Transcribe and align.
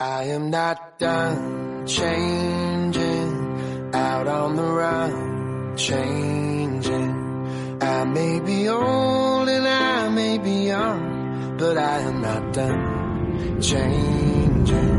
I 0.00 0.26
am 0.26 0.50
not 0.50 1.00
done 1.00 1.84
changing 1.84 3.90
out 3.92 4.28
on 4.28 4.54
the 4.54 4.62
run, 4.62 5.76
changing. 5.76 7.78
I 7.82 8.04
may 8.04 8.38
be 8.38 8.68
old 8.68 9.48
and 9.48 9.66
I 9.66 10.08
may 10.10 10.38
be 10.38 10.68
young, 10.68 11.56
but 11.58 11.76
I 11.76 11.98
am 11.98 12.22
not 12.22 12.52
done 12.52 13.60
changing. 13.60 14.97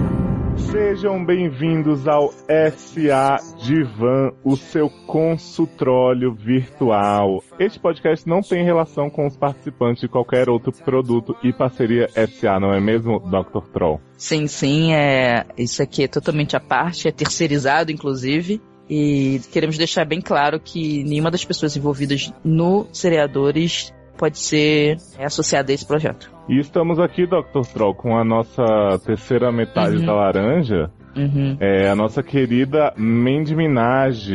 Sejam 0.71 1.25
bem-vindos 1.25 2.07
ao 2.07 2.31
SA 2.31 3.37
Divan, 3.57 4.31
o 4.43 4.55
seu 4.55 4.87
consultróleo 5.07 6.31
virtual. 6.31 7.43
Este 7.57 7.79
podcast 7.79 8.29
não 8.29 8.41
tem 8.41 8.63
relação 8.63 9.09
com 9.09 9.25
os 9.25 9.35
participantes 9.35 10.01
de 10.01 10.07
qualquer 10.07 10.47
outro 10.47 10.71
produto 10.71 11.35
e 11.43 11.51
parceria 11.51 12.07
SA, 12.27 12.59
não 12.59 12.71
é 12.71 12.79
mesmo, 12.79 13.19
Dr. 13.19 13.67
Troll? 13.73 13.99
Sim, 14.15 14.45
sim, 14.45 14.93
é, 14.93 15.43
isso 15.57 15.81
aqui 15.81 16.03
é 16.03 16.07
totalmente 16.07 16.55
à 16.55 16.59
parte, 16.59 17.07
é 17.07 17.11
terceirizado, 17.11 17.91
inclusive. 17.91 18.61
E 18.87 19.41
queremos 19.51 19.75
deixar 19.75 20.05
bem 20.05 20.21
claro 20.21 20.59
que 20.59 21.03
nenhuma 21.03 21.31
das 21.31 21.43
pessoas 21.43 21.75
envolvidas 21.75 22.31
no 22.43 22.87
Seriadores 22.93 23.91
pode 24.19 24.37
ser 24.37 24.97
associada 25.17 25.71
a 25.71 25.73
esse 25.73 25.85
projeto. 25.85 26.29
E 26.49 26.59
estamos 26.59 26.99
aqui, 26.99 27.25
Dr. 27.25 27.61
Troll, 27.73 27.95
com 27.95 28.17
a 28.17 28.23
nossa 28.23 28.63
terceira 29.05 29.51
metade 29.51 29.95
Uhum. 29.97 30.05
da 30.05 30.13
laranja, 30.13 30.91
Uhum. 31.15 31.57
é 31.59 31.89
a 31.89 31.95
nossa 31.95 32.21
querida 32.21 32.93
Mandy 32.97 33.55
Minaj. 33.55 34.29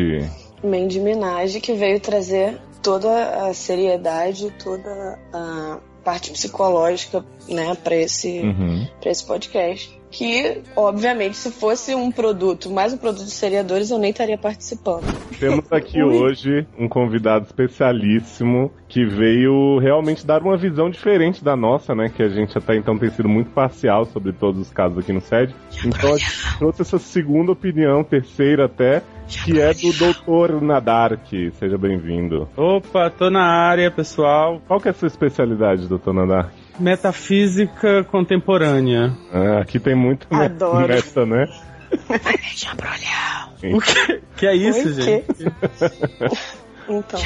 Mandy 0.65 0.99
Minaj, 1.01 1.61
que 1.61 1.75
veio 1.75 2.01
trazer 2.01 2.57
toda 2.83 3.47
a 3.49 3.53
seriedade, 3.55 4.51
toda 4.63 5.19
a 5.33 5.79
parte 6.03 6.31
psicológica, 6.33 7.25
né, 7.49 7.75
para 7.83 7.97
esse, 7.97 8.41
Uhum. 8.41 8.87
pra 9.01 9.11
esse 9.11 9.27
podcast. 9.27 9.99
Que, 10.15 10.63
obviamente, 10.77 11.37
se 11.37 11.51
fosse 11.51 11.93
um 11.93 12.09
produto, 12.09 12.71
mais 12.71 12.93
um 12.93 12.97
produto 12.97 13.25
de 13.25 13.33
seriadores, 13.33 13.91
eu 13.91 13.99
nem 13.99 14.13
estaria 14.13 14.39
participando. 14.39 15.03
Temos 15.41 15.65
aqui 15.73 16.01
hoje 16.07 16.65
um 16.79 16.89
convidado 16.89 17.47
especialíssimo 17.47 18.71
que 18.89 19.05
veio 19.05 19.77
realmente 19.81 20.25
dar 20.25 20.41
uma 20.41 20.57
visão 20.57 20.89
diferente 20.89 21.43
da 21.43 21.57
nossa, 21.57 21.97
né? 21.97 22.13
Que 22.15 22.23
a 22.23 22.29
gente 22.29 22.57
até 22.57 22.77
então 22.77 22.97
tem 22.97 23.11
sido 23.11 23.29
muito 23.29 23.51
parcial 23.51 24.05
sobre 24.05 24.33
todos 24.33 24.61
os 24.61 24.71
casos 24.71 24.99
aqui 24.99 25.13
no 25.13 25.21
SED. 25.21 25.53
Então 25.85 26.15
a 26.15 26.17
gente 26.17 26.59
trouxe 26.59 26.83
essa 26.83 26.99
segunda 27.01 27.51
opinião, 27.51 28.05
terceira 28.05 28.67
até, 28.67 29.03
que 29.27 29.61
é 29.61 29.75
do 29.75 29.93
Doutor 29.99 30.63
Nadark. 30.63 31.29
Seja 31.59 31.77
bem-vindo. 31.77 32.49
Opa, 32.57 33.11
tô 33.11 33.31
na 33.31 33.43
área, 33.45 33.91
pessoal. 33.91 34.63
Qual 34.69 34.81
que 34.81 34.87
é 34.87 34.93
a 34.93 34.95
sua 34.95 35.09
especialidade, 35.09 35.89
Doutor 35.89 36.15
Nadark? 36.15 36.64
Metafísica 36.79 38.05
contemporânea. 38.05 39.13
Ah, 39.33 39.61
aqui 39.61 39.79
tem 39.79 39.95
muito 39.95 40.27
Adoro. 40.31 40.89
meta, 40.89 41.25
né? 41.27 41.47
O 43.63 43.81
que, 43.81 44.21
que 44.37 44.47
é 44.47 44.55
isso, 44.55 44.89
Oi, 44.89 44.95
gente? 44.95 45.53
Então, 46.89 47.21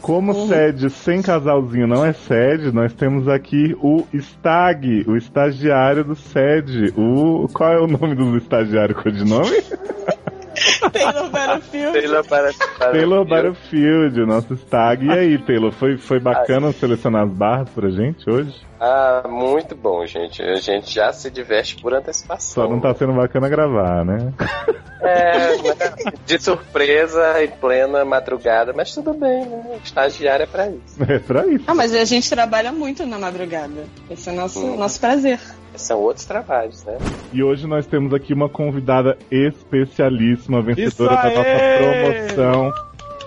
Como 0.00 0.48
sede 0.48 0.90
sem 0.90 1.22
casalzinho 1.22 1.86
não 1.86 2.04
é 2.04 2.12
sede, 2.12 2.72
nós 2.72 2.92
temos 2.92 3.28
aqui 3.28 3.76
o 3.80 4.04
Stag, 4.12 5.04
o 5.06 5.16
estagiário 5.16 6.02
do 6.02 6.16
sede. 6.16 6.92
O 6.96 7.48
qual 7.52 7.72
é 7.72 7.80
o 7.80 7.86
nome 7.86 8.16
do 8.16 8.36
estagiário 8.36 8.94
codinome? 8.94 9.50
Taylor 10.92 11.30
Battlefield. 11.30 11.92
Taylor 12.92 13.24
Battlefield, 13.24 14.20
o 14.20 14.26
nosso 14.26 14.54
Stag. 14.54 15.06
E 15.06 15.10
aí, 15.10 15.38
Taylor, 15.38 15.72
foi, 15.72 15.96
foi 15.96 16.20
bacana 16.20 16.72
selecionar 16.72 17.24
as 17.24 17.30
barras 17.30 17.68
pra 17.70 17.90
gente 17.90 18.28
hoje? 18.28 18.54
Ah, 18.80 19.22
muito 19.28 19.76
bom, 19.76 20.04
gente. 20.04 20.42
A 20.42 20.56
gente 20.56 20.92
já 20.92 21.12
se 21.12 21.30
diverte 21.30 21.76
por 21.80 21.92
Só 21.92 21.98
antecipação. 21.98 22.68
não 22.68 22.80
tá 22.80 22.92
sendo 22.94 23.12
bacana 23.12 23.48
gravar, 23.48 24.04
né? 24.04 24.32
É, 25.00 25.52
de 26.26 26.38
surpresa 26.40 27.42
em 27.44 27.48
plena 27.48 28.04
madrugada, 28.04 28.72
mas 28.72 28.92
tudo 28.92 29.12
bem, 29.14 29.44
né? 29.46 29.78
Estagiário 29.84 30.44
é 30.44 30.46
pra 30.46 30.68
isso. 30.68 31.02
É 31.08 31.18
pra 31.18 31.46
isso. 31.46 31.64
Ah, 31.66 31.74
mas 31.74 31.94
a 31.94 32.04
gente 32.04 32.28
trabalha 32.28 32.72
muito 32.72 33.06
na 33.06 33.18
madrugada. 33.18 33.84
Esse 34.10 34.30
é 34.30 34.32
nosso, 34.32 34.64
nosso 34.76 35.00
prazer. 35.00 35.38
São 35.76 36.00
outros 36.00 36.24
trabalhos, 36.26 36.84
né? 36.84 36.98
E 37.32 37.42
hoje 37.42 37.66
nós 37.66 37.86
temos 37.86 38.12
aqui 38.12 38.32
uma 38.32 38.48
convidada 38.48 39.16
especialíssima, 39.30 40.62
vencedora 40.62 41.16
da 41.16 41.30
nossa 41.30 42.36
promoção, 42.36 42.72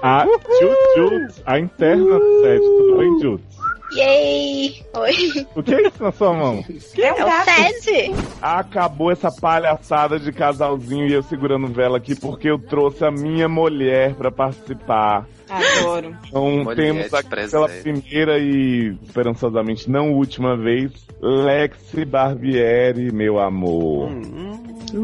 a 0.01 0.25
Jut 0.25 1.41
a 1.45 1.59
interna 1.59 2.19
do 2.19 2.41
sede. 2.41 2.63
Tudo 2.63 2.97
bem, 2.97 3.19
Jut? 3.21 3.54
Yay! 3.95 4.83
Oi. 4.93 5.47
O 5.55 5.63
que 5.63 5.73
é 5.75 5.87
isso 5.87 6.03
na 6.03 6.11
sua 6.11 6.33
mão? 6.33 6.63
É 6.97 7.25
o 7.25 7.43
Sede? 7.43 8.11
Acabou 8.41 9.11
essa 9.11 9.31
palhaçada 9.31 10.19
de 10.19 10.31
casalzinho 10.31 11.07
e 11.07 11.13
eu 11.13 11.23
segurando 11.23 11.67
vela 11.67 11.97
aqui 11.97 12.15
porque 12.15 12.49
eu 12.49 12.59
trouxe 12.59 13.05
a 13.05 13.11
minha 13.11 13.47
mulher 13.47 14.13
pra 14.15 14.31
participar. 14.31 15.25
Adoro. 15.49 16.15
Então 16.27 16.63
Mulher 16.63 16.75
temos 16.75 17.13
aqui 17.13 17.29
presente. 17.29 17.51
pela 17.51 17.69
primeira 17.69 18.39
e 18.39 18.95
esperançosamente 19.03 19.89
não 19.89 20.11
última 20.13 20.57
vez, 20.57 20.91
Lexi 21.21 22.03
Barbieri, 22.03 23.11
meu 23.11 23.39
amor. 23.39 24.09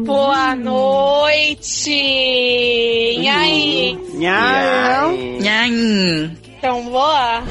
Boa 0.04 0.54
noite! 0.56 1.90
E 1.92 3.28
aí? 3.28 3.98
Nhaim. 4.14 5.38
Nhaim. 5.40 6.36
Então, 6.58 6.84
boa? 6.84 7.42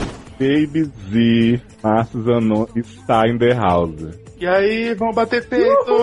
Baby 0.42 0.90
Z, 1.12 1.62
Márcio 1.84 2.24
Zanon 2.24 2.66
está 2.76 3.28
in 3.28 3.38
the 3.38 3.54
house. 3.54 4.18
E 4.40 4.48
aí, 4.48 4.96
vamos 4.96 5.14
bater 5.14 5.48
peito! 5.48 5.94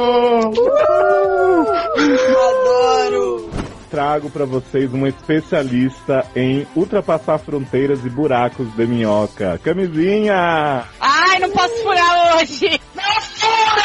Adoro. 1.98 3.50
Trago 3.90 4.30
pra 4.30 4.44
vocês 4.44 4.92
uma 4.92 5.08
especialista 5.08 6.24
em 6.36 6.64
ultrapassar 6.76 7.38
fronteiras 7.38 8.04
e 8.04 8.10
buracos 8.10 8.72
de 8.76 8.86
minhoca. 8.86 9.58
Camisinha! 9.64 10.84
Ai, 11.00 11.40
não 11.40 11.50
posso 11.50 11.74
furar 11.82 12.36
hoje! 12.36 12.80
Não 12.94 13.20
fura! 13.20 13.82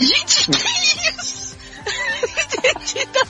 Gente, 0.00 0.50
que 0.50 0.87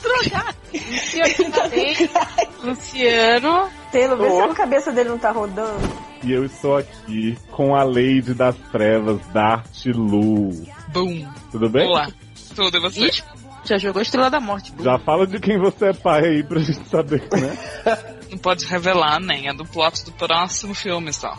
drogado. 0.08 0.56
Luciano, 0.72 1.48
na. 1.50 2.70
Luciano. 2.70 3.68
Taylor, 3.92 4.18
vê 4.18 4.30
se 4.30 4.40
a 4.40 4.54
cabeça 4.54 4.92
dele 4.92 5.08
não 5.10 5.18
tá 5.18 5.30
rodando. 5.30 6.08
E 6.22 6.32
eu 6.32 6.44
estou 6.44 6.76
aqui 6.76 7.36
com 7.52 7.74
a 7.76 7.84
Lady 7.84 8.34
das 8.34 8.56
Trevas, 8.72 9.20
Dart 9.32 9.86
Lu. 9.86 10.50
Boom. 10.88 11.26
Tudo 11.52 11.68
bem? 11.70 11.86
Olá. 11.86 12.08
Tudo 12.54 12.76
e 12.76 12.80
você? 12.80 13.06
Ih, 13.06 13.22
já 13.64 13.78
jogou 13.78 14.02
Estrela 14.02 14.28
da 14.30 14.40
Morte. 14.40 14.72
Boom. 14.72 14.84
Já 14.84 14.98
fala 14.98 15.26
de 15.26 15.38
quem 15.38 15.58
você 15.58 15.86
é 15.86 15.92
pai 15.92 16.24
aí 16.24 16.42
pra 16.42 16.58
gente 16.58 16.86
saber, 16.88 17.22
né? 17.32 17.56
Não 18.30 18.36
pode 18.36 18.66
revelar, 18.66 19.18
nem. 19.20 19.48
É 19.48 19.54
do 19.54 19.64
plot 19.64 20.04
do 20.04 20.12
próximo 20.12 20.74
filme 20.74 21.12
só. 21.14 21.32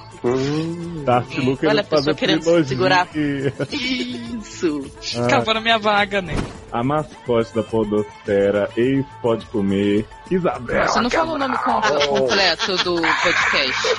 Dart 1.05 1.27
Lu 1.35 1.55
querendo 1.55 1.69
Olha 1.71 1.81
a 1.81 1.83
pessoa 1.83 2.01
fazer 2.03 2.15
querendo 2.15 2.41
trilogia. 2.41 2.65
segurar. 2.67 3.07
Isso. 3.71 4.91
Ah, 5.17 5.27
Cavando 5.27 5.61
minha 5.61 5.77
vaga, 5.77 6.21
né? 6.21 6.33
A 6.71 6.83
mascote 6.83 7.53
da 7.55 7.63
podosfera, 7.63 8.69
ex 8.77 9.05
pode 9.21 9.45
comer, 9.47 10.05
Isabel. 10.29 10.87
Você 10.87 11.01
não 11.01 11.09
falou 11.09 11.35
o 11.35 11.37
nome 11.37 11.57
com- 11.59 11.81
completo 12.07 12.77
do 12.83 12.95
podcast. 13.01 13.95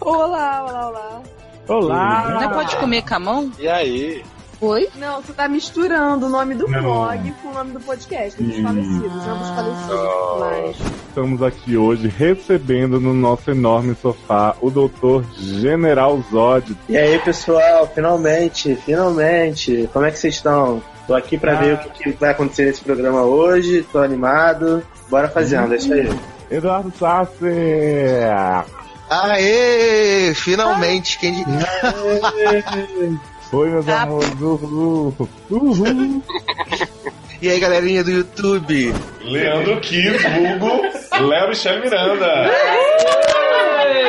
Olá, 0.00 0.62
olá, 0.64 0.88
olá. 0.88 1.22
Olá! 1.68 2.38
Não 2.40 2.50
pode 2.50 2.76
comer 2.76 3.02
com 3.02 3.14
a 3.14 3.18
mão? 3.18 3.52
E 3.58 3.68
aí? 3.68 4.24
Oi? 4.58 4.88
Não, 4.96 5.20
você 5.20 5.34
tá 5.34 5.46
misturando 5.48 6.26
o 6.26 6.28
nome 6.30 6.54
do 6.54 6.66
Não. 6.66 6.80
blog 6.82 7.30
com 7.42 7.48
o 7.48 7.52
nome 7.52 7.72
do 7.72 7.80
podcast, 7.80 8.42
dos 8.42 8.58
falecidos, 8.58 9.26
ambos 9.26 9.48
falecidos. 9.50 10.40
Mas 10.40 10.76
Estamos 11.08 11.42
aqui 11.42 11.76
hoje 11.76 12.08
recebendo 12.08 12.98
no 12.98 13.12
nosso 13.12 13.50
enorme 13.50 13.94
sofá 14.00 14.56
o 14.62 14.70
doutor 14.70 15.24
General 15.38 16.18
Zod. 16.30 16.74
E 16.88 16.96
aí, 16.96 17.18
pessoal, 17.18 17.86
finalmente, 17.94 18.74
finalmente. 18.76 19.88
Como 19.92 20.06
é 20.06 20.10
que 20.10 20.18
vocês 20.18 20.34
estão? 20.36 20.82
Tô 21.06 21.14
aqui 21.14 21.36
pra 21.36 21.52
Ah. 21.52 21.56
ver 21.60 21.74
o 21.74 21.78
que, 21.78 21.90
que 22.04 22.10
vai 22.12 22.30
acontecer 22.30 22.64
nesse 22.64 22.80
programa 22.82 23.22
hoje, 23.22 23.86
tô 23.92 23.98
animado. 23.98 24.82
Bora 25.10 25.28
fazendo, 25.28 25.74
é 25.74 25.76
isso 25.76 25.92
aí. 25.92 26.10
Eduardo 26.50 26.92
Sassi! 26.98 27.44
Aê! 29.10 30.32
Finalmente, 30.34 31.18
quem 31.18 31.32
diria? 31.34 31.66
Oi, 33.52 33.70
meus 33.70 33.88
amores! 33.88 34.40
Uhul! 34.40 35.14
Uhul! 35.50 36.22
E 37.42 37.50
aí, 37.50 37.60
galerinha 37.60 38.02
do 38.02 38.10
YouTube? 38.10 38.94
Leandro 39.20 39.78
Kiss, 39.82 40.26
vulgo 40.26 40.80
Léo 41.28 41.48
Michel 41.50 41.82
Miranda. 41.82 42.50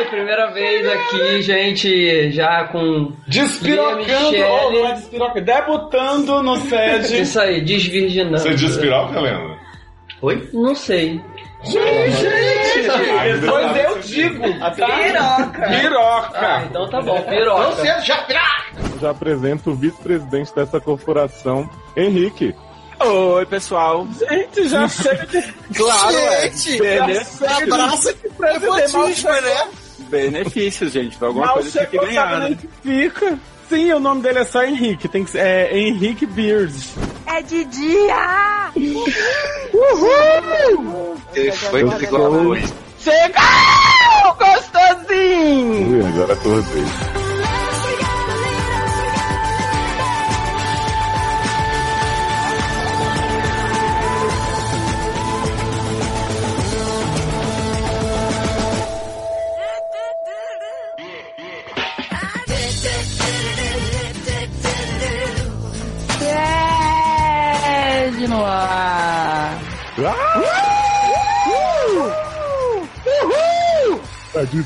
Primeira 0.08 0.50
vez 0.52 0.88
aqui, 0.88 1.42
gente, 1.42 2.30
já 2.32 2.64
com. 2.68 3.12
Despirocando, 3.26 3.98
Michele. 3.98 4.42
oh, 4.44 4.70
não 4.72 4.86
é 4.88 4.92
despiroca, 4.94 5.40
debutando 5.42 6.42
no 6.42 6.56
sede. 6.56 7.20
Isso 7.20 7.38
aí, 7.38 7.60
desvirginando. 7.60 8.38
Você 8.38 8.54
despiroca, 8.54 9.20
Leandro? 9.20 9.58
Oi? 10.22 10.48
Não 10.54 10.74
sei. 10.74 11.20
Gente! 11.64 12.78
Exatamente. 12.78 13.40
Depois 13.40 13.76
eu 13.76 13.98
digo. 14.00 14.58
Tá? 14.58 14.70
Piroca. 14.70 15.68
Piroca. 15.80 16.38
Ah, 16.38 16.62
então 16.64 16.88
tá 16.88 17.00
bom, 17.02 17.20
piroca. 17.22 17.62
Não 17.62 17.76
cedo, 17.76 18.04
já 18.04 18.26
Já 19.00 19.10
apresento 19.10 19.70
o 19.70 19.74
vice-presidente 19.74 20.54
dessa 20.54 20.80
corporação, 20.80 21.68
Henrique. 21.96 22.54
Oi, 23.00 23.46
pessoal. 23.46 24.06
Gente, 24.28 24.68
já 24.68 24.86
chega 24.88 25.26
de... 25.26 25.42
Claro, 25.74 26.16
é. 26.16 26.42
Gente, 26.50 26.78
Benefícios. 26.78 27.38
já 27.50 27.56
abraça 27.58 28.12
que 28.12 28.28
presentismo, 28.30 29.30
né? 29.30 29.68
Benefícios, 30.08 30.92
gente. 30.92 31.22
Alguma 31.22 31.46
Mal 31.46 31.54
coisa 31.56 31.78
tem 31.80 31.86
que 31.88 32.06
ganhar, 32.06 32.40
né? 32.40 32.58
fica. 32.82 33.38
Sim, 33.68 33.92
o 33.92 34.00
nome 34.00 34.22
dele 34.22 34.38
é 34.38 34.44
só 34.44 34.62
Henrique. 34.64 35.08
Tem 35.08 35.24
que 35.24 35.30
ser, 35.30 35.40
é 35.40 35.78
Henrique 35.78 36.24
Beers. 36.24 36.94
É 37.26 37.42
de 37.42 37.64
dia! 37.66 38.72
Uhul! 39.74 41.16
Ele 41.34 41.52
foi 41.52 41.88
que 41.90 41.96
ficou 41.96 42.52
a. 42.52 42.56
Chegou! 42.98 44.34
Gostosinho! 44.38 45.98
Ui, 45.98 46.06
agora 46.06 46.32
acordei. 46.32 47.27
No 68.28 68.44
ar. 68.44 69.58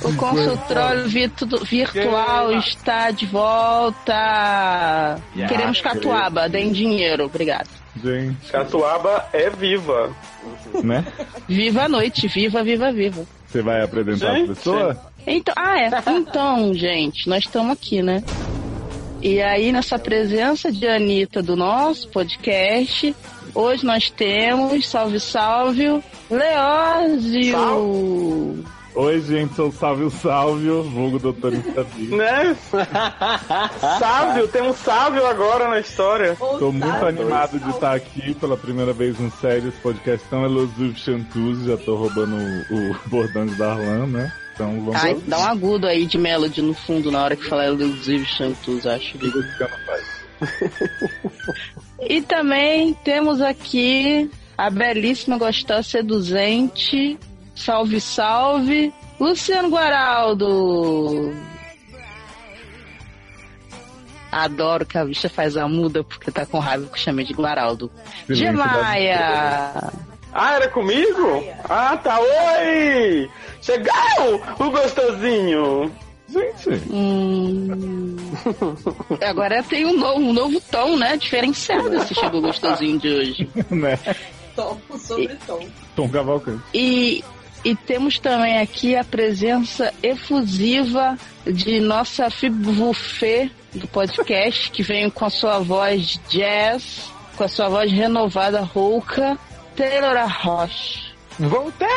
O 0.05 0.17
consultório 0.17 1.09
virtu- 1.09 1.65
virtual 1.65 2.53
está 2.59 3.11
de 3.11 3.25
volta. 3.27 5.19
Queremos 5.49 5.81
catuaba, 5.81 6.49
deem 6.49 6.73
dinheiro, 6.73 7.25
obrigado. 7.27 7.69
Gente, 8.03 8.51
Catuaba 8.51 9.29
é 9.33 9.49
viva. 9.51 10.11
né? 10.83 11.05
Viva 11.47 11.85
a 11.85 11.89
noite, 11.89 12.27
viva, 12.27 12.65
viva, 12.65 12.91
viva. 12.91 13.25
Você 13.47 13.61
vai 13.63 13.83
apresentar 13.83 14.35
Gente. 14.35 14.51
a 14.51 14.55
pessoa? 14.55 15.01
Então, 15.27 15.55
ah, 15.57 15.79
é. 15.79 15.91
Então, 16.11 16.75
gente, 16.75 17.29
nós 17.29 17.45
estamos 17.45 17.71
aqui, 17.73 18.03
né? 18.03 18.25
E 19.21 19.41
aí, 19.41 19.71
nessa 19.71 19.99
presença 19.99 20.73
de 20.73 20.89
Anitta 20.89 21.43
do 21.43 21.55
nosso 21.55 22.09
podcast, 22.09 23.15
hoje 23.55 23.85
nós 23.85 24.11
temos, 24.11 24.89
salve, 24.89 25.21
salve, 25.21 26.03
Leózio. 26.31 27.59
Oi, 28.95 29.23
gente, 29.23 29.55
sou 29.55 29.69
o 29.69 29.73
Sávio 29.73 30.11
Sálvio, 30.11 30.83
vulgo 30.83 31.19
Doutor 31.19 31.55
Instabi. 31.55 32.15
Né? 32.15 32.55
sábio, 33.99 34.47
tem 34.49 34.61
um 34.61 34.75
sábio 34.75 35.27
agora 35.27 35.67
na 35.69 35.81
história. 35.81 36.37
Tô 36.37 36.71
muito 36.71 37.07
animado 37.07 37.59
de 37.59 37.71
estar 37.71 37.95
aqui 37.95 38.35
pela 38.35 38.55
primeira 38.55 38.93
vez 38.93 39.19
no 39.19 39.31
sério, 39.31 39.71
esse 39.71 39.79
podcast 39.79 40.29
tão 40.29 40.45
elusivo 40.45 40.95
Chantus, 40.99 41.65
já 41.65 41.79
tô 41.79 41.97
roubando 41.97 42.37
o, 42.37 42.91
o 42.91 42.97
bordão 43.09 43.47
de 43.47 43.55
Darlan, 43.55 44.07
né? 44.07 44.31
Então 44.55 44.79
vamos 44.85 45.03
Ai, 45.03 45.17
dá 45.27 45.39
um 45.39 45.47
agudo 45.47 45.87
aí 45.87 46.05
de 46.05 46.19
melody 46.19 46.61
no 46.61 46.75
fundo 46.75 47.11
na 47.11 47.25
hora 47.25 47.35
que 47.35 47.49
falar 47.49 47.69
elusivo 47.69 48.27
Chantus, 48.27 48.87
acho. 48.87 49.17
E 52.09 52.21
também 52.21 52.95
temos 53.05 53.41
aqui 53.41 54.31
a 54.59 54.69
belíssima, 54.69 55.39
gostosa, 55.39 55.83
seduzente, 55.83 57.19
salve, 57.55 58.01
salve, 58.01 58.93
Luciano 59.19 59.69
Guaraldo. 59.69 61.33
Adoro 64.31 64.87
que 64.87 64.97
a 64.97 65.05
bicha 65.05 65.29
faz 65.29 65.57
a 65.57 65.69
muda 65.69 66.03
porque 66.03 66.31
tá 66.31 66.47
com 66.47 66.59
raiva 66.59 66.87
que 66.87 66.95
eu 66.95 66.99
chamei 66.99 67.25
de 67.25 67.35
Guaraldo. 67.35 67.91
Silêncio 68.27 68.47
Gemaia! 68.47 69.93
Ah, 70.33 70.55
era 70.55 70.69
comigo? 70.69 71.45
Ah, 71.69 71.97
tá. 71.99 72.19
Oi! 72.19 73.31
Chegou 73.61 74.43
o 74.59 74.71
gostosinho. 74.71 75.93
Gente. 76.33 76.71
Hum... 76.91 78.17
Agora 79.21 79.63
tem 79.63 79.85
um 79.85 79.99
novo, 79.99 80.21
um 80.21 80.33
novo 80.33 80.61
tom, 80.71 80.97
né? 80.97 81.17
Diferenciado 81.17 81.95
esse 81.95 82.15
chegou 82.15 82.41
gostosinho 82.41 82.99
de 82.99 83.09
hoje. 83.09 83.51
né? 83.71 83.99
Tom 84.57 84.79
sobre 84.99 85.37
tom. 85.47 85.67
Tom 85.95 86.09
Cavalcante. 86.09 86.63
E, 86.73 87.23
e 87.65 87.75
temos 87.77 88.19
também 88.19 88.59
aqui 88.59 88.97
a 88.97 89.05
presença 89.05 89.93
efusiva 90.03 91.19
de 91.47 91.81
nossa 91.81 92.31
Fibufê 92.31 93.51
do 93.75 93.87
podcast, 93.89 94.71
que 94.71 94.83
vem 94.83 95.11
com 95.11 95.25
a 95.25 95.31
sua 95.31 95.59
voz 95.59 96.21
jazz, 96.29 97.11
com 97.37 97.45
a 97.45 97.49
sua 97.49 97.69
voz 97.69 97.91
renovada, 97.93 98.61
rouca, 98.61 99.39
Taylor 99.77 100.17
Roche. 100.29 101.13
Voltei, 101.39 101.89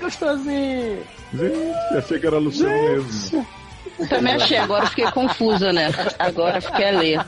gostosinho! 0.00 1.15
Gente, 1.32 1.96
achei 1.96 2.18
que 2.18 2.26
era 2.26 2.38
Luciano 2.38 2.72
mesmo. 2.72 3.46
Também 4.08 4.34
achei, 4.34 4.58
agora 4.58 4.86
fiquei 4.86 5.10
confusa, 5.10 5.72
né? 5.72 5.88
Agora 6.18 6.60
fiquei 6.60 6.88
a 6.88 6.98
ler. 6.98 7.26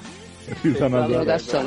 Eu 0.48 0.56
fiz 0.56 0.82
a 0.82 0.86
interrogação. 0.86 1.64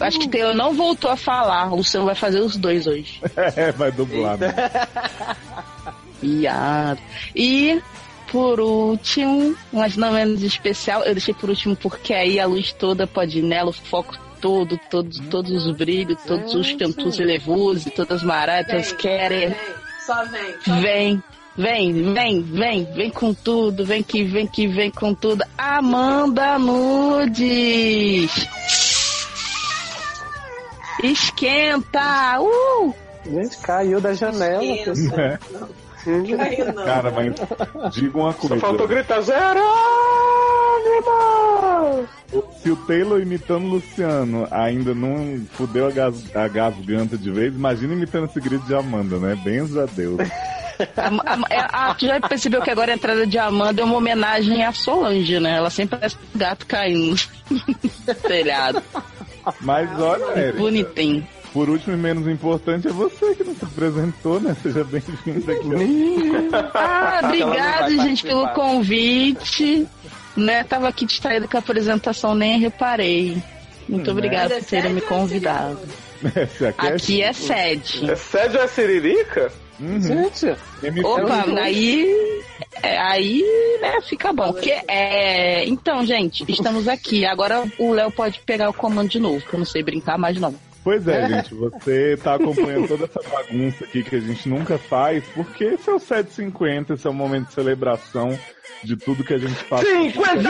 Acho 0.00 0.18
que 0.18 0.28
Taylor 0.28 0.54
não 0.54 0.74
voltou 0.74 1.10
a 1.10 1.16
falar. 1.16 1.72
O 1.72 1.76
Luciano 1.76 2.06
vai 2.06 2.14
fazer 2.14 2.40
os 2.40 2.56
dois 2.56 2.86
hoje. 2.86 3.20
É, 3.56 3.72
vai 3.72 3.90
dublar. 3.92 4.36
Né? 4.38 4.52
Iado. 6.22 7.00
E, 7.34 7.80
por 8.30 8.60
último, 8.60 9.56
mas 9.72 9.96
não 9.96 10.12
menos 10.12 10.42
especial, 10.42 11.02
eu 11.04 11.14
deixei 11.14 11.34
por 11.34 11.50
último 11.50 11.76
porque 11.76 12.12
aí 12.14 12.40
a 12.40 12.46
luz 12.46 12.72
toda 12.72 13.06
pode 13.06 13.38
ir 13.38 13.42
nela, 13.42 13.70
o 13.70 13.72
foco 13.72 14.16
todo, 14.40 14.78
todos, 14.90 15.18
todos 15.30 15.66
os 15.66 15.76
brilhos, 15.76 16.18
todos 16.24 16.54
os 16.54 16.72
cantos 16.72 17.18
elevosos, 17.18 17.92
todas 17.94 18.18
as 18.18 18.22
maratas 18.22 18.92
querem. 18.92 19.54
Só 20.04 20.24
vem. 20.24 20.54
Só 20.64 20.74
Vem, 20.74 20.82
vem, 20.82 21.22
vem, 21.56 22.42
vem, 22.42 22.84
vem 22.94 23.10
com 23.10 23.32
tudo, 23.32 23.84
vem 23.84 24.02
que 24.02 24.24
vem 24.24 24.46
que 24.46 24.66
vem 24.66 24.90
com 24.90 25.14
tudo. 25.14 25.44
Amanda 25.56 26.58
Nudes! 26.58 28.30
Esquenta! 31.02 32.40
Uh! 32.40 32.94
Gente, 33.24 33.58
caiu 33.58 34.00
da 34.00 34.14
janela. 34.14 34.62
pessoal. 34.84 35.20
É. 35.20 35.38
Caiu 36.04 36.72
não. 36.72 36.84
Cara, 36.84 37.10
mas 37.10 37.34
diga 37.94 38.18
uma 38.18 38.32
coisa. 38.32 38.54
Só 38.54 38.60
faltou 38.60 38.86
gritar 38.86 39.20
zero! 39.20 39.60
Se 42.62 42.70
o 42.70 42.76
Taylor 42.76 43.20
imitando 43.20 43.64
o 43.64 43.68
Luciano 43.70 44.46
ainda 44.50 44.94
não 44.94 45.44
fudeu 45.52 45.86
a, 45.86 45.90
gas, 45.90 46.34
a 46.34 46.48
gasganta 46.48 47.16
de 47.16 47.30
vez, 47.30 47.54
imagina 47.54 47.94
imitando 47.94 48.26
esse 48.26 48.40
grito 48.40 48.64
de 48.66 48.74
Amanda, 48.74 49.18
né? 49.18 49.34
Benza 49.44 49.84
a 49.84 49.86
Deus. 49.86 50.18
A, 50.96 51.06
a- 51.86 51.90
a- 51.90 51.94
tu 51.94 52.06
já 52.06 52.20
percebeu 52.20 52.60
que 52.62 52.70
agora 52.70 52.92
a 52.92 52.94
entrada 52.94 53.26
de 53.26 53.38
Amanda 53.38 53.80
é 53.82 53.84
uma 53.84 53.96
homenagem 53.96 54.64
à 54.64 54.72
Solange, 54.72 55.38
né? 55.40 55.56
Ela 55.56 55.70
sempre 55.70 55.96
parece 55.98 56.16
um 56.34 56.38
gato 56.38 56.66
caindo 56.66 57.20
no 57.50 58.14
telhado. 58.26 58.82
Mas 59.60 59.88
olha, 60.00 60.38
Eric, 60.38 60.58
Bonitinho. 60.58 61.26
por 61.52 61.68
último 61.70 61.94
e 61.94 61.96
menos 61.98 62.26
importante 62.26 62.88
é 62.88 62.90
você 62.92 63.34
que 63.34 63.44
nos 63.44 63.62
apresentou, 63.62 64.40
né? 64.40 64.56
Seja 64.62 64.82
bem-vindo 64.84 65.50
aqui. 65.52 66.40
Ah, 66.74 67.20
obrigado, 67.24 67.90
gente, 68.02 68.22
pelo 68.24 68.48
convite. 68.48 69.86
Né, 70.36 70.64
tava 70.64 70.88
aqui 70.88 71.06
distraído 71.06 71.48
com 71.48 71.56
a 71.56 71.60
apresentação, 71.60 72.34
nem 72.34 72.58
reparei. 72.58 73.42
Muito 73.88 74.10
Hum, 74.10 74.12
obrigada 74.12 74.56
né? 74.56 74.60
por 74.60 74.66
terem 74.68 74.92
me 74.92 75.00
convidado. 75.00 75.78
Esse 76.36 76.66
aqui 76.66 76.86
é 76.86 76.92
Aqui 76.92 77.22
é 77.22 77.32
sede. 77.32 78.10
É 78.10 78.16
sério 78.16 78.60
é 78.60 78.66
Siririca? 78.68 79.50
Uhum. 79.78 80.00
Gente, 80.00 80.46
Opa, 81.04 81.44
aí, 81.60 82.42
é, 82.82 82.98
aí, 82.98 83.42
né, 83.80 84.00
fica 84.02 84.32
bom. 84.32 84.52
Porque, 84.52 84.70
é, 84.88 85.66
então, 85.66 86.04
gente, 86.04 86.44
estamos 86.50 86.88
aqui. 86.88 87.24
Agora 87.26 87.64
o 87.78 87.92
Léo 87.92 88.10
pode 88.10 88.40
pegar 88.40 88.70
o 88.70 88.74
comando 88.74 89.08
de 89.08 89.18
novo, 89.18 89.44
que 89.44 89.54
eu 89.54 89.58
não 89.58 89.66
sei 89.66 89.82
brincar 89.82 90.18
mais 90.18 90.38
não. 90.40 90.54
Pois 90.86 91.08
é, 91.08 91.28
gente, 91.28 91.52
você 91.52 92.16
tá 92.16 92.36
acompanhando 92.36 92.86
toda 92.86 93.06
essa 93.06 93.20
bagunça 93.28 93.84
aqui 93.84 94.04
que 94.04 94.14
a 94.14 94.20
gente 94.20 94.48
nunca 94.48 94.78
faz, 94.78 95.24
porque 95.34 95.64
esse 95.64 95.90
é 95.90 95.92
o 95.92 95.98
750, 95.98 96.94
esse 96.94 97.04
é 97.04 97.10
o 97.10 97.12
momento 97.12 97.48
de 97.48 97.54
celebração 97.54 98.38
de 98.84 98.96
tudo 98.96 99.24
que 99.24 99.34
a 99.34 99.38
gente 99.38 99.56
faz. 99.64 99.84
50! 99.84 100.48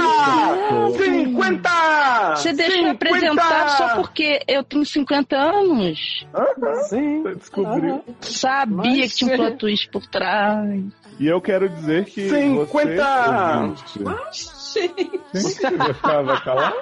50! 0.92 2.36
Você 2.36 2.52
deixa 2.52 2.76
eu 2.76 2.90
apresentar 2.90 3.68
só 3.78 3.94
porque 3.94 4.42
eu 4.46 4.62
tenho 4.62 4.84
50 4.84 5.34
anos. 5.34 6.26
Sim. 6.90 7.22
Descobriu. 7.22 8.04
Sabia 8.20 8.76
Mas 8.76 9.12
que 9.12 9.16
tinha 9.16 9.32
um 9.32 9.36
plot 9.38 9.56
twist 9.56 9.88
por 9.90 10.06
trás. 10.06 10.84
E 11.18 11.26
eu 11.26 11.40
quero 11.40 11.66
dizer 11.66 12.04
que. 12.04 12.28
50! 12.28 12.66
Você, 12.68 14.00
ouvinte, 14.02 14.55
Gente, 15.34 15.76
vai 15.76 15.92
ficar- 15.94 16.22
vai 16.22 16.40
calar? 16.42 16.72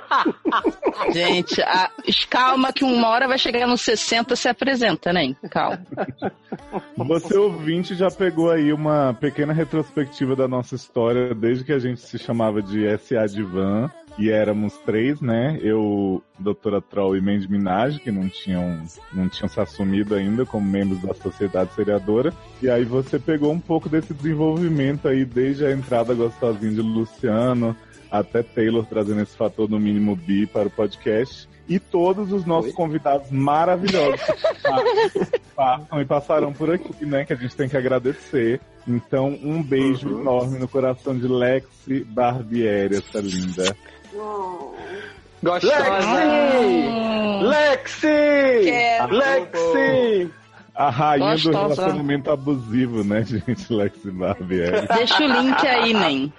Gente, 1.12 1.62
a- 1.62 1.90
calma 2.28 2.72
que 2.72 2.84
uma 2.84 3.08
hora 3.08 3.28
vai 3.28 3.38
chegar 3.38 3.66
nos 3.66 3.80
60 3.82 4.36
se 4.36 4.48
apresenta, 4.48 5.12
né? 5.12 5.34
Calma. 5.50 5.84
Você 6.96 7.36
ouvinte 7.36 7.94
já 7.94 8.10
pegou 8.10 8.50
aí 8.50 8.72
uma 8.72 9.14
pequena 9.14 9.52
retrospectiva 9.52 10.34
da 10.36 10.48
nossa 10.48 10.74
história 10.74 11.34
desde 11.34 11.64
que 11.64 11.72
a 11.72 11.78
gente 11.78 12.00
se 12.00 12.18
chamava 12.18 12.62
de 12.62 12.86
SA 12.98 13.26
Divan 13.26 13.90
e 14.16 14.30
éramos 14.30 14.76
três, 14.78 15.20
né? 15.20 15.58
Eu, 15.60 16.22
Doutora 16.38 16.80
Troll 16.80 17.16
e 17.16 17.20
Mandy 17.20 17.50
Minaj, 17.50 17.98
que 17.98 18.12
não 18.12 18.28
tinham, 18.28 18.82
não 19.12 19.28
tinham 19.28 19.48
se 19.48 19.58
assumido 19.60 20.14
ainda 20.14 20.46
como 20.46 20.66
membros 20.68 21.00
da 21.00 21.12
sociedade 21.14 21.72
seriadora. 21.74 22.32
E 22.62 22.68
aí 22.70 22.84
você 22.84 23.18
pegou 23.18 23.52
um 23.52 23.58
pouco 23.60 23.88
desse 23.88 24.14
desenvolvimento 24.14 25.08
aí 25.08 25.24
desde 25.24 25.66
a 25.66 25.72
entrada 25.72 26.14
gostosinha 26.14 26.72
de 26.72 26.80
Luciano 26.80 27.76
até 28.18 28.42
Taylor 28.42 28.86
trazendo 28.86 29.22
esse 29.22 29.36
fator 29.36 29.68
no 29.68 29.80
mínimo 29.80 30.14
bi 30.14 30.46
para 30.46 30.68
o 30.68 30.70
podcast. 30.70 31.48
E 31.66 31.78
todos 31.78 32.30
os 32.30 32.44
nossos 32.44 32.72
convidados 32.72 33.30
maravilhosos 33.30 34.20
que 34.20 35.40
passam 35.56 36.00
e 36.00 36.04
passarão 36.04 36.52
por 36.52 36.70
aqui, 36.70 37.06
né? 37.06 37.24
Que 37.24 37.32
a 37.32 37.36
gente 37.36 37.56
tem 37.56 37.68
que 37.68 37.76
agradecer. 37.76 38.60
Então, 38.86 39.28
um 39.42 39.62
beijo 39.62 40.08
enorme 40.08 40.58
no 40.58 40.68
coração 40.68 41.16
de 41.18 41.26
Lexi 41.26 42.04
Barbieri, 42.04 42.96
essa 42.96 43.18
linda. 43.18 43.74
Lexi! 45.42 45.68
Lexi! 47.42 48.64
Quero. 48.64 49.14
Lexi! 49.16 50.43
A 50.74 50.90
rainha 50.90 51.36
do 51.36 51.42
Gostosa. 51.52 51.58
relacionamento 51.82 52.30
abusivo, 52.30 53.04
né, 53.04 53.22
gente? 53.24 53.72
Lexi 53.72 54.10
Barbieri. 54.10 54.86
Deixa 54.88 55.22
o 55.22 55.26
link 55.28 55.66
aí, 55.66 55.92
Nem. 55.94 56.32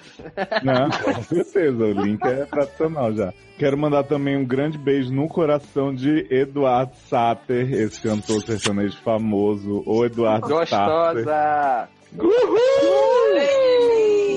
Não, 0.63 0.89
com 0.89 1.24
certeza, 1.24 1.84
o 1.86 1.92
link 1.94 2.22
é 2.25 2.46
tradicional 2.46 3.13
já. 3.13 3.34
Quero 3.58 3.77
mandar 3.77 4.04
também 4.04 4.36
um 4.36 4.44
grande 4.46 4.77
beijo 4.77 5.13
no 5.13 5.30
coração 5.30 5.96
de 5.96 6.27
Eduardo 6.30 6.94
Sater, 7.10 7.72
esse 7.74 8.01
cantor 8.01 8.42
sertanejo 8.42 8.98
famoso. 8.98 9.82
Ô, 9.86 10.04
Eduardo 10.06 10.48
Sater. 10.65 11.24
Gostosa! 11.24 11.89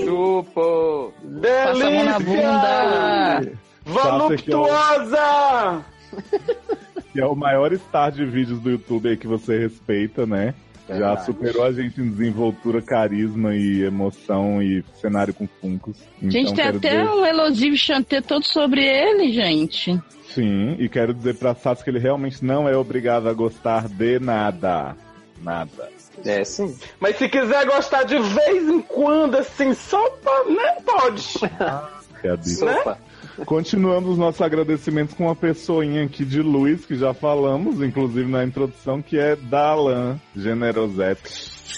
Grupo! 0.05 1.13
Passa 1.43 1.87
a 1.87 1.91
mão 1.91 2.05
na 2.05 2.19
bunda. 2.21 3.53
Sater, 3.93 4.43
que 4.43 4.53
é 4.53 4.57
o- 4.57 4.63
Voluptuosa! 4.63 5.85
que 7.13 7.21
é 7.21 7.27
o 7.27 7.35
maior 7.35 7.73
star 7.75 8.11
de 8.13 8.25
vídeos 8.25 8.61
do 8.61 8.71
YouTube 8.71 9.09
aí 9.09 9.17
que 9.17 9.27
você 9.27 9.59
respeita, 9.59 10.27
né? 10.27 10.55
Já 10.89 10.95
Verdade. 10.95 11.27
superou 11.27 11.65
a 11.65 11.73
gente 11.73 12.01
em 12.01 12.09
desenvoltura, 12.09 12.81
carisma 12.81 13.55
e 13.55 13.83
emoção 13.83 14.63
e 14.63 14.83
cenário 15.01 15.35
com 15.35 15.47
funcos. 15.61 15.99
Então, 16.17 16.31
Gente, 16.31 16.55
tem 16.55 16.65
até 16.67 16.79
dizer- 17.03 17.11
um 17.11 17.27
elogio 17.27 17.77
chanté 17.77 18.23
todo 18.23 18.43
sobre 18.45 18.83
ele, 18.87 19.31
gente. 19.33 20.01
Sim, 20.31 20.77
e 20.79 20.89
quero 20.89 21.13
dizer 21.13 21.35
pra 21.37 21.55
Sassi 21.55 21.85
que 21.85 21.91
ele 21.91 21.99
realmente 21.99 22.43
não 22.43 22.67
é 22.67 22.75
obrigado 22.77 23.29
a 23.29 23.33
gostar 23.35 23.87
de 23.87 24.19
nada. 24.19 24.97
Nada. 25.43 25.91
É, 26.25 26.43
sim. 26.43 26.75
Mas 26.99 27.17
se 27.17 27.29
quiser 27.29 27.65
gostar 27.67 28.05
de 28.05 28.19
vez 28.19 28.67
em 28.69 28.81
quando, 28.81 29.37
assim, 29.37 29.75
só 29.75 30.09
pra, 30.11 30.45
né, 30.45 30.77
pode. 30.87 31.23
Que 32.21 32.27
é 32.27 32.31
a 32.33 32.37
bicha. 32.37 32.57
Sopa. 32.57 32.99
Continuamos 33.45 34.13
os 34.13 34.19
nossos 34.19 34.41
agradecimentos 34.41 35.15
com 35.15 35.25
uma 35.25 35.37
pessoinha 35.37 36.05
aqui 36.05 36.25
de 36.25 36.43
luz, 36.43 36.85
que 36.85 36.97
já 36.97 37.15
falamos, 37.15 37.81
inclusive 37.83 38.29
na 38.31 38.45
introdução, 38.45 39.01
que 39.01 39.19
é 39.19 39.37
Dalan. 39.37 40.19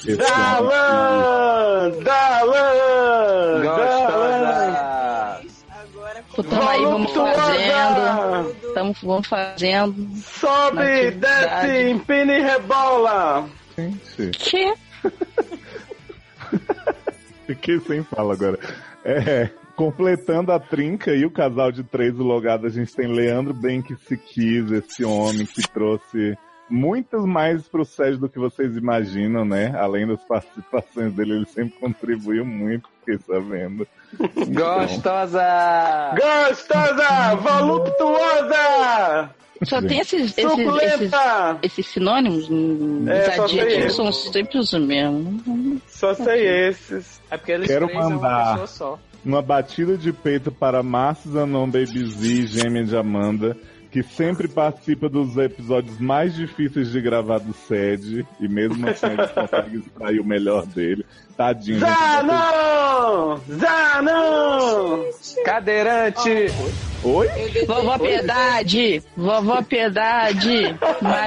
Esse 0.06 0.12
homem 0.12 0.16
Dalan! 0.16 1.92
Dalan! 2.02 3.62
Dalan! 3.62 5.40
Tamo 6.48 6.68
aí, 6.68 6.82
vamos 6.84 7.12
fazendo. 7.12 8.54
Tamo, 8.74 8.94
vamos 9.02 9.26
fazendo. 9.28 10.08
Sobe, 10.22 11.10
desce, 11.10 11.90
empina 11.90 12.38
e 12.38 12.42
rebola! 12.42 13.48
Gente, 13.76 14.30
Que? 14.38 14.72
fiquei 17.46 17.80
sem 17.80 18.02
fala 18.04 18.34
agora. 18.34 18.58
É, 19.04 19.50
completando 19.80 20.52
a 20.52 20.60
trinca 20.60 21.14
e 21.14 21.24
o 21.24 21.30
casal 21.30 21.72
de 21.72 21.82
três 21.82 22.12
do 22.12 22.22
logado, 22.22 22.66
a 22.66 22.68
gente 22.68 22.94
tem 22.94 23.06
Leandro 23.06 23.54
Bem 23.54 23.80
que 23.80 23.96
se 23.96 24.14
quis, 24.14 24.70
esse 24.70 25.02
homem 25.02 25.46
que 25.46 25.62
trouxe 25.62 26.36
muitas 26.68 27.24
mais 27.24 27.66
pro 27.66 27.82
Sérgio 27.82 28.18
do 28.20 28.28
que 28.28 28.38
vocês 28.38 28.76
imaginam, 28.76 29.42
né? 29.42 29.74
Além 29.74 30.06
das 30.06 30.22
participações 30.24 31.14
dele, 31.14 31.32
ele 31.32 31.46
sempre 31.46 31.78
contribuiu 31.80 32.44
muito, 32.44 32.90
fiquei 33.00 33.18
sabendo. 33.26 33.88
Gostosa! 34.18 36.14
Gostosa! 36.14 37.36
Voluptuosa! 37.36 39.30
Só 39.62 39.80
tem 39.80 39.98
esses, 40.00 40.36
esses, 40.36 40.58
esses, 40.82 41.10
esses 41.62 41.86
sinônimos, 41.86 42.48
É, 43.08 43.40
adjetivos 43.40 43.84
esses. 43.84 43.96
são 43.96 44.12
sempre 44.12 44.58
os 44.58 44.72
mesmos. 44.74 45.42
Só 45.88 46.12
sei 46.14 46.46
esses. 46.68 47.20
É 47.30 47.36
porque 47.38 47.52
eles 47.52 47.66
Quero 47.68 47.86
três 47.86 47.98
é 47.98 48.06
uma 48.06 48.10
mandar. 48.16 48.60
pessoa 48.60 48.66
só. 48.66 48.98
Uma 49.24 49.42
batida 49.42 49.98
de 49.98 50.12
peito 50.12 50.50
para 50.50 50.82
Márcio 50.82 51.32
Zanon 51.32 51.66
Baby 51.66 52.04
Z, 52.04 52.46
gêmea 52.46 52.84
de 52.84 52.96
Amanda, 52.96 53.56
que 53.90 54.02
sempre 54.02 54.46
participa 54.46 55.08
dos 55.08 55.36
episódios 55.36 55.98
mais 55.98 56.34
difíceis 56.34 56.92
de 56.92 57.00
gravar 57.00 57.38
do 57.38 57.52
SED, 57.52 58.24
e 58.38 58.48
mesmo 58.48 58.88
assim 58.88 59.06
ele 59.06 59.26
consegue 59.28 59.78
extrair 59.78 60.20
o 60.20 60.24
melhor 60.24 60.64
dele. 60.66 61.04
Tadinho. 61.36 61.80
gente. 61.80 61.88
Zanon! 61.88 63.40
Zanon! 63.48 65.04
Cadeirante! 65.44 66.48
Oi? 67.02 67.28
Vovó 67.66 67.98
Piedade, 67.98 69.02
vovó 69.16 69.62
Piedade, 69.62 70.76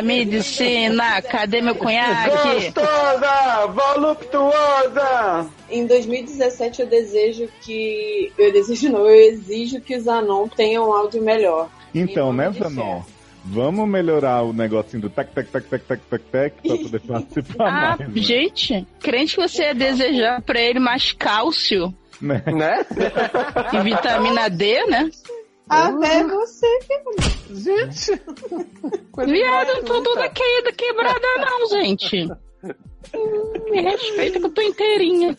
medicina, 0.04 1.20
cadê 1.24 1.62
meu 1.62 1.74
cunhaque? 1.74 2.30
Gostosa! 2.72 3.68
Voluptuosa! 3.74 5.48
Em 5.68 5.88
2017 5.88 6.84
eu 6.84 6.88
desejo 6.88 7.50
que. 7.62 8.32
Eu 8.38 8.54
desejo 8.54 8.90
não, 8.92 9.00
eu 9.00 9.16
exijo 9.16 9.82
que 9.82 9.96
o 9.96 10.00
Zanon 10.00 10.48
tenha 10.48 10.80
um 10.80 10.94
áudio 10.94 11.24
melhor. 11.24 11.68
Então, 11.94 12.34
né, 12.34 12.52
Zanon? 12.52 13.02
Vamos 13.46 13.88
melhorar 13.90 14.42
o 14.44 14.54
negocinho 14.54 15.02
do 15.02 15.10
tac, 15.10 15.32
tac, 15.34 15.50
tac, 15.50 15.68
tac, 15.68 15.84
tac, 15.86 16.02
tac, 16.10 16.24
tac, 16.32 16.54
pra 16.66 16.78
poder 16.78 17.00
participar 17.06 17.68
Ah, 17.68 17.96
mais. 18.00 18.14
né? 18.14 18.22
gente, 18.22 18.88
crente 19.02 19.36
que 19.36 19.42
você 19.42 19.64
ia 19.64 19.76
desejar 19.76 20.42
pra 20.42 20.62
ele 20.62 20.80
mais 20.80 21.12
cálcio 21.12 21.94
Né? 22.22 22.42
Né? 22.48 22.86
e 23.74 23.80
vitamina 23.82 24.50
D, 24.50 24.86
né? 24.86 25.10
Até 25.70 26.24
você, 26.24 26.68
Gente! 27.52 28.22
Viado, 29.26 29.74
não 29.76 29.84
tô 29.84 30.02
toda 30.02 30.30
caída, 30.30 30.72
quebrada 30.72 31.28
não, 31.38 31.68
gente. 31.82 32.28
Hum, 32.64 33.54
Me 33.72 33.82
respeita 33.82 34.40
que 34.40 34.46
eu 34.46 34.50
tô 34.50 34.62
inteirinha. 34.62 35.36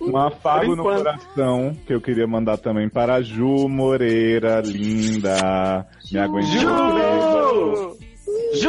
Um 0.00 0.16
afago 0.16 0.76
no 0.76 0.82
coração 0.82 1.76
que 1.86 1.94
eu 1.94 2.00
queria 2.00 2.26
mandar 2.26 2.58
também 2.58 2.88
para 2.88 3.14
a 3.14 3.22
Ju 3.22 3.68
Moreira, 3.68 4.60
linda. 4.60 5.86
Me 6.12 6.18
aguentou. 6.18 7.96
Ju! 8.54 8.68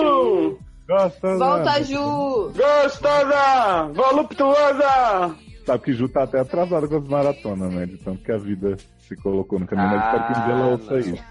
Ju! 0.00 0.58
Gostosa. 0.86 1.38
Volta, 1.38 1.82
Ju! 1.82 2.52
Gostosa! 2.52 3.90
Voluptuosa! 3.94 5.34
Sabe 5.64 5.82
que 5.82 5.92
Ju 5.94 6.08
tá 6.08 6.24
até 6.24 6.40
atrasada 6.40 6.86
com 6.86 6.96
as 6.96 7.08
maratonas, 7.08 7.72
né? 7.72 7.86
De 7.86 7.96
tanto 7.96 8.22
que 8.22 8.30
a 8.30 8.36
vida 8.36 8.76
se 8.98 9.16
colocou 9.16 9.58
no 9.58 9.66
caminho. 9.66 9.88
mas 9.88 10.04
espero 10.04 10.26
que 10.26 10.30
um 10.38 10.44
dia 10.44 10.52
ela 10.52 10.66
ouça 10.68 10.98
isso. 10.98 11.24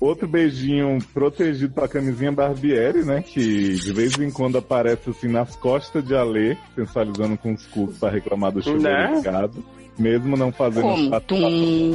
Outro 0.00 0.28
beijinho 0.28 0.98
protegido 1.12 1.74
pra 1.74 1.88
camisinha 1.88 2.30
Barbieri, 2.30 3.04
né? 3.04 3.22
Que 3.22 3.74
de 3.74 3.92
vez 3.92 4.16
em 4.18 4.30
quando 4.30 4.58
aparece 4.58 5.10
assim 5.10 5.28
nas 5.28 5.56
costas 5.56 6.04
de 6.04 6.14
Alê, 6.14 6.56
sensualizando 6.76 7.36
com 7.36 7.52
os 7.52 7.66
cookies 7.66 7.98
pra 7.98 8.10
reclamar 8.10 8.52
do 8.52 8.62
chuveiro 8.62 8.82
Né? 8.82 9.14
ligado. 9.16 9.64
Mesmo 9.98 10.36
não 10.36 10.52
fazendo 10.52 10.82
Como? 10.82 11.20
Tum. 11.22 11.40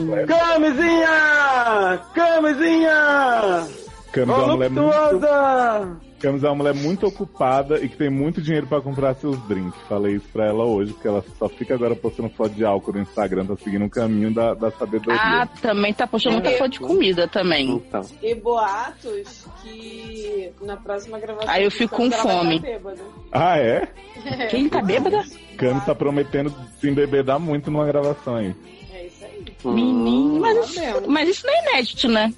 completa. 0.06 0.28
Camisinha! 0.28 2.02
Camisinha! 2.14 3.68
Camisa 4.12 4.38
é 4.38 4.46
mulher 4.48 4.70
muito 4.70 4.92
Voluptuosa! 4.92 5.98
Camis 6.24 6.42
é 6.42 6.48
uma 6.48 6.56
mulher 6.56 6.74
muito 6.74 7.06
ocupada 7.06 7.84
e 7.84 7.90
que 7.90 7.98
tem 7.98 8.10
muito 8.10 8.42
dinheiro 8.42 8.66
pra 8.66 8.80
comprar 8.80 9.14
seus 9.16 9.38
drinks. 9.46 9.78
Falei 9.90 10.16
isso 10.16 10.28
pra 10.32 10.46
ela 10.48 10.64
hoje, 10.64 10.94
porque 10.94 11.10
ela 11.10 11.22
só 11.38 11.50
fica 11.50 11.74
agora 11.74 11.98
postando 11.98 12.30
foto 12.30 12.56
de 12.56 12.64
álcool 12.64 12.94
no 12.94 13.02
Instagram, 13.02 13.46
tá 13.46 13.58
seguindo 13.58 13.84
o 13.84 13.90
caminho 13.90 14.34
da, 14.34 14.54
da 14.54 14.72
sabedoria. 14.72 15.20
Ah, 15.22 15.46
também 15.62 15.94
tá 15.94 16.08
postando 16.08 16.36
muita 16.36 16.52
foto 16.52 16.70
de 16.70 16.80
comida 16.80 17.28
também. 17.28 17.72
Então. 17.72 18.02
E 18.22 18.34
boatos 18.36 19.46
que 19.62 20.50
na 20.62 20.78
próxima 20.78 21.20
gravação. 21.20 21.50
Aí 21.50 21.66
eu 21.66 21.72
fico 21.72 21.94
com 21.94 22.10
fome. 22.10 22.58
bêbada. 22.60 23.02
Ah, 23.30 23.58
é? 23.58 23.90
Quem 24.50 24.70
tá 24.70 24.82
bêbada? 24.82 25.26
Camis 25.58 25.84
tá 25.84 25.94
prometendo 25.94 26.56
se 26.80 26.90
embebedar 26.90 27.38
muito 27.38 27.70
numa 27.70 27.86
gravação 27.86 28.38
aí. 28.38 28.56
É 28.94 29.08
isso 29.08 29.26
aí. 29.26 29.46
Menino, 29.66 30.40
mas, 30.40 30.70
isso, 30.70 30.82
mas 31.06 31.28
isso 31.28 31.46
não 31.46 31.54
é 31.54 31.70
inédito, 31.70 32.08
né? 32.08 32.34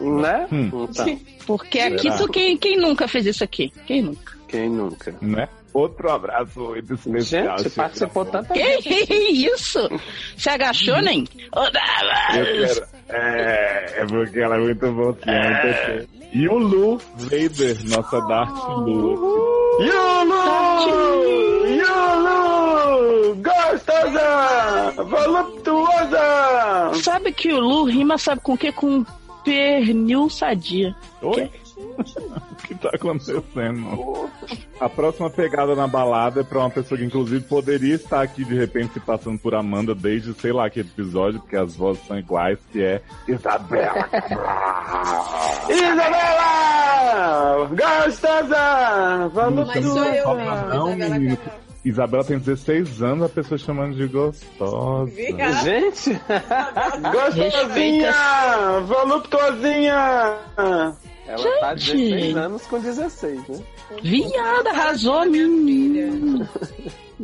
Né? 0.00 0.46
Hum. 0.52 0.86
Então, 0.90 1.18
Porque 1.46 1.80
aqui 1.80 2.10
tu, 2.16 2.28
quem, 2.28 2.56
quem 2.56 2.76
nunca 2.76 3.08
fez 3.08 3.26
isso 3.26 3.42
aqui? 3.42 3.72
Quem 3.86 4.02
nunca? 4.02 4.36
quem 4.46 4.70
nunca? 4.70 5.14
Né? 5.20 5.48
Outro 5.72 6.10
abraço 6.10 6.60
muito 6.60 6.94
especial. 6.94 7.58
Gente, 7.58 7.70
participou 7.70 8.24
tanta 8.24 8.54
Que 8.54 9.14
isso? 9.14 9.88
Se 10.36 10.48
agachou, 10.48 11.02
nem? 11.02 11.24
Quero. 11.24 12.86
É, 13.08 14.00
é 14.00 14.06
porque 14.06 14.40
ela 14.40 14.56
é 14.56 14.60
muito 14.60 14.90
boa. 14.92 15.16
É. 15.26 16.06
E 16.32 16.48
o 16.48 16.56
Lu 16.56 16.98
Vader, 17.16 17.76
nossa 17.88 18.20
Darth 18.22 18.68
Lu. 18.78 19.36
Yolo! 19.80 21.66
Yolo! 21.76 23.36
Gostosa! 23.36 25.02
Voluptuosa! 25.04 26.94
Sabe 27.02 27.32
que 27.32 27.52
o 27.52 27.60
Lu 27.60 27.84
rima, 27.84 28.16
sabe 28.16 28.40
com 28.40 28.54
o 28.54 28.58
quê? 28.58 28.72
Com 28.72 29.04
pernil 29.46 30.28
sadia. 30.28 30.94
Oi? 31.22 31.48
O 31.76 32.54
que 32.66 32.74
tá 32.74 32.88
acontecendo? 32.94 34.30
A 34.80 34.88
próxima 34.88 35.28
pegada 35.28 35.74
na 35.76 35.86
balada 35.86 36.40
é 36.40 36.42
pra 36.42 36.60
uma 36.60 36.70
pessoa 36.70 36.98
que, 36.98 37.04
inclusive, 37.04 37.44
poderia 37.44 37.94
estar 37.94 38.22
aqui 38.22 38.46
de 38.46 38.54
repente 38.54 38.94
se 38.94 39.00
passando 39.00 39.38
por 39.38 39.54
Amanda 39.54 39.94
desde 39.94 40.32
sei 40.34 40.52
lá 40.52 40.70
que 40.70 40.80
episódio, 40.80 41.38
porque 41.38 41.54
as 41.54 41.76
vozes 41.76 42.04
são 42.06 42.18
iguais, 42.18 42.58
que 42.72 42.82
é 42.82 43.02
Isabela. 43.28 44.08
Isabela! 45.68 47.66
Gostosa! 47.68 49.30
Mas 49.66 49.84
sou 49.84 50.04
eu 50.04 50.34
Não, 50.34 50.96
não, 50.96 51.10
menino. 51.10 51.38
Isabela 51.86 52.24
tem 52.24 52.36
16 52.36 53.00
anos, 53.00 53.24
a 53.24 53.28
pessoa 53.28 53.56
chamando 53.56 53.94
de 53.94 54.08
gostosa. 54.08 55.12
Gente! 55.62 56.20
Gostosinha! 57.12 58.12
Voluptuosinha! 58.84 60.38
Ela 61.28 61.60
tá 61.60 61.76
Gente. 61.76 62.10
16 62.10 62.36
anos 62.36 62.66
com 62.66 62.80
16, 62.80 63.48
né? 63.48 63.60
Viada, 64.02 64.70
arrasou, 64.70 65.24
menino. 65.26 66.48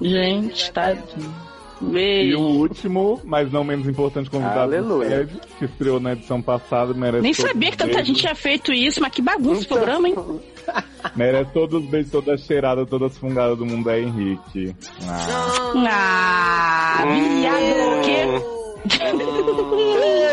Gente, 0.00 0.72
tá. 0.72 0.92
E 0.92 1.84
Beijo. 1.84 2.38
o 2.38 2.58
último, 2.58 3.20
mas 3.24 3.50
não 3.50 3.64
menos 3.64 3.88
importante, 3.88 4.30
convidado 4.30 4.70
do 4.70 4.76
Aleluia. 4.76 5.08
Fred, 5.26 5.40
que 5.58 5.64
estreou 5.64 5.98
na 5.98 6.12
edição 6.12 6.40
passada, 6.40 6.94
merece 6.94 7.22
Nem 7.22 7.34
sabia 7.34 7.72
que 7.72 7.76
tanta 7.76 8.04
gente 8.04 8.20
tinha 8.20 8.34
feito 8.36 8.72
isso, 8.72 9.00
mas 9.00 9.12
que 9.12 9.20
bagunça 9.20 9.62
esse 9.62 9.68
programa, 9.68 10.08
hein? 10.08 10.14
Merece 11.16 11.50
todos 11.52 11.82
os 11.82 11.90
beijos, 11.90 12.10
toda 12.10 12.36
cheirada, 12.38 12.86
toda 12.86 13.06
as 13.06 13.16
fungadas 13.18 13.58
do 13.58 13.66
mundo 13.66 13.90
é 13.90 14.00
Henrique. 14.00 14.74
Ah. 15.06 15.72
Ah, 15.88 17.04
viado, 17.06 18.02
que. 18.02 18.62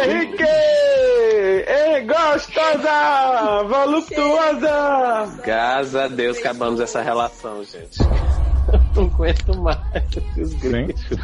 Henrique! 0.05 0.43
Ei, 1.67 2.01
gostosa! 2.05 3.63
Voluptuosa! 3.67 5.41
Graças 5.43 5.95
a 5.95 6.07
Deus 6.07 6.37
acabamos 6.37 6.79
essa 6.79 7.01
relação, 7.01 7.63
gente. 7.63 7.99
Não 8.95 9.05
aguento 9.05 9.57
mais 9.57 9.79
esses 10.15 10.53
gritos. 10.55 11.17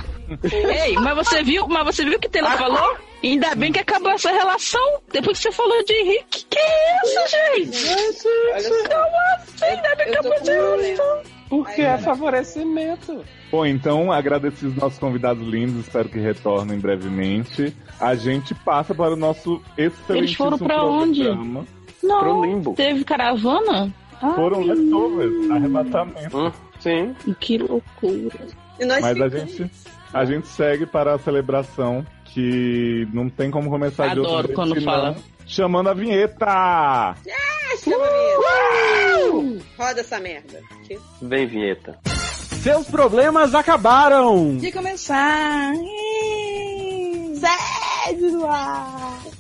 Gente, 0.44 0.56
Ei, 0.56 0.94
mas 0.96 1.16
você 1.16 1.44
viu, 1.44 1.68
mas 1.68 1.86
você 1.86 2.04
viu 2.04 2.18
o 2.18 2.20
que 2.20 2.30
Taylor 2.30 2.52
falou? 2.58 2.98
Ainda 3.26 3.56
bem 3.56 3.72
que 3.72 3.80
acabou 3.80 4.12
essa 4.12 4.30
relação. 4.32 5.02
Depois 5.12 5.38
que 5.40 5.44
você 5.44 5.52
falou 5.52 5.84
de 5.84 5.94
Henrique. 5.94 6.46
Que 6.48 6.60
isso, 7.06 7.66
gente? 7.66 7.88
Como 8.88 9.18
assim? 9.34 9.66
Ainda 9.66 9.96
bem 9.96 10.06
que 10.06 10.14
acabou 10.14 10.34
essa 10.34 10.52
relação. 10.52 11.22
Porque 11.50 11.82
é 11.82 11.98
favorecimento. 11.98 13.24
Bom, 13.52 13.66
então, 13.66 14.12
agradeci 14.12 14.66
os 14.68 14.76
nossos 14.76 15.00
convidados 15.00 15.48
lindos, 15.48 15.86
espero 15.86 16.10
que 16.10 16.20
retornem 16.20 16.80
brevemente. 16.80 17.76
A 18.00 18.14
gente 18.16 18.54
passa 18.54 18.94
para 18.94 19.14
o 19.14 19.16
nosso 19.16 19.62
excelente 19.78 20.20
Eles 20.26 20.34
foram 20.36 20.58
pra 20.58 20.84
onde? 20.84 21.24
Não, 22.04 22.20
Pro 22.20 22.46
limbo. 22.46 22.74
teve 22.74 23.04
caravana? 23.04 23.92
Ai, 24.22 24.36
Foram 24.36 24.62
leftovers, 24.62 25.52
arrebatamento. 25.52 26.38
Hum, 26.38 26.52
sim. 26.80 27.16
Que 27.40 27.58
loucura. 27.58 28.40
E 28.80 28.86
nós 28.86 29.02
Mas 29.02 29.22
a 29.22 29.30
gente, 29.30 29.72
a 30.14 30.26
gente 30.26 30.48
segue 30.48 30.86
para 30.86 31.16
a 31.16 31.20
celebração 31.20 32.06
que 32.36 33.08
não 33.14 33.30
tem 33.30 33.50
como 33.50 33.70
começar 33.70 34.10
de 34.14 34.20
outro 34.20 34.34
Adoro 34.34 34.48
jeito, 34.48 34.56
quando 34.56 34.82
fala. 34.84 35.16
Chamando 35.48 35.88
a 35.90 35.94
vinheta! 35.94 36.46
Ah, 36.46 37.16
chama 37.82 38.06
mesmo. 38.06 39.62
Roda 39.78 40.02
essa 40.02 40.20
merda. 40.20 40.60
Que- 40.86 41.00
Vem, 41.22 41.48
vinheta. 41.48 41.98
Seus 42.04 42.88
problemas 42.88 43.56
acabaram! 43.56 44.58
De 44.58 44.70
começar. 44.70 45.72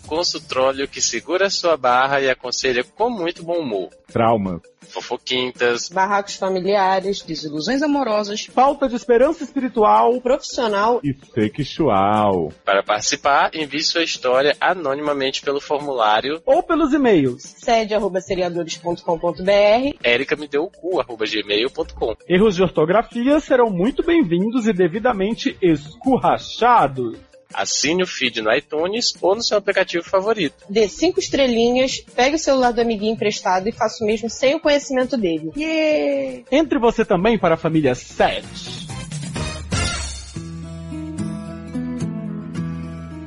Consultróleo 0.08 0.88
que 0.88 1.02
segura 1.02 1.50
sua 1.50 1.76
barra 1.78 2.22
e 2.22 2.30
aconselha 2.30 2.84
com 2.84 3.10
muito 3.10 3.44
bom 3.44 3.60
humor. 3.60 3.90
Traumas. 4.12 4.62
Fofoquintas, 4.82 5.90
Barracos 5.90 6.36
familiares, 6.36 7.22
Desilusões 7.22 7.82
amorosas. 7.82 8.46
Falta 8.46 8.88
de 8.88 8.96
esperança 8.96 9.44
espiritual. 9.44 10.22
profissional. 10.22 11.01
E 11.04 11.14
sexual. 11.14 12.54
Para 12.64 12.84
participar, 12.84 13.51
envie 13.54 13.84
sua 13.84 14.04
história 14.04 14.56
anonimamente 14.60 15.42
pelo 15.42 15.60
formulário 15.60 16.42
Ou 16.46 16.64
pelos 16.64 16.94
e-mails. 16.94 17.44
Sede 17.44 17.94
arroba 17.94 18.22
seriadores.com.br. 18.22 19.98
ericamedeucu.gmail.com 20.04 22.16
Erros 22.28 22.56
de 22.56 22.64
ortografia 22.64 23.40
serão 23.40 23.70
muito 23.70 24.04
bem-vindos 24.04 24.68
e 24.68 24.74
devidamente 24.74 25.58
escurrachados. 25.62 27.18
Assine 27.55 28.03
o 28.03 28.07
feed 28.07 28.41
no 28.41 28.53
iTunes 28.53 29.13
ou 29.22 29.33
no 29.33 29.41
seu 29.41 29.57
aplicativo 29.57 30.03
favorito. 30.03 30.65
Dê 30.70 30.89
cinco 30.89 31.22
estrelinhas, 31.22 32.01
pegue 32.13 32.35
o 32.35 32.39
celular 32.39 32.72
do 32.72 32.81
amiguinho 32.81 33.13
emprestado 33.13 33.70
e 33.70 33.72
faça 33.72 34.03
o 34.03 34.07
mesmo 34.07 34.29
sem 34.29 34.55
o 34.55 34.59
conhecimento 34.59 35.15
dele. 35.15 35.51
Yeah! 35.55 36.44
Entre 36.51 36.77
você 36.77 37.05
também 37.05 37.39
para 37.39 37.55
a 37.55 37.57
família 37.57 37.96
7. 37.96 38.46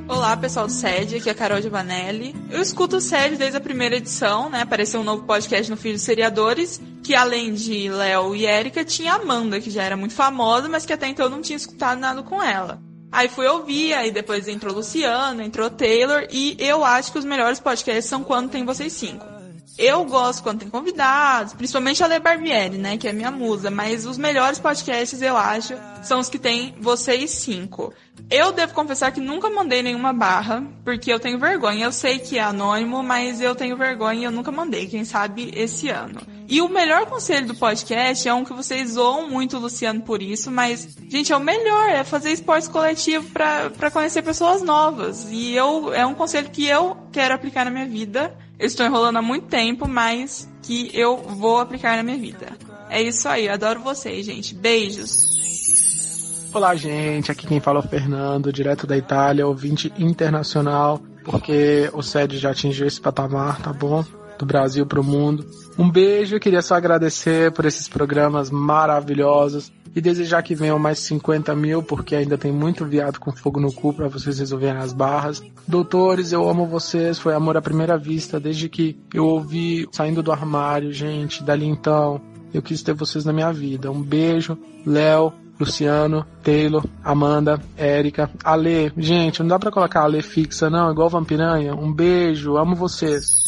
Olá, 0.07 0.37
pessoal 0.37 0.67
do 0.67 0.73
SED, 0.73 1.17
aqui 1.17 1.29
é 1.29 1.33
a 1.33 1.35
Carol 1.35 1.63
Giovanelli. 1.63 2.35
Eu 2.51 2.61
escuto 2.61 2.97
o 2.97 3.01
SED 3.01 3.37
desde 3.37 3.57
a 3.57 3.61
primeira 3.61 3.97
edição, 3.97 4.51
né? 4.51 4.63
Apareceu 4.63 5.01
um 5.01 5.05
novo 5.05 5.23
podcast 5.25 5.71
no 5.71 5.77
Filho 5.77 5.95
dos 5.95 6.03
Seriadores, 6.03 6.81
que 7.03 7.15
além 7.15 7.55
de 7.55 7.89
Léo 7.89 8.35
e 8.35 8.45
Érica, 8.45 8.85
tinha 8.85 9.13
a 9.13 9.17
Amanda, 9.17 9.61
que 9.61 9.71
já 9.71 9.83
era 9.83 9.97
muito 9.97 10.15
famosa, 10.15 10.69
mas 10.69 10.85
que 10.85 10.93
até 10.93 11.07
então 11.07 11.27
eu 11.27 11.31
não 11.31 11.41
tinha 11.41 11.57
escutado 11.57 11.99
nada 11.99 12.23
com 12.23 12.43
ela. 12.43 12.88
Aí 13.11 13.29
fui 13.29 13.47
ouvir, 13.47 13.95
aí 13.95 14.11
depois 14.11 14.47
entrou 14.49 14.75
Luciano, 14.75 15.43
entrou 15.43 15.71
Taylor, 15.71 16.27
e 16.31 16.57
eu 16.59 16.85
acho 16.85 17.11
que 17.11 17.19
os 17.19 17.25
melhores 17.25 17.59
podcasts 17.59 18.05
são 18.05 18.23
quando 18.23 18.51
tem 18.51 18.65
vocês 18.65 18.93
cinco. 18.93 19.38
Eu 19.79 20.05
gosto 20.05 20.43
quando 20.43 20.59
tem 20.59 20.69
convidados, 20.69 21.55
principalmente 21.55 22.03
a 22.03 22.09
Le 22.09 22.19
Barbieri, 22.19 22.77
né, 22.77 22.97
que 22.97 23.07
é 23.07 23.13
minha 23.13 23.31
musa, 23.31 23.71
mas 23.71 24.05
os 24.05 24.19
melhores 24.19 24.59
podcasts, 24.59 25.23
eu 25.23 25.37
acho, 25.37 25.75
são 26.03 26.19
os 26.19 26.29
que 26.29 26.37
tem 26.37 26.75
vocês 26.81 27.31
cinco. 27.31 27.95
Eu 28.29 28.51
devo 28.51 28.75
confessar 28.75 29.13
que 29.13 29.21
nunca 29.21 29.49
mandei 29.49 29.81
nenhuma 29.81 30.13
barra, 30.13 30.65
porque 30.85 31.13
eu 31.13 31.21
tenho 31.21 31.39
vergonha. 31.39 31.85
Eu 31.85 31.93
sei 31.93 32.19
que 32.19 32.37
é 32.37 32.43
anônimo, 32.43 33.03
mas 33.03 33.41
eu 33.41 33.55
tenho 33.55 33.77
vergonha 33.77 34.21
e 34.21 34.25
eu 34.25 34.33
nunca 34.33 34.51
mandei, 34.51 34.87
quem 34.87 35.05
sabe 35.05 35.53
esse 35.55 35.89
ano. 35.89 36.21
E 36.49 36.61
o 36.61 36.69
melhor 36.69 37.07
conselho 37.07 37.47
do 37.47 37.55
podcast 37.55 38.29
é 38.29 38.35
um 38.35 38.45
que 38.45 38.53
vocês 38.53 38.93
zoam 38.93 39.31
muito 39.31 39.57
o 39.57 39.61
Luciano 39.61 40.03
por 40.03 40.21
isso, 40.21 40.51
mas, 40.51 40.97
gente, 41.09 41.33
é 41.33 41.37
o 41.37 41.41
melhor, 41.41 41.89
é 41.89 42.03
fazer 42.03 42.33
esporte 42.33 42.69
coletivo 42.69 43.31
pra 43.31 43.91
conhecer 43.93 44.23
pessoas 44.23 44.61
novas. 44.61 45.29
E 45.31 45.55
eu, 45.55 45.93
é 45.95 46.05
um 46.05 46.15
conselho 46.15 46.51
que 46.51 46.67
eu 46.67 46.97
quero 47.13 47.35
aplicar 47.35 47.65
na 47.65 47.71
minha 47.71 47.87
vida. 47.87 48.37
Eu 48.59 48.67
estou 48.67 48.85
enrolando 48.85 49.19
há 49.19 49.23
muito 49.23 49.47
tempo, 49.47 49.87
mas 49.87 50.49
que 50.63 50.91
eu 50.93 51.17
vou 51.17 51.61
aplicar 51.61 51.97
na 51.97 52.03
minha 52.03 52.19
vida. 52.19 52.49
É 52.91 53.01
isso 53.01 53.29
aí, 53.29 53.49
adoro 53.49 53.79
vocês, 53.81 54.27
gente. 54.27 54.53
Beijos. 54.53 56.49
Olá, 56.53 56.75
gente. 56.75 57.31
Aqui 57.31 57.47
quem 57.47 57.61
fala 57.61 57.79
é 57.79 57.85
o 57.85 57.89
Fernando, 57.89 58.53
direto 58.53 58.85
da 58.85 58.97
Itália, 58.97 59.47
ouvinte 59.47 59.93
internacional, 59.97 61.01
porque 61.25 61.89
o 61.93 62.03
SED 62.03 62.37
já 62.37 62.51
atingiu 62.51 62.87
esse 62.87 63.01
patamar, 63.01 63.63
tá 63.63 63.73
bom? 63.73 64.05
Do 64.37 64.45
Brasil 64.45 64.85
pro 64.85 65.05
mundo. 65.05 65.47
Um 65.79 65.89
beijo, 65.89 66.41
queria 66.41 66.63
só 66.63 66.75
agradecer 66.75 67.53
por 67.53 67.65
esses 67.65 67.89
programas 67.89 68.51
maravilhosos 68.51 69.71
e 69.95 70.01
desejar 70.01 70.43
que 70.43 70.55
venham 70.55 70.79
mais 70.79 70.99
50 71.01 71.55
mil, 71.55 71.83
porque 71.83 72.15
ainda 72.15 72.39
tem 72.39 72.53
muito 72.53 72.85
viado 72.85 73.19
com 73.19 73.33
fogo 73.33 73.61
no 73.61 73.73
cu 73.73 73.93
pra 73.93 74.09
vocês 74.09 74.39
resolverem 74.39 74.81
as 74.81 74.93
barras. 74.93 75.43
Doutores, 75.67 76.33
eu 76.33 76.49
amo 76.49 76.67
vocês, 76.67 77.19
foi 77.19 77.35
amor 77.35 77.57
à 77.57 77.63
primeira 77.63 77.97
vista, 77.97 78.41
desde 78.41 78.69
que 78.69 78.99
eu 79.13 79.27
ouvi 79.27 79.89
saindo 79.93 80.23
do 80.23 80.33
armário, 80.33 80.93
gente, 80.93 81.43
dali 81.43 81.67
então. 81.67 82.21
Eu 82.53 82.63
quis 82.63 82.83
ter 82.83 82.95
vocês 82.95 83.25
na 83.25 83.33
minha 83.33 83.53
vida. 83.53 83.91
Um 83.91 84.03
beijo, 84.03 84.57
Léo, 84.87 85.33
Luciano, 85.61 86.25
Taylor, 86.43 86.85
Amanda, 87.03 87.61
Érica, 87.77 88.31
Ale. 88.45 88.93
Gente, 88.97 89.41
não 89.41 89.49
dá 89.49 89.59
pra 89.59 89.71
colocar 89.71 90.03
Ale 90.03 90.23
fixa, 90.23 90.71
não, 90.71 90.91
igual 90.91 91.11
Vampiranha. 91.11 91.75
Um 91.75 91.93
beijo, 91.93 92.57
amo 92.57 92.77
vocês. 92.77 93.48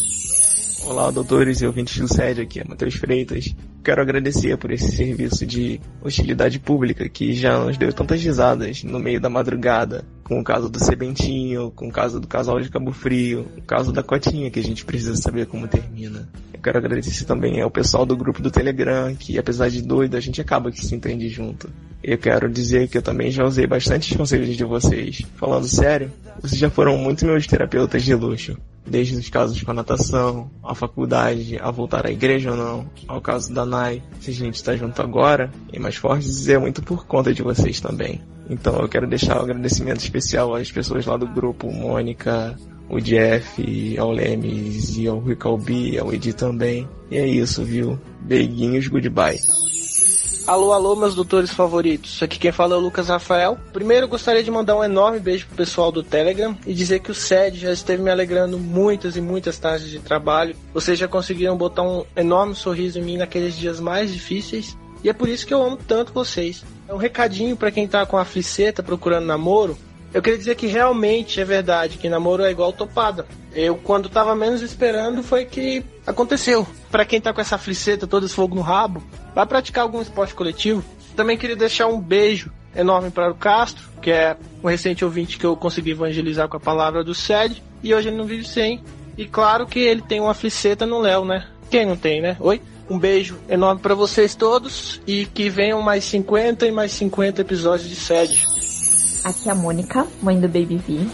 Olá, 0.86 1.10
doutores 1.10 1.60
e 1.60 1.66
ouvintes 1.66 1.98
do 1.98 2.08
SED, 2.08 2.40
aqui 2.40 2.58
é 2.58 2.64
Matheus 2.64 2.94
Freitas. 2.94 3.54
Quero 3.84 4.00
agradecer 4.00 4.56
por 4.56 4.72
esse 4.72 4.90
serviço 4.90 5.44
de 5.44 5.78
hostilidade 6.02 6.58
pública 6.58 7.06
que 7.06 7.34
já 7.34 7.62
nos 7.62 7.76
deu 7.76 7.92
tantas 7.92 8.22
risadas 8.22 8.82
no 8.82 8.98
meio 8.98 9.20
da 9.20 9.28
madrugada, 9.28 10.06
com 10.30 10.38
o 10.38 10.44
caso 10.44 10.68
do 10.68 10.78
Sebentinho, 10.78 11.72
com 11.72 11.88
o 11.88 11.92
caso 11.92 12.20
do 12.20 12.28
casal 12.28 12.60
de 12.60 12.70
Cabo 12.70 12.92
Frio, 12.92 13.48
o 13.58 13.62
caso 13.62 13.90
da 13.90 14.00
Cotinha, 14.00 14.48
que 14.48 14.60
a 14.60 14.62
gente 14.62 14.84
precisa 14.84 15.16
saber 15.16 15.46
como 15.46 15.66
termina. 15.66 16.28
Eu 16.54 16.60
quero 16.60 16.78
agradecer 16.78 17.24
também 17.24 17.60
ao 17.60 17.68
pessoal 17.68 18.06
do 18.06 18.16
grupo 18.16 18.40
do 18.40 18.48
Telegram, 18.48 19.12
que 19.16 19.36
apesar 19.40 19.68
de 19.68 19.82
doido, 19.82 20.16
a 20.16 20.20
gente 20.20 20.40
acaba 20.40 20.70
que 20.70 20.86
se 20.86 20.94
entende 20.94 21.28
junto. 21.28 21.68
Eu 22.00 22.16
quero 22.16 22.48
dizer 22.48 22.86
que 22.86 22.96
eu 22.96 23.02
também 23.02 23.32
já 23.32 23.44
usei 23.44 23.66
bastante 23.66 24.12
os 24.12 24.16
conselhos 24.16 24.56
de 24.56 24.62
vocês. 24.62 25.20
Falando 25.34 25.66
sério, 25.66 26.12
vocês 26.40 26.60
já 26.60 26.70
foram 26.70 26.96
muito 26.96 27.26
meus 27.26 27.44
terapeutas 27.48 28.04
de 28.04 28.14
luxo. 28.14 28.56
Desde 28.86 29.16
os 29.16 29.28
casos 29.28 29.60
com 29.60 29.72
a 29.72 29.74
natação, 29.74 30.48
a 30.62 30.76
faculdade, 30.76 31.58
a 31.60 31.72
voltar 31.72 32.06
à 32.06 32.10
igreja 32.12 32.52
ou 32.52 32.56
não, 32.56 32.86
ao 33.08 33.20
caso 33.20 33.52
da 33.52 33.66
Nai, 33.66 34.00
se 34.20 34.30
a 34.30 34.34
gente 34.34 34.54
está 34.54 34.76
junto 34.76 35.02
agora 35.02 35.50
e 35.72 35.80
mais 35.80 35.96
fortes, 35.96 36.48
é 36.48 36.56
muito 36.56 36.82
por 36.82 37.04
conta 37.04 37.34
de 37.34 37.42
vocês 37.42 37.80
também. 37.80 38.20
Então 38.50 38.80
eu 38.80 38.88
quero 38.88 39.06
deixar 39.06 39.38
um 39.38 39.44
agradecimento 39.44 40.00
especial 40.00 40.54
às 40.56 40.72
pessoas 40.72 41.06
lá 41.06 41.16
do 41.16 41.26
grupo, 41.28 41.70
Mônica, 41.72 42.56
o 42.88 43.00
Jeff, 43.00 43.96
ao 43.96 44.10
Lemes 44.10 44.96
e 44.96 45.06
ao 45.06 45.20
Rui 45.20 45.36
Calbi, 45.36 45.96
ao 45.96 46.12
Edi 46.12 46.32
também. 46.32 46.88
E 47.08 47.16
é 47.16 47.26
isso, 47.26 47.62
viu? 47.62 47.96
Beiguinhos, 48.22 48.88
goodbye. 48.88 49.38
Alô, 50.48 50.72
alô, 50.72 50.96
meus 50.96 51.14
doutores 51.14 51.50
favoritos. 51.50 52.20
Aqui 52.24 52.36
quem 52.40 52.50
fala 52.50 52.74
é 52.74 52.78
o 52.78 52.80
Lucas 52.80 53.06
Rafael. 53.06 53.56
Primeiro, 53.72 54.08
gostaria 54.08 54.42
de 54.42 54.50
mandar 54.50 54.76
um 54.76 54.82
enorme 54.82 55.20
beijo 55.20 55.46
pro 55.46 55.58
pessoal 55.58 55.92
do 55.92 56.02
Telegram 56.02 56.58
e 56.66 56.74
dizer 56.74 56.98
que 56.98 57.12
o 57.12 57.14
SED 57.14 57.56
já 57.56 57.72
esteve 57.72 58.02
me 58.02 58.10
alegrando 58.10 58.58
muitas 58.58 59.16
e 59.16 59.20
muitas 59.20 59.58
tardes 59.58 59.88
de 59.88 60.00
trabalho. 60.00 60.56
Vocês 60.74 60.98
já 60.98 61.06
conseguiram 61.06 61.56
botar 61.56 61.82
um 61.82 62.04
enorme 62.16 62.56
sorriso 62.56 62.98
em 62.98 63.02
mim 63.02 63.16
naqueles 63.16 63.56
dias 63.56 63.78
mais 63.78 64.12
difíceis. 64.12 64.76
E 65.04 65.08
é 65.08 65.12
por 65.12 65.28
isso 65.28 65.46
que 65.46 65.54
eu 65.54 65.62
amo 65.62 65.76
tanto 65.76 66.12
vocês. 66.12 66.64
É 66.90 66.92
um 66.92 66.96
recadinho 66.96 67.57
para 67.57 67.70
quem 67.70 67.87
tá 67.87 68.05
com 68.05 68.18
a 68.18 68.24
fliceta 68.24 68.83
procurando 68.83 69.24
namoro. 69.24 69.79
Eu 70.12 70.20
queria 70.20 70.37
dizer 70.37 70.57
que 70.57 70.66
realmente 70.66 71.40
é 71.40 71.44
verdade 71.44 71.96
que 71.96 72.09
namoro 72.09 72.42
é 72.42 72.50
igual 72.50 72.72
topada. 72.72 73.26
Eu, 73.55 73.76
quando 73.76 74.09
tava 74.09 74.35
menos 74.35 74.61
esperando, 74.61 75.22
foi 75.22 75.44
que 75.44 75.85
aconteceu. 76.05 76.66
Para 76.90 77.05
quem 77.05 77.20
tá 77.20 77.33
com 77.33 77.40
essa 77.40 77.57
fliceta, 77.57 78.09
todo 78.09 78.26
esse 78.26 78.35
fogo 78.35 78.57
no 78.57 78.61
rabo, 78.61 79.00
vai 79.33 79.46
praticar 79.46 79.85
algum 79.85 80.03
esporte 80.03 80.35
coletivo. 80.35 80.85
Também 81.14 81.38
queria 81.38 81.55
deixar 81.55 81.87
um 81.87 82.00
beijo 82.00 82.50
enorme 82.74 83.12
para 83.12 83.31
o 83.31 83.37
Castro, 83.37 83.88
que 84.03 84.11
é 84.11 84.37
um 84.61 84.66
recente 84.66 85.05
ouvinte 85.05 85.38
que 85.38 85.46
eu 85.46 85.55
consegui 85.55 85.92
evangelizar 85.92 86.48
com 86.48 86.57
a 86.57 86.61
palavra 86.61 87.05
do 87.05 87.14
SED, 87.14 87.62
e 87.85 87.94
hoje 87.94 88.09
ele 88.09 88.16
não 88.16 88.24
vive 88.24 88.44
sem. 88.44 88.83
E 89.16 89.26
claro 89.26 89.64
que 89.64 89.79
ele 89.79 90.03
tem 90.03 90.20
uma 90.20 90.35
fliceta 90.35 90.85
no 90.85 90.98
Léo, 90.98 91.24
né? 91.24 91.46
Quem 91.70 91.87
não 91.87 91.96
tem, 91.96 92.20
né? 92.20 92.37
Oi? 92.40 92.61
Um 92.90 92.98
beijo 92.98 93.38
enorme 93.48 93.81
para 93.81 93.94
vocês 93.94 94.35
todos 94.35 95.00
e 95.07 95.24
que 95.24 95.48
venham 95.48 95.81
mais 95.81 96.03
50 96.07 96.66
e 96.66 96.72
mais 96.72 96.90
50 96.90 97.40
episódios 97.40 97.88
de 97.88 97.94
SED. 97.94 98.44
Aqui 99.22 99.48
é 99.48 99.53
a 99.53 99.55
Mônica, 99.55 100.05
mãe 100.20 100.40
do 100.40 100.48
Baby 100.48 100.76
V, 100.76 101.07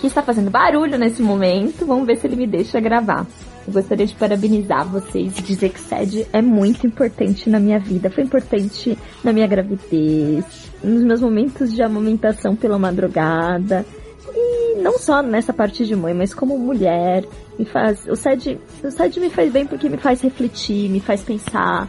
que 0.00 0.06
está 0.06 0.22
fazendo 0.22 0.50
barulho 0.50 0.98
nesse 0.98 1.22
momento. 1.22 1.86
Vamos 1.86 2.06
ver 2.06 2.18
se 2.18 2.26
ele 2.26 2.36
me 2.36 2.46
deixa 2.46 2.78
gravar. 2.78 3.26
Eu 3.66 3.72
gostaria 3.72 4.06
de 4.06 4.14
parabenizar 4.14 4.86
vocês 4.86 5.38
e 5.38 5.42
dizer 5.42 5.70
que 5.70 5.80
SED 5.80 6.26
é 6.30 6.42
muito 6.42 6.86
importante 6.86 7.48
na 7.48 7.58
minha 7.58 7.78
vida. 7.78 8.10
Foi 8.10 8.24
importante 8.24 8.98
na 9.24 9.32
minha 9.32 9.46
gravidez, 9.46 10.44
nos 10.84 11.02
meus 11.02 11.22
momentos 11.22 11.72
de 11.72 11.82
amamentação 11.82 12.54
pela 12.54 12.78
madrugada. 12.78 13.86
E 14.34 14.74
não 14.82 14.98
só 14.98 15.22
nessa 15.22 15.54
parte 15.54 15.86
de 15.86 15.96
mãe, 15.96 16.12
mas 16.12 16.34
como 16.34 16.58
mulher. 16.58 17.24
Me 17.58 17.64
faz, 17.64 18.06
o 18.06 18.14
SED, 18.14 18.58
o 18.84 18.90
SED 18.90 19.18
me 19.18 19.30
faz 19.30 19.52
bem 19.52 19.66
porque 19.66 19.88
me 19.88 19.96
faz 19.96 20.20
refletir, 20.20 20.88
me 20.88 21.00
faz 21.00 21.22
pensar. 21.22 21.88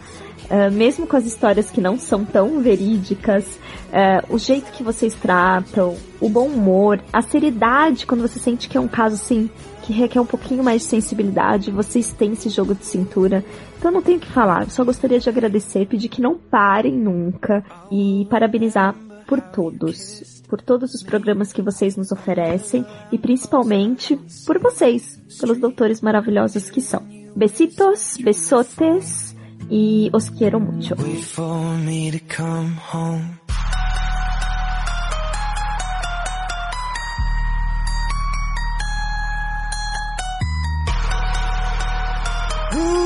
Uh, 0.49 0.71
mesmo 0.71 1.05
com 1.05 1.15
as 1.15 1.27
histórias 1.27 1.69
que 1.69 1.79
não 1.79 1.99
são 1.99 2.25
tão 2.25 2.59
verídicas, 2.59 3.45
uh, 3.89 4.33
o 4.33 4.39
jeito 4.39 4.71
que 4.71 4.81
vocês 4.81 5.13
tratam, 5.13 5.95
o 6.19 6.27
bom 6.27 6.47
humor, 6.47 6.99
a 7.13 7.21
seriedade 7.21 8.07
quando 8.07 8.21
você 8.21 8.39
sente 8.39 8.67
que 8.67 8.75
é 8.75 8.81
um 8.81 8.87
caso 8.87 9.13
assim 9.13 9.47
que 9.83 9.93
requer 9.93 10.19
um 10.19 10.25
pouquinho 10.25 10.63
mais 10.63 10.81
de 10.81 10.87
sensibilidade, 10.87 11.69
vocês 11.69 12.11
têm 12.13 12.33
esse 12.33 12.49
jogo 12.49 12.73
de 12.73 12.83
cintura. 12.83 13.45
Então 13.77 13.91
não 13.91 14.01
tenho 14.01 14.17
o 14.17 14.21
que 14.21 14.31
falar, 14.31 14.67
só 14.71 14.83
gostaria 14.83 15.19
de 15.19 15.29
agradecer, 15.29 15.85
pedir 15.85 16.09
que 16.09 16.21
não 16.21 16.35
parem 16.35 16.93
nunca 16.93 17.63
e 17.91 18.25
parabenizar 18.27 18.95
por 19.27 19.39
todos, 19.39 20.38
por 20.49 20.61
todos 20.61 20.93
os 20.93 21.03
programas 21.03 21.53
que 21.53 21.61
vocês 21.61 21.95
nos 21.95 22.11
oferecem 22.11 22.85
e 23.11 23.17
principalmente 23.17 24.19
por 24.45 24.59
vocês, 24.59 25.21
pelos 25.39 25.59
doutores 25.59 26.01
maravilhosos 26.01 26.69
que 26.69 26.81
são. 26.81 27.07
Besitos, 27.35 28.17
besotes 28.19 29.35
y 29.69 30.09
os 30.11 30.29
quiero 30.29 30.59
mucho. 30.59 30.95
Wait 42.71 42.98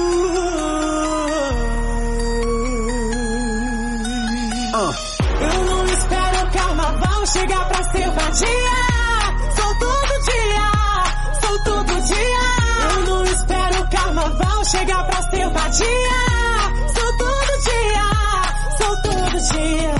chegar 7.34 7.68
pra 7.68 7.84
ser 7.84 8.10
vadia. 8.12 8.80
Sou 9.56 9.72
todo 9.80 10.14
dia, 10.30 10.68
sou 11.42 11.64
todo 11.64 12.02
dia. 12.02 12.46
Eu 12.96 13.00
não 13.06 13.24
espero 13.24 13.82
o 13.82 13.90
carnaval 13.90 14.66
chegar 14.66 15.06
pra 15.08 15.22
ser 15.30 15.50
vadia. 15.50 16.20
Sou 16.94 17.18
todo 17.18 17.52
dia, 17.64 18.08
sou 18.78 19.02
todo 19.02 19.32
dia. 19.52 19.94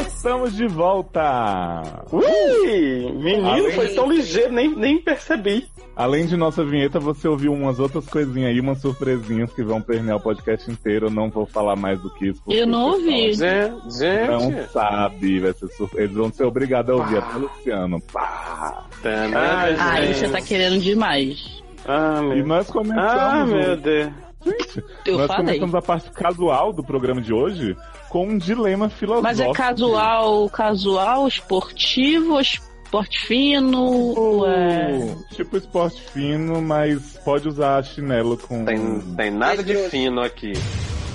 Estamos 0.00 0.54
de 0.54 0.66
volta! 0.66 2.04
Ui! 2.12 3.12
Menino, 3.12 3.70
foi 3.72 3.94
tão 3.94 4.10
ligeiro, 4.10 4.52
nem, 4.52 4.74
nem 4.76 5.02
percebi. 5.02 5.66
Além 5.98 6.26
de 6.26 6.36
nossa 6.36 6.64
vinheta, 6.64 7.00
você 7.00 7.26
ouviu 7.26 7.52
umas 7.52 7.80
outras 7.80 8.06
coisinhas 8.06 8.50
aí, 8.52 8.60
umas 8.60 8.80
surpresinhas 8.80 9.52
que 9.52 9.64
vão 9.64 9.82
permear 9.82 10.16
o 10.16 10.20
podcast 10.20 10.70
inteiro. 10.70 11.06
Eu 11.06 11.10
não 11.10 11.28
vou 11.28 11.44
falar 11.44 11.74
mais 11.74 12.00
do 12.00 12.08
que 12.14 12.28
isso. 12.28 12.40
Eu 12.46 12.68
não 12.68 12.90
ouvi. 12.92 13.32
Gente, 13.34 14.28
Não 14.28 14.68
sabe, 14.68 15.40
vai 15.40 15.52
ser 15.54 15.66
surpresa. 15.72 16.04
Eles 16.04 16.16
vão 16.16 16.32
ser 16.32 16.44
obrigados 16.44 16.92
a 16.92 16.94
ouvir 16.94 17.18
até 17.18 17.34
o 17.36 17.40
Luciano. 17.40 18.00
Pá. 18.12 18.84
Ai, 19.04 19.76
Aí 19.76 20.06
gente. 20.14 20.18
você 20.20 20.28
tá 20.28 20.40
querendo 20.40 20.78
demais. 20.80 21.62
Ah, 21.84 22.22
meu 22.22 22.38
E 22.38 22.42
nós 22.44 22.70
começamos. 22.70 23.02
Ah, 23.04 23.44
meu 23.44 23.76
Deus. 23.76 24.12
Gente, 24.44 24.84
Eu 25.04 25.18
nós 25.18 25.26
falei. 25.26 25.44
começamos 25.58 25.74
a 25.74 25.82
parte 25.82 26.10
casual 26.12 26.72
do 26.72 26.84
programa 26.84 27.20
de 27.20 27.32
hoje 27.34 27.76
com 28.08 28.24
um 28.28 28.38
dilema 28.38 28.88
filosófico. 28.88 29.24
Mas 29.28 29.40
é 29.40 29.52
casual, 29.52 30.48
casual, 30.48 31.26
esportivo, 31.26 32.38
esporte 32.88 33.26
fino, 33.26 34.46
é... 34.46 35.14
Tipo 35.34 35.58
esporte 35.58 36.00
fino, 36.10 36.62
mas 36.62 37.18
pode 37.22 37.46
usar 37.46 37.84
chinelo 37.84 38.38
com. 38.38 38.64
Tem, 38.64 39.00
tem 39.14 39.30
nada 39.30 39.62
de 39.62 39.76
fino 39.90 40.22
aqui. 40.22 40.54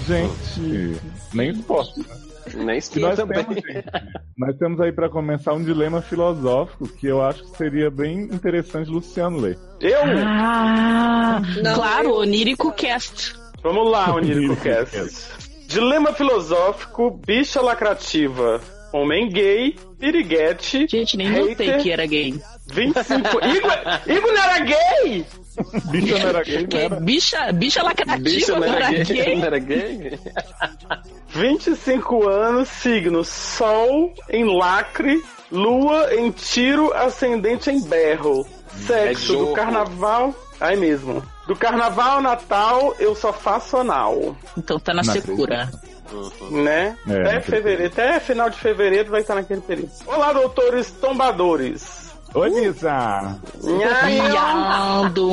Gente, 0.06 1.02
nem 1.34 1.50
esporte. 1.50 2.00
né? 2.00 2.06
Nem 2.54 2.80
nós 2.98 3.16
também. 3.16 3.44
temos, 3.44 3.56
gente, 3.56 3.86
nós 4.38 4.56
temos 4.58 4.82
aí 4.82 4.92
pra 4.92 5.10
começar 5.10 5.54
um 5.54 5.64
dilema 5.64 6.02
filosófico 6.02 6.88
que 6.88 7.08
eu 7.08 7.24
acho 7.24 7.44
que 7.44 7.58
seria 7.58 7.90
bem 7.90 8.24
interessante 8.24 8.90
Luciano 8.90 9.40
ler. 9.40 9.58
Eu? 9.80 10.02
Ah, 10.28 11.42
claro, 11.74 12.18
onírico 12.18 12.72
cast. 12.74 13.34
Vamos 13.64 13.90
lá, 13.90 14.12
Onírico 14.14 14.58
Cast. 14.58 15.00
Dilema 15.68 16.14
filosófico, 16.14 17.10
bicha 17.26 17.62
lacrativa, 17.62 18.62
homem 18.94 19.28
gay, 19.30 19.76
piriguete. 20.00 20.88
Gente, 20.90 21.18
nem 21.18 21.30
notei 21.30 21.78
que 21.78 21.92
era 21.92 22.06
gay. 22.06 22.40
25. 22.72 23.20
Igor, 23.46 23.72
Igor 24.08 24.32
não 24.34 24.44
era 24.44 24.60
gay? 24.60 25.26
Bicha 25.92 26.18
não 26.20 26.30
era 26.30 26.44
gay, 26.44 26.68
Que 26.68 26.90
bicha, 27.02 27.52
bicha 27.52 27.84
lacrativa 27.84 28.18
Bicho 28.24 28.52
não 28.56 28.64
era 28.64 28.92
gay? 28.92 29.04
gay? 29.04 29.36
Não 29.36 29.46
era 29.46 29.60
gay? 29.60 30.20
25 31.30 32.28
anos, 32.28 32.70
signo 32.70 33.24
Sol 33.24 34.14
em 34.30 34.46
lacre, 34.46 35.22
Lua 35.52 36.14
em 36.16 36.32
tiro, 36.32 36.92
ascendente 36.94 37.70
em 37.70 37.82
berro. 37.82 38.48
Sexo 38.88 39.34
É 39.34 39.38
do 39.38 39.54
carnaval. 39.54 40.34
Aí 40.60 40.76
mesmo. 40.76 41.22
Do 41.48 41.56
carnaval 41.56 42.16
ao 42.18 42.22
Natal, 42.22 42.96
eu 43.00 43.14
só 43.14 43.32
faço 43.34 43.78
anal. 43.78 44.36
Então 44.58 44.80
tá 44.80 44.94
na 44.94 45.04
Não 45.04 45.14
secura. 45.14 45.70
Né? 46.52 46.98
É, 47.08 47.22
até 47.22 47.40
fevereiro, 47.42 47.92
até 47.92 48.20
final 48.20 48.50
de 48.50 48.58
fevereiro 48.58 49.10
vai 49.10 49.22
estar 49.22 49.36
naquele 49.36 49.62
período. 49.62 49.92
Olá, 50.06 50.34
doutores 50.34 50.92
tombadores. 50.92 52.04
Oi, 52.36 52.50
Nisa! 52.50 53.40
Viado. 53.62 55.30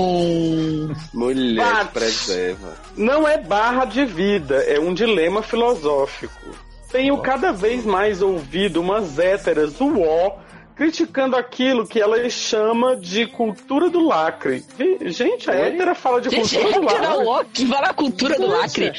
Mulher 1.15 1.65
Bate. 1.65 1.93
preserva. 1.93 2.75
Não 2.95 3.27
é 3.27 3.39
barra 3.39 3.87
de 3.87 4.05
vida, 4.05 4.57
é 4.57 4.79
um 4.79 4.93
dilema 4.93 5.43
filosófico. 5.43 6.51
Tenho 6.93 7.17
cada 7.19 7.53
vez 7.53 7.87
mais 7.87 8.21
ouvido 8.21 8.81
umas 8.81 9.19
héteras 9.19 9.81
uó 9.81 10.39
criticando 10.81 11.37
aquilo 11.37 11.87
que 11.87 12.01
ela 12.01 12.27
chama 12.31 12.97
de 12.97 13.27
cultura 13.27 13.91
do 13.91 14.03
lacre. 14.03 14.65
Vi- 14.79 15.11
Gente, 15.13 15.51
a 15.51 15.55
hétera 15.55 15.95
fala 15.95 16.23
de 16.23 16.31
Gente, 16.31 16.57
cultura 16.59 16.81
do 17.11 17.23
lacre. 17.27 17.51
que 17.53 17.65
vai 17.67 17.83
na 17.83 17.93
cultura 17.93 18.35
do 18.39 18.47
lacre. 18.47 18.91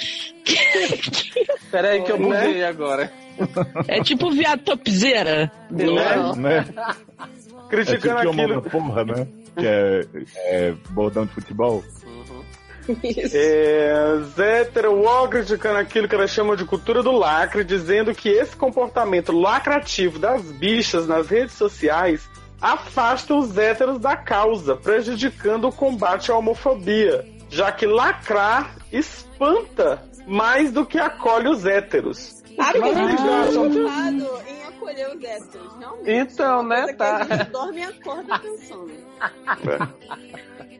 Peraí 1.72 2.04
que 2.04 2.12
eu 2.12 2.20
Né? 2.20 2.46
buguei 2.46 2.64
agora. 2.64 3.12
É 3.88 4.00
tipo 4.04 4.30
viado 4.30 4.60
topzeira. 4.62 5.52
Né? 5.72 6.36
né? 6.38 6.66
Criticando 7.68 8.20
é 8.20 8.30
tipo 8.30 8.42
aquilo. 8.42 8.62
porra, 8.62 9.04
né? 9.04 9.28
Que 9.58 9.66
é, 9.66 10.02
é 10.36 10.74
bordão 10.92 11.26
de 11.26 11.34
futebol. 11.34 11.84
É, 13.34 14.20
Zétera 14.36 14.90
Wall 14.90 15.30
criticando 15.30 15.78
aquilo 15.78 16.08
que 16.08 16.16
ela 16.16 16.28
chama 16.28 16.56
de 16.56 16.66
cultura 16.66 17.02
do 17.02 17.12
lacre, 17.12 17.64
dizendo 17.64 18.14
que 18.14 18.30
esse 18.30 18.56
comportamento 18.56 19.32
lacrativo 19.32 20.20
das 20.20 20.42
bichas 20.44 21.08
nas 21.08 21.28
redes 21.28 21.56
sociais 21.56 22.30
afasta 22.62 23.34
os 23.34 23.58
héteros 23.58 24.00
da 24.00 24.16
causa, 24.16 24.76
prejudicando 24.76 25.68
o 25.68 25.72
combate 25.72 26.32
à 26.32 26.38
homofobia, 26.38 27.26
já 27.50 27.72
que 27.72 27.86
lacrar 27.88 28.76
espanta 28.92 30.04
mais 30.28 30.72
do 30.72 30.86
que 30.86 31.00
acolhe 31.00 31.48
os 31.48 31.66
héteros. 31.66 32.42
Sabe 32.56 32.82
que 32.82 32.90
a 32.90 32.94
gente 32.94 33.18
tá 33.18 33.46
vocês 33.46 34.61
os 34.84 35.24
héteros, 35.24 35.78
realmente. 35.80 36.12
Então, 36.12 36.64
né, 36.64 36.76
Coisa 36.78 36.92
que 36.92 36.98
tá. 36.98 37.18
A 37.18 37.38
gente 37.38 37.50
dorme 37.52 37.80
e 37.80 37.84
acorda 37.84 38.40
pensando. 38.40 38.92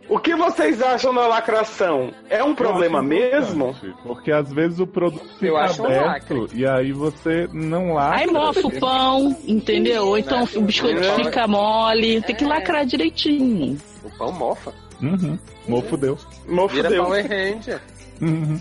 O 0.10 0.20
que 0.20 0.36
vocês 0.36 0.82
acham 0.82 1.14
da 1.14 1.28
lacração? 1.28 2.12
É 2.30 2.44
um 2.44 2.54
problema 2.54 3.02
mesmo? 3.02 3.76
Porque 4.04 4.32
às 4.32 4.52
vezes 4.52 4.80
o 4.80 4.88
produto 4.88 5.26
fica 5.40 5.54
um 5.54 5.58
aberto 5.58 6.50
e 6.54 6.66
aí 6.66 6.92
você 6.92 7.48
não 7.54 7.94
lacra. 7.94 8.20
Aí 8.20 8.28
mofa 8.28 8.68
o 8.68 8.80
pão, 8.80 9.38
entendeu? 9.48 10.08
Ou 10.08 10.18
então 10.18 10.44
o 10.56 10.62
biscoito 10.62 11.02
É. 11.02 11.16
fica 11.16 11.48
mole. 11.48 12.22
Tem 12.24 12.36
que 12.36 12.44
lacrar 12.44 12.86
direitinho. 12.86 13.78
O 14.04 14.10
pão 14.18 14.32
mofa. 14.34 14.74
Uhum. 15.02 15.40
Mofo 15.68 15.98
deu. 15.98 16.18
Mofo 16.48 16.76
Vira 16.76 16.90
deu. 16.90 17.04
Power 17.04 17.24
Ranger. 17.28 17.82
Uhum. 18.22 18.60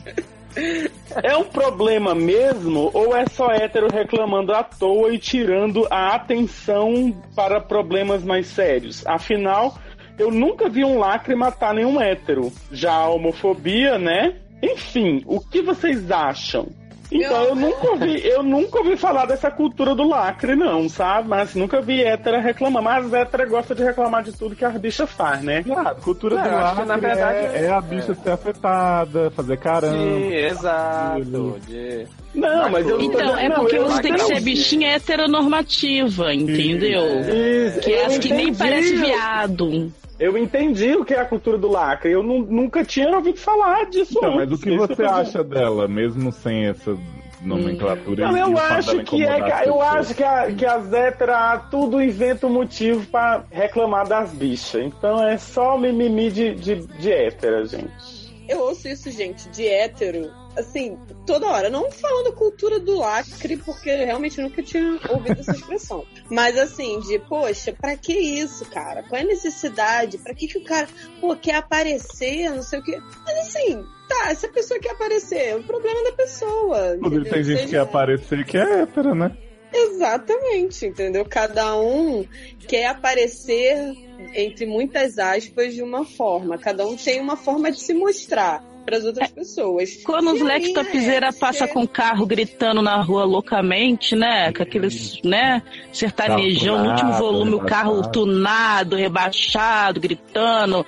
É 1.22 1.36
um 1.36 1.44
problema 1.44 2.14
mesmo 2.14 2.90
ou 2.92 3.16
é 3.16 3.24
só 3.26 3.50
hétero 3.50 3.88
reclamando 3.92 4.52
à 4.52 4.62
toa 4.62 5.12
e 5.12 5.18
tirando 5.18 5.86
a 5.90 6.14
atenção 6.14 7.14
para 7.34 7.60
problemas 7.60 8.22
mais 8.24 8.46
sérios? 8.46 9.06
Afinal, 9.06 9.76
eu 10.18 10.30
nunca 10.30 10.68
vi 10.68 10.84
um 10.84 10.98
lacre 10.98 11.34
matar 11.34 11.74
nenhum 11.74 12.00
hétero. 12.00 12.52
Já 12.70 12.92
a 12.92 13.08
homofobia, 13.08 13.98
né? 13.98 14.36
Enfim, 14.62 15.22
o 15.26 15.40
que 15.40 15.62
vocês 15.62 16.10
acham? 16.10 16.68
Então, 17.12 17.42
eu 17.44 17.54
nunca 17.56 17.90
ouvi, 17.90 18.26
eu 18.26 18.42
nunca 18.42 18.78
ouvi 18.78 18.96
falar 18.96 19.26
dessa 19.26 19.50
cultura 19.50 19.94
do 19.94 20.06
lacre, 20.06 20.54
não, 20.54 20.88
sabe? 20.88 21.28
Mas 21.28 21.54
nunca 21.54 21.80
vi 21.80 22.02
hétera 22.02 22.40
reclamar. 22.40 22.82
Mas 22.82 23.12
hétera 23.12 23.44
gosta 23.46 23.74
de 23.74 23.82
reclamar 23.82 24.22
de 24.22 24.32
tudo 24.32 24.54
que 24.54 24.64
as 24.64 24.76
bichas 24.76 25.10
faz, 25.10 25.42
né? 25.42 25.64
A 25.76 25.94
cultura 25.94 26.36
Não, 26.36 26.44
do 26.44 26.50
lacre 26.50 26.84
na 26.84 26.96
verdade, 26.96 27.38
é, 27.56 27.64
é 27.64 27.70
a 27.70 27.80
bicha 27.80 28.14
ser 28.14 28.30
afetada, 28.30 29.30
fazer 29.32 29.56
caramba. 29.58 29.98
Sim, 29.98 30.32
exato. 30.34 31.58
De... 31.66 32.06
Não, 32.34 32.70
mas 32.70 32.86
eu 32.88 32.96
não 32.98 33.04
Então, 33.04 33.36
é 33.38 33.48
não, 33.48 33.56
porque 33.56 33.76
eu 33.76 33.88
você 33.88 34.02
tem 34.02 34.12
que 34.14 34.18
não- 34.20 34.26
ser 34.28 34.40
bichinha 34.40 34.88
heteronormativa, 34.92 36.32
entendeu? 36.32 37.02
Isso, 37.20 37.80
Que 37.80 37.92
é 37.92 38.06
as 38.06 38.18
que 38.18 38.32
nem 38.32 38.54
parece 38.54 38.94
viado. 38.96 39.92
Eu 40.20 40.36
entendi 40.36 40.92
o 40.94 41.04
que 41.04 41.14
é 41.14 41.20
a 41.20 41.24
cultura 41.24 41.56
do 41.56 41.66
lacre. 41.68 42.12
Eu 42.12 42.22
nu- 42.22 42.44
nunca 42.44 42.84
tinha 42.84 43.08
ouvido 43.16 43.38
falar 43.38 43.86
disso 43.86 44.18
Então, 44.18 44.34
antes. 44.38 44.50
mas 44.50 44.52
o 44.58 44.62
que 44.62 44.68
Isso 44.70 44.86
você 44.86 45.02
acha 45.02 45.42
dela, 45.42 45.88
mesmo 45.88 46.30
sem 46.30 46.66
essa 46.66 46.94
nomenclatura? 47.42 48.30
Não, 48.30 48.36
eu 48.36 48.58
acho 48.58 49.02
que 49.04 49.22
é 49.24 49.30
as 49.40 49.66
eu 49.66 49.74
pessoas? 49.78 49.86
acho 49.96 50.14
que 50.14 50.22
a, 50.22 50.52
que 50.52 50.66
as 50.66 50.92
héteras 50.92 51.62
tudo 51.70 52.02
inventa 52.02 52.46
um 52.46 52.50
motivo 52.52 53.04
pra 53.06 53.44
reclamar 53.50 54.06
das 54.06 54.30
bichas. 54.32 54.82
Então 54.84 55.26
é 55.26 55.38
só 55.38 55.78
mimimi 55.78 56.30
de, 56.30 56.54
de, 56.54 56.76
de 56.86 57.10
hétera, 57.12 57.64
gente. 57.66 57.90
Eu 58.48 58.60
ouço 58.60 58.88
isso, 58.88 59.10
gente, 59.10 59.48
de 59.50 59.66
hétero, 59.66 60.28
assim, 60.56 60.98
toda 61.26 61.46
hora. 61.46 61.70
Não 61.70 61.90
falando 61.90 62.32
cultura 62.32 62.78
do 62.78 62.98
lacre, 62.98 63.56
porque 63.56 63.94
realmente 63.94 64.40
nunca 64.40 64.62
tinha 64.62 64.98
ouvido 65.08 65.40
essa 65.40 65.52
expressão. 65.52 66.04
Mas 66.30 66.58
assim, 66.58 67.00
de, 67.00 67.18
poxa, 67.18 67.72
pra 67.72 67.96
que 67.96 68.12
isso, 68.12 68.64
cara? 68.66 69.02
Qual 69.02 69.20
é 69.20 69.24
a 69.24 69.26
necessidade? 69.26 70.18
Pra 70.18 70.34
que, 70.34 70.46
que 70.46 70.58
o 70.58 70.64
cara, 70.64 70.88
pô, 71.20 71.36
quer 71.36 71.56
aparecer, 71.56 72.50
não 72.50 72.62
sei 72.62 72.80
o 72.80 72.82
quê? 72.82 72.98
Mas 73.24 73.38
assim, 73.48 73.84
tá, 74.08 74.34
se 74.34 74.46
a 74.46 74.50
pessoa 74.50 74.80
quer 74.80 74.92
aparecer, 74.92 75.56
o 75.56 75.62
problema 75.62 76.00
é 76.00 76.04
da 76.04 76.12
pessoa. 76.12 76.96
Inclusive, 76.96 77.30
tem 77.30 77.44
gente 77.44 77.64
que 77.64 77.70
quer 77.70 77.80
aparecer 77.80 78.44
que 78.44 78.56
é 78.56 78.82
hétera, 78.82 79.14
né? 79.14 79.36
Exatamente, 79.72 80.86
entendeu? 80.86 81.24
Cada 81.24 81.78
um 81.78 82.26
quer 82.66 82.86
aparecer, 82.86 83.92
entre 84.34 84.66
muitas 84.66 85.16
aspas, 85.16 85.74
de 85.74 85.82
uma 85.82 86.04
forma. 86.04 86.58
Cada 86.58 86.84
um 86.84 86.96
tem 86.96 87.20
uma 87.20 87.36
forma 87.36 87.70
de 87.70 87.78
se 87.78 87.94
mostrar 87.94 88.64
para 88.90 88.98
as 88.98 89.04
outras 89.04 89.30
pessoas. 89.30 90.02
Quando 90.02 90.32
os 90.32 90.40
E 90.40 90.42
leques 90.42 90.72
topzeira 90.72 91.28
é, 91.28 91.32
passa 91.32 91.68
com 91.68 91.82
o 91.82 91.88
carro 91.88 92.26
gritando 92.26 92.82
na 92.82 93.00
rua 93.00 93.24
loucamente, 93.24 94.16
né? 94.16 94.52
Com 94.52 94.64
aqueles, 94.64 95.22
né? 95.22 95.62
Sertanejão 95.92 96.82
no 96.82 96.90
último 96.90 97.12
volume, 97.12 97.54
o 97.54 97.60
carro 97.60 98.02
tunado, 98.10 98.96
rebaixado, 98.96 100.00
gritando, 100.00 100.84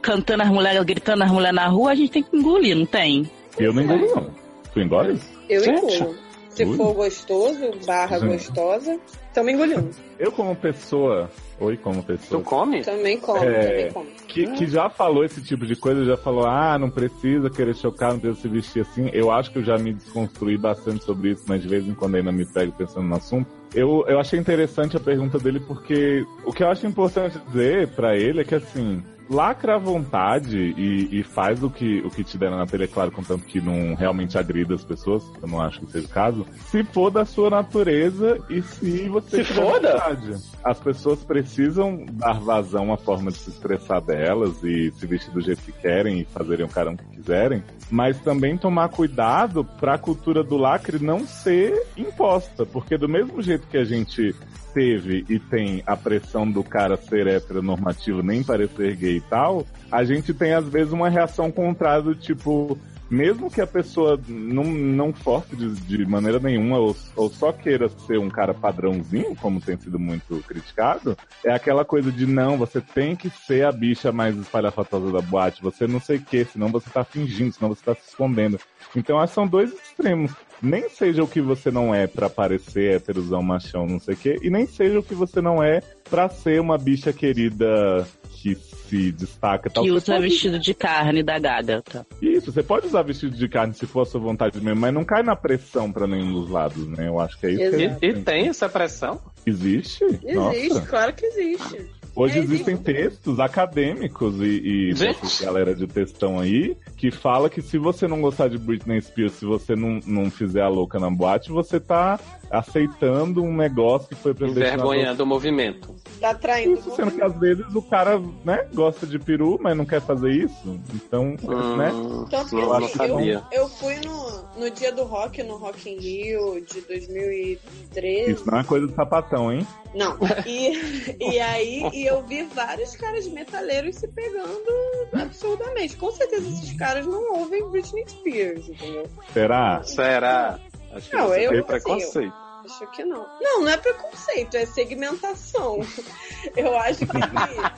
cantando 0.00 0.44
as 0.44 0.48
mulheres, 0.48 0.80
gritando 0.84 1.24
as 1.24 1.30
mulheres 1.30 1.56
na 1.56 1.66
rua, 1.66 1.90
a 1.90 1.94
gente 1.96 2.12
tem 2.12 2.22
que 2.22 2.36
engolir, 2.36 2.76
não 2.76 2.86
tem? 2.86 3.28
Eu 3.58 3.72
não 3.72 3.82
engulo, 3.82 4.14
não. 4.14 4.30
Tu 4.72 4.80
engole? 4.80 5.18
Eu 5.48 5.64
Gente. 5.64 5.96
engulo. 5.96 6.14
Se 6.50 6.64
Ui. 6.64 6.76
for 6.76 6.94
gostoso, 6.94 7.72
barra 7.84 8.20
gostosa, 8.20 8.96
também 9.32 9.56
engolindo. 9.56 9.90
Eu, 10.20 10.30
como 10.30 10.54
pessoa. 10.54 11.28
Oi, 11.60 11.76
como 11.76 12.02
pessoa. 12.02 12.42
Tu 12.42 12.44
come? 12.48 12.82
Também 12.82 13.18
como, 13.20 13.38
É, 13.44 13.68
também 13.68 13.92
como. 13.92 14.06
que, 14.26 14.46
que 14.52 14.66
já 14.66 14.90
falou 14.90 15.24
esse 15.24 15.40
tipo 15.40 15.64
de 15.64 15.76
coisa, 15.76 16.04
já 16.04 16.16
falou, 16.16 16.46
ah, 16.46 16.76
não 16.78 16.90
precisa 16.90 17.48
querer 17.48 17.74
chocar, 17.76 18.12
não 18.12 18.18
precisa 18.18 18.42
se 18.42 18.48
vestir 18.48 18.82
assim. 18.82 19.08
Eu 19.12 19.30
acho 19.30 19.52
que 19.52 19.58
eu 19.58 19.64
já 19.64 19.78
me 19.78 19.92
desconstruí 19.92 20.56
bastante 20.58 21.04
sobre 21.04 21.30
isso, 21.30 21.44
mas 21.46 21.62
de 21.62 21.68
vez 21.68 21.86
em 21.86 21.94
quando 21.94 22.16
ainda 22.16 22.32
me 22.32 22.44
pego 22.44 22.72
pensando 22.72 23.06
no 23.06 23.14
assunto. 23.16 23.46
Eu, 23.72 24.04
eu 24.08 24.18
achei 24.20 24.38
interessante 24.38 24.96
a 24.96 25.00
pergunta 25.00 25.38
dele 25.38 25.60
porque 25.60 26.24
o 26.44 26.52
que 26.52 26.62
eu 26.62 26.68
acho 26.68 26.86
importante 26.86 27.38
dizer 27.48 27.88
pra 27.88 28.16
ele 28.16 28.40
é 28.40 28.44
que 28.44 28.54
assim, 28.54 29.02
lacra 29.28 29.76
à 29.76 29.78
vontade 29.78 30.56
e, 30.76 31.20
e 31.20 31.22
faz 31.24 31.62
o 31.62 31.70
que, 31.70 32.00
o 32.00 32.10
que 32.10 32.22
te 32.22 32.36
der 32.38 32.50
na 32.50 32.66
telha, 32.66 32.86
claro, 32.86 33.10
contanto 33.10 33.44
que 33.44 33.60
não 33.60 33.94
realmente 33.94 34.36
agrida 34.38 34.74
as 34.74 34.84
pessoas, 34.84 35.24
eu 35.42 35.48
não 35.48 35.60
acho 35.60 35.80
que 35.80 35.90
seja 35.92 36.06
o 36.06 36.10
caso, 36.10 36.46
se 36.66 36.84
for 36.84 37.10
da 37.10 37.24
sua 37.24 37.50
natureza 37.50 38.38
e 38.50 38.60
se 38.62 39.08
você 39.08 39.42
Se 39.44 39.54
foda? 39.54 39.92
vontade. 39.92 40.36
As 40.64 40.80
pessoas 40.80 41.22
precisam 41.22 42.06
dar 42.12 42.40
vazão 42.40 42.90
à 42.90 42.96
forma 42.96 43.30
de 43.30 43.36
se 43.36 43.50
expressar 43.50 44.00
delas 44.00 44.62
e 44.64 44.90
se 44.92 45.06
vestir 45.06 45.30
do 45.30 45.42
jeito 45.42 45.60
que 45.60 45.72
querem 45.72 46.20
e 46.20 46.24
fazerem 46.24 46.64
o 46.64 46.68
caramba 46.68 47.02
que 47.02 47.16
quiserem, 47.16 47.62
mas 47.90 48.18
também 48.20 48.56
tomar 48.56 48.88
cuidado 48.88 49.62
pra 49.78 49.98
cultura 49.98 50.42
do 50.42 50.56
lacre 50.56 50.98
não 50.98 51.26
ser 51.26 51.86
imposta, 51.96 52.64
porque 52.64 52.96
do 52.96 53.08
mesmo 53.08 53.42
jeito 53.42 53.66
que 53.66 53.76
a 53.76 53.84
gente 53.84 54.34
teve 54.72 55.24
e 55.28 55.38
tem 55.38 55.82
a 55.86 55.96
pressão 55.96 56.50
do 56.50 56.64
cara 56.64 56.96
ser 56.96 57.26
heteronormativo, 57.26 58.22
nem 58.22 58.42
parecer 58.42 58.96
gay 58.96 59.18
e 59.18 59.20
tal, 59.20 59.66
a 59.90 60.02
gente 60.02 60.34
tem 60.34 60.54
às 60.54 60.66
vezes 60.66 60.92
uma 60.92 61.08
reação 61.08 61.50
contrária 61.50 62.02
do 62.02 62.14
tipo, 62.14 62.76
mesmo 63.14 63.50
que 63.50 63.60
a 63.60 63.66
pessoa 63.66 64.20
não, 64.28 64.64
não 64.64 65.12
force 65.12 65.54
de, 65.54 65.70
de 65.70 66.04
maneira 66.04 66.40
nenhuma 66.40 66.78
ou, 66.78 66.96
ou 67.14 67.30
só 67.30 67.52
queira 67.52 67.88
ser 67.88 68.18
um 68.18 68.28
cara 68.28 68.52
padrãozinho, 68.52 69.36
como 69.36 69.60
tem 69.60 69.76
sido 69.76 69.98
muito 69.98 70.42
criticado, 70.46 71.16
é 71.44 71.52
aquela 71.52 71.84
coisa 71.84 72.10
de 72.10 72.26
não, 72.26 72.58
você 72.58 72.80
tem 72.80 73.14
que 73.14 73.30
ser 73.30 73.64
a 73.64 73.72
bicha 73.72 74.10
mais 74.10 74.36
espalhafatosa 74.36 75.12
da 75.12 75.20
boate, 75.20 75.62
você 75.62 75.86
não 75.86 76.00
sei 76.00 76.16
o 76.16 76.22
que, 76.22 76.44
senão 76.44 76.68
você 76.68 76.90
tá 76.90 77.04
fingindo, 77.04 77.54
senão 77.54 77.68
você 77.68 77.84
tá 77.84 77.94
se 77.94 78.08
escondendo. 78.08 78.58
Então, 78.96 79.22
esses 79.22 79.34
são 79.34 79.46
dois 79.46 79.72
extremos. 79.72 80.32
Nem 80.60 80.88
seja 80.88 81.22
o 81.22 81.28
que 81.28 81.40
você 81.40 81.70
não 81.70 81.94
é 81.94 82.06
pra 82.06 82.30
parecer 82.30 82.96
héterozão, 82.96 83.42
machão, 83.42 83.86
não 83.86 84.00
sei 84.00 84.14
o 84.14 84.16
quê, 84.16 84.38
e 84.42 84.50
nem 84.50 84.66
seja 84.66 84.98
o 84.98 85.02
que 85.02 85.14
você 85.14 85.40
não 85.40 85.62
é 85.62 85.80
pra 86.08 86.28
ser 86.28 86.60
uma 86.60 86.78
bicha 86.78 87.12
querida 87.12 88.06
que 88.44 88.54
se 88.56 89.10
destaca. 89.10 89.68
e 89.68 89.72
Tal. 89.72 89.84
Que 89.84 89.90
Você 89.90 89.96
usa 89.96 90.12
pode- 90.16 90.28
vestido 90.28 90.58
de 90.58 90.74
carne 90.74 91.22
da 91.22 91.38
gaga, 91.38 91.80
tá? 91.80 92.04
Isso, 92.20 92.52
você 92.52 92.62
pode 92.62 92.86
usar 92.86 93.00
vestido 93.02 93.34
de 93.34 93.48
carne 93.48 93.72
se 93.72 93.86
for 93.86 94.02
a 94.02 94.04
sua 94.04 94.20
vontade 94.20 94.60
mesmo, 94.60 94.78
mas 94.80 94.92
não 94.92 95.02
cai 95.02 95.22
na 95.22 95.34
pressão 95.34 95.90
pra 95.90 96.06
nenhum 96.06 96.30
dos 96.32 96.50
lados, 96.50 96.86
né? 96.86 97.08
Eu 97.08 97.18
acho 97.18 97.38
que 97.40 97.46
é 97.46 97.50
isso 97.52 97.70
que 97.70 97.74
a 97.74 97.78
gente 97.78 97.98
E, 98.02 98.06
e 98.08 98.14
tem 98.22 98.48
essa 98.48 98.68
pressão? 98.68 99.18
Existe? 99.46 100.04
Existe, 100.04 100.34
Nossa. 100.34 100.80
claro 100.82 101.12
que 101.14 101.24
existe. 101.24 101.86
Hoje 102.16 102.38
É, 102.38 102.42
existem 102.42 102.76
textos 102.76 103.40
acadêmicos 103.40 104.40
e, 104.40 104.90
e 104.90 104.94
dessa 104.94 105.44
galera 105.44 105.74
de 105.74 105.86
textão 105.86 106.38
aí 106.38 106.76
que 106.96 107.10
fala 107.10 107.50
que 107.50 107.60
se 107.60 107.76
você 107.76 108.06
não 108.06 108.20
gostar 108.20 108.46
de 108.48 108.56
Britney 108.56 109.00
Spears, 109.00 109.32
se 109.32 109.44
você 109.44 109.74
não, 109.74 109.98
não 110.06 110.30
fizer 110.30 110.62
a 110.62 110.68
louca 110.68 111.00
na 111.00 111.10
boate, 111.10 111.50
você 111.50 111.80
tá 111.80 112.20
aceitando 112.58 113.42
um 113.42 113.54
negócio 113.54 114.08
que 114.08 114.14
foi 114.14 114.32
predestinado. 114.34 114.74
Envergonhando 114.74 115.22
o 115.22 115.26
movimento. 115.26 115.94
Tá 116.20 116.32
traindo. 116.34 116.78
Isso, 116.78 116.94
sendo 116.96 117.10
que 117.10 117.22
às 117.22 117.38
vezes 117.38 117.74
o 117.74 117.82
cara, 117.82 118.18
né, 118.44 118.66
gosta 118.72 119.06
de 119.06 119.18
peru, 119.18 119.58
mas 119.60 119.76
não 119.76 119.84
quer 119.84 120.00
fazer 120.00 120.30
isso. 120.30 120.80
Então, 120.94 121.36
Hum, 121.42 121.76
né? 121.76 121.90
Tanto 122.30 122.50
que 122.50 122.54
Não, 122.56 122.66
não 122.66 122.74
assim, 122.76 123.02
eu, 123.02 123.08
sabia. 123.08 123.42
eu 123.52 123.68
fui 123.68 123.94
no, 123.96 124.60
no 124.60 124.70
dia 124.70 124.92
do 124.92 125.04
rock, 125.04 125.42
no 125.42 125.56
Rock 125.56 125.90
in 125.90 125.98
Rio 125.98 126.60
de 126.64 126.80
2013. 126.82 128.30
Isso 128.32 128.50
não 128.50 128.58
é 128.60 128.64
coisa 128.64 128.86
de 128.86 128.94
sapatão, 128.94 129.52
hein? 129.52 129.66
Não. 129.94 130.16
E, 130.46 131.16
e 131.20 131.38
aí 131.40 131.88
e 131.92 132.06
eu 132.06 132.22
vi 132.22 132.42
vários 132.44 132.94
caras 132.96 133.26
metaleiros 133.28 133.96
se 133.96 134.06
pegando 134.08 134.70
absurdamente. 135.12 135.96
Com 135.96 136.10
certeza 136.12 136.46
esses 136.48 136.72
caras 136.76 137.06
não 137.06 137.38
ouvem 137.38 137.68
Britney 137.70 138.04
Spears, 138.08 138.68
entendeu? 138.68 139.06
Será? 139.32 139.82
Será? 139.82 140.58
Acho 140.92 141.10
que 141.10 141.16
Não, 141.16 141.34
eu- 141.34 141.50
assim, 141.52 141.62
preconceito. 141.62 142.34
Acho 142.64 142.90
que 142.90 143.04
não. 143.04 143.26
Não, 143.40 143.60
não 143.60 143.68
é 143.68 143.76
preconceito, 143.76 144.56
é 144.56 144.64
segmentação. 144.64 145.80
Eu 146.56 146.76
acho 146.78 147.00
que 147.00 147.12
tem 147.12 147.20
coisas 147.20 147.74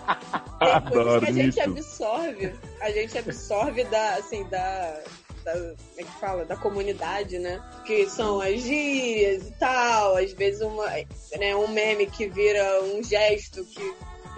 Adoro 0.61 1.21
que 1.21 1.31
a 1.31 1.33
gente 1.33 1.61
absorve. 1.61 2.55
A 2.81 2.91
gente 2.91 3.19
absorve 3.19 3.85
da, 3.85 4.15
assim, 4.15 4.45
da. 4.45 5.01
da 5.45 5.53
como 5.53 5.77
é 5.99 6.03
que 6.03 6.21
fala? 6.21 6.45
Da 6.45 6.57
comunidade, 6.57 7.39
né? 7.39 7.63
Que 7.85 8.09
são 8.09 8.41
as 8.41 8.61
gírias 8.61 9.49
e 9.49 9.53
tal. 9.59 10.17
Às 10.17 10.33
vezes 10.33 10.61
uma, 10.63 10.89
né, 11.39 11.57
um 11.57 11.69
meme 11.69 12.07
que 12.07 12.29
vira 12.29 12.83
um 12.85 13.03
gesto 13.03 13.65
que, 13.65 13.95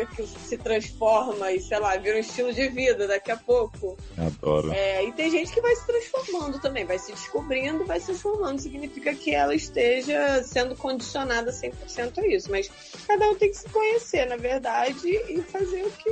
que 0.07 0.27
se 0.27 0.57
transforma 0.57 1.53
e, 1.53 1.61
sei 1.61 1.79
lá, 1.79 1.97
vira 1.97 2.17
um 2.17 2.21
estilo 2.21 2.53
de 2.53 2.69
vida 2.69 3.07
daqui 3.07 3.31
a 3.31 3.37
pouco. 3.37 3.97
Adoro. 4.17 4.73
É, 4.73 5.05
e 5.05 5.13
tem 5.13 5.31
gente 5.31 5.53
que 5.53 5.61
vai 5.61 5.75
se 5.75 5.87
transformando 5.87 6.61
também, 6.61 6.85
vai 6.85 6.99
se 6.99 7.13
descobrindo, 7.13 7.85
vai 7.85 8.01
se 8.01 8.07
transformando. 8.07 8.61
Significa 8.61 9.15
que 9.15 9.35
ela 9.35 9.55
esteja 9.55 10.43
sendo 10.43 10.75
condicionada 10.77 11.51
100% 11.51 12.19
a 12.19 12.27
isso. 12.27 12.51
Mas 12.51 12.71
cada 13.07 13.29
um 13.29 13.35
tem 13.35 13.51
que 13.51 13.57
se 13.57 13.69
conhecer, 13.69 14.27
na 14.27 14.37
verdade, 14.37 15.09
e 15.09 15.43
fazer 15.43 15.85
o 15.85 15.91
que 15.91 16.11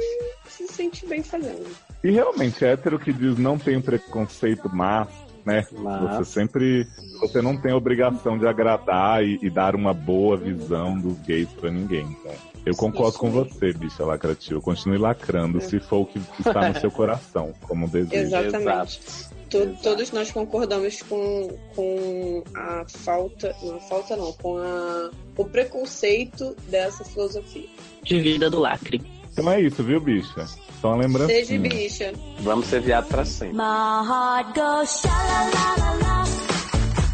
se 0.49 0.67
sente 0.69 1.07
bem 1.07 1.23
fazendo. 1.23 1.67
E 2.03 2.11
realmente, 2.11 2.65
hétero 2.65 2.99
que 2.99 3.13
diz 3.13 3.37
não 3.39 3.59
tem 3.59 3.81
preconceito, 3.81 4.71
mas, 4.73 5.09
né? 5.47 5.65
Mas. 5.79 6.17
Você 6.19 6.25
sempre. 6.41 6.87
Você 7.21 7.41
não 7.41 7.57
tem 7.57 7.73
a 7.73 7.77
obrigação 7.77 8.37
de 8.37 8.47
agradar 8.47 9.25
e, 9.25 9.39
e 9.41 9.49
dar 9.49 9.75
uma 9.75 9.95
boa 9.95 10.37
visão 10.37 10.99
dos 10.99 11.17
gays 11.21 11.49
pra 11.51 11.71
ninguém. 11.71 12.05
Então, 12.21 12.33
eu 12.67 12.75
concordo 12.75 13.17
com 13.17 13.31
você, 13.31 13.73
bicha 13.73 14.05
lacrativa. 14.05 14.61
Continue 14.61 14.99
lacrando, 14.99 15.61
se 15.61 15.79
for 15.79 16.01
o 16.01 16.07
que 16.07 16.21
está 16.41 16.69
no 16.69 16.81
seu 16.81 16.91
coração, 16.91 17.55
como 17.63 17.89
desejo. 17.89 18.37
Exatamente. 18.37 19.01
To- 19.49 19.77
Todos 19.81 20.11
nós 20.11 20.33
concordamos 20.33 21.01
com, 21.03 21.57
com 21.77 22.43
a 22.57 22.85
falta. 22.89 23.55
Não, 23.63 23.81
falta 23.81 24.17
não, 24.17 24.33
com 24.33 24.59
a, 24.59 25.11
o 25.37 25.45
preconceito 25.45 26.57
dessa 26.69 27.05
filosofia. 27.05 27.69
De 28.03 28.21
vida 28.21 28.51
do 28.51 28.59
lacre. 28.59 29.01
Então 29.37 29.53
é 29.53 29.61
isso, 29.61 29.83
viu, 29.83 30.01
bicha? 30.01 30.47
Só 30.81 30.95
uma 30.95 31.03
lembrança. 31.03 31.31
Seja 31.31 31.59
bicha. 31.59 32.15
Vamos 32.41 32.69
ser 32.69 32.81
viado 32.81 33.07
pra 33.09 33.23
sempre. 33.23 33.55
My 33.55 34.03
heart 34.09 34.55
goes 34.55 34.99
sha 34.99 35.09
la 35.11 35.45
la 35.45 35.77
la 35.77 35.93
la, 35.93 36.25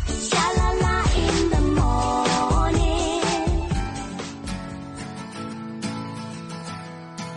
sha 0.06 0.52
la 0.56 0.72
la 0.72 1.02
in 1.18 1.50
the 1.50 1.61
morning. 1.80 3.22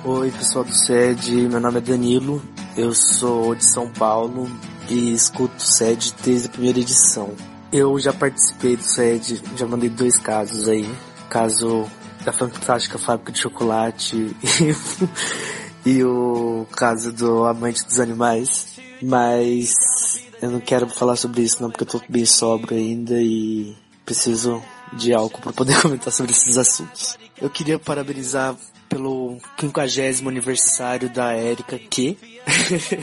Oi, 0.05 0.29
pessoal 0.29 0.65
do 0.65 0.75
SED, 0.75 1.31
meu 1.49 1.59
nome 1.59 1.79
é 1.79 1.81
Danilo, 1.81 2.39
eu 2.77 2.93
sou 2.93 3.55
de 3.55 3.65
São 3.65 3.89
Paulo 3.89 4.47
e 4.87 5.13
escuto 5.13 5.55
o 5.57 5.61
SED 5.61 6.13
desde 6.23 6.47
a 6.47 6.51
primeira 6.51 6.77
edição. 6.79 7.33
Eu 7.73 7.97
já 7.97 8.13
participei 8.13 8.77
do 8.77 8.83
SED, 8.83 9.41
já 9.57 9.65
mandei 9.65 9.89
dois 9.89 10.19
casos 10.19 10.69
aí. 10.69 10.87
Caso 11.27 11.87
da 12.25 12.33
Fantástica 12.33 12.97
Fábrica 12.97 13.31
de 13.31 13.39
Chocolate 13.39 14.35
e, 14.43 14.75
e 15.89 16.03
o 16.03 16.65
caso 16.75 17.13
do 17.13 17.45
Amante 17.45 17.85
dos 17.85 17.99
Animais. 17.99 18.79
Mas 19.01 19.75
eu 20.41 20.49
não 20.49 20.59
quero 20.59 20.87
falar 20.89 21.15
sobre 21.15 21.43
isso 21.43 21.61
não, 21.61 21.69
porque 21.69 21.83
eu 21.83 21.87
tô 21.87 22.01
bem 22.09 22.25
sóbrio 22.25 22.77
ainda 22.77 23.21
e 23.21 23.75
preciso 24.03 24.61
de 24.93 25.13
álcool 25.13 25.41
para 25.41 25.53
poder 25.53 25.79
comentar 25.81 26.11
sobre 26.11 26.31
esses 26.31 26.57
assuntos. 26.57 27.17
Eu 27.39 27.49
queria 27.49 27.77
parabenizar 27.77 28.55
pelo 28.89 29.37
50 29.59 30.27
aniversário 30.27 31.09
da 31.09 31.37
Erika 31.37 31.77
que 31.77 32.17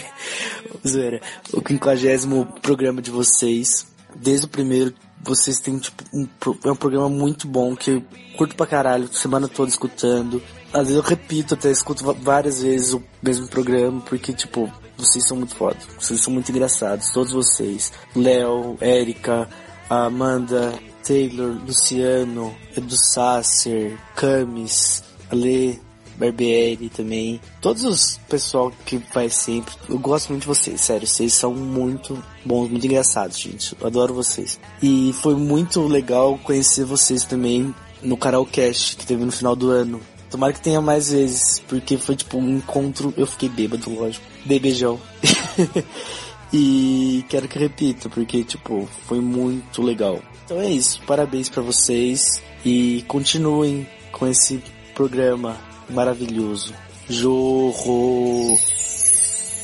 Zoeira. 0.86 1.20
o 1.52 1.62
50 1.66 2.60
programa 2.60 3.00
de 3.00 3.10
vocês. 3.10 3.86
Desde 4.14 4.46
o 4.46 4.48
primeiro, 4.48 4.94
vocês 5.22 5.60
têm 5.60 5.78
tipo 5.78 6.02
um, 6.12 6.26
é 6.64 6.70
um 6.70 6.76
programa 6.76 7.08
muito 7.08 7.46
bom 7.46 7.76
que 7.76 7.90
eu 7.92 8.04
curto 8.36 8.56
pra 8.56 8.66
caralho, 8.66 9.12
semana 9.12 9.48
toda 9.48 9.70
escutando. 9.70 10.42
Às 10.72 10.88
vezes 10.88 10.96
eu 10.96 11.02
repito, 11.02 11.54
até 11.54 11.70
escuto 11.70 12.04
várias 12.20 12.62
vezes 12.62 12.92
o 12.92 13.02
mesmo 13.22 13.46
programa, 13.48 14.00
porque 14.00 14.32
tipo, 14.32 14.70
vocês 14.96 15.26
são 15.26 15.36
muito 15.36 15.54
foda. 15.54 15.76
Vocês 15.98 16.20
são 16.20 16.32
muito 16.32 16.50
engraçados, 16.50 17.10
todos 17.10 17.32
vocês. 17.32 17.92
Léo, 18.16 18.76
Érica, 18.80 19.48
Amanda, 19.88 20.72
Taylor, 21.06 21.58
Luciano, 21.66 22.54
Edu 22.76 22.96
Sasser, 22.96 23.98
Camis, 24.14 25.02
Ale, 25.30 25.80
Barbieri 26.16 26.88
também. 26.88 27.40
Todos 27.60 27.84
os 27.84 28.20
pessoal 28.28 28.72
que 28.84 29.00
vai 29.12 29.28
sempre. 29.28 29.74
Eu 29.88 29.98
gosto 29.98 30.28
muito 30.28 30.42
de 30.42 30.48
vocês, 30.48 30.80
sério. 30.80 31.06
Vocês 31.06 31.32
são 31.32 31.54
muito 31.54 32.22
bons, 32.44 32.68
muito 32.68 32.86
engraçados, 32.86 33.38
gente. 33.38 33.76
Eu 33.80 33.86
adoro 33.86 34.14
vocês. 34.14 34.58
E 34.82 35.12
foi 35.20 35.34
muito 35.34 35.86
legal 35.86 36.38
conhecer 36.42 36.84
vocês 36.84 37.24
também 37.24 37.74
no 38.02 38.16
Carolcast 38.16 38.96
que 38.96 39.06
teve 39.06 39.24
no 39.24 39.32
final 39.32 39.54
do 39.54 39.70
ano. 39.70 40.00
Tomara 40.30 40.52
que 40.52 40.62
tenha 40.62 40.80
mais 40.80 41.10
vezes, 41.10 41.58
porque 41.68 41.98
foi 41.98 42.16
tipo 42.16 42.38
um 42.38 42.56
encontro. 42.56 43.12
Eu 43.16 43.26
fiquei 43.26 43.48
bêbado, 43.48 43.90
lógico. 43.94 44.24
Dei 44.46 44.58
beijão. 44.58 44.98
e 46.52 47.24
quero 47.28 47.46
que 47.46 47.58
repita, 47.58 48.08
porque 48.08 48.42
tipo, 48.42 48.88
foi 49.06 49.20
muito 49.20 49.82
legal. 49.82 50.20
Então 50.44 50.60
é 50.60 50.70
isso, 50.70 51.00
parabéns 51.06 51.48
pra 51.48 51.62
vocês 51.62 52.42
e 52.64 53.04
continuem 53.06 53.86
com 54.10 54.26
esse 54.26 54.62
programa 54.94 55.56
maravilhoso. 55.92 56.74
Jorro! 57.08 58.58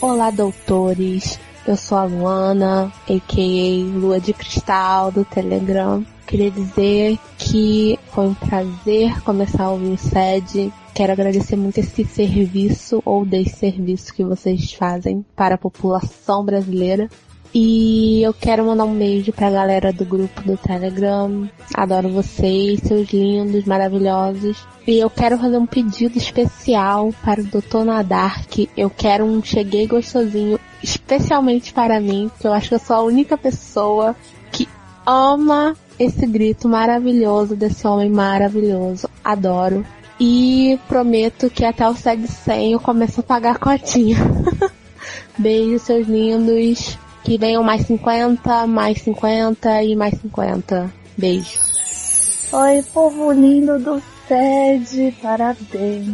Olá, 0.00 0.30
doutores. 0.30 1.40
Eu 1.66 1.76
sou 1.76 1.98
a 1.98 2.04
Luana, 2.04 2.92
a.k.a. 3.08 3.98
Lua 3.98 4.20
de 4.20 4.32
Cristal, 4.32 5.10
do 5.10 5.24
Telegram. 5.24 6.04
Queria 6.26 6.50
dizer 6.50 7.18
que 7.38 7.98
foi 8.12 8.28
um 8.28 8.34
prazer 8.34 9.20
começar 9.22 9.64
a 9.64 9.70
ouvir 9.70 9.92
o 9.92 9.98
SED. 9.98 10.72
Quero 10.94 11.12
agradecer 11.12 11.56
muito 11.56 11.78
esse 11.78 12.04
serviço 12.04 13.02
ou 13.04 13.24
desserviço 13.24 14.14
que 14.14 14.24
vocês 14.24 14.72
fazem 14.72 15.24
para 15.34 15.54
a 15.54 15.58
população 15.58 16.44
brasileira. 16.44 17.08
E 17.54 18.22
eu 18.22 18.34
quero 18.34 18.64
mandar 18.66 18.84
um 18.84 18.94
beijo 18.94 19.32
pra 19.32 19.50
galera 19.50 19.92
do 19.92 20.04
grupo 20.04 20.42
do 20.42 20.56
Telegram. 20.56 21.48
Adoro 21.74 22.11
vocês, 22.11 22.80
seus 22.80 23.08
lindos, 23.11 23.64
maravilhosos. 23.64 24.66
E 24.87 24.98
eu 24.98 25.08
quero 25.08 25.38
fazer 25.38 25.56
um 25.56 25.66
pedido 25.66 26.18
especial 26.18 27.12
para 27.24 27.40
o 27.40 27.44
Dr. 27.44 27.84
Nadark. 27.84 28.68
Eu 28.76 28.90
quero 28.90 29.24
um 29.24 29.42
cheguei 29.42 29.87
gostosinho, 29.87 30.58
especialmente 30.82 31.72
para 31.72 32.00
mim, 32.00 32.28
porque 32.28 32.46
eu 32.46 32.52
acho 32.52 32.68
que 32.68 32.74
eu 32.74 32.78
sou 32.78 32.96
a 32.96 33.02
única 33.02 33.37
pessoa 33.37 34.14
que 34.52 34.68
ama 35.06 35.74
esse 35.98 36.26
grito 36.26 36.68
maravilhoso 36.68 37.56
desse 37.56 37.87
homem 37.87 38.11
maravilhoso. 38.11 39.08
Adoro. 39.24 39.84
E 40.20 40.78
prometo 40.88 41.48
que 41.48 41.64
até 41.64 41.88
o 41.88 41.94
SEG 41.94 42.26
100 42.26 42.72
eu 42.72 42.80
começo 42.80 43.20
a 43.20 43.22
pagar 43.22 43.56
a 43.56 43.58
cotinha. 43.58 44.18
Beijo, 45.38 45.78
seus 45.78 46.06
lindos. 46.06 46.98
Que 47.24 47.37
venham 47.37 47.62
mais 47.62 47.83
50, 47.87 48.66
mais 48.66 49.02
50 49.02 49.83
e 49.83 49.94
mais 49.96 50.14
50. 50.20 50.92
Beijo. 51.16 51.61
Oi, 52.52 52.83
povo 52.94 53.31
lindo 53.33 53.78
do 53.78 54.02
SED, 54.26 55.14
parabéns. 55.20 56.09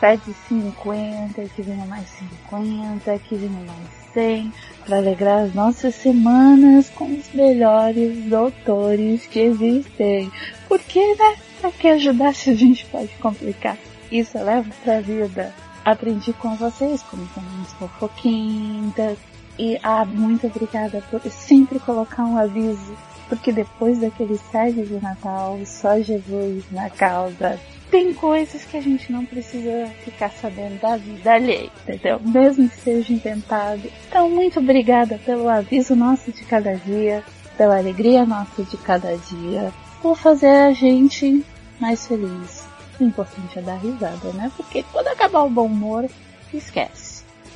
SED 0.00 0.34
50, 0.48 1.42
que 1.54 1.62
venha 1.62 1.84
mais 1.84 2.08
50, 2.48 3.18
que 3.18 3.34
venha 3.34 3.60
mais 3.66 4.00
100, 4.14 4.52
para 4.86 4.96
alegrar 4.96 5.44
as 5.44 5.54
nossas 5.54 5.94
semanas 5.94 6.88
com 6.90 7.04
os 7.04 7.32
melhores 7.34 8.24
doutores 8.24 9.26
que 9.26 9.40
existem. 9.40 10.32
Porque, 10.68 11.14
né? 11.16 11.36
Pra 11.60 11.70
que 11.70 11.88
ajudar 11.88 12.34
se 12.34 12.50
a 12.50 12.54
gente 12.54 12.86
pode 12.86 13.14
complicar? 13.20 13.76
Isso 14.10 14.38
eu 14.38 14.44
levo 14.44 14.70
pra 14.82 15.00
vida. 15.00 15.54
Aprendi 15.84 16.32
com 16.32 16.56
vocês 16.56 17.02
como 17.02 17.28
somos 17.34 17.72
fofoquintas. 17.74 19.18
E, 19.60 19.78
ah, 19.82 20.06
muito 20.06 20.46
obrigada 20.46 21.02
por 21.10 21.20
sempre 21.30 21.78
colocar 21.78 22.24
um 22.24 22.38
aviso 22.38 22.96
porque 23.28 23.52
depois 23.52 24.00
daquele 24.00 24.36
sede 24.50 24.84
de 24.86 25.00
Natal, 25.00 25.56
só 25.64 26.00
Jesus 26.00 26.64
na 26.72 26.90
causa. 26.90 27.60
Tem 27.90 28.12
coisas 28.12 28.64
que 28.64 28.76
a 28.76 28.80
gente 28.80 29.12
não 29.12 29.24
precisa 29.24 29.86
ficar 30.04 30.30
sabendo 30.30 30.80
da 30.80 30.96
vida 30.96 31.34
alheia, 31.34 31.70
entendeu? 31.82 32.18
Mesmo 32.20 32.68
que 32.68 32.76
seja 32.76 33.12
inventado. 33.12 33.82
Então, 34.08 34.30
muito 34.30 34.58
obrigada 34.58 35.20
pelo 35.24 35.48
aviso 35.48 35.94
nosso 35.94 36.32
de 36.32 36.42
cada 36.44 36.74
dia, 36.74 37.22
pela 37.56 37.78
alegria 37.78 38.24
nossa 38.24 38.64
de 38.64 38.76
cada 38.78 39.16
dia, 39.16 39.72
por 40.02 40.16
fazer 40.16 40.48
a 40.48 40.72
gente 40.72 41.44
mais 41.78 42.06
feliz. 42.06 42.64
O 42.98 43.04
importante 43.04 43.58
é 43.58 43.62
dar 43.62 43.76
risada, 43.76 44.32
né? 44.32 44.50
Porque 44.56 44.84
quando 44.90 45.08
acabar 45.08 45.42
o 45.42 45.50
bom 45.50 45.66
humor, 45.66 46.08
esquece. 46.52 46.99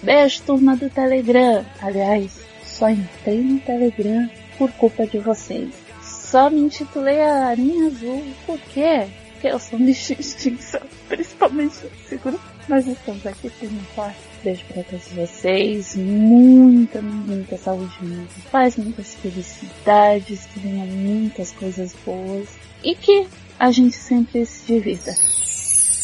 Beijo, 0.04 0.42
turma 0.42 0.76
do 0.76 0.88
Telegram. 0.88 1.64
Aliás, 1.80 2.38
só 2.64 2.88
entrei 2.88 3.40
no 3.40 3.58
Telegram 3.60 4.30
por 4.58 4.70
culpa 4.72 5.06
de 5.06 5.18
vocês. 5.18 5.70
Só 6.02 6.50
me 6.50 6.60
intitulei 6.60 7.20
a 7.20 7.46
Arinha 7.46 7.86
Azul. 7.86 8.22
Por 8.46 8.58
quê? 8.72 9.06
porque 9.44 9.48
eu 9.48 9.58
sou 9.58 9.78
um 9.78 9.84
bicho 9.84 10.14
de 10.14 10.22
extinção, 10.22 10.80
principalmente 11.06 11.76
grupo. 12.22 12.40
Nós 12.66 12.86
estamos 12.86 13.26
aqui 13.26 13.50
firme 13.50 13.78
e 13.78 13.94
forte. 13.94 14.16
Beijo 14.42 14.64
pra 14.72 14.82
todos 14.84 15.08
vocês. 15.08 15.94
Muita, 15.96 17.02
muita 17.02 17.58
saúde, 17.58 17.92
muita 18.00 18.40
paz, 18.50 18.76
muitas 18.76 19.14
felicidades, 19.16 20.46
que 20.46 20.60
venham 20.60 20.86
muitas 20.86 21.52
coisas 21.52 21.94
boas 22.06 22.48
e 22.82 22.94
que 22.94 23.26
a 23.58 23.70
gente 23.70 23.94
sempre 23.94 24.46
se 24.46 24.66
divirta. 24.66 25.14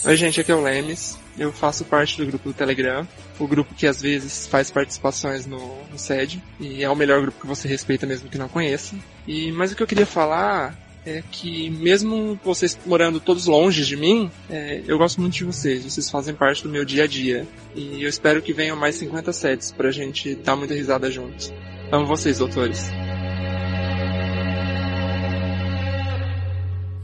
Oi, 0.04 0.16
gente, 0.16 0.42
aqui 0.42 0.52
é 0.52 0.54
o 0.54 0.60
Lemes. 0.60 1.18
Eu 1.40 1.50
faço 1.50 1.86
parte 1.86 2.18
do 2.18 2.26
grupo 2.26 2.50
do 2.50 2.54
Telegram, 2.54 3.08
o 3.38 3.46
grupo 3.46 3.74
que 3.74 3.86
às 3.86 4.02
vezes 4.02 4.46
faz 4.46 4.70
participações 4.70 5.46
no, 5.46 5.58
no 5.90 5.98
SED, 5.98 6.42
e 6.60 6.84
é 6.84 6.90
o 6.90 6.94
melhor 6.94 7.22
grupo 7.22 7.40
que 7.40 7.46
você 7.46 7.66
respeita 7.66 8.06
mesmo 8.06 8.28
que 8.28 8.36
não 8.36 8.46
conheça. 8.46 8.94
E, 9.26 9.50
mas 9.52 9.72
o 9.72 9.74
que 9.74 9.82
eu 9.82 9.86
queria 9.86 10.04
falar 10.04 10.78
é 11.06 11.22
que 11.30 11.70
mesmo 11.70 12.38
vocês 12.44 12.78
morando 12.84 13.18
todos 13.18 13.46
longe 13.46 13.86
de 13.86 13.96
mim, 13.96 14.30
é, 14.50 14.82
eu 14.86 14.98
gosto 14.98 15.18
muito 15.18 15.32
de 15.32 15.44
vocês, 15.44 15.82
vocês 15.82 16.10
fazem 16.10 16.34
parte 16.34 16.62
do 16.62 16.68
meu 16.68 16.84
dia 16.84 17.04
a 17.04 17.06
dia. 17.06 17.48
E 17.74 18.02
eu 18.02 18.08
espero 18.10 18.42
que 18.42 18.52
venham 18.52 18.76
mais 18.76 18.96
50 18.96 19.32
sets 19.32 19.72
pra 19.72 19.90
gente 19.90 20.34
dar 20.34 20.56
muita 20.56 20.74
risada 20.74 21.10
juntos. 21.10 21.50
Amo 21.90 22.04
vocês, 22.04 22.36
doutores. 22.36 22.90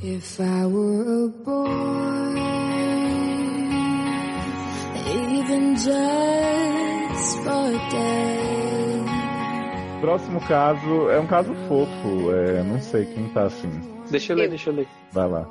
If 0.03 0.39
I 0.41 0.67
were 0.67 1.25
a 1.25 1.29
boy, 1.43 2.46
Próximo 10.01 10.41
caso 10.47 11.11
é 11.11 11.19
um 11.19 11.27
caso 11.27 11.55
fofo. 11.69 12.33
É, 12.33 12.63
não 12.63 12.81
sei 12.81 13.05
quem 13.07 13.29
tá 13.31 13.45
assim. 13.45 13.71
Deixa 14.11 14.33
eu 14.33 14.37
ler, 14.37 14.49
deixa 14.49 14.71
eu 14.71 14.75
ler. 14.75 14.89
Vai 15.13 15.29
lá. 15.29 15.49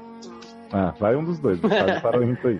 Ah, 0.71 0.93
vai 0.99 1.15
um 1.15 1.23
dos 1.23 1.39
dois. 1.39 1.59
Faz 1.59 2.01
para 2.01 2.19
o 2.19 2.23
ímpar 2.23 2.51
aí. 2.51 2.59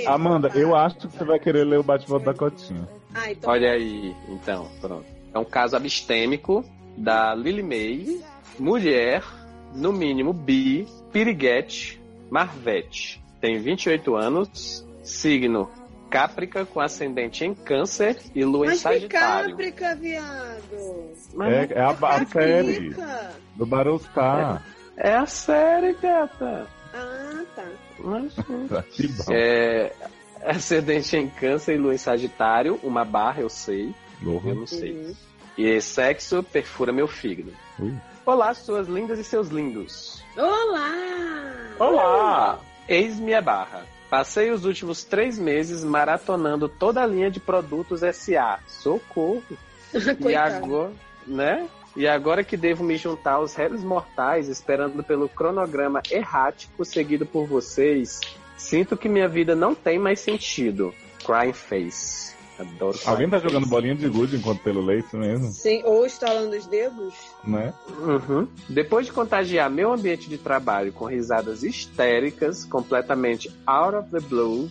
Amanda, 0.06 0.50
eu 0.54 0.74
acho 0.74 0.96
que 0.96 1.08
você 1.08 1.24
vai 1.24 1.38
querer 1.38 1.64
ler 1.64 1.78
o 1.78 1.82
bate-volta 1.82 2.26
da 2.26 2.34
Cotinha. 2.34 2.88
Olha 3.44 3.72
aí, 3.72 4.14
então, 4.28 4.66
pronto. 4.80 5.04
É 5.34 5.38
um 5.38 5.44
caso 5.44 5.76
abstêmico 5.76 6.64
da 6.96 7.34
Lily 7.34 7.62
May, 7.62 8.20
mulher, 8.58 9.22
no 9.74 9.92
mínimo 9.92 10.32
bi, 10.32 10.86
piriguete, 11.12 12.00
marvete. 12.30 13.22
Tem 13.40 13.58
28 13.58 14.16
anos, 14.16 14.85
signo 15.06 15.70
Caprica 16.10 16.64
com 16.64 16.80
ascendente 16.80 17.44
em 17.44 17.52
câncer 17.52 18.16
e 18.34 18.44
lua 18.44 18.66
em 18.66 18.68
Mas 18.68 18.76
que 18.78 18.82
sagitário. 18.82 19.50
cáprica, 19.50 19.94
viado. 19.96 21.12
É, 21.42 21.72
é 21.72 21.80
a, 21.80 21.90
a 21.90 22.26
série 22.26 22.96
do 23.56 23.66
Barostar. 23.66 24.64
É 24.96 25.14
a 25.14 25.26
série, 25.26 25.94
gata. 25.94 26.66
Ah, 26.94 27.44
tá. 27.54 27.64
Que 28.92 29.08
bom. 29.08 29.24
É, 29.30 29.92
ascendente 30.44 31.16
em 31.16 31.28
câncer 31.28 31.74
e 31.74 31.78
lua 31.78 31.94
em 31.94 31.98
sagitário, 31.98 32.78
uma 32.82 33.04
barra 33.04 33.40
eu 33.40 33.48
sei, 33.48 33.92
Louco. 34.22 34.48
eu 34.48 34.54
não 34.54 34.66
sei. 34.66 35.14
E 35.58 35.80
sexo 35.80 36.42
perfura 36.42 36.92
meu 36.92 37.08
fígado. 37.08 37.52
Ui. 37.80 37.92
Olá, 38.24 38.54
suas 38.54 38.86
lindas 38.86 39.18
e 39.18 39.24
seus 39.24 39.48
lindos. 39.48 40.22
Olá! 40.36 40.92
Olá! 41.78 42.60
Eis-me 42.88 43.34
a 43.34 43.42
barra. 43.42 43.95
Passei 44.08 44.50
os 44.50 44.64
últimos 44.64 45.02
três 45.02 45.38
meses 45.38 45.82
maratonando 45.82 46.68
toda 46.68 47.02
a 47.02 47.06
linha 47.06 47.30
de 47.30 47.40
produtos 47.40 48.00
SA. 48.00 48.60
Socorro! 48.66 49.42
e 50.28 50.34
agora, 50.34 50.92
né? 51.26 51.68
E 51.96 52.06
agora 52.06 52.44
que 52.44 52.56
devo 52.56 52.84
me 52.84 52.96
juntar 52.96 53.32
aos 53.32 53.54
réis 53.54 53.82
mortais, 53.82 54.48
esperando 54.48 55.02
pelo 55.02 55.28
cronograma 55.28 56.02
errático 56.10 56.84
seguido 56.84 57.24
por 57.24 57.46
vocês, 57.46 58.20
sinto 58.56 58.96
que 58.96 59.08
minha 59.08 59.28
vida 59.28 59.54
não 59.56 59.74
tem 59.74 59.98
mais 59.98 60.20
sentido. 60.20 60.94
Crying 61.24 61.54
Face. 61.54 62.35
Adoro 62.58 62.98
Alguém 63.04 63.28
tá 63.28 63.38
jogando 63.38 63.66
bolinha 63.66 63.94
de 63.94 64.08
gude 64.08 64.36
enquanto 64.36 64.62
pelo 64.62 64.84
leite 64.84 65.14
mesmo? 65.14 65.50
Sim, 65.52 65.82
ou 65.84 66.06
estalando 66.06 66.56
os 66.56 66.66
dedos. 66.66 67.14
Né? 67.44 67.72
Uhum. 68.00 68.48
Depois 68.68 69.06
de 69.06 69.12
contagiar 69.12 69.70
meu 69.70 69.92
ambiente 69.92 70.28
de 70.28 70.38
trabalho 70.38 70.92
com 70.92 71.04
risadas 71.04 71.62
histéricas, 71.62 72.64
completamente 72.64 73.50
out 73.66 73.96
of 73.96 74.10
the 74.10 74.20
blue, 74.20 74.70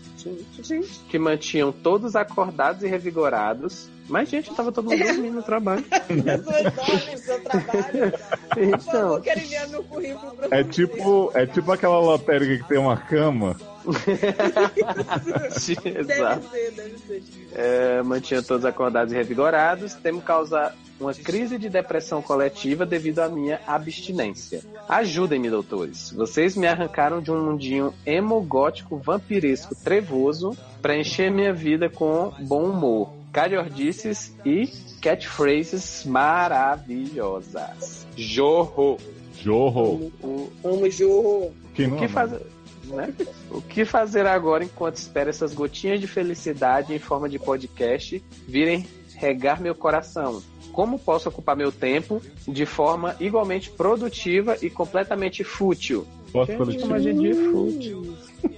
que 1.09 1.19
mantinham 1.19 1.71
todos 1.71 2.15
acordados 2.15 2.83
e 2.83 2.87
revigorados. 2.87 3.89
Mas, 4.07 4.29
gente, 4.29 4.53
tava 4.53 4.71
todo 4.71 4.89
mundo 4.89 5.03
dormindo 5.03 5.35
no 5.35 5.43
trabalho. 5.43 5.83
No 6.15 7.17
seu 7.17 7.41
trabalho. 7.41 8.13
Então. 8.57 8.79
favor, 8.79 9.21
quero 9.21 9.39
enviar 9.39 9.67
meu 9.67 9.83
currículo 9.83 10.31
pra 10.35 10.59
É 10.59 10.63
tipo, 10.63 11.31
é 11.33 11.45
tipo 11.45 11.71
aquela 11.71 11.99
lotérica 11.99 12.63
que 12.63 12.69
tem 12.69 12.77
uma 12.77 12.97
cama. 12.97 13.55
Exato. 15.55 15.95
Deve 16.03 16.19
ser, 16.51 16.71
deve 16.71 16.97
ser. 16.97 17.23
É, 17.53 18.01
mantinha 18.03 18.41
todos 18.41 18.65
acordados 18.65 19.13
e 19.13 19.15
revigorados, 19.15 19.93
temo 19.93 20.21
causar 20.21 20.75
uma 20.99 21.13
crise 21.13 21.57
de 21.57 21.69
depressão 21.69 22.21
coletiva 22.21 22.85
devido 22.85 23.19
à 23.19 23.27
minha 23.27 23.59
abstinência. 23.67 24.61
Ajudem-me, 24.87 25.49
doutores. 25.49 26.11
Vocês 26.11 26.55
me 26.55 26.67
arrancaram 26.67 27.21
de 27.21 27.31
um 27.31 27.43
mundinho 27.43 27.93
emo-gótico 28.05 28.97
vampiresco 28.97 29.75
trevoso 29.75 30.55
para 30.81 30.97
encher 30.97 31.29
minha 31.31 31.53
vida 31.53 31.89
com 31.89 32.33
bom 32.41 32.63
humor, 32.63 33.13
calhordices 33.31 34.33
e 34.45 34.67
catchphrases 35.01 36.05
maravilhosas. 36.05 38.07
Jorro. 38.15 38.97
Jorro. 39.37 40.11
O, 40.23 40.49
Amo 40.63 40.89
jorro. 40.89 41.53
Que 41.73 41.83
ama? 41.83 42.07
fazer? 42.07 42.54
Né? 42.87 43.13
O 43.51 43.61
que 43.61 43.85
fazer 43.85 44.25
agora 44.25 44.63
enquanto 44.63 44.95
espero 44.97 45.29
essas 45.29 45.53
gotinhas 45.53 45.99
de 45.99 46.07
felicidade 46.07 46.93
em 46.93 46.99
forma 46.99 47.27
de 47.29 47.39
podcast 47.39 48.23
virem 48.47 48.85
regar 49.15 49.61
meu 49.61 49.75
coração? 49.75 50.41
Como 50.71 50.99
posso 50.99 51.29
ocupar 51.29 51.55
meu 51.55 51.71
tempo 51.71 52.21
de 52.47 52.65
forma 52.65 53.15
igualmente 53.19 53.69
produtiva 53.69 54.57
e 54.61 54.69
completamente 54.69 55.43
fútil? 55.43 56.05
Posso 56.33 56.51
de 56.65 57.33
fútil. 57.51 58.17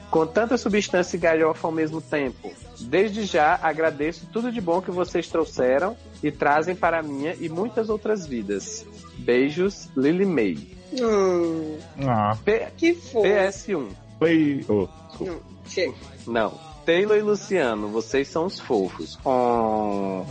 Com 0.10 0.26
tanta 0.26 0.58
substância 0.58 1.16
e 1.16 1.20
galhofa 1.20 1.68
ao 1.68 1.72
mesmo 1.72 2.02
tempo. 2.02 2.52
Desde 2.82 3.24
já 3.26 3.60
agradeço 3.62 4.26
tudo 4.34 4.52
de 4.52 4.60
bom 4.60 4.82
que 4.82 4.90
vocês 4.90 5.28
trouxeram 5.28 5.96
e 6.24 6.32
trazem 6.32 6.76
para 6.76 7.00
a 7.00 7.04
minha 7.04 7.36
e 7.40 7.48
muitas 7.50 7.88
outras 7.88 8.26
vidas. 8.26 8.84
Beijos, 9.20 9.88
Lily 9.96 10.26
May. 10.26 10.58
Hum, 11.00 11.78
Ah, 12.00 12.36
P- 12.44 12.68
que 12.78 12.96
fofo. 12.96 13.22
PS1. 13.28 13.88
Play. 14.20 14.66
Oh, 14.68 14.88
Não, 15.20 15.40
chega. 15.68 15.94
Não. 16.26 16.54
Taylor 16.86 17.18
e 17.18 17.22
Luciano, 17.22 17.90
vocês 17.90 18.28
são 18.30 18.46
os 18.46 18.60
fofos. 18.60 19.20
Oh. 19.26 20.24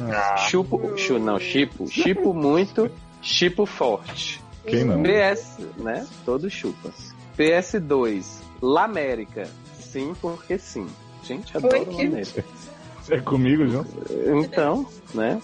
Chupo. 0.48 0.96
Chu, 0.96 1.18
não, 1.18 1.38
chipo. 1.38 1.86
Chipo 1.86 2.32
muito, 2.32 2.90
chipo 3.20 3.66
forte. 3.66 4.40
Quem 4.66 4.84
não? 4.84 5.02
PS, 5.02 5.58
né? 5.76 6.06
Todos 6.24 6.52
chupas. 6.52 7.14
PS2, 7.38 8.24
Lamérica. 8.62 9.48
Sim, 9.78 10.14
porque 10.20 10.58
sim. 10.58 10.86
Gente, 11.22 11.56
adoro 11.56 11.78
Oi, 11.78 11.84
que- 11.84 12.04
Lamérica. 12.08 12.44
É 13.10 13.20
comigo, 13.20 13.66
João? 13.68 13.86
Então, 14.42 14.86
né? 15.14 15.40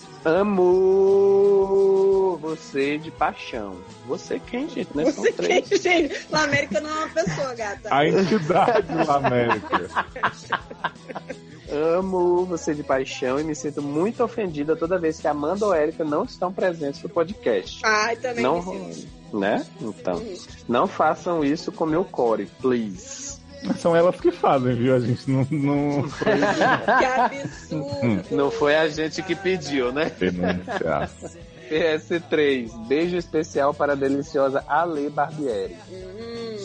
Amo 1.12 2.38
você 2.40 2.98
de 2.98 3.10
paixão. 3.10 3.76
Você 4.06 4.38
quem, 4.40 4.68
gente? 4.68 4.88
Né? 4.96 5.04
São 5.10 5.22
Você 5.24 5.32
três. 5.32 5.68
quem, 5.68 5.78
gente? 5.78 6.26
Na 6.30 6.42
América 6.44 6.80
não 6.80 6.90
é 6.90 6.92
uma 7.04 7.08
pessoa, 7.10 7.54
gata. 7.54 7.94
A 7.94 8.06
entidade 8.06 8.88
da 9.06 9.14
América. 9.16 9.88
Amo 11.70 12.44
você 12.44 12.74
de 12.74 12.82
paixão 12.82 13.40
e 13.40 13.44
me 13.44 13.54
sinto 13.54 13.80
muito 13.80 14.22
ofendida 14.22 14.76
toda 14.76 14.98
vez 14.98 15.18
que 15.18 15.26
Amanda 15.28 15.64
ou 15.64 15.72
Érica 15.74 16.04
não 16.04 16.24
estão 16.24 16.52
presentes 16.52 17.02
no 17.02 17.08
podcast. 17.08 17.80
Ai, 17.84 18.16
também 18.16 18.42
Não, 18.42 18.56
me 18.62 18.92
sinto. 18.94 19.38
né? 19.38 19.64
Então, 19.80 20.22
não 20.68 20.86
façam 20.86 21.42
isso 21.44 21.72
com 21.72 21.86
meu 21.86 22.04
core, 22.04 22.46
please. 22.60 23.31
São 23.78 23.94
elas 23.94 24.20
que 24.20 24.30
fazem, 24.30 24.74
viu? 24.74 24.94
A 24.94 25.00
gente 25.00 25.30
não. 25.30 25.46
não... 25.50 26.02
Que 26.08 27.04
absurdo. 27.04 28.24
Não 28.30 28.50
foi 28.50 28.76
a 28.76 28.88
gente 28.88 29.22
que 29.22 29.34
pediu, 29.34 29.92
né? 29.92 30.10
Denunciar. 30.18 31.10
PS3, 31.72 32.86
beijo 32.86 33.16
especial 33.16 33.72
para 33.72 33.92
a 33.94 33.96
deliciosa 33.96 34.62
Ale 34.68 35.08
Barbieri. 35.08 35.76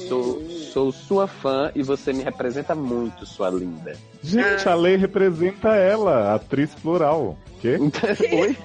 Sou, 0.10 0.41
sou 0.50 0.91
sua 0.91 1.28
fã 1.28 1.72
e 1.74 1.82
você 1.82 2.12
me 2.12 2.24
representa 2.24 2.76
muito, 2.76 3.26
sua 3.26 3.50
linda. 3.50 3.95
Gente, 4.22 4.68
a 4.68 4.76
lei 4.76 4.98
representa 4.98 5.76
ela, 5.76 6.36
atriz 6.36 6.76
plural. 6.76 7.38
Quê? 7.62 7.78
Oi? 8.34 8.58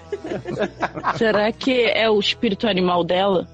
Será 1.17 1.53
que 1.53 1.85
é 1.85 2.11
o 2.11 2.19
espírito 2.19 2.67
animal 2.67 3.05
dela? 3.05 3.49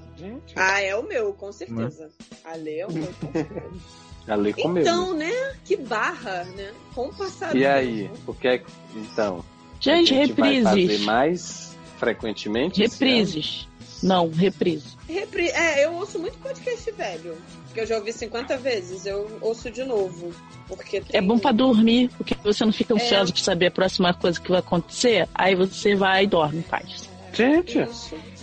Ah, 0.57 0.81
é 0.81 0.97
o 0.97 1.03
meu, 1.03 1.33
com 1.35 1.53
certeza. 1.53 2.09
Ale 2.45 2.81
é 2.81 2.87
o 2.87 2.93
meu, 2.93 3.07
com 3.21 3.33
certeza. 3.33 4.08
Ale 4.29 4.53
comeu. 4.53 4.83
Então, 4.83 5.15
né? 5.15 5.33
Que 5.65 5.77
barra, 5.77 6.45
né? 6.57 6.71
Com 6.95 7.07
o 7.07 7.15
passar 7.15 7.55
E 7.57 7.65
aí, 7.67 8.11
o 8.27 8.35
que 8.35 8.49
é 8.49 8.59
que. 8.59 8.71
Então. 8.95 9.45
Gente, 9.81 10.13
a 10.15 10.17
gente 10.27 10.33
vai 10.33 10.55
reprises. 10.57 10.91
fazer 10.93 11.05
mais 11.05 11.77
frequentemente? 11.99 12.81
Reprises. 12.81 13.69
Não, 14.03 14.29
reprise. 14.31 14.97
Repri... 15.09 15.49
É, 15.49 15.85
eu 15.85 15.93
ouço 15.95 16.19
muito 16.21 16.39
podcast 16.39 16.91
velho. 16.93 17.37
Que 17.75 17.81
eu 17.81 17.87
já 17.87 17.97
ouvi 17.97 18.13
50 18.13 18.57
vezes. 18.59 19.05
Eu 19.07 19.29
ouço 19.41 19.71
de 19.71 19.83
novo. 19.85 20.33
Porque 20.69 21.01
tem... 21.01 21.19
É 21.19 21.21
bom 21.21 21.39
pra 21.39 21.51
dormir, 21.53 22.09
porque 22.17 22.37
você 22.45 22.65
não 22.65 22.73
fica 22.73 22.95
ansioso 22.95 23.31
É. 23.31 23.35
pra 23.35 23.43
saber 23.43 23.67
a 23.67 23.71
próxima 23.71 24.15
coisa 24.15 24.41
que 24.41 24.49
vai 24.51 24.61
acontecer. 24.61 25.29
Aí 25.35 25.55
você 25.57 25.97
vai 25.97 26.25
e 26.25 26.27
dorme 26.29 26.59
em 26.59 26.63
paz. 26.63 27.09
Gente, 27.33 27.79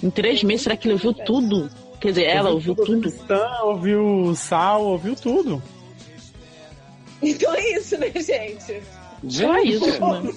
Em 0.04 0.10
três 0.10 0.44
meses, 0.44 0.64
será 0.64 0.76
que 0.78 0.88
ele 0.88 0.94
ouviu 0.94 1.14
tudo? 1.14 1.70
Quer 2.00 2.10
dizer, 2.10 2.24
ela 2.26 2.50
ouviu 2.50 2.76
tudo? 2.76 3.08
Stan, 3.08 3.62
ouviu 3.64 4.34
Sal, 4.36 4.84
ouviu 4.86 5.16
tudo. 5.16 5.62
Então 7.22 7.54
é 7.54 7.70
isso, 7.78 7.98
né, 7.98 8.12
gente? 8.16 8.82
Só 9.28 9.58
isso, 9.60 10.00
né? 10.00 10.34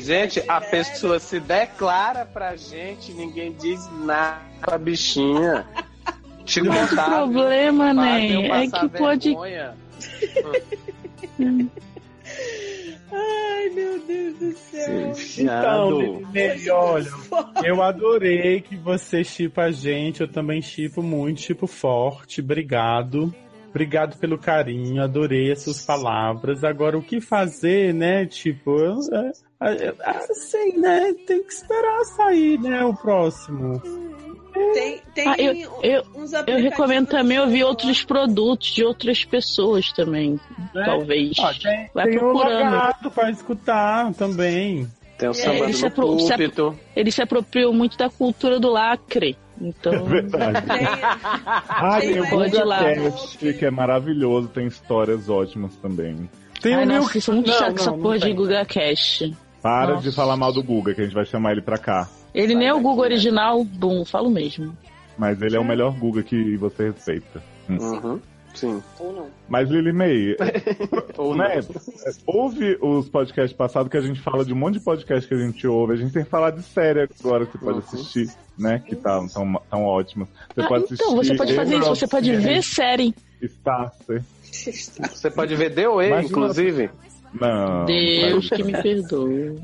Gente, 0.00 0.42
a 0.48 0.60
pessoa 0.60 1.20
se 1.20 1.38
declara 1.38 2.24
pra 2.24 2.56
gente, 2.56 3.12
ninguém 3.12 3.52
diz 3.52 3.80
nada 4.04 4.40
pra 4.60 4.76
bichinha. 4.78 5.66
Te 6.44 6.60
O 6.60 6.66
contar, 6.66 7.06
problema, 7.10 7.94
né, 7.94 8.26
é 8.28 8.66
que 8.66 8.88
pode- 8.98 9.28
vergonha. 9.30 9.74
Ai, 13.12 13.70
meu 13.70 14.00
Deus 14.00 14.38
do 14.38 14.52
céu. 14.52 15.12
Então, 15.38 16.22
Lili, 16.32 16.70
olha, 16.70 17.10
eu 17.64 17.82
adorei 17.82 18.60
que 18.60 18.76
você 18.76 19.22
chipa 19.22 19.62
a 19.64 19.70
gente, 19.70 20.20
eu 20.20 20.28
também 20.28 20.60
chipo 20.60 21.02
muito, 21.02 21.40
chipo 21.40 21.66
forte, 21.66 22.40
obrigado. 22.40 23.32
Obrigado 23.74 24.16
pelo 24.18 24.38
carinho, 24.38 25.02
adorei 25.02 25.50
as 25.50 25.62
suas 25.62 25.84
palavras. 25.84 26.62
Agora, 26.62 26.96
o 26.96 27.02
que 27.02 27.20
fazer, 27.20 27.92
né? 27.92 28.24
Tipo, 28.24 28.70
eu, 28.78 29.00
é, 29.12 29.86
é, 29.88 29.94
assim, 30.30 30.78
né? 30.78 31.12
Tem 31.26 31.42
que 31.42 31.52
esperar 31.52 32.04
sair, 32.04 32.56
né? 32.60 32.84
O 32.84 32.94
próximo. 32.94 33.82
Tem, 34.74 35.02
tem 35.12 35.28
Ah, 35.28 35.34
eu, 35.36 35.80
eu, 35.82 36.04
uns 36.14 36.32
eu 36.32 36.56
recomendo 36.58 37.08
também 37.08 37.40
ouvir 37.40 37.64
outros 37.64 38.04
produtos 38.04 38.68
de 38.68 38.84
outras 38.84 39.24
pessoas 39.24 39.90
também. 39.92 40.38
Talvez. 40.72 41.36
Ó, 41.40 41.52
tem, 41.54 41.90
Vai 41.92 42.04
tem 42.10 42.16
o 42.16 42.20
procurando. 42.20 42.74
Logado 42.76 43.10
pra 43.10 43.30
escutar 43.32 44.14
também. 44.14 44.86
Tem 45.18 45.28
o 45.28 45.32
É, 45.32 45.34
samba 45.34 45.64
ele, 45.64 45.72
se 45.72 45.80
se 45.80 46.80
ele 46.94 47.10
se 47.10 47.22
apropriou 47.22 47.72
muito 47.72 47.98
da 47.98 48.08
cultura 48.08 48.60
do 48.60 48.70
lacre. 48.70 49.36
Então. 49.64 50.04
Verdade. 50.04 50.64
Ah, 51.76 51.98
tem 52.00 52.20
o. 52.20 52.26
GugaCast, 52.28 53.52
que 53.54 53.64
é 53.64 53.70
maravilhoso, 53.70 54.48
tem 54.48 54.66
histórias 54.66 55.28
ótimas 55.28 55.74
também. 55.76 56.28
Tem 56.62 56.74
Ai, 56.74 56.84
o 56.84 56.86
meu. 56.86 57.02
nossa, 57.02 57.18
isso 57.18 57.30
é 57.30 57.34
muito 57.34 57.50
Não, 57.50 57.58
chato 57.58 57.68
não, 57.68 57.74
essa 57.76 57.90
não 57.90 58.00
porra 58.00 58.18
de. 58.18 58.32
Guga 58.32 58.64
Cash. 58.64 59.30
Para 59.62 59.94
Nossa. 59.94 60.08
de 60.08 60.14
falar 60.14 60.36
mal 60.36 60.52
do 60.52 60.62
Guga, 60.62 60.94
que 60.94 61.00
a 61.00 61.04
gente 61.04 61.14
vai 61.14 61.24
chamar 61.24 61.52
ele 61.52 61.62
pra 61.62 61.78
cá. 61.78 62.08
Ele 62.34 62.54
nem 62.54 62.68
é 62.68 62.74
o 62.74 62.80
Google 62.80 63.04
original, 63.04 63.64
bom, 63.64 64.04
falo 64.04 64.30
mesmo. 64.30 64.76
Mas 65.16 65.40
ele 65.40 65.56
é 65.56 65.60
o 65.60 65.64
melhor 65.64 65.92
Guga 65.98 66.22
que 66.22 66.56
você 66.56 66.90
respeita. 66.90 67.42
Hum. 67.68 67.78
Uhum. 67.78 68.20
Sim. 68.54 68.82
Ou 69.00 69.12
não. 69.12 69.26
Mas 69.48 69.68
Lili 69.68 69.92
May, 69.92 70.36
Ou 71.18 71.34
né, 71.36 71.60
não. 71.60 72.34
ouve 72.34 72.78
os 72.80 73.08
podcasts 73.08 73.52
passados 73.56 73.90
que 73.90 73.96
a 73.96 74.00
gente 74.00 74.20
fala 74.20 74.44
de 74.44 74.52
um 74.52 74.56
monte 74.56 74.74
de 74.74 74.80
podcast 74.80 75.28
que 75.28 75.34
a 75.34 75.38
gente 75.38 75.66
ouve. 75.66 75.92
A 75.94 75.96
gente 75.96 76.12
tem 76.12 76.24
que 76.24 76.30
falar 76.30 76.50
de 76.50 76.62
série 76.62 77.08
agora 77.20 77.46
que 77.46 77.58
você 77.58 77.64
pode 77.64 77.78
assistir, 77.80 78.30
né? 78.58 78.78
Que 78.78 78.94
tá, 78.96 79.20
tão, 79.32 79.52
tão 79.70 79.84
ótimas. 79.84 80.28
Você 80.54 80.60
Ah, 80.62 80.68
pode 80.68 80.84
assistir. 80.84 81.02
então, 81.04 81.16
você 81.16 81.34
pode 81.36 81.54
fazer 81.54 81.76
isso, 81.78 81.88
você 81.88 82.06
pode 82.06 82.36
ver 82.36 82.62
série. 82.62 83.14
Starcer. 83.42 84.22
Você 84.42 85.30
pode 85.30 85.54
ver 85.56 85.74
The 85.74 85.88
Way, 85.88 86.08
Imagina- 86.08 86.28
inclusive. 86.30 86.90
Não. 87.40 87.84
Deus 87.84 88.48
mas- 88.48 88.50
que 88.50 88.62
me 88.62 88.72
perdoe. 88.80 89.56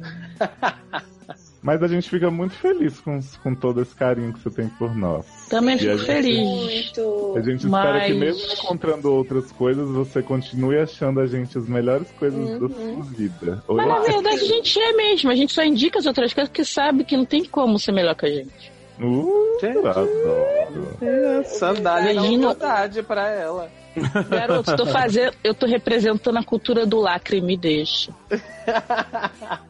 Mas 1.62 1.82
a 1.82 1.86
gente 1.88 2.08
fica 2.08 2.30
muito 2.30 2.54
feliz 2.54 2.98
com, 3.00 3.20
com 3.42 3.54
todo 3.54 3.80
esse 3.82 3.94
carinho 3.94 4.32
que 4.32 4.40
você 4.40 4.50
tem 4.50 4.68
por 4.70 4.94
nós. 4.96 5.26
Também 5.50 5.74
E 5.74 5.78
fico 5.80 5.96
gente- 5.98 6.06
feliz. 6.06 6.92
A 7.36 7.40
gente 7.42 7.66
Mas- 7.66 7.84
espera 7.86 8.06
que 8.06 8.12
mesmo 8.14 8.52
encontrando 8.52 9.12
outras 9.12 9.50
coisas, 9.52 9.88
você 9.90 10.22
continue 10.22 10.78
achando 10.78 11.18
a 11.20 11.26
gente 11.26 11.58
as 11.58 11.68
melhores 11.68 12.08
coisas 12.12 12.40
da 12.60 12.68
sua 12.68 13.02
vida. 13.16 13.62
Mas 13.68 13.86
na 13.88 13.98
verdade 13.98 14.36
a 14.40 14.44
gente 14.44 14.78
é 14.78 14.92
mesmo, 14.92 15.28
a 15.30 15.34
gente 15.34 15.52
só 15.52 15.62
indica 15.64 15.98
as 15.98 16.06
outras 16.06 16.32
coisas 16.32 16.48
porque 16.48 16.64
sabe 16.64 17.04
que 17.04 17.16
não 17.16 17.24
tem 17.24 17.44
como 17.44 17.78
ser 17.80 17.90
melhor 17.92 18.14
que 18.14 18.26
a 18.26 18.30
gente. 18.30 18.72
Uh, 19.02 19.58
adoro. 19.88 20.96
É, 21.02 21.42
sandália 21.44 22.04
dá 22.14 22.20
Imagina- 22.20 22.48
vontade 22.48 23.02
pra 23.02 23.28
ela. 23.30 23.68
Garoto, 24.28 24.76
tô 24.76 24.86
fazendo, 24.86 25.34
eu 25.42 25.52
tô 25.52 25.66
representando 25.66 26.36
a 26.38 26.44
cultura 26.44 26.86
do 26.86 27.00
lacre, 27.00 27.40
me 27.40 27.56
deixa. 27.56 28.12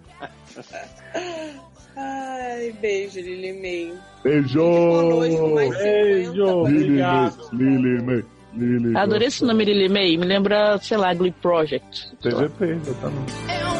Ai, 2.00 2.72
beijo, 2.80 3.20
Lili 3.20 3.52
May. 3.52 3.94
Beijo! 4.22 4.60
conosco 4.60 5.54
mais 5.54 5.74
50. 5.76 5.82
Beijo, 5.82 6.66
Lili, 6.66 6.82
obrigado. 6.82 7.48
Lili, 7.52 8.02
May, 8.02 8.24
Lili. 8.54 8.96
Adorei 8.96 9.28
esse 9.28 9.44
nome 9.44 9.64
Lily 9.64 9.88
May, 9.88 10.16
me 10.16 10.26
lembra, 10.26 10.78
sei 10.78 10.96
lá, 10.96 11.14
Glee 11.14 11.34
Project. 11.40 12.12
TGP, 12.20 12.64
exatamente. 12.64 13.32
Eu 13.48 13.70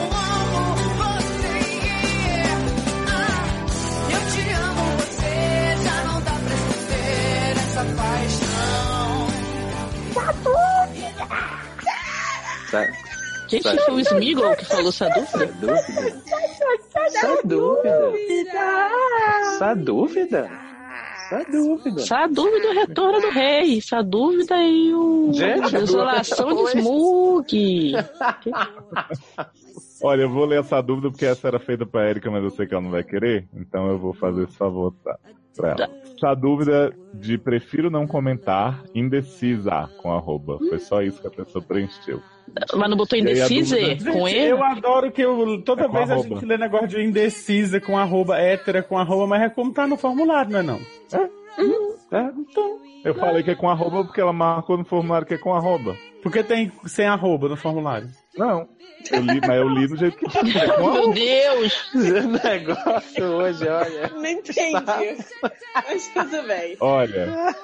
Sabe? 13.59 13.77
Gente, 13.77 13.85
foi 13.85 13.95
o 13.95 14.01
Smigol 14.01 14.57
que 14.57 14.65
falou 14.65 14.89
essa 14.91 15.09
dúvida? 15.09 15.47
dúvida? 15.47 16.23
Essa 17.07 17.43
dúvida? 17.45 18.13
Essa 19.41 19.75
dúvida? 19.75 20.51
Essa 21.33 21.45
dúvida? 21.51 22.01
Essa 22.01 22.27
dúvida 22.27 22.67
é 22.67 22.71
o 22.71 22.75
retorno 22.75 23.21
do 23.21 23.31
rei. 23.31 23.79
Essa 23.79 24.03
dúvida 24.03 24.57
e 24.57 24.95
o. 24.95 25.33
Gente, 25.33 25.77
a 25.77 25.81
desolação 25.81 26.65
de. 26.65 26.79
Smug. 26.79 27.93
Olha, 30.03 30.23
eu 30.23 30.31
vou 30.31 30.45
ler 30.47 30.61
essa 30.61 30.81
dúvida 30.81 31.11
porque 31.11 31.27
essa 31.27 31.47
era 31.49 31.59
feita 31.59 31.85
pra 31.85 32.09
Erika, 32.09 32.31
mas 32.31 32.43
eu 32.43 32.51
sei 32.51 32.67
que 32.67 32.75
ela 32.75 32.83
não 32.83 32.91
vai 32.91 33.03
querer, 33.05 33.47
então 33.55 33.89
eu 33.89 33.99
vou 33.99 34.13
fazer 34.15 34.45
esse 34.45 34.57
favor 34.57 34.95
tá, 35.05 35.19
pra 35.57 35.71
ela. 35.73 35.91
Essa 36.17 36.35
dúvida 36.35 36.95
de 37.15 37.37
prefiro 37.39 37.91
não 37.91 38.07
comentar, 38.07 38.83
indecisa 38.95 39.89
com 40.03 40.13
arroba. 40.13 40.59
Foi 40.59 40.79
só 40.79 41.03
isso 41.03 41.21
que 41.21 41.27
a 41.27 41.31
pessoa 41.31 41.63
preencheu. 41.63 42.21
Mas 42.77 42.91
não 42.91 42.97
botou 42.97 43.17
aí 43.17 43.21
a 43.27 43.31
indecise 43.31 43.77
dúvida- 43.79 44.13
com 44.13 44.29
ele? 44.29 44.53
eu 44.53 44.65
adoro 44.65 45.13
que 45.13 45.23
eu, 45.23 45.63
toda 45.63 45.85
É 45.85 45.89
vez 45.89 46.11
a 46.11 46.15
arroba. 46.15 46.29
gente 46.29 46.45
lê 46.47 46.57
negócio 46.59 46.89
de 46.89 47.03
indecisa 47.03 47.81
com 47.81 47.97
arroba, 47.97 48.39
hétera 48.39 48.83
com 48.83 48.99
arroba, 48.99 49.27
mas 49.27 49.43
é 49.43 49.49
como 49.51 49.73
tá 49.73 49.87
no 49.87 49.97
formulário, 49.97 50.51
não 50.51 50.59
é 50.59 50.63
não? 50.63 50.81
É, 52.13 52.31
então. 52.37 52.79
Eu 53.05 53.15
falei 53.15 53.43
que 53.43 53.51
é 53.51 53.55
com 53.55 53.69
arroba 53.71 54.05
porque 54.05 54.21
ela 54.21 54.33
marcou 54.33 54.77
no 54.77 54.85
formulário 54.85 55.27
que 55.27 55.35
é 55.35 55.39
com 55.39 55.55
arroba. 55.55 55.97
Porque 56.23 56.43
tem 56.45 56.71
sem 56.87 57.07
arroba 57.07 57.49
no 57.49 57.57
formulário. 57.57 58.09
Não. 58.37 58.69
Eu 59.11 59.23
li, 59.23 59.41
mas 59.41 59.57
eu 59.57 59.69
li 59.69 59.87
do 59.89 59.97
jeito 59.97 60.17
que 60.17 60.29
tinha. 60.29 60.65
É 60.65 60.69
com 60.69 60.91
Meu. 60.93 61.13
Deus! 61.13 61.91
O 61.95 62.49
negócio 62.49 63.25
hoje, 63.25 63.67
olha. 63.67 64.09
Não 64.13 64.27
entendi. 64.27 65.25
Mas 65.75 66.09
tudo 66.09 66.43
bem. 66.47 66.77
Olha, 66.81 67.55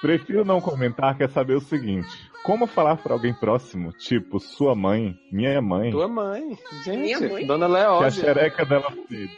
prefiro 0.00 0.44
não 0.44 0.60
comentar, 0.60 1.16
quer 1.16 1.30
saber 1.30 1.54
o 1.54 1.60
seguinte. 1.60 2.08
Como 2.42 2.66
falar 2.66 2.96
pra 2.96 3.14
alguém 3.14 3.32
próximo, 3.32 3.92
tipo 3.92 4.38
sua 4.40 4.74
mãe, 4.74 5.16
minha 5.32 5.62
mãe, 5.62 5.90
Tua 5.90 6.08
mãe. 6.08 6.58
Gente, 6.84 6.98
Minha 6.98 7.20
mãe? 7.20 7.46
Dona 7.46 7.68
que 7.98 8.04
a 8.04 8.10
xereca 8.10 8.64
dela 8.66 8.90
fede? 9.08 9.30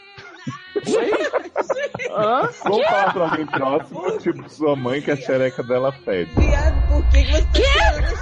Hã? 2.11 2.49
Como 2.63 2.83
falar 2.85 3.13
pra 3.13 3.23
alguém 3.25 3.47
próximo, 3.47 4.19
tipo 4.19 4.49
sua 4.49 4.77
mãe, 4.77 5.03
que 5.03 5.11
a 5.11 5.17
xereca 5.17 5.63
dela 5.63 5.93
fede? 5.93 6.31
Viado, 6.37 6.89
por 6.89 7.09
que 7.11 7.23
que 7.25 7.33
você 7.33 7.43
tá 7.43 7.53
tirando 7.53 8.05
a 8.05 8.17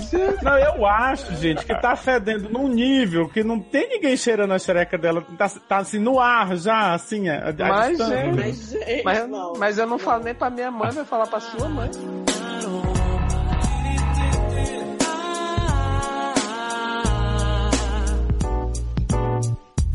xereca 0.00 0.40
Não, 0.42 0.58
eu 0.58 0.86
acho, 0.86 1.34
gente, 1.36 1.64
que 1.64 1.74
tá 1.80 1.96
fedendo 1.96 2.48
num 2.48 2.68
nível 2.68 3.28
que 3.28 3.42
não 3.42 3.60
tem 3.60 3.88
ninguém 3.88 4.16
cheirando 4.16 4.52
a 4.52 4.58
xereca 4.58 4.96
dela. 4.96 5.22
Tá, 5.36 5.48
tá 5.68 5.78
assim 5.78 5.98
no 5.98 6.20
ar 6.20 6.56
já, 6.56 6.94
assim, 6.94 7.28
a, 7.28 7.50
a 7.50 7.52
Mas, 7.52 7.98
gente, 7.98 8.36
Mas, 8.36 8.70
gente, 8.70 9.04
Mas, 9.04 9.28
não. 9.28 9.52
mas 9.54 9.78
eu 9.78 9.86
não 9.86 9.98
falo 9.98 10.24
nem 10.24 10.34
pra 10.34 10.50
minha 10.50 10.70
mãe, 10.70 10.90
vai 10.90 11.04
falar 11.04 11.26
pra 11.26 11.40
sua 11.40 11.68
mãe. 11.68 11.90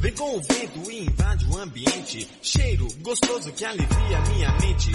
Vem 0.06 0.14
com 0.14 0.38
o 0.38 0.40
vento 0.40 0.92
e 0.92 1.00
invade 1.04 1.46
o 1.48 1.58
ambiente. 1.58 2.30
Cheiro 2.40 2.88
gostoso 3.02 3.52
que 3.54 3.66
alivia 3.66 4.22
minha 4.30 4.52
mente. 4.60 4.92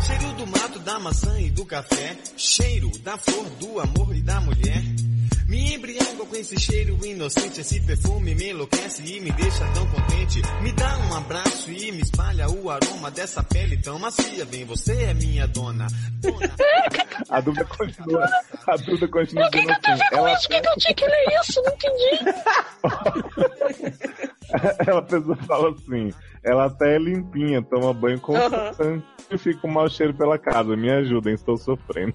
Cheiro 0.00 0.32
do 0.38 0.46
mato, 0.46 0.78
da 0.78 0.98
maçã 0.98 1.38
e 1.38 1.50
do 1.50 1.66
café. 1.66 2.16
Cheiro 2.34 2.90
da 3.00 3.18
flor, 3.18 3.44
do 3.60 3.78
amor 3.78 4.16
e 4.16 4.22
da 4.22 4.40
mulher. 4.40 4.82
Me 5.46 5.74
embriago 5.74 6.24
com 6.24 6.34
esse 6.34 6.58
cheiro 6.58 6.98
inocente. 7.04 7.60
Esse 7.60 7.78
perfume 7.82 8.34
me 8.34 8.52
enlouquece 8.52 9.02
e 9.04 9.20
me 9.20 9.30
deixa 9.32 9.66
tão 9.74 9.86
contente. 9.86 10.40
Me 10.62 10.72
dá 10.72 10.96
um 10.96 11.14
abraço 11.14 11.70
e 11.70 11.92
me 11.92 12.00
espalha 12.00 12.48
o 12.48 12.70
aroma 12.70 13.10
dessa 13.10 13.42
pele 13.42 13.76
tão 13.76 13.98
macia. 13.98 14.46
Vem, 14.46 14.64
você 14.64 14.94
é 14.94 15.12
minha 15.12 15.46
dona. 15.46 15.88
A 17.28 17.38
dúvida 17.42 17.66
continua. 17.66 18.26
A 18.66 18.76
dúvida 18.78 19.08
continua 19.08 19.50
Por 19.50 19.60
que, 19.60 19.66
que 19.66 19.68
eu 19.68 19.74
assim. 19.74 20.04
com 20.08 20.16
Ela 20.16 20.32
isso? 20.32 20.48
Por 20.48 20.56
que, 20.56 20.60
que 20.62 20.68
eu 20.68 20.76
tinha 20.78 20.94
que 20.94 21.04
ler 21.04 21.40
isso? 21.42 21.62
Não 21.62 21.74
entendi. 21.74 22.18
Ela 24.86 25.02
pessoa 25.02 25.36
fala 25.36 25.70
assim, 25.70 26.10
ela 26.42 26.66
até 26.66 26.96
é 26.96 26.98
limpinha, 26.98 27.62
toma 27.62 27.92
banho 27.94 28.20
constante 28.20 29.04
e 29.30 29.38
fica 29.38 29.60
com 29.60 29.68
mau 29.68 29.88
cheiro 29.88 30.12
pela 30.14 30.38
casa. 30.38 30.76
Me 30.76 30.90
ajudem, 30.90 31.34
estou 31.34 31.56
sofrendo. 31.56 32.12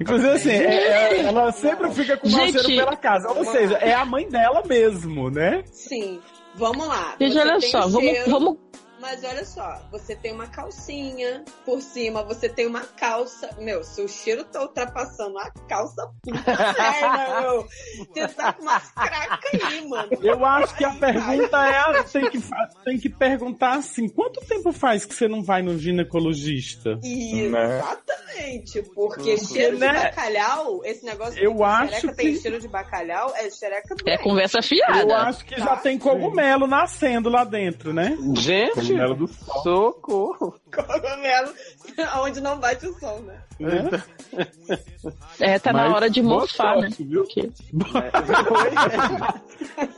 Inclusive, 0.00 0.28
assim, 0.30 0.50
é- 0.50 0.86
é- 1.18 1.20
ela 1.24 1.50
sempre 1.52 1.90
fica 1.92 2.16
com 2.16 2.28
mau 2.28 2.40
Gente. 2.46 2.62
cheiro 2.62 2.84
pela 2.84 2.96
casa. 2.96 3.30
Ou 3.30 3.44
seja, 3.44 3.76
é 3.76 3.94
a 3.94 4.04
mãe 4.04 4.28
dela 4.28 4.62
mesmo, 4.66 5.30
né? 5.30 5.62
Sim. 5.72 6.20
Vamos 6.54 6.86
lá. 6.86 7.14
Gente, 7.18 7.38
olha 7.38 7.60
só, 7.62 7.88
vamos- 7.88 8.18
vamos- 8.26 8.58
Mas 9.02 9.24
olha 9.24 9.44
só, 9.44 9.82
você 9.90 10.14
tem 10.14 10.32
uma 10.32 10.46
calcinha 10.46 11.44
por 11.66 11.82
cima, 11.82 12.22
você 12.22 12.48
tem 12.48 12.68
uma 12.68 12.82
calça. 12.82 13.50
Meu, 13.58 13.82
seu 13.82 14.06
cheiro 14.06 14.44
tá 14.44 14.62
ultrapassando 14.62 15.36
a 15.38 15.50
calça 15.68 16.08
puta 16.22 16.38
merda, 16.46 17.40
meu. 17.40 17.66
Você 18.14 18.28
tá 18.28 18.52
com 18.52 18.62
umas 18.62 18.88
cracas 18.92 19.60
aí, 19.64 19.88
mano. 19.88 20.08
Eu 20.22 20.44
acho 20.46 20.76
que 20.76 20.84
a 20.84 20.92
pergunta 20.94 21.66
é: 21.66 21.78
a- 21.78 22.04
tem 22.04 22.30
que, 22.30 22.38
tem 22.84 22.98
que 22.98 23.08
perguntar 23.08 23.72
assim: 23.74 24.08
quanto 24.08 24.40
tempo 24.46 24.70
faz 24.72 25.04
que 25.04 25.14
você 25.14 25.26
não 25.26 25.42
vai 25.42 25.62
no 25.62 25.76
ginecologista? 25.76 26.96
Exatamente, 27.02 28.82
porque 28.94 29.32
Porque, 29.32 29.36
cheiro 29.38 29.78
né, 29.78 29.88
de 29.88 29.94
bacalhau, 30.04 30.80
esse 30.84 31.04
negócio 31.04 31.38
eu 31.42 31.50
de 31.52 31.56
que 31.58 31.62
acho 31.64 31.90
xereca 32.00 32.16
tem 32.16 32.32
que- 32.34 32.40
cheiro 32.40 32.60
de 32.60 32.68
bacalhau, 32.68 33.32
é 33.36 33.50
xereca 33.50 33.94
do 33.96 34.08
É 34.08 34.16
conversa 34.16 34.62
fiada. 34.62 35.00
Eu 35.00 35.14
acho 35.14 35.44
que 35.44 35.58
já 35.58 35.76
tem 35.76 35.98
cogumelo 35.98 36.66
nascendo 36.66 37.28
lá 37.28 37.44
dentro, 37.44 37.92
né? 37.92 38.16
Gente, 38.38 38.91
Cogumelo 38.92 39.14
do 39.14 39.28
sol. 39.28 39.62
socorro. 39.62 40.60
Cogumelo, 40.72 41.52
onde 42.22 42.40
não 42.40 42.58
bate 42.58 42.86
o 42.86 42.94
sol, 42.98 43.20
né? 43.22 43.38
É, 45.40 45.58
tá 45.58 45.72
na 45.72 45.84
Mas 45.84 45.94
hora 45.94 46.10
de 46.10 46.22
mofar, 46.22 46.78
né? 46.78 46.88
viu? 46.98 47.22
Porque- 47.24 47.50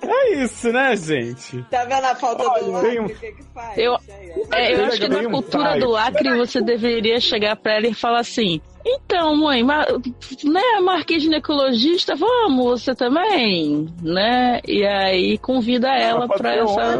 É 0.06 0.34
isso, 0.42 0.70
né, 0.72 0.96
gente? 0.96 1.62
Tá 1.70 1.84
vendo 1.84 2.04
a 2.04 2.14
falta 2.14 2.42
do 2.44 2.50
Olha, 2.50 2.60
tem 2.62 2.72
lacre? 2.72 3.00
um- 3.00 3.04
O 3.06 3.08
que 3.08 3.32
que 3.32 3.42
faz? 3.54 3.78
Eu, 3.78 3.96
é, 4.52 4.74
eu 4.74 4.84
acho 4.86 5.00
que 5.00 5.08
na 5.08 5.24
cultura 5.30 5.78
do 5.78 5.88
lacre 5.90 6.36
você 6.36 6.60
deveria 6.60 7.20
chegar 7.20 7.56
pra 7.56 7.74
ela 7.76 7.86
e 7.86 7.94
falar 7.94 8.20
assim: 8.20 8.60
então, 8.84 9.34
mãe, 9.36 9.62
ma- 9.62 9.86
né, 10.44 10.80
marquei 10.82 11.18
ginecologista, 11.18 12.14
vamos, 12.14 12.82
você 12.82 12.94
também, 12.94 13.88
né? 14.02 14.60
E 14.66 14.84
aí 14.86 15.38
convida 15.38 15.88
ela 15.88 16.28
pra 16.28 16.54
essa. 16.54 16.98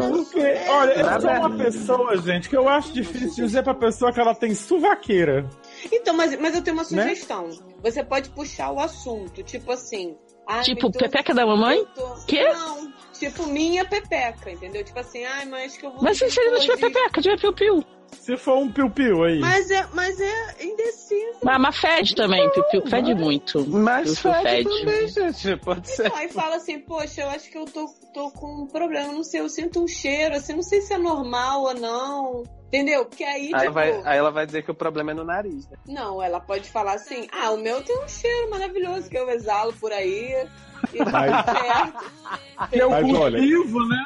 Olha, 0.69 0.93
eu 0.93 1.21
sou 1.21 1.29
é- 1.29 1.39
uma 1.39 1.57
pessoa, 1.57 2.17
gente, 2.17 2.49
que 2.49 2.57
eu 2.57 2.67
acho 2.67 2.91
difícil 2.91 3.45
dizer 3.45 3.63
pra 3.63 3.73
pessoa 3.73 4.11
que 4.11 4.19
ela 4.19 4.33
tem 4.33 4.53
suvaqueira. 4.75 5.49
Então, 5.91 6.13
mas, 6.15 6.37
mas 6.39 6.55
eu 6.55 6.61
tenho 6.63 6.75
uma 6.77 6.83
Né? 6.91 7.03
sugestão. 7.03 7.49
Você 7.81 8.03
pode 8.03 8.29
puxar 8.29 8.71
o 8.71 8.79
assunto, 8.79 9.43
tipo 9.43 9.71
assim. 9.71 10.15
ai, 10.47 10.61
Tipo, 10.63 10.91
tô- 10.91 10.99
pepeca 10.99 11.33
da 11.33 11.45
mamãe? 11.45 11.83
tô- 11.95 12.15
Quê? 12.27 12.43
Não, 12.53 12.91
tipo 13.13 13.47
minha 13.47 13.83
pepeca, 13.85 14.51
entendeu? 14.51 14.83
Tipo 14.83 14.99
assim, 14.99 15.23
ai, 15.25 15.45
mas 15.45 15.75
que 15.77 15.85
eu 15.85 15.91
vou. 15.91 16.03
Mas 16.03 16.17
se 16.19 16.25
ele 16.25 16.51
não 16.51 16.59
tiver 16.59 16.77
ginecologista. 16.77 16.87
pepeca, 17.01 17.21
tiver 17.21 17.39
piu-piu. 17.39 17.83
Se 18.11 18.37
for 18.37 18.57
um 18.59 18.71
piu-piu 18.71 19.23
aí. 19.23 19.39
Mas 19.39 19.69
é, 19.71 19.85
mas 19.93 20.19
é 20.21 20.63
indeciso. 20.63 21.39
Mas, 21.43 21.59
mas 21.59 21.77
fede 21.77 22.15
também, 22.15 22.49
piu-piu 22.51 22.81
fede 22.87 23.13
muito. 23.15 23.67
Mas 23.67 24.19
Piu-piu 24.19 24.41
fede 24.43 24.69
também, 24.79 25.07
gente. 25.07 25.57
Pode 25.57 25.89
ser. 25.89 26.05
Então, 26.07 26.17
aí 26.17 26.29
fala 26.29 26.55
assim, 26.55 26.79
poxa, 26.79 27.21
eu 27.21 27.29
acho 27.29 27.49
que 27.49 27.57
eu 27.57 27.65
tô, 27.65 27.87
tô 28.13 28.29
com 28.31 28.63
um 28.63 28.67
problema, 28.67 29.11
não 29.11 29.23
sei, 29.23 29.41
eu 29.41 29.49
sinto 29.49 29.83
um 29.83 29.87
cheiro, 29.87 30.35
assim, 30.35 30.53
não 30.53 30.61
sei 30.63 30.81
se 30.81 30.93
é 30.93 30.97
normal 30.97 31.63
ou 31.63 31.73
não. 31.73 32.43
Entendeu? 32.75 33.05
Porque 33.05 33.23
aí, 33.23 33.51
Aí, 33.53 33.61
tipo, 33.61 33.73
vai, 33.73 34.01
aí 34.03 34.17
ela 34.17 34.31
vai 34.31 34.45
dizer 34.45 34.63
que 34.63 34.71
o 34.71 34.75
problema 34.75 35.11
é 35.11 35.13
no 35.13 35.23
nariz. 35.23 35.67
Né? 35.69 35.77
não, 35.87 36.21
ela 36.21 36.39
pode 36.39 36.69
falar 36.69 36.93
assim, 36.93 37.27
ah, 37.31 37.51
o 37.51 37.57
meu 37.57 37.81
tem 37.81 37.97
um 38.03 38.07
cheiro 38.07 38.49
maravilhoso 38.49 39.09
que 39.09 39.17
eu 39.17 39.29
exalo 39.29 39.71
por 39.73 39.91
aí. 39.91 40.45
E 40.93 40.97
tá 40.97 41.05
Mas- 41.11 41.45
certo. 41.45 42.69
Que 42.69 42.79
é 42.79 42.85
o 42.85 42.91
Mas 42.91 43.13
olha- 43.13 43.37
cultivo, 43.39 43.79
né? 43.87 44.03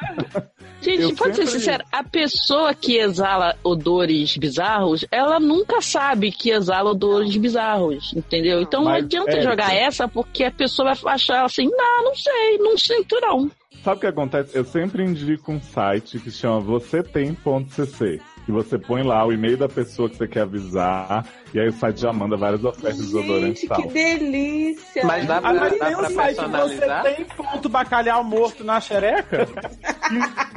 Gente, 0.80 1.02
Eu 1.02 1.14
pode 1.14 1.36
ser 1.36 1.46
sincero, 1.46 1.84
a 1.92 2.02
pessoa 2.02 2.72
que 2.72 2.96
exala 2.96 3.54
odores 3.62 4.34
bizarros, 4.38 5.04
ela 5.10 5.38
nunca 5.38 5.82
sabe 5.82 6.32
que 6.32 6.50
exala 6.50 6.90
odores 6.92 7.36
bizarros, 7.36 8.14
entendeu? 8.16 8.62
Então 8.62 8.82
não 8.82 8.92
Mas, 8.92 9.04
adianta 9.04 9.32
Érica- 9.32 9.50
jogar 9.50 9.74
essa 9.74 10.08
porque 10.08 10.42
a 10.44 10.50
pessoa 10.50 10.94
vai 10.94 11.14
achar 11.14 11.44
assim, 11.44 11.68
não, 11.68 12.04
não 12.04 12.14
sei, 12.14 12.56
não 12.58 12.78
sinto 12.78 13.20
não. 13.20 13.50
Sabe 13.84 13.96
o 13.98 14.00
que 14.00 14.06
acontece? 14.06 14.56
Eu 14.56 14.64
sempre 14.64 15.02
indico 15.04 15.52
um 15.52 15.60
site 15.60 16.18
que 16.18 16.30
chama 16.30 16.60
você 16.60 17.02
tem.cc. 17.02 18.20
Que 18.46 18.52
você 18.52 18.78
põe 18.78 19.02
lá 19.02 19.24
o 19.24 19.32
e-mail 19.32 19.56
da 19.56 19.68
pessoa 19.68 20.08
que 20.08 20.16
você 20.16 20.26
quer 20.26 20.42
avisar, 20.42 21.26
e 21.54 21.60
aí 21.60 21.68
o 21.68 21.72
site 21.72 22.00
já 22.00 22.12
manda 22.12 22.36
várias 22.36 22.64
ofertas 22.64 22.96
de 22.96 23.02
desodorante 23.02 23.58
e 23.58 23.60
Gente, 23.60 23.68
tal. 23.68 23.82
que 23.82 23.88
delícia! 23.88 25.04
Mas 25.04 25.26
dá 25.26 25.36
Ah, 25.38 25.40
pra, 25.40 25.52
mas 25.54 25.78
dá 25.78 25.86
pra 25.90 26.06
que 26.08 26.14
personalizar? 26.14 27.02
você 27.02 27.14
tem 27.14 27.24
ponto 27.24 27.68
bacalhau 27.68 28.24
morto 28.24 28.64
na 28.64 28.80
xereca? 28.80 29.48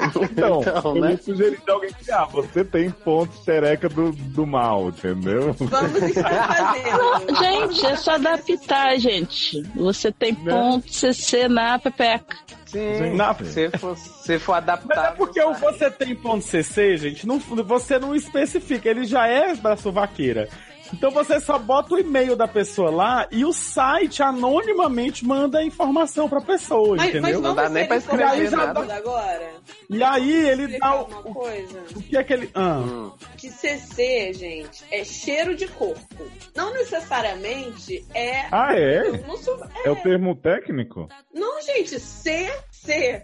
Então, 0.04 0.24
Então, 0.24 0.96
eu 0.96 1.02
né? 1.02 1.12
ia 1.12 1.18
sugerir 1.22 1.60
de 1.64 1.72
alguém 1.72 1.92
criar. 1.94 2.26
Você 2.26 2.64
tem 2.66 2.90
ponto 2.90 3.32
xereca 3.44 3.88
do, 3.88 4.12
do 4.12 4.48
mal, 4.48 4.90
entendeu? 4.90 5.54
Vamos 5.54 6.02
estar 6.04 6.48
fazendo. 6.48 7.38
Gente, 7.38 7.86
é 7.86 7.96
só 7.96 8.12
adaptar, 8.16 8.98
gente. 9.00 9.62
Você 9.76 10.12
tem 10.12 10.34
Né? 10.34 10.52
ponto 10.52 10.92
CC 10.92 11.48
na 11.48 11.78
pepeca. 11.78 12.36
Sim, 12.66 13.16
Na- 13.16 13.36
se 13.36 13.70
for, 13.78 13.96
se 13.96 14.40
for 14.40 14.54
Mas 14.54 14.64
adaptável. 14.64 15.12
é 15.12 15.16
porque 15.16 15.40
o 15.42 15.54
você 15.54 15.92
tem 15.92 16.16
ponto 16.16 16.44
CC, 16.44 16.98
gente, 16.98 17.28
não, 17.28 17.38
você 17.38 18.00
não 18.00 18.16
especifica, 18.16 18.90
ele 18.90 19.06
já 19.06 19.28
é 19.28 19.54
da 19.56 19.78
suvaqueira. 19.78 20.50
Então 20.94 21.10
você 21.12 21.40
só 21.40 21.58
bota 21.58 21.96
o 21.96 22.00
e-mail 22.00 22.36
da 22.36 22.48
pessoa 22.48 22.92
lá 22.92 23.28
e 23.32 23.44
o 23.44 23.52
site 23.52 24.22
anonimamente 24.22 25.26
manda 25.26 25.60
a 25.60 25.64
informação 25.64 26.30
pra 26.30 26.40
pessoa, 26.40 26.96
Mas, 26.96 27.08
mas 27.08 27.10
entendeu? 27.16 27.42
vamos 27.42 27.56
dá 27.58 27.70
nem 27.70 27.88
pra 27.88 27.98
escrever 27.98 28.26
nada. 28.26 28.44
informados 28.44 28.90
agora? 28.90 29.52
E 29.90 30.04
aí 30.04 30.50
ele 30.50 30.78
dá 30.80 31.02
o, 31.02 31.06
coisa? 31.06 31.84
o 31.96 32.02
que 32.02 32.16
é 32.18 32.24
que 32.24 32.34
ele. 32.34 32.50
Ah, 32.54 32.78
Hum. 32.78 33.12
Que 33.38 33.50
CC, 33.50 34.32
gente, 34.34 34.84
é 34.92 35.04
cheiro 35.04 35.56
de 35.56 35.68
corpo. 35.68 36.26
Não 36.56 36.72
necessariamente 36.74 38.06
é... 38.14 38.46
Ah, 38.52 38.74
é? 38.78 39.04
Não, 39.28 39.36
sou- 39.38 39.60
É 39.84 39.90
o 39.92 39.96
termo 39.98 40.36
técnico? 40.36 41.08
não, 41.34 41.62
gente, 41.62 42.00
CC. 42.00 43.24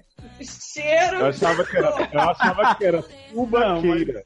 Cheiro 0.73 1.17
Eu 1.17 1.25
achava 1.27 1.63
que 1.65 1.77
era, 1.77 2.09
eu 2.13 2.19
achava 2.21 2.75
que 2.75 2.85
era 2.85 3.03
subaqueira. 3.31 4.23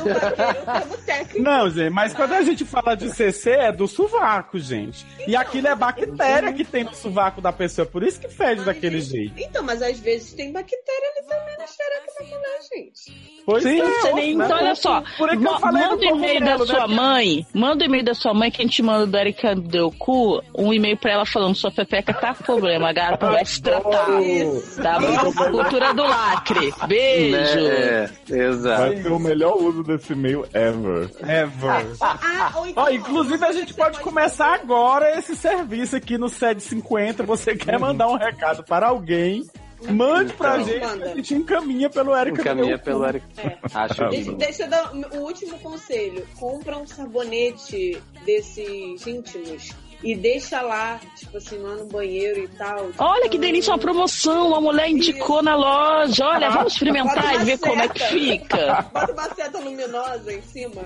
termo 0.00 0.96
técnico. 1.06 1.42
Não, 1.42 1.70
gente, 1.70 1.90
mas 1.90 2.14
quando 2.14 2.32
a 2.32 2.42
gente 2.42 2.64
fala 2.64 2.94
de 2.96 3.10
CC 3.10 3.50
é 3.50 3.72
do 3.72 3.86
sovaco, 3.86 4.58
gente. 4.58 5.04
E 5.26 5.36
aquilo 5.36 5.68
é 5.68 5.74
bactéria 5.74 6.52
que 6.52 6.64
tem 6.64 6.84
no 6.84 6.94
sovaco 6.94 7.40
da 7.40 7.52
pessoa, 7.52 7.86
por 7.86 8.02
isso 8.02 8.20
que 8.20 8.28
fede 8.28 8.64
daquele 8.64 9.00
jeito. 9.00 9.34
Então, 9.38 9.62
mas 9.62 9.82
às 9.82 9.98
vezes 10.00 10.32
tem 10.32 10.52
bactéria 10.52 11.10
ali 11.16 11.26
também 11.28 11.56
na 11.58 11.66
xereca 11.66 12.12
da 12.18 12.24
mulher, 12.24 12.60
gente. 12.74 13.40
Pois 13.46 13.62
Sim, 13.62 13.80
é, 13.80 13.84
você 13.84 14.12
nem- 14.12 14.36
né? 14.36 14.44
então, 14.44 14.58
olha 14.58 14.74
só, 14.74 15.02
Por 15.16 15.28
que 15.30 15.44
eu 15.46 15.58
falei 15.60 15.82
manda 15.82 15.96
o 15.96 16.02
e-mail 16.04 16.40
da 16.40 16.46
cogumelo, 16.58 16.66
né? 16.66 16.74
sua 16.74 16.88
mãe, 16.88 17.46
manda 17.54 17.82
o 17.84 17.86
e-mail 17.86 18.04
da 18.04 18.14
sua 18.14 18.34
mãe 18.34 18.50
que 18.50 18.60
a 18.62 18.64
gente 18.64 18.82
manda 18.82 19.06
do 19.06 19.16
Erika 19.18 19.54
Deu 19.54 19.90
Cu, 19.92 20.42
um 20.56 20.72
e-mail 20.72 20.96
pra 20.96 21.12
ela 21.12 21.26
falando 21.26 21.54
sua 21.56 21.70
pepeca 21.70 22.12
tá 22.14 22.34
com 22.34 22.44
problema, 22.44 22.92
gata, 22.92 23.30
vai 23.30 23.44
se 23.44 23.60
tratar. 23.62 24.20
Isso. 24.22 24.59
Tá 24.82 24.98
bom? 24.98 25.32
Cultura 25.32 25.92
do 25.94 26.02
lacre. 26.02 26.72
Beijo. 26.86 27.36
É, 27.38 28.10
exato. 28.28 28.82
Vai 28.82 29.02
ser 29.02 29.12
o 29.12 29.18
melhor 29.18 29.56
uso 29.56 29.82
desse 29.82 30.12
e-mail 30.12 30.44
ever. 30.52 31.10
Ever. 31.20 31.86
Ah, 32.00 32.52
então, 32.66 32.84
Ó, 32.84 32.90
inclusive 32.90 33.44
a 33.44 33.52
gente 33.52 33.74
pode 33.74 34.00
começar 34.00 34.54
agora 34.54 35.18
esse 35.18 35.34
serviço 35.36 35.96
aqui 35.96 36.16
no 36.18 36.28
SED 36.28 36.60
50. 36.62 37.22
Você 37.24 37.54
quer 37.56 37.78
mandar 37.78 38.08
um 38.08 38.16
recado 38.16 38.62
para 38.64 38.88
alguém? 38.88 39.44
Mande 39.88 40.34
pra 40.34 40.58
Então. 40.60 40.64
gente, 40.66 40.84
Manda. 40.86 41.04
a 41.06 41.14
gente 41.14 41.34
encaminha 41.34 41.88
pelo 41.88 42.14
Erika. 42.14 42.42
Encaminha 42.42 42.78
pelo. 42.78 43.02
Eric. 43.06 43.24
É. 43.38 43.56
Acho 43.72 44.08
Deixa, 44.10 44.32
deixa 44.32 44.62
eu 44.64 44.68
dar 44.68 44.92
o 44.94 45.16
último 45.20 45.58
conselho. 45.58 46.26
Compra 46.38 46.76
um 46.76 46.86
sabonete 46.86 47.98
desses 48.26 49.06
íntimos 49.06 49.72
e 50.02 50.14
deixa 50.14 50.60
lá, 50.62 51.00
tipo 51.16 51.36
assim, 51.36 51.58
lá 51.58 51.74
no 51.74 51.86
banheiro 51.86 52.40
e 52.44 52.48
tal. 52.48 52.88
Olha 52.98 53.28
que 53.28 53.38
delícia, 53.38 53.72
uma 53.72 53.78
promoção. 53.78 54.48
Uma 54.48 54.60
mulher 54.60 54.88
indicou 54.88 55.42
na 55.42 55.54
loja. 55.54 56.24
Olha, 56.26 56.50
vamos 56.50 56.72
experimentar 56.72 57.34
e 57.34 57.44
ver 57.44 57.58
como 57.58 57.80
é 57.82 57.88
que 57.88 57.98
seta. 57.98 58.10
fica. 58.12 58.82
Bota 58.92 59.12
uma 59.12 59.34
seta 59.34 59.58
luminosa 59.58 60.32
em 60.32 60.42
cima. 60.42 60.82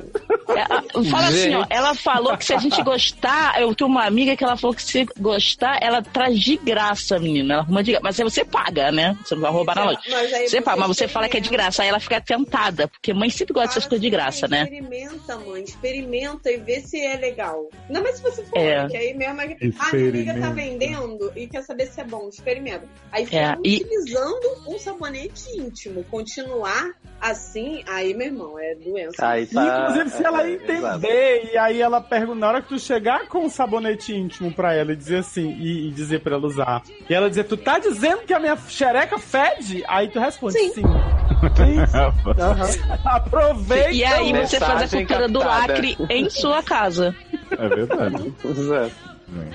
É, 0.49 0.63
a- 0.63 0.83
Fala 1.11 1.29
assim, 1.29 1.55
ó, 1.55 1.61
Gente. 1.61 1.67
ela 1.73 1.95
falou 1.95 2.37
que 2.37 2.45
se 2.45 2.55
a 2.55 2.59
gente 2.59 2.83
gostar, 2.83 3.61
eu 3.61 3.75
tenho 3.75 3.89
uma 3.91 4.05
amiga 4.05 4.37
que 4.37 4.45
ela 4.45 4.57
falou 4.57 4.75
que 4.75 4.83
se 4.83 5.07
gostar, 5.19 5.79
ela 5.81 6.03
traz 6.03 6.39
de 6.39 6.57
graça, 6.57 7.19
menina. 7.19 7.55
Ela 7.55 7.63
arruma 7.63 7.83
de 7.83 7.93
graça. 7.93 8.05
Mas 8.05 8.19
aí 8.21 8.25
você 8.25 8.45
paga, 8.45 8.91
né? 8.93 9.17
Você 9.25 9.35
não 9.35 9.43
vai 9.43 9.51
roubar 9.53 9.75
na 9.77 9.85
loja. 9.85 9.99
Mas 10.11 10.51
Você 10.51 10.61
paga, 10.61 10.77
mas 10.79 10.89
você 10.89 11.07
fala 11.09 11.29
que 11.29 11.37
é 11.37 11.41
de 11.41 11.49
graça. 11.51 11.83
Aí 11.83 11.89
ela 11.89 12.01
fica 12.01 12.21
tentada, 12.21 12.89
porque 12.89 13.13
mãe 13.15 13.31
sempre 13.31 13.53
gosta 13.55 13.69
dessas 13.69 13.87
coisas 13.87 14.03
de 14.03 14.11
graça, 14.11 14.49
né? 14.49 14.63
Experimenta, 14.65 15.39
mãe. 15.39 15.63
Experimenta 15.63 16.51
e 16.51 16.57
vê 16.59 16.81
se 16.81 16.99
é 17.01 17.17
legal. 17.17 17.69
Não, 17.89 18.03
mas 18.03 18.17
se 18.17 18.23
você 18.23 18.45
for, 18.45 18.59
É. 18.59 18.87
que 18.89 18.97
aí 19.09 19.15
mesmo. 19.15 19.41
é- 19.41 19.57
A 19.79 19.97
minha 19.97 20.09
amiga 20.11 20.41
tá 20.41 20.51
vendendo 20.51 21.33
e 21.37 21.47
quer 21.47 21.63
saber 21.63 21.87
se 21.87 22.01
é 22.01 22.05
bom, 22.05 22.29
experimenta. 22.29 22.85
Aí 23.13 23.25
É, 23.31 23.53
tá 23.53 23.59
e- 23.65 23.77
utilizando 23.77 24.41
um 24.69 24.79
sabonete 24.79 25.45
íntimo. 25.59 26.05
Continuar 26.05 26.91
assim, 27.21 27.83
aí, 27.89 28.13
meu 28.13 28.27
irmão, 28.27 28.59
é 28.59 28.75
doença. 28.75 29.27
Aí 29.27 29.47
tá- 29.47 29.87
Inclusive, 29.89 30.11
se 30.11 30.25
ela 30.25 30.47
é, 30.47 30.53
entender, 30.53 31.51
e 31.53 31.57
aí 31.59 31.81
ela 31.81 32.01
pergunta, 32.01 32.35
na 32.39 32.49
hora 32.49 32.63
que 32.63 32.69
tu 32.69 32.79
chegar 32.79 33.27
com 33.29 33.47
um 33.47 33.49
sabonete 33.49 34.15
íntimo 34.15 34.53
pra 34.53 34.75
ela 34.75 34.93
e 34.93 34.97
dizer 34.97 35.19
assim, 35.19 35.51
e, 35.59 35.89
e 35.89 35.91
dizer 35.91 36.21
pra 36.21 36.35
ela 36.37 36.47
usar, 36.47 36.83
e 37.09 37.15
ela 37.15 37.29
dizer, 37.31 37.45
tu 37.45 37.57
tá 37.57 37.79
dizendo 37.79 38.23
que 38.23 38.35
a 38.35 38.39
minha 38.41 38.57
xereca 38.57 39.19
fede? 39.19 39.83
Aí 39.89 40.09
tu 40.09 40.19
responde, 40.21 40.59
sim. 40.71 40.83
Aproveita. 43.05 43.91
E 43.91 44.05
aí 44.05 44.33
você 44.33 44.59
faz 44.61 44.83
a 44.83 44.89
cultura 44.97 45.29
do 45.29 45.41
captada. 45.41 45.73
lacre 45.73 45.97
em 46.11 46.29
sua 46.31 46.63
casa. 46.63 47.15
É 47.59 47.69
verdade. 47.69 48.35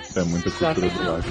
Isso 0.02 0.20
é 0.20 0.24
muita 0.24 0.52
cultura 0.52 0.89
do 0.89 1.04
lado. 1.04 1.24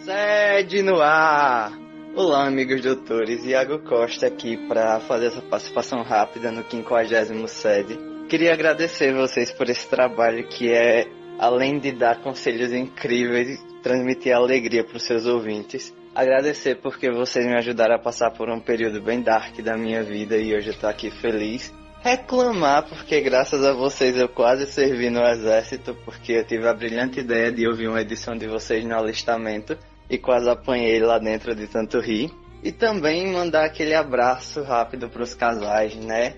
Sede 0.00 0.82
no 0.82 1.00
ar! 1.00 1.72
Olá, 2.14 2.46
amigos 2.46 2.82
doutores. 2.82 3.44
Iago 3.44 3.78
Costa 3.80 4.26
aqui 4.26 4.56
para 4.68 5.00
fazer 5.00 5.26
essa 5.26 5.40
participação 5.40 6.02
rápida 6.02 6.50
no 6.50 6.64
50 6.68 7.48
sede. 7.48 7.98
Queria 8.28 8.52
agradecer 8.52 9.14
vocês 9.14 9.50
por 9.52 9.68
esse 9.68 9.88
trabalho 9.88 10.46
que 10.48 10.72
é, 10.72 11.08
além 11.40 11.78
de 11.78 11.90
dar 11.92 12.20
conselhos 12.20 12.70
incríveis, 12.70 13.58
transmitir 13.82 14.34
alegria 14.34 14.84
para 14.84 14.98
os 14.98 15.02
seus 15.02 15.24
ouvintes. 15.24 15.90
Agradecer 16.14 16.82
porque 16.82 17.10
vocês 17.10 17.46
me 17.46 17.54
ajudaram 17.54 17.94
a 17.94 17.98
passar 17.98 18.30
por 18.32 18.50
um 18.50 18.60
período 18.60 19.00
bem 19.00 19.22
dark 19.22 19.58
da 19.62 19.74
minha 19.74 20.02
vida 20.02 20.36
e 20.36 20.54
hoje 20.54 20.68
eu 20.68 20.78
tô 20.78 20.86
aqui 20.86 21.10
feliz. 21.10 21.72
Reclamar 22.02 22.86
porque 22.86 23.22
graças 23.22 23.64
a 23.64 23.72
vocês 23.72 24.18
eu 24.18 24.28
quase 24.28 24.66
servi 24.66 25.08
no 25.08 25.22
exército 25.22 25.96
porque 26.04 26.32
eu 26.32 26.44
tive 26.44 26.68
a 26.68 26.74
brilhante 26.74 27.20
ideia 27.20 27.50
de 27.50 27.66
ouvir 27.66 27.88
uma 27.88 28.02
edição 28.02 28.36
de 28.36 28.46
vocês 28.46 28.84
no 28.84 28.94
alistamento 28.94 29.78
e 30.10 30.18
quase 30.18 30.46
apanhei 30.50 31.00
lá 31.00 31.18
dentro 31.18 31.54
de 31.54 31.66
tanto 31.66 32.00
rir. 32.00 32.30
E 32.62 32.70
também 32.70 33.32
mandar 33.32 33.64
aquele 33.64 33.94
abraço 33.94 34.62
rápido 34.62 35.08
pros 35.08 35.32
casais, 35.32 35.96
né? 35.96 36.34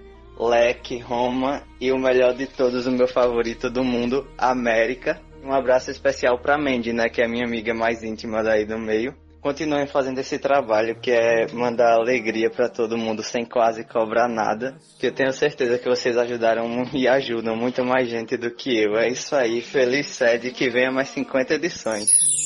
Leque, 0.48 0.98
Roma 0.98 1.62
e 1.80 1.92
o 1.92 1.98
melhor 1.98 2.34
de 2.34 2.46
todos, 2.46 2.86
o 2.86 2.90
meu 2.90 3.08
favorito 3.08 3.70
do 3.70 3.84
mundo, 3.84 4.26
América. 4.36 5.20
Um 5.44 5.52
abraço 5.52 5.90
especial 5.90 6.38
pra 6.38 6.56
Mandy, 6.56 6.92
né? 6.92 7.08
Que 7.08 7.22
é 7.22 7.26
a 7.26 7.28
minha 7.28 7.44
amiga 7.44 7.74
mais 7.74 8.02
íntima 8.02 8.42
daí 8.42 8.64
do 8.64 8.78
meio. 8.78 9.14
Continuem 9.42 9.88
fazendo 9.88 10.20
esse 10.20 10.38
trabalho 10.38 10.94
que 11.00 11.10
é 11.10 11.52
mandar 11.52 11.94
alegria 11.94 12.48
pra 12.48 12.68
todo 12.68 12.96
mundo 12.96 13.24
sem 13.24 13.44
quase 13.44 13.82
cobrar 13.82 14.28
nada. 14.28 14.76
Que 15.00 15.08
eu 15.08 15.12
tenho 15.12 15.32
certeza 15.32 15.78
que 15.78 15.88
vocês 15.88 16.16
ajudaram 16.16 16.84
e 16.94 17.08
ajudam 17.08 17.56
muito 17.56 17.84
mais 17.84 18.08
gente 18.08 18.36
do 18.36 18.54
que 18.54 18.78
eu. 18.78 18.96
É 18.96 19.08
isso 19.08 19.34
aí, 19.34 19.60
feliz 19.60 20.06
sede 20.06 20.52
que 20.52 20.70
venha 20.70 20.92
mais 20.92 21.08
50 21.08 21.54
edições. 21.54 22.41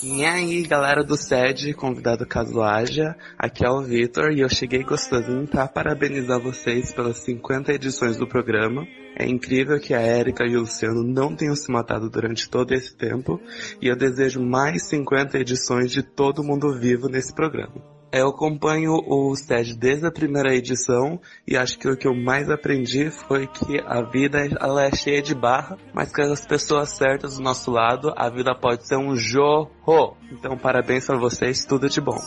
E 0.00 0.24
aí, 0.24 0.62
galera 0.62 1.02
do 1.02 1.16
SED, 1.16 1.74
convidado 1.74 2.24
caso 2.24 2.62
haja, 2.62 3.16
aqui 3.36 3.66
é 3.66 3.68
o 3.68 3.82
Vitor 3.82 4.30
e 4.30 4.40
eu 4.40 4.48
cheguei 4.48 4.84
gostosinho 4.84 5.44
pra 5.44 5.66
parabenizar 5.66 6.40
vocês 6.40 6.92
pelas 6.92 7.16
50 7.18 7.72
edições 7.72 8.16
do 8.16 8.24
programa. 8.24 8.86
É 9.18 9.26
incrível 9.26 9.80
que 9.80 9.92
a 9.92 10.00
Erika 10.00 10.44
e 10.46 10.56
o 10.56 10.60
Luciano 10.60 11.02
não 11.02 11.34
tenham 11.34 11.56
se 11.56 11.68
matado 11.72 12.08
durante 12.08 12.48
todo 12.48 12.72
esse 12.72 12.94
tempo 12.94 13.40
e 13.82 13.88
eu 13.88 13.96
desejo 13.96 14.40
mais 14.40 14.86
50 14.88 15.36
edições 15.36 15.90
de 15.90 16.04
todo 16.04 16.44
mundo 16.44 16.78
vivo 16.78 17.08
nesse 17.08 17.34
programa. 17.34 17.97
Eu 18.10 18.28
acompanho 18.28 18.92
o 19.06 19.36
SED 19.36 19.76
desde 19.76 20.06
a 20.06 20.10
primeira 20.10 20.54
edição 20.54 21.20
e 21.46 21.56
acho 21.56 21.78
que 21.78 21.86
o 21.86 21.96
que 21.96 22.08
eu 22.08 22.14
mais 22.14 22.48
aprendi 22.48 23.10
foi 23.10 23.46
que 23.46 23.78
a 23.86 24.00
vida 24.00 24.38
ela 24.58 24.86
é 24.86 24.94
cheia 24.94 25.20
de 25.20 25.34
barra, 25.34 25.76
mas 25.92 26.10
com 26.10 26.22
as 26.22 26.46
pessoas 26.46 26.90
certas 26.90 27.36
do 27.36 27.42
nosso 27.42 27.70
lado, 27.70 28.12
a 28.16 28.30
vida 28.30 28.54
pode 28.54 28.86
ser 28.86 28.96
um 28.96 29.14
jorro. 29.14 30.16
Então 30.32 30.56
parabéns 30.56 31.04
pra 31.04 31.18
vocês, 31.18 31.66
tudo 31.66 31.88
de 31.88 32.00
bom. 32.00 32.18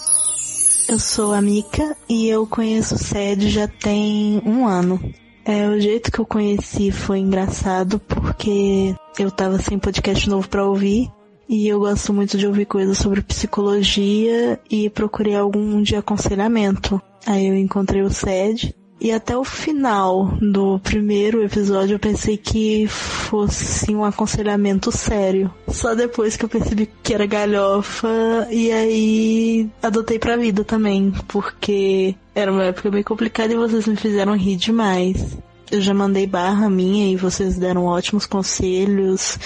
Eu 0.87 0.99
sou 0.99 1.33
a 1.33 1.41
Mika 1.41 1.95
e 2.07 2.29
eu 2.29 2.45
conheço 2.45 2.95
o 2.95 2.99
SED 2.99 3.49
já 3.49 3.67
tem 3.67 4.39
um 4.45 4.67
ano. 4.67 4.99
É, 5.43 5.67
o 5.67 5.79
jeito 5.79 6.11
que 6.11 6.19
eu 6.19 6.25
conheci 6.25 6.91
foi 6.91 7.19
engraçado 7.19 7.97
porque 7.99 8.95
eu 9.17 9.31
tava 9.31 9.57
sem 9.57 9.79
podcast 9.79 10.29
novo 10.29 10.47
pra 10.47 10.63
ouvir 10.63 11.09
e 11.47 11.67
eu 11.67 11.79
gosto 11.79 12.13
muito 12.13 12.37
de 12.37 12.47
ouvir 12.47 12.65
coisas 12.65 12.97
sobre 12.97 13.21
psicologia 13.21 14.59
e 14.69 14.89
procurei 14.89 15.35
algum 15.35 15.81
de 15.81 15.95
aconselhamento. 15.95 17.01
Aí 17.25 17.47
eu 17.47 17.55
encontrei 17.55 18.01
o 18.01 18.09
SED 18.09 18.73
e 19.03 19.11
até 19.11 19.35
o 19.35 19.43
final 19.43 20.37
do 20.39 20.77
primeiro 20.77 21.43
episódio 21.43 21.95
eu 21.95 21.99
pensei 21.99 22.37
que 22.37 22.85
fosse 22.87 23.95
um 23.95 24.05
aconselhamento 24.05 24.91
sério. 24.91 25.51
Só 25.67 25.95
depois 25.95 26.37
que 26.37 26.45
eu 26.45 26.49
percebi 26.49 26.87
que 27.01 27.11
era 27.11 27.25
galhofa 27.25 28.47
e 28.51 28.71
aí 28.71 29.69
adotei 29.81 30.19
pra 30.19 30.37
vida 30.37 30.63
também, 30.63 31.11
porque 31.27 32.15
era 32.35 32.51
uma 32.51 32.65
época 32.65 32.91
bem 32.91 33.01
complicada 33.01 33.51
e 33.51 33.57
vocês 33.57 33.87
me 33.87 33.95
fizeram 33.95 34.37
rir 34.37 34.55
demais. 34.55 35.35
Eu 35.71 35.81
já 35.81 35.95
mandei 35.95 36.27
barra 36.27 36.69
minha 36.69 37.11
e 37.11 37.15
vocês 37.15 37.57
deram 37.57 37.85
ótimos 37.85 38.27
conselhos. 38.27 39.39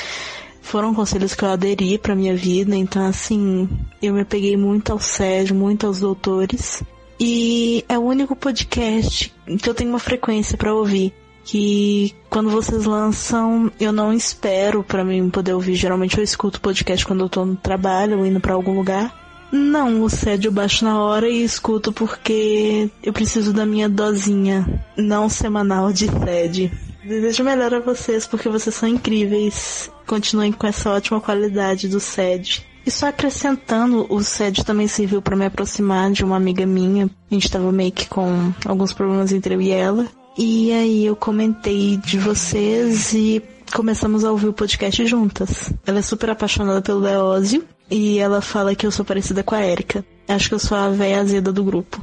Foram 0.65 0.95
conselhos 0.95 1.35
que 1.35 1.45
eu 1.45 1.49
aderi 1.49 1.95
pra 1.99 2.15
minha 2.15 2.35
vida, 2.35 2.75
então 2.75 3.05
assim, 3.05 3.69
eu 4.01 4.15
me 4.15 4.21
apeguei 4.21 4.57
muito 4.57 4.91
ao 4.91 4.99
Sérgio, 4.99 5.55
muito 5.55 5.85
aos 5.85 5.99
doutores. 5.99 6.83
E 7.19 7.85
é 7.87 7.97
o 7.99 8.01
único 8.01 8.35
podcast 8.35 9.31
que 9.59 9.69
eu 9.69 9.75
tenho 9.75 9.91
uma 9.91 9.99
frequência 9.99 10.57
pra 10.57 10.73
ouvir. 10.73 11.13
Que 11.45 12.15
quando 12.31 12.49
vocês 12.49 12.83
lançam, 12.83 13.71
eu 13.79 13.93
não 13.93 14.11
espero 14.11 14.83
pra 14.83 15.05
mim 15.05 15.29
poder 15.29 15.53
ouvir. 15.53 15.75
Geralmente 15.75 16.17
eu 16.17 16.23
escuto 16.23 16.59
podcast 16.59 17.05
quando 17.05 17.23
eu 17.23 17.29
tô 17.29 17.45
no 17.45 17.55
trabalho 17.55 18.17
ou 18.17 18.25
indo 18.25 18.39
pra 18.39 18.55
algum 18.55 18.73
lugar. 18.73 19.47
Não, 19.51 20.01
o 20.01 20.09
SED 20.09 20.47
eu 20.47 20.51
baixo 20.51 20.83
na 20.83 20.99
hora 20.99 21.29
e 21.29 21.43
escuto 21.43 21.93
porque 21.93 22.89
eu 23.03 23.13
preciso 23.13 23.53
da 23.53 23.67
minha 23.67 23.87
dosinha 23.87 24.83
não 24.97 25.29
semanal 25.29 25.93
de 25.93 26.07
SED. 26.07 26.71
Desejo 27.05 27.43
melhor 27.43 27.71
a 27.71 27.79
vocês 27.79 28.25
porque 28.25 28.49
vocês 28.49 28.73
são 28.73 28.89
incríveis. 28.89 29.91
Continuem 30.07 30.51
com 30.51 30.65
essa 30.65 30.89
ótima 30.89 31.21
qualidade 31.21 31.87
do 31.87 31.99
SED. 31.99 32.65
E 32.83 32.89
só 32.89 33.07
acrescentando, 33.07 34.07
o 34.09 34.23
SED 34.23 34.65
também 34.65 34.87
serviu 34.87 35.21
para 35.21 35.35
me 35.35 35.45
aproximar 35.45 36.11
de 36.11 36.25
uma 36.25 36.35
amiga 36.35 36.65
minha. 36.65 37.07
A 37.29 37.33
gente 37.33 37.49
tava 37.49 37.71
meio 37.71 37.91
que 37.91 38.07
com 38.07 38.51
alguns 38.65 38.91
problemas 38.91 39.31
entre 39.31 39.53
eu 39.53 39.61
e 39.61 39.69
ela. 39.69 40.07
E 40.35 40.71
aí 40.71 41.05
eu 41.05 41.15
comentei 41.15 41.97
de 41.97 42.17
vocês 42.17 43.13
e 43.13 43.41
começamos 43.71 44.25
a 44.25 44.31
ouvir 44.31 44.47
o 44.47 44.53
podcast 44.53 45.05
juntas. 45.05 45.71
Ela 45.85 45.99
é 45.99 46.01
super 46.01 46.31
apaixonada 46.31 46.81
pelo 46.81 47.01
Leózio 47.01 47.63
e 47.89 48.17
ela 48.17 48.41
fala 48.41 48.73
que 48.73 48.85
eu 48.85 48.91
sou 48.91 49.05
parecida 49.05 49.43
com 49.43 49.53
a 49.53 49.63
Erika. 49.63 50.03
Acho 50.27 50.49
que 50.49 50.55
eu 50.55 50.59
sou 50.59 50.75
a 50.75 50.89
véia 50.89 51.21
azeda 51.21 51.51
do 51.51 51.63
grupo. 51.63 52.01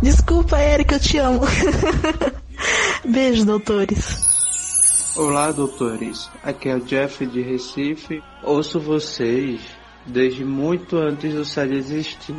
Desculpa, 0.00 0.60
Erika, 0.62 0.94
eu 0.94 1.00
te 1.00 1.18
amo. 1.18 1.40
Beijo, 3.04 3.44
doutores. 3.44 4.27
Olá, 5.18 5.50
doutores. 5.50 6.30
Aqui 6.44 6.68
é 6.68 6.76
o 6.76 6.80
Jeff 6.80 7.26
de 7.26 7.42
Recife. 7.42 8.22
Ouço 8.40 8.78
vocês 8.78 9.60
desde 10.06 10.44
muito 10.44 10.96
antes 10.96 11.34
do 11.34 11.44
SED 11.44 11.74
existir. 11.74 12.36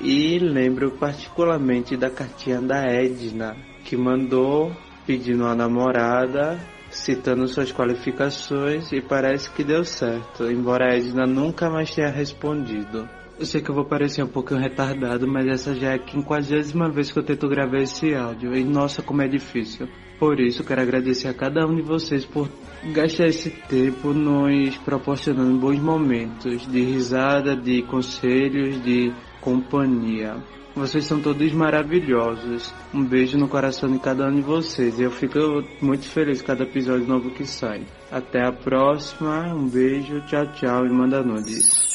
E 0.00 0.38
lembro 0.38 0.92
particularmente 0.92 1.96
da 1.96 2.08
cartinha 2.08 2.60
da 2.60 2.84
Edna, 2.86 3.56
que 3.84 3.96
mandou 3.96 4.70
pedindo 5.04 5.42
uma 5.42 5.56
namorada, 5.56 6.56
citando 6.88 7.48
suas 7.48 7.72
qualificações 7.72 8.92
e 8.92 9.00
parece 9.00 9.50
que 9.50 9.64
deu 9.64 9.84
certo, 9.84 10.48
embora 10.48 10.92
a 10.92 10.96
Edna 10.96 11.26
nunca 11.26 11.68
mais 11.68 11.92
tenha 11.92 12.10
respondido. 12.10 13.08
Eu 13.40 13.44
sei 13.44 13.60
que 13.60 13.72
eu 13.72 13.74
vou 13.74 13.86
parecer 13.86 14.22
um 14.22 14.28
pouquinho 14.28 14.60
retardado, 14.60 15.26
mas 15.26 15.48
essa 15.48 15.74
já 15.74 15.90
é 15.90 15.94
a 15.94 15.98
quinquagésima 15.98 16.88
vez 16.92 17.10
que 17.10 17.18
eu 17.18 17.24
tento 17.24 17.48
gravar 17.48 17.78
esse 17.78 18.14
áudio. 18.14 18.54
E 18.54 18.62
nossa, 18.62 19.02
como 19.02 19.20
é 19.20 19.26
difícil. 19.26 19.88
Por 20.20 20.38
isso, 20.38 20.62
quero 20.62 20.82
agradecer 20.82 21.28
a 21.28 21.34
cada 21.34 21.66
um 21.66 21.74
de 21.74 21.80
vocês 21.80 22.26
por 22.26 22.46
gastar 22.92 23.28
esse 23.28 23.48
tempo 23.48 24.12
nos 24.12 24.76
proporcionando 24.76 25.58
bons 25.58 25.80
momentos 25.80 26.70
de 26.70 26.82
risada, 26.82 27.56
de 27.56 27.80
conselhos, 27.84 28.82
de 28.84 29.10
companhia. 29.40 30.36
Vocês 30.76 31.06
são 31.06 31.22
todos 31.22 31.52
maravilhosos. 31.54 32.70
Um 32.92 33.02
beijo 33.02 33.38
no 33.38 33.48
coração 33.48 33.90
de 33.90 33.98
cada 33.98 34.28
um 34.28 34.34
de 34.34 34.42
vocês. 34.42 35.00
Eu 35.00 35.10
fico 35.10 35.38
muito 35.80 36.06
feliz 36.06 36.42
com 36.42 36.48
cada 36.48 36.64
episódio 36.64 37.06
novo 37.06 37.30
que 37.30 37.46
sai. 37.46 37.86
Até 38.12 38.46
a 38.46 38.52
próxima. 38.52 39.54
Um 39.54 39.66
beijo, 39.68 40.20
tchau, 40.26 40.46
tchau 40.52 40.86
e 40.86 40.90
manda 40.90 41.22
nudes. 41.22 41.89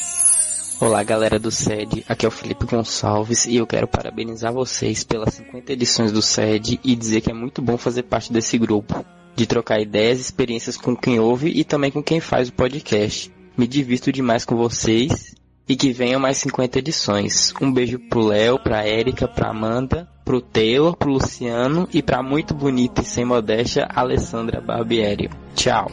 Olá 0.78 1.02
galera 1.02 1.38
do 1.38 1.50
SED, 1.50 2.04
aqui 2.06 2.26
é 2.26 2.28
o 2.28 2.30
Felipe 2.30 2.66
Gonçalves 2.66 3.46
e 3.46 3.56
eu 3.56 3.66
quero 3.66 3.88
parabenizar 3.88 4.52
vocês 4.52 5.02
pelas 5.04 5.32
50 5.32 5.72
edições 5.72 6.12
do 6.12 6.20
SED 6.20 6.78
e 6.84 6.94
dizer 6.94 7.22
que 7.22 7.30
é 7.30 7.34
muito 7.34 7.62
bom 7.62 7.78
fazer 7.78 8.02
parte 8.02 8.30
desse 8.30 8.58
grupo, 8.58 9.02
de 9.34 9.46
trocar 9.46 9.80
ideias 9.80 10.18
e 10.18 10.22
experiências 10.22 10.76
com 10.76 10.94
quem 10.94 11.18
ouve 11.18 11.48
e 11.48 11.64
também 11.64 11.90
com 11.90 12.02
quem 12.02 12.20
faz 12.20 12.50
o 12.50 12.52
podcast. 12.52 13.32
Me 13.56 13.66
divirto 13.66 14.12
demais 14.12 14.44
com 14.44 14.54
vocês 14.54 15.34
E 15.66 15.74
que 15.74 15.92
venham 15.92 16.20
mais 16.20 16.36
50 16.36 16.78
edições. 16.78 17.54
Um 17.60 17.72
beijo 17.72 17.98
pro 17.98 18.26
Léo, 18.26 18.58
pra 18.62 18.86
Érica, 18.86 19.26
pra 19.26 19.48
Amanda, 19.48 20.06
pro 20.24 20.42
Taylor, 20.42 20.94
pro 20.94 21.10
Luciano 21.10 21.88
e 21.92 22.02
pra 22.02 22.22
muito 22.22 22.54
bonita 22.54 23.00
e 23.00 23.04
sem 23.04 23.24
modéstia 23.24 23.88
Alessandra 23.92 24.60
Barbieri. 24.60 25.30
Tchau. 25.54 25.90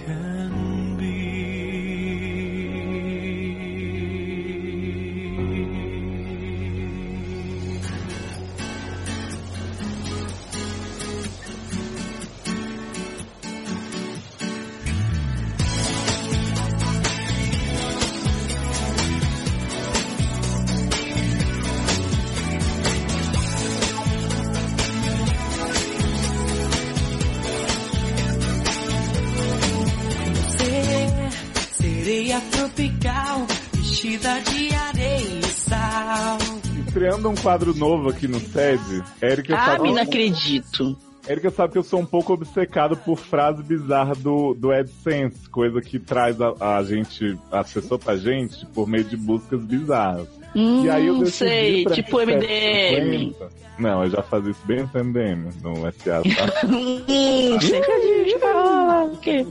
Estreando 37.13 37.29
um 37.29 37.35
quadro 37.35 37.75
novo 37.75 38.09
aqui 38.09 38.27
no 38.27 38.39
SED, 38.39 39.03
Érica 39.21 39.55
Ah, 39.55 39.65
sabe... 39.65 39.83
me 39.83 39.93
não 39.93 40.01
acredito. 40.01 40.97
Érica 41.27 41.51
sabe 41.51 41.73
que 41.73 41.77
eu 41.77 41.83
sou 41.83 41.99
um 41.99 42.05
pouco 42.05 42.33
obcecado 42.33 42.97
por 42.97 43.17
frase 43.19 43.61
bizarra 43.61 44.15
do, 44.15 44.55
do 44.55 44.71
AdSense, 44.71 45.47
coisa 45.47 45.79
que 45.79 45.99
traz 45.99 46.41
a, 46.41 46.77
a 46.77 46.83
gente, 46.83 47.37
acessou 47.51 47.99
pra 47.99 48.17
gente 48.17 48.65
por 48.73 48.87
meio 48.87 49.03
de 49.03 49.15
buscas 49.15 49.63
bizarras. 49.63 50.27
Hum, 50.55 50.85
e 50.85 50.89
aí 50.89 51.05
eu 51.05 51.19
decidi 51.19 51.37
sei, 51.37 51.85
tipo 51.85 52.17
MDM. 52.17 53.31
750 53.31 53.49
Não, 53.77 54.03
eu 54.03 54.09
já 54.09 54.23
fazia 54.23 54.49
isso 54.49 54.65
bem 54.65 54.89
no 54.91 55.03
MDM, 55.03 55.49
no 55.61 55.75
SA, 55.91 56.21
tá? 56.23 56.67
Hum, 56.67 57.55
a 57.55 57.59
gente 57.59 58.39
fala. 58.39 59.03
o 59.03 59.17
quê? 59.17 59.45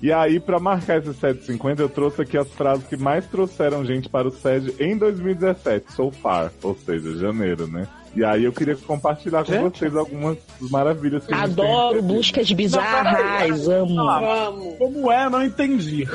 E 0.00 0.12
aí, 0.12 0.38
pra 0.38 0.60
marcar 0.60 0.98
esse 0.98 1.12
750, 1.12 1.82
eu 1.82 1.88
trouxe 1.88 2.22
aqui 2.22 2.38
as 2.38 2.48
frases 2.48 2.86
que 2.86 2.96
mais 2.96 3.26
trouxeram 3.26 3.84
gente 3.84 4.08
para 4.08 4.28
o 4.28 4.30
SED 4.30 4.74
em 4.78 4.96
2017, 4.96 5.92
so 5.92 6.10
far, 6.12 6.52
ou 6.62 6.76
seja, 6.76 7.16
janeiro, 7.18 7.66
né? 7.66 7.86
E 8.14 8.24
aí 8.24 8.44
eu 8.44 8.52
queria 8.52 8.74
compartilhar 8.74 9.44
com 9.44 9.52
Gente. 9.52 9.78
vocês 9.78 9.94
algumas 9.94 10.38
maravilhas 10.60 11.26
que 11.26 11.34
Adoro 11.34 12.02
buscas 12.02 12.50
bizarras, 12.50 13.68
amo. 13.68 14.76
Como 14.78 15.12
é? 15.12 15.28
Não 15.28 15.42
entendi. 15.44 16.08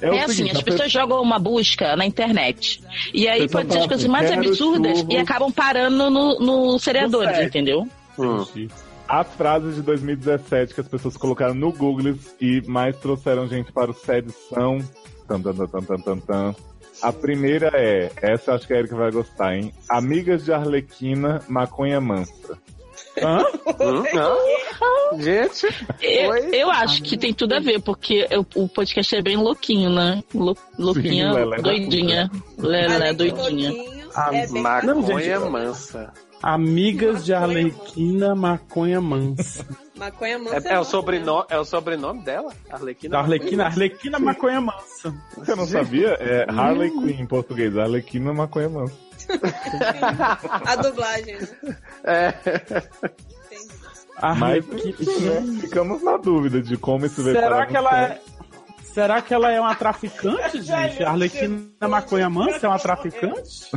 É, 0.00 0.08
É 0.08 0.24
assim, 0.24 0.34
seguinte, 0.34 0.56
as 0.56 0.62
pessoas 0.62 0.90
jogam 0.90 1.22
uma 1.22 1.38
busca 1.38 1.94
na 1.96 2.04
internet. 2.04 2.82
E 3.14 3.28
aí 3.28 3.42
Pessoa 3.42 3.62
pode 3.62 3.68
dizer 3.68 3.80
as 3.80 3.86
coisas 3.86 4.04
assim, 4.04 4.12
mais 4.12 4.28
"Quero 4.28 4.40
absurdas 4.40 4.98
churros". 4.98 5.14
e 5.14 5.16
acabam 5.18 5.52
parando 5.52 6.10
no, 6.10 6.38
no 6.40 6.78
seriadores, 6.78 7.30
No 8.18 8.44
set. 8.44 8.70
As 9.08 9.26
frases 9.34 9.76
de 9.76 9.82
2017 9.82 10.74
que 10.74 10.80
as 10.80 10.88
pessoas 10.88 11.16
colocaram 11.16 11.54
no 11.54 11.72
Google 11.72 12.14
e 12.40 12.60
mais 12.66 12.96
trouxeram 12.96 13.46
gente 13.46 13.70
para 13.72 13.90
o 13.90 13.94
SED 13.94 14.30
são. 14.52 14.78
Tan, 15.28 15.40
tan, 15.40 15.54
tan, 15.54 15.66
tan, 15.66 15.80
tan, 15.82 15.96
tan, 15.98 16.18
tan. 16.18 16.54
A 17.02 17.12
primeira 17.12 17.70
é, 17.74 18.10
essa 18.22 18.50
eu 18.50 18.54
acho 18.54 18.66
que 18.66 18.72
a 18.72 18.78
Erika 18.78 18.96
vai 18.96 19.10
gostar, 19.10 19.54
hein? 19.54 19.72
Amigas 19.88 20.44
de 20.44 20.52
Arlequina, 20.52 21.42
maconha 21.48 22.00
mansa. 22.00 22.58
Hã? 23.22 23.38
Gente, 25.18 25.66
Eu, 26.02 26.34
eu 26.52 26.70
acho 26.70 27.02
que 27.02 27.16
tem 27.16 27.32
tudo 27.32 27.54
a 27.54 27.60
ver, 27.60 27.80
porque 27.80 28.26
eu- 28.30 28.44
o 28.56 28.68
podcast 28.68 29.14
é 29.14 29.22
bem 29.22 29.36
louquinho, 29.36 29.88
né? 29.90 30.22
Lou- 30.34 30.56
louquinha, 30.78 31.32
Lelé 31.32 31.56
da 31.56 31.62
doidinha. 31.62 32.30
Lelé, 32.58 33.12
doidinha. 33.12 33.70
é 33.70 34.46
bem- 34.48 34.62
Não, 34.82 35.00
maconha 35.02 35.40
mansa. 35.40 36.12
Amigas 36.42 37.24
de 37.24 37.32
Arlequina, 37.32 38.34
maconha 38.34 39.00
mansa. 39.00 39.66
Maconha 39.96 40.38
mansa 40.38 40.68
É, 40.68 40.74
é 40.74 40.78
o 40.78 40.84
sobrenome, 40.84 41.46
é 41.48 41.58
o 41.58 41.64
sobrenome 41.64 42.22
dela? 42.22 42.52
Arlequina? 42.70 43.12
Da 43.12 43.18
Arlequina, 43.20 43.64
Arlequina 43.64 44.18
maconha 44.18 44.60
mansa. 44.60 45.14
Você 45.36 45.54
não 45.54 45.66
sabia? 45.66 46.08
É 46.20 46.46
Harley 46.48 46.90
Quinn 46.90 47.20
em 47.22 47.26
português. 47.26 47.76
Arlequina, 47.76 48.32
maconha 48.32 48.68
mansa. 48.68 48.94
A 50.66 50.76
dublagem, 50.76 51.38
né? 51.38 51.76
É. 52.04 52.34
Mas 54.38 54.64
né, 54.66 55.60
ficamos 55.60 56.02
na 56.02 56.16
dúvida 56.16 56.62
de 56.62 56.76
como 56.76 57.06
isso 57.06 57.22
veio 57.22 57.36
Será 57.36 57.66
que 57.66 57.76
ela 57.76 58.02
é. 58.02 58.20
Será 58.96 59.20
que 59.20 59.34
ela 59.34 59.52
é 59.52 59.60
uma 59.60 59.74
traficante, 59.74 60.56
gente? 60.64 61.04
A 61.04 61.10
Arlequina 61.10 61.68
maconha 61.86 62.30
mansa 62.30 62.64
é 62.64 62.68
uma 62.70 62.78
traficante? 62.78 63.70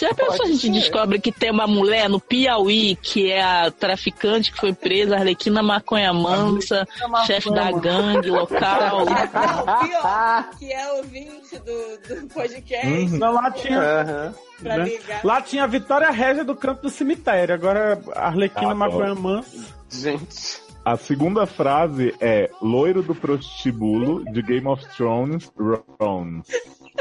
Já 0.00 0.14
pensou 0.14 0.36
se 0.36 0.42
a 0.44 0.46
gente 0.46 0.70
descobre 0.70 1.20
que 1.20 1.30
tem 1.30 1.50
uma 1.50 1.66
mulher 1.66 2.08
no 2.08 2.18
Piauí 2.18 2.96
que 2.96 3.30
é 3.30 3.42
a 3.42 3.70
traficante 3.70 4.50
que 4.50 4.58
foi 4.58 4.72
presa, 4.72 5.16
Arlequina 5.16 5.62
Maconha 5.62 6.10
Mansa, 6.10 6.88
chefe 7.26 7.50
da 7.50 7.70
gangue 7.70 8.30
local? 8.30 9.04
Pior, 9.84 10.50
que 10.58 10.72
é 10.72 10.92
ouvinte 10.94 11.58
do, 11.58 12.14
do 12.14 12.28
podcast. 12.28 13.18
Não, 13.18 13.34
lá 13.34 13.50
tinha. 13.50 14.34
Pra 14.62 14.78
né? 14.78 14.90
Lá 15.22 15.42
tinha 15.42 15.64
a 15.64 15.66
Vitória 15.66 16.10
Régia 16.10 16.44
do 16.44 16.56
canto 16.56 16.80
do 16.80 16.88
cemitério. 16.88 17.54
Agora 17.54 18.00
a 18.14 18.28
Arlequina 18.28 18.70
Ah, 18.72 18.74
maconha 18.74 19.14
mansa. 19.14 19.66
Gente. 19.90 20.62
A 20.84 20.96
segunda 20.96 21.46
frase 21.46 22.12
é 22.20 22.50
loiro 22.60 23.02
do 23.02 23.14
prostíbulo 23.14 24.24
de 24.32 24.42
Game 24.42 24.66
of 24.66 24.84
Thrones, 24.96 25.50
Ron. 25.56 26.42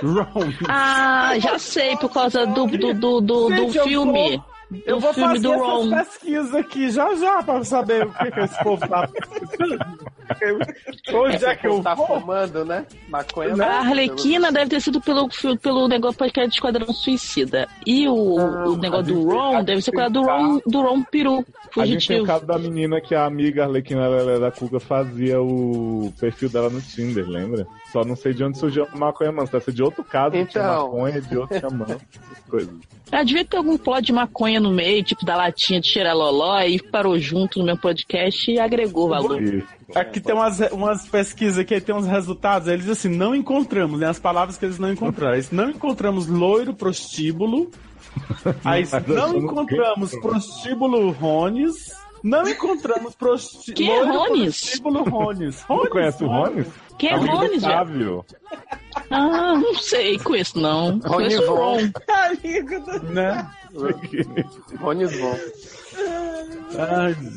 Ron. 0.04 0.54
Ah, 0.68 1.34
já 1.40 1.58
sei, 1.58 1.98
por 1.98 2.12
causa 2.14 2.46
do, 2.46 2.68
do, 2.68 2.94
do, 2.94 3.22
do, 3.22 3.50
do 3.50 3.72
filme. 3.72 4.42
Vou- 4.72 4.80
Do 4.80 4.84
Eu 4.86 5.00
vou 5.00 5.14
filme 5.14 5.30
fazer 5.36 5.48
do 5.48 5.54
essas 5.54 5.68
Ron. 5.68 5.90
pesquisas 5.92 6.56
aqui 6.56 6.90
já 6.92 7.16
já 7.16 7.44
pra 7.44 7.64
saber 7.64 8.08
o 8.08 8.12
que, 8.14 8.32
que 8.32 8.40
esse 8.40 8.64
povo 8.64 8.88
tá 8.88 9.10
Onde 11.14 11.46
é 11.46 11.56
que 11.56 11.68
eu 11.68 11.82
tá 11.84 11.94
vou? 11.94 12.08
fumando, 12.08 12.64
né? 12.66 12.86
Maconha 13.10 13.54
A 13.64 13.80
Arlequina 13.80 14.52
deve 14.52 14.70
ter 14.70 14.80
sido 14.82 15.02
pelo, 15.02 15.28
pelo 15.62 15.88
negócio 15.88 16.18
podcast 16.18 16.50
de 16.50 16.56
Esquadrão 16.56 16.94
Suicida. 16.94 17.68
E 17.86 18.08
o, 18.08 18.14
o 18.16 18.78
negócio 18.78 19.14
do 19.14 19.24
Ron 19.30 19.64
deve 19.64 19.82
ser 19.82 19.92
por 19.92 19.98
causa 19.98 20.14
do 20.14 20.22
Ron, 20.24 20.60
do 20.66 20.82
Ron 20.82 21.04
Peru, 21.04 21.46
A 21.78 21.86
gente 21.86 22.08
tem 22.08 22.18
o 22.22 22.24
fugitivo. 22.24 22.26
caso 22.26 22.46
da 22.46 22.58
menina 22.58 23.02
que 23.02 23.14
a 23.14 23.26
amiga 23.26 23.66
Arlequina 23.66 24.40
da 24.40 24.52
Cuca 24.52 24.80
fazia 24.80 25.42
o 25.42 26.14
perfil 26.20 26.50
dela 26.50 26.70
no 26.70 26.82
Tinder, 26.82 27.28
lembra? 27.28 27.68
Só 27.92 28.04
não 28.06 28.16
sei 28.16 28.34
de 28.34 28.44
onde 28.44 28.58
surgiu 28.58 28.88
a 28.92 28.98
maconha 28.98 29.32
mansa. 29.32 29.52
Deve 29.54 29.66
ser 29.66 29.74
de 29.74 29.84
outro 29.84 30.04
caso 30.04 30.32
que 30.32 30.46
tinha 30.46 30.64
Então. 30.64 30.86
maconha, 30.94 31.22
de 31.22 31.38
outro 31.38 31.60
tinha 31.60 31.72
mansa, 31.72 32.02
essas 32.14 32.44
coisas. 32.50 32.74
Ah, 33.12 33.24
devia 33.24 33.44
ter 33.44 33.58
algum 33.58 33.78
plot 33.78 34.02
de 34.06 34.14
maconha 34.14 34.60
no 34.62 34.72
meio, 34.72 35.04
tipo 35.04 35.26
da 35.26 35.36
latinha 35.36 35.82
de 35.82 35.88
xeraloló, 35.90 36.62
e 36.62 36.82
parou 36.82 37.20
junto 37.20 37.60
no 37.60 37.66
meu 37.66 37.78
podcast 37.78 38.50
e 38.50 38.58
agregou 38.58 39.10
valor. 39.10 39.42
Aqui 39.94 40.22
tem 40.22 40.34
umas, 40.34 40.60
umas 40.72 41.06
pesquisas 41.06 41.60
aqui, 41.60 41.74
aí 41.74 41.82
tem 41.82 41.94
uns 41.94 42.08
resultados. 42.08 42.70
Eles 42.70 42.86
dizem 42.86 43.10
assim, 43.12 43.18
não 43.20 43.36
encontramos, 43.36 44.00
né? 44.00 44.08
As 44.08 44.20
palavras 44.20 44.58
que 44.58 44.64
eles 44.64 44.80
não 44.80 44.94
encontraram. 44.94 45.34
Eles 45.34 45.52
não 45.52 45.70
encontramos 45.70 46.28
loiro 46.28 46.74
prostíbulo. 46.74 47.70
Aí 48.64 48.86
não 49.08 49.34
não 49.34 49.38
encontramos 49.40 50.12
prostíbulo 50.18 51.12
Rones. 51.12 51.92
Não 52.24 52.48
encontramos 52.48 53.16
prosti... 53.16 53.74
É 53.84 53.88
loiro 54.04 54.14
Rones? 54.14 54.62
prostíbulo 54.62 55.04
Rones. 55.04 55.66
Você 55.68 55.90
conhece 55.90 56.24
o 56.24 56.28
Rones? 56.28 56.68
Quem 57.02 57.10
é 57.10 57.18
velho? 57.18 57.58
Otávio. 57.58 58.26
Ah, 59.10 59.56
não 59.56 59.74
sei, 59.74 60.20
conheço 60.20 60.60
não. 60.60 61.00
Rony 61.00 61.36
Von. 61.38 61.80
Amigo 62.08 62.80
do... 62.80 63.04
Né? 63.12 63.52
Rones 64.80 65.20
Von. 65.20 65.36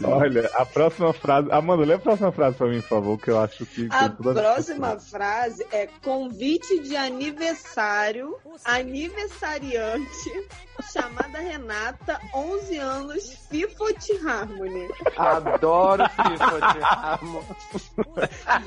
Olha, 0.05 0.51
a 0.55 0.65
próxima 0.65 1.13
frase. 1.13 1.49
Amanda, 1.51 1.85
lê 1.85 1.95
a 1.95 1.99
próxima 1.99 2.31
frase 2.31 2.57
pra 2.57 2.67
mim, 2.69 2.81
por 2.81 2.89
favor, 2.89 3.19
que 3.19 3.31
eu 3.31 3.41
acho 3.41 3.67
que. 3.67 3.89
A 3.91 4.09
tudo 4.09 4.31
a 4.31 4.35
próxima 4.35 4.99
frase 4.99 5.67
é 5.73 5.89
convite 6.03 6.81
de 6.81 6.97
aniversário, 6.97 8.37
aniversariante, 8.65 10.31
chamada 10.93 11.39
Renata, 11.39 12.21
11 12.35 12.79
anos, 12.79 13.37
Fifot 13.51 14.27
Harmony. 14.27 14.89
Adoro 15.17 16.05
Ramo. 16.15 17.45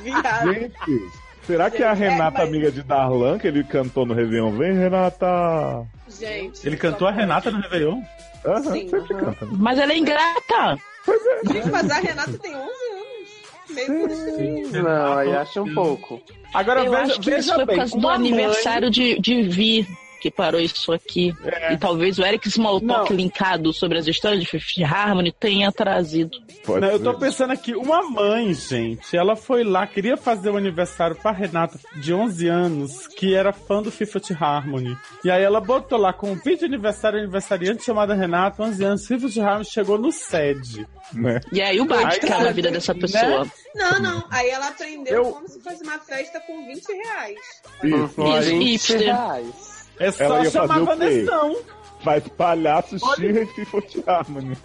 Viado. 0.04 0.54
Gente, 0.54 1.12
será 1.46 1.72
que 1.72 1.82
é 1.82 1.88
a 1.88 1.94
Renata 1.94 2.44
amiga 2.44 2.72
de 2.72 2.84
Darlan, 2.84 3.40
que 3.40 3.48
ele 3.48 3.64
cantou 3.64 4.06
no 4.06 4.14
Réveillon? 4.14 4.52
Vem, 4.52 4.74
Renata! 4.74 5.88
Gente. 6.10 6.66
Ele 6.68 6.78
cantou 6.78 7.08
a 7.08 7.12
Renata 7.12 7.52
no 7.52 7.62
Réveillon? 7.62 8.02
Aham, 8.48 8.64
Sim. 8.74 8.90
sempre 8.90 9.14
canta. 9.16 9.46
né? 9.46 9.52
Mas 9.60 9.78
ela 9.80 9.92
é 9.92 9.98
ingrata. 9.98 10.78
Gente, 11.52 11.70
mas 11.70 11.90
a 11.90 11.96
Renata 12.00 12.38
tem 12.40 12.56
11 12.56 12.62
anos. 12.62 12.72
Meio 13.70 14.72
por 14.72 14.82
Não, 14.84 15.18
aí 15.18 15.36
acho 15.36 15.62
um 15.62 15.74
pouco. 15.74 16.22
Agora 16.54 16.84
eu 16.86 16.92
veja, 16.92 17.04
acho 17.04 17.14
que 17.20 17.30
isso 17.30 17.30
veja 17.30 17.56
foi 17.56 17.66
por 17.66 17.68
bem, 17.68 17.78
causa 17.78 17.92
do 17.92 17.98
uma 18.00 18.08
mãe- 18.18 18.28
aniversário 18.28 18.90
de, 18.90 19.20
de 19.20 19.44
Vi. 19.44 19.88
Que 20.20 20.30
parou 20.32 20.60
isso 20.60 20.92
aqui. 20.92 21.34
E 21.72 21.78
talvez 21.78 22.18
o 22.20 22.26
Eric 22.26 22.48
Smalltalk 22.48 23.14
linkado 23.14 23.72
sobre 23.74 23.98
as 23.98 24.08
histórias 24.08 24.42
de 24.42 24.48
Fifth 24.50 24.82
Harmony 24.84 25.32
tenha 25.32 25.72
trazido. 25.72 26.38
Não, 26.68 26.88
eu 26.90 27.02
tô 27.02 27.14
pensando 27.14 27.52
aqui, 27.54 27.74
uma 27.76 28.02
mãe, 28.10 28.54
gente, 28.54 29.16
ela 29.16 29.36
foi 29.36 29.64
lá, 29.64 29.86
queria 29.88 30.18
fazer 30.18 30.50
o 30.50 30.58
aniversário 30.58 31.16
pra 31.16 31.32
Renata 31.32 31.80
de 31.96 32.14
11 32.14 32.48
anos, 32.48 33.08
que 33.08 33.34
era 33.34 33.54
fã 33.54 33.82
do 33.82 33.92
Fifth 33.92 34.32
Harmony. 34.40 34.98
E 35.24 35.32
aí 35.32 35.44
ela 35.44 35.62
botou 35.62 35.98
lá 35.98 36.12
com 36.14 36.32
um 36.32 36.36
vídeo 36.36 36.60
de 36.60 36.66
aniversário, 36.66 37.20
aniversariante 37.20 37.84
chamada 37.84 38.14
Renata, 38.14 38.62
11 38.64 38.84
anos, 38.84 39.08
Fifth 39.08 39.38
Harmony 39.38 39.66
chegou 39.66 39.98
no 39.98 40.12
SED. 40.12 40.86
Né? 41.14 41.40
E 41.54 41.62
aí 41.62 41.80
o 41.80 41.86
bate 41.86 42.26
é 42.26 42.30
na 42.30 42.52
vida 42.52 42.70
dessa 42.70 42.94
pessoa. 42.94 43.46
Né? 43.46 43.52
Não, 43.76 44.00
não. 44.02 44.24
Aí 44.30 44.50
ela 44.50 44.68
aprendeu 44.68 45.16
Eu- 45.24 45.32
como 45.32 45.48
se 45.48 45.60
fosse 45.62 45.82
uma 45.84 45.98
festa 46.00 46.40
com 46.42 46.66
20 46.68 46.86
reais. 46.92 47.40
Isso, 47.82 48.06
Isso, 48.06 48.22
aí, 48.22 48.60
hipster. 48.60 49.16
É 50.00 50.12
só 50.12 50.24
Ela 50.24 50.44
ia 50.44 50.52
chamar? 50.52 50.80
Vanessão. 50.80 51.58
Faz 52.04 52.24
palhaço, 52.30 52.98
Xirra 53.16 53.42
e 53.42 53.46
Fifth 53.48 54.08
Harmony. 54.08 54.56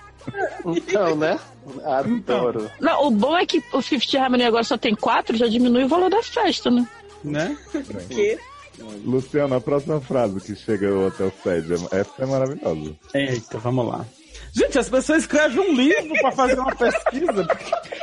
Então, 0.67 1.17
né? 1.17 1.39
Adoro. 1.85 2.71
Não, 2.81 3.07
o 3.07 3.11
bom 3.11 3.37
é 3.37 3.47
que 3.47 3.63
o 3.73 3.83
Fifth 3.83 4.15
Harmony 4.15 4.45
agora 4.45 4.65
só 4.65 4.77
tem 4.77 4.95
quatro, 4.95 5.37
já 5.37 5.47
diminui 5.47 5.85
o 5.85 5.89
valor 5.89 6.11
da 6.11 6.23
festa, 6.23 6.71
né? 6.71 6.87
Né? 7.25 7.57
Que? 8.09 8.39
Luciano, 9.05 9.55
a 9.55 9.61
próxima 9.61 10.01
frase 10.01 10.41
que 10.41 10.57
chega 10.57 10.89
até 11.07 11.25
o 11.25 11.33
SED, 11.43 11.75
essa 11.91 12.23
é 12.23 12.27
maravilhosa. 12.27 12.97
Eita, 13.15 13.59
vamos 13.59 13.87
lá. 13.87 14.05
Gente, 14.53 14.79
as 14.79 14.89
pessoas 14.89 15.23
escrevem 15.23 15.61
um 15.61 15.75
livro 15.75 16.15
pra 16.21 16.33
fazer 16.33 16.59
uma 16.59 16.75
pesquisa. 16.75 17.49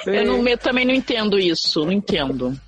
Eu, 0.05 0.25
não, 0.25 0.47
eu 0.47 0.57
também 0.57 0.85
não 0.85 0.93
entendo 0.93 1.37
isso, 1.37 1.85
não 1.85 1.91
entendo. 1.91 2.59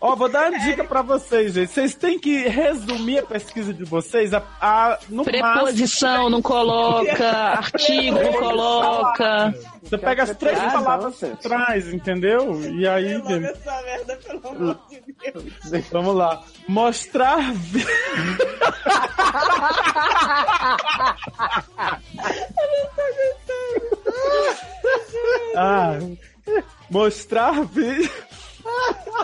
Ó, 0.00 0.14
vou 0.16 0.28
dar 0.28 0.50
uma 0.50 0.58
dica 0.60 0.84
pra 0.84 1.00
vocês, 1.00 1.54
gente. 1.54 1.70
Vocês 1.70 1.94
têm 1.94 2.18
que 2.18 2.48
resumir 2.48 3.20
a 3.20 3.22
pesquisa 3.22 3.72
de 3.72 3.84
vocês 3.84 4.34
a, 4.34 4.42
a- 4.60 4.98
no 5.08 5.24
Preposição 5.24 6.28
não 6.28 6.42
coloca, 6.42 7.26
artigo 7.56 8.20
não 8.20 8.32
coloca. 8.32 9.54
Você 9.82 9.96
pega 9.98 10.24
as 10.24 10.36
três 10.36 10.58
Ah, 10.58 10.70
palavras 10.70 11.20
não, 11.22 11.36
trás, 11.36 11.92
entendeu? 11.92 12.60
E 12.74 12.86
aí, 12.86 13.08
gente, 13.26 13.46
Essa 13.46 13.82
merda, 13.82 14.16
pelo 14.16 14.48
amor 14.48 14.78
de 14.90 15.02
Deus. 15.32 15.88
vamos 15.90 16.14
lá. 16.16 16.42
Mostrar. 16.68 17.52
vi- 17.52 17.86
Ah, 25.56 25.98
mostrar 26.90 27.64
vídeo. 27.64 28.10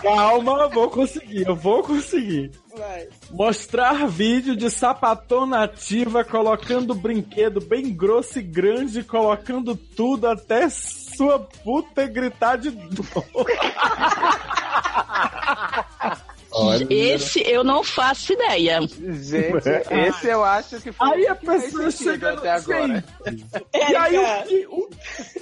Calma, 0.03 0.69
vou 0.69 0.91
conseguir, 0.91 1.47
eu 1.47 1.55
vou 1.55 1.83
conseguir. 1.83 2.51
Vai. 2.77 3.09
Mostrar 3.31 4.09
vídeo 4.09 4.57
de 4.57 4.71
sapatão 4.71 5.47
nativa 5.47 6.25
colocando 6.25 6.95
brinquedo 6.95 7.61
bem 7.61 7.95
grosso 7.95 8.39
e 8.39 8.43
grande, 8.43 9.05
colocando 9.05 9.77
tudo 9.77 10.27
até 10.27 10.69
sua 10.69 11.39
puta 11.39 12.07
gritar 12.07 12.57
de 12.57 12.71
dor. 12.71 13.25
Esse 16.91 17.41
eu 17.51 17.63
não 17.65 17.83
faço 17.85 18.33
ideia. 18.33 18.81
Gente, 18.81 19.69
esse 19.91 20.27
eu 20.29 20.45
acho 20.45 20.81
que 20.81 20.93
foi 20.93 21.09
Aí 21.15 21.27
a 21.29 21.33
o 21.33 21.37
que 21.37 21.47
fez 21.47 21.63
pessoa 21.65 21.91
chega 21.91 22.33
até 22.35 22.51
agora. 22.51 23.05
E 23.75 23.97
aí 23.97 24.17
Érica, 24.17 24.43
o 24.45 24.47
que. 24.49 24.67
o- 24.67 24.91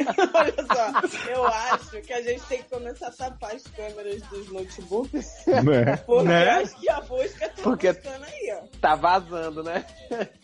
Olha 0.35 0.55
só, 0.67 1.31
eu 1.31 1.47
acho 1.47 1.91
que 2.03 2.13
a 2.13 2.23
gente 2.23 2.43
tem 2.45 2.59
que 2.63 2.71
começar 2.71 3.09
a 3.09 3.11
tapar 3.13 3.55
as 3.55 3.63
câmeras 3.65 4.21
dos 4.23 4.49
notebooks. 4.53 5.27
Né? 5.47 5.97
Porque 6.07 6.29
Né? 6.29 6.47
eu 6.47 6.63
acho 6.63 6.81
que 6.81 6.91
a 6.91 7.01
busca 7.03 7.49
tá 7.49 7.63
Porque- 7.63 7.89
aí, 7.89 8.53
ó. 8.55 8.67
Tá 8.81 8.95
vazando, 8.95 9.63
né? 9.63 9.85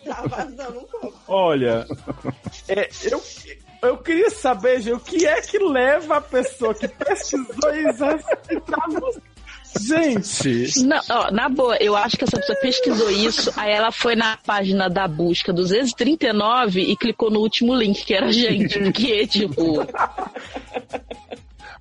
Tá 0.05 0.23
vazando 0.29 0.79
um 0.81 0.85
pouco. 0.85 1.15
Olha, 1.29 1.87
é, 2.69 2.89
eu, 3.11 3.23
eu 3.83 3.99
queria 3.99 4.31
saber, 4.31 4.81
gente, 4.81 4.95
o 4.95 5.01
que 5.01 5.27
é 5.27 5.41
que 5.41 5.59
leva 5.59 6.17
a 6.19 6.21
pessoa 6.21 6.75
que 6.75 6.87
pesquisou 6.89 7.49
a 7.71 8.19
citar 8.45 8.89
música? 8.89 9.23
Gente, 9.79 10.83
Não, 10.85 11.01
ó, 11.11 11.31
na 11.31 11.49
boa, 11.49 11.77
eu 11.77 11.97
acho 11.97 12.17
que 12.17 12.25
essa 12.25 12.37
pessoa 12.37 12.59
pesquisou 12.61 13.11
isso, 13.11 13.53
aí 13.57 13.73
ela 13.73 13.91
foi 13.91 14.17
na 14.17 14.37
página 14.37 14.89
da 14.89 15.07
busca 15.07 15.53
239 15.53 16.81
e 16.81 16.97
clicou 16.97 17.31
no 17.31 17.41
último 17.41 17.75
link, 17.75 18.05
que 18.05 18.15
era 18.15 18.33
gente. 18.33 18.79
Porque, 18.79 19.27
tipo, 19.27 19.87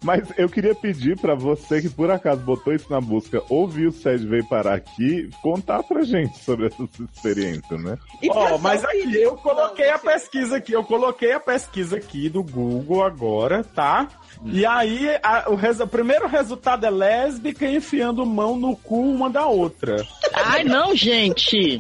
Mas 0.05 0.31
eu 0.37 0.47
queria 0.47 0.75
pedir 0.75 1.19
pra 1.19 1.33
você 1.33 1.81
que 1.81 1.89
por 1.89 2.11
acaso 2.11 2.39
botou 2.41 2.71
isso 2.75 2.85
na 2.91 3.01
busca, 3.01 3.41
ouviu 3.49 3.89
o 3.89 3.91
SED 3.91 4.27
veio 4.27 4.47
parar 4.47 4.75
aqui, 4.75 5.27
contar 5.41 5.81
pra 5.81 6.03
gente 6.03 6.37
sobre 6.43 6.67
essa 6.67 6.87
experiência, 7.11 7.75
né? 7.77 7.97
Ó, 8.29 8.57
mas 8.59 8.85
aqui, 8.85 9.15
eu 9.19 9.35
coloquei 9.35 9.89
a 9.89 9.97
pesquisa 9.97 10.57
aqui, 10.57 10.73
eu 10.73 10.83
coloquei 10.83 11.31
a 11.31 11.39
pesquisa 11.39 11.97
aqui 11.97 12.29
do 12.29 12.43
Google 12.43 13.03
agora, 13.03 13.63
tá? 13.63 14.07
E 14.45 14.63
aí, 14.63 15.09
a- 15.23 15.45
o, 15.47 15.55
res- 15.55 15.79
o 15.79 15.87
primeiro 15.87 16.27
resultado 16.27 16.85
é 16.85 16.89
lésbica 16.91 17.67
enfiando 17.67 18.23
mão 18.27 18.55
no 18.55 18.75
cu 18.77 18.99
uma 19.01 19.27
da 19.27 19.47
outra. 19.47 19.95
ai 20.35 20.63
não, 20.63 20.95
gente. 20.95 21.79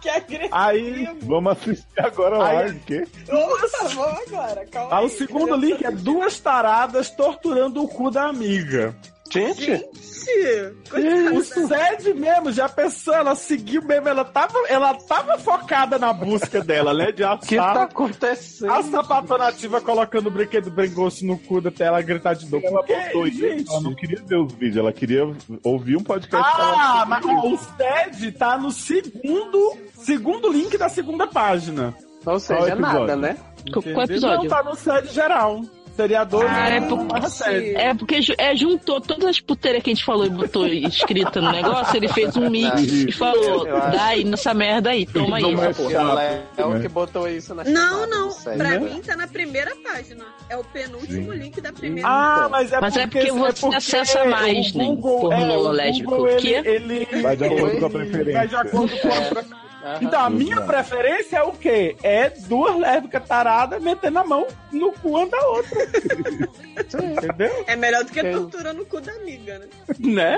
Que 0.00 0.08
agressivo. 0.08 0.48
Aí, 0.52 1.08
Vamos 1.22 1.52
assistir 1.52 2.00
agora 2.00 2.38
lá, 2.38 2.48
Aí- 2.48 2.70
o 2.70 2.80
quê? 2.80 3.06
Nossa, 3.28 3.88
vamos 3.88 4.20
agora, 4.28 4.66
calma 4.66 4.94
ah, 4.94 4.98
aí. 4.98 5.06
o 5.06 5.08
segundo 5.08 5.56
link 5.56 5.84
é 5.84 5.90
duas 5.90 6.38
taradas 6.40 7.10
torturando 7.10 7.82
o 7.82 7.88
cu 7.88 8.10
da 8.10 8.24
amiga. 8.28 8.94
Gente, 9.34 9.66
Gente, 9.66 11.36
O 11.36 11.42
SED 11.44 12.14
mesmo, 12.14 12.52
já 12.52 12.68
pensou, 12.68 13.12
ela 13.14 13.34
seguiu 13.34 13.82
mesmo, 13.82 14.08
ela 14.08 14.24
tava, 14.24 14.54
ela 14.68 14.94
tava 14.94 15.36
focada 15.38 15.98
na 15.98 16.12
busca 16.12 16.62
dela, 16.62 16.94
né? 16.94 17.12
De 17.12 17.22
o 17.24 17.38
que 17.40 17.56
tá 17.56 17.82
acontecendo? 17.82 18.70
a 18.70 18.82
sapatonativa 18.82 19.80
colocando 19.80 20.28
o 20.28 20.30
brinquedo 20.30 20.70
bem 20.70 20.88
grosso 20.90 21.26
no 21.26 21.36
cu 21.38 21.58
até 21.66 21.84
ela 21.84 22.00
gritar 22.00 22.34
de 22.34 22.46
dor. 22.46 22.62
Ela 22.64 22.82
Que 22.84 22.94
botou 22.94 23.26
gente? 23.28 23.68
ela 23.70 23.80
não 23.80 23.94
queria 23.94 24.22
ver 24.24 24.36
os 24.36 24.52
vídeos, 24.52 24.76
ela 24.76 24.92
queria 24.92 25.30
ouvir 25.62 25.96
um 25.96 26.02
podcast 26.02 26.50
Ah, 26.56 27.04
mas 27.06 27.24
o 27.24 27.58
SED 27.58 28.32
tá 28.32 28.56
no 28.56 28.70
segundo, 28.70 29.76
segundo 29.98 30.50
link 30.50 30.78
da 30.78 30.88
segunda 30.88 31.26
página. 31.26 31.94
Ou 32.18 32.22
Qual 32.24 32.40
seja, 32.40 32.74
nada, 32.76 33.16
né? 33.16 33.36
Qual 33.72 33.80
Entendeu? 33.82 34.02
episódio? 34.04 34.48
Não, 34.48 34.56
tá 34.56 34.62
no 34.62 34.74
SED 34.74 35.08
geral. 35.12 35.60
Seriador 35.96 36.44
Ah, 36.48 36.70
é, 36.70 36.78
e 36.78 36.80
por- 36.88 37.30
SED. 37.30 37.74
é 37.76 37.94
porque 37.94 38.18
é, 38.36 38.56
juntou 38.56 39.00
todas 39.00 39.28
as 39.28 39.40
puteiras 39.40 39.82
que 39.82 39.90
a 39.90 39.94
gente 39.94 40.04
falou 40.04 40.26
e 40.26 40.30
botou 40.30 40.66
escrita 40.66 41.40
no 41.40 41.52
negócio, 41.52 41.96
ele 41.96 42.08
fez 42.08 42.36
um 42.36 42.50
mix 42.50 42.82
e 42.82 43.12
falou, 43.12 43.64
dá 43.64 44.06
aí 44.06 44.24
nessa 44.24 44.52
merda 44.52 44.90
aí, 44.90 45.06
toma 45.06 45.36
aí, 45.36 45.44
é 45.44 45.52
essa 45.68 45.82
porra. 45.82 45.90
chato, 45.92 46.18
É 46.58 46.64
o 46.64 46.70
né? 46.70 46.80
que 46.80 46.88
botou 46.88 47.28
isso 47.28 47.54
na 47.54 47.62
Não, 47.64 48.06
não. 48.08 48.28
Pra 48.42 48.54
né? 48.70 48.78
mim 48.80 49.00
tá 49.02 49.16
na 49.16 49.28
primeira 49.28 49.72
página. 49.76 50.24
É 50.48 50.56
o 50.56 50.64
penúltimo 50.64 51.32
link 51.32 51.60
da 51.60 51.72
primeira 51.72 52.08
Ah, 52.08 52.48
mas 52.50 52.72
é 52.72 52.80
Mas 52.80 52.96
é 52.96 53.06
porque, 53.06 53.26
porque 53.26 53.52
você 53.52 53.66
acessa 53.76 54.24
mais, 54.24 54.74
né, 54.74 54.84
Google, 54.84 55.20
pornô 55.30 55.54
é, 55.54 55.56
o 55.58 55.68
lésbico. 55.70 56.10
Google, 56.10 56.28
ele, 56.28 57.06
ele, 57.10 57.22
Vai 57.22 57.36
de 57.36 57.44
acordo 57.44 57.78
com 57.78 57.86
a 57.86 57.90
preferência. 57.90 58.32
Vai 58.34 58.48
de 58.48 58.56
acordo 58.56 58.98
com 59.00 59.08
a 59.08 59.10
preferência. 59.12 59.63
Aham. 59.84 59.98
Então, 60.00 60.20
a 60.24 60.30
minha 60.30 60.54
Exato. 60.56 60.66
preferência 60.66 61.36
é 61.36 61.42
o 61.42 61.52
quê? 61.52 61.94
É 62.02 62.30
duas 62.30 62.74
lésbicas 62.78 63.28
taradas 63.28 63.82
metendo 63.82 64.18
a 64.18 64.24
mão 64.24 64.46
no 64.72 64.92
cu 64.92 65.10
uma 65.10 65.26
da 65.26 65.46
outra. 65.48 65.84
Entendeu? 67.04 67.64
É 67.66 67.76
melhor 67.76 68.02
do 68.02 68.10
que 68.10 68.22
tortura 68.22 68.72
no 68.72 68.86
cu 68.86 69.00
da 69.02 69.12
amiga, 69.12 69.58
né? 69.58 69.68
Né? 69.98 70.36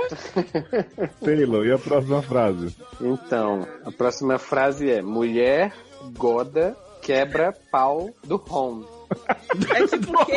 Taylor, 1.24 1.64
e 1.64 1.72
a 1.72 1.78
próxima 1.78 2.22
frase? 2.22 2.74
Então, 3.00 3.66
a 3.84 3.92
próxima 3.92 4.36
frase 4.36 4.90
é: 4.90 5.00
Mulher 5.00 5.72
goda 6.16 6.76
quebra 7.00 7.54
pau 7.70 8.10
do 8.24 8.42
home. 8.50 8.84
É 9.72 9.86
tipo 9.86 10.20
o 10.20 10.26
quê? 10.26 10.34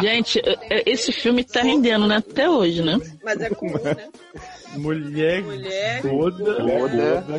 Gente, 0.00 0.40
é- 0.40 0.78
é- 0.78 0.82
esse 0.90 1.12
filme 1.12 1.44
tá 1.44 1.62
rendendo, 1.62 2.08
né? 2.08 2.16
Até 2.16 2.50
hoje, 2.50 2.82
né? 2.82 2.98
Mas 3.22 3.40
é 3.40 3.50
comum, 3.50 3.74
né? 3.74 4.08
Mulher, 4.78 5.42
Mulher 5.42 6.02
toda. 6.02 6.54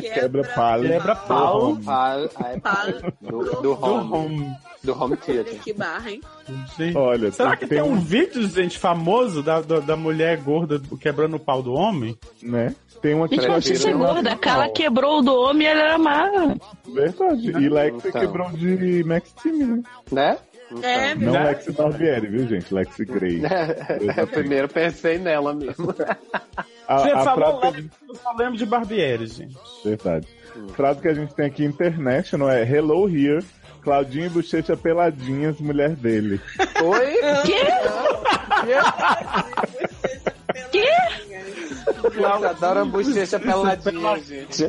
quebra 0.00 0.44
palha. 0.54 0.88
Quebra 0.90 1.16
pau. 1.16 1.76
Pau, 1.76 2.28
ah, 2.36 2.48
é 2.52 2.60
Pau 2.60 2.86
do, 3.20 3.44
do 3.44 3.62
Do 3.62 3.72
home. 3.84 4.12
home. 4.12 4.50
Do 4.84 4.92
home 5.02 5.16
theater. 5.16 5.58
que 5.60 5.72
barra, 5.72 6.10
hein? 6.12 6.20
Gente. 6.78 6.96
Olha, 6.96 7.32
Será 7.32 7.56
que 7.56 7.66
tem 7.66 7.82
um 7.82 7.96
vídeo, 7.98 8.46
gente, 8.48 8.78
famoso 8.78 9.42
da, 9.42 9.60
da, 9.60 9.80
da 9.80 9.96
mulher 9.96 10.36
gorda 10.38 10.80
quebrando 11.00 11.34
o 11.36 11.40
pau 11.40 11.60
do 11.62 11.72
homem? 11.74 12.16
né? 12.42 12.74
Tem 13.02 13.14
uma 13.14 13.28
Gente, 13.28 13.46
não 13.46 13.54
precisa 13.54 13.74
ser 13.78 13.88
Prefiro 13.90 13.98
gorda. 13.98 14.32
A 14.32 14.36
Carla 14.36 14.68
quebrou 14.70 15.18
o 15.18 15.22
do 15.22 15.32
homem 15.34 15.66
e 15.66 15.70
ela 15.70 15.80
era 15.82 15.98
magra. 15.98 16.56
Verdade. 16.86 17.48
E 17.50 17.68
Lex 17.68 18.04
Então. 18.04 18.20
quebrou 18.20 18.50
de 18.50 19.04
Max 19.04 19.32
Team, 19.42 19.56
né? 19.56 19.82
Né? 20.10 20.38
Então. 20.70 20.88
É, 20.88 21.14
Não 21.14 21.32
Né? 21.32 21.44
Lex 21.44 21.66
Barbieri, 21.68 22.26
viu, 22.28 22.46
gente? 22.46 22.72
Lex 22.74 22.96
Grey. 22.98 23.42
Eu 24.16 24.26
primeiro 24.26 24.68
pensei 24.68 25.18
nela 25.18 25.54
mesmo. 25.54 25.94
A, 26.86 26.98
Você 26.98 27.10
a 27.10 27.24
falou 27.24 27.60
frase 27.60 27.76
Lex, 27.76 27.90
eu 28.08 28.14
só 28.14 28.32
lembro 28.32 28.56
de 28.56 28.66
Barbieri, 28.66 29.26
gente. 29.26 29.56
Verdade. 29.84 30.26
Frase 30.74 31.00
que 31.00 31.08
a 31.08 31.14
gente 31.14 31.34
tem 31.34 31.46
aqui 31.46 31.64
international 31.64 32.50
é 32.50 32.62
Hello 32.62 33.08
here, 33.08 33.44
Claudinho 33.82 34.26
e 34.26 34.30
Bochecha 34.30 34.76
peladinhas, 34.76 35.60
mulher 35.60 35.90
dele. 35.90 36.40
Oi? 36.82 37.16
Quê? 37.44 37.66
Quê? 40.72 40.86
Cláudio 41.94 42.48
adora 42.48 42.84
bochecha 42.84 43.38
peladinha, 43.38 44.20
gente. 44.22 44.64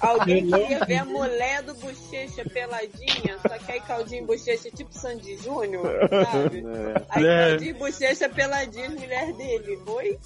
Alguém 0.00 0.50
queria 0.50 0.84
ver 0.84 0.96
a 0.98 1.04
mulher 1.04 1.62
do 1.62 1.74
Bochecha 1.74 2.44
peladinha, 2.52 3.38
só 3.42 3.58
que 3.58 3.72
aí 3.72 3.80
Claudinho 3.80 4.24
Bochecha 4.26 4.68
é 4.68 4.70
tipo 4.70 4.92
Sandy 4.92 5.36
Júnior, 5.36 5.86
sabe? 6.30 6.64
Aí 7.10 7.24
É. 7.24 7.48
Claudinho 7.48 7.74
Bochecha 7.76 8.28
peladinha, 8.28 8.90
mulher 8.90 9.32
dele. 9.32 9.78
Oi? 9.86 10.18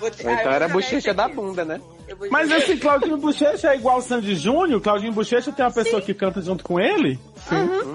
Vou 0.00 0.08
ah, 0.08 0.12
então 0.18 0.24
vou 0.24 0.32
era 0.32 0.52
jogar 0.52 0.68
bochecha 0.68 0.96
esse 0.96 1.12
da 1.12 1.28
bunda, 1.28 1.64
né? 1.64 1.80
Mas 2.30 2.52
assim, 2.52 2.76
Claudinho 2.76 3.16
Bochecha 3.16 3.68
é 3.68 3.76
igual 3.76 3.98
o 3.98 4.02
Sandy 4.02 4.34
Júnior? 4.34 4.80
Claudinho 4.80 5.12
Bochecha 5.12 5.50
tem 5.52 5.64
uma 5.64 5.72
pessoa 5.72 6.02
que 6.02 6.12
canta 6.12 6.40
junto 6.40 6.62
com 6.62 6.78
ele? 6.78 7.18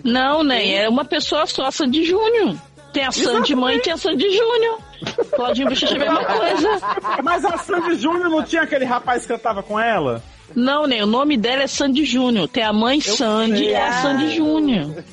Não, 0.03 0.43
nem. 0.43 0.77
É 0.77 0.89
uma 0.89 1.05
pessoa 1.05 1.45
só, 1.45 1.65
a 1.65 1.71
Sandy 1.71 2.05
Júnior. 2.05 2.55
Tem 2.91 3.05
a 3.05 3.11
Sandy 3.11 3.55
mãe 3.55 3.77
e 3.77 3.81
tem 3.81 3.93
a 3.93 3.97
Sandy 3.97 4.29
Júnior. 4.31 4.88
Claudinho 5.35 5.69
Bochecha 5.69 5.93
é 5.93 5.95
a 5.95 5.99
mesma 5.99 6.25
coisa. 6.25 6.79
Mas 7.23 7.45
a 7.45 7.57
Sandy 7.57 7.95
Júnior 7.95 8.29
não 8.29 8.43
tinha 8.43 8.63
aquele 8.63 8.85
rapaz 8.85 9.23
que 9.25 9.33
cantava 9.33 9.63
com 9.63 9.79
ela? 9.79 10.21
Não, 10.55 10.87
nem. 10.87 11.03
O 11.03 11.05
nome 11.05 11.37
dela 11.37 11.63
é 11.63 11.67
Sandy 11.67 12.05
Júnior. 12.05 12.47
Tem 12.47 12.63
a 12.63 12.73
mãe 12.73 12.99
Sandy 12.99 13.57
sei. 13.57 13.69
e 13.69 13.75
a 13.75 14.01
Sandy 14.01 14.35
Júnior. 14.35 15.03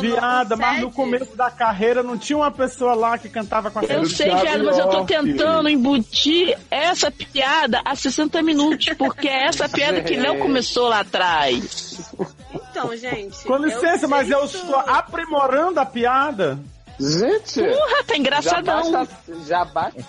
Viada, 0.00 0.56
mas 0.56 0.80
no 0.80 0.90
começo 0.90 1.36
da 1.36 1.50
carreira 1.50 2.02
não 2.02 2.16
tinha 2.16 2.36
uma 2.38 2.50
pessoa 2.50 2.94
lá 2.94 3.18
que 3.18 3.28
cantava 3.28 3.70
com 3.70 3.80
a 3.80 3.84
Eu 3.84 4.06
sei, 4.06 4.34
viado, 4.34 4.64
mas 4.64 4.78
eu 4.78 4.88
tô 4.88 5.04
tentando 5.04 5.68
embutir 5.68 6.56
essa 6.70 7.10
piada 7.10 7.82
há 7.84 7.94
60 7.94 8.42
minutos, 8.42 8.86
porque 8.96 9.28
é 9.28 9.44
essa 9.46 9.68
piada 9.68 10.00
que 10.00 10.16
Léo 10.16 10.38
começou 10.38 10.88
lá 10.88 11.00
atrás. 11.00 12.10
Então, 12.54 12.96
gente. 12.96 13.44
Com 13.44 13.56
licença, 13.58 14.06
eu 14.06 14.08
mas 14.08 14.30
eu 14.30 14.44
estou 14.44 14.76
aprimorando 14.76 15.78
a 15.78 15.84
piada. 15.84 16.58
Gente! 17.02 17.60
Porra, 17.62 18.04
tá 18.04 18.16
engraçadão. 18.16 18.84
Já 18.84 18.98
basta. 18.98 19.34
Já 19.46 19.64
basta. 19.64 20.04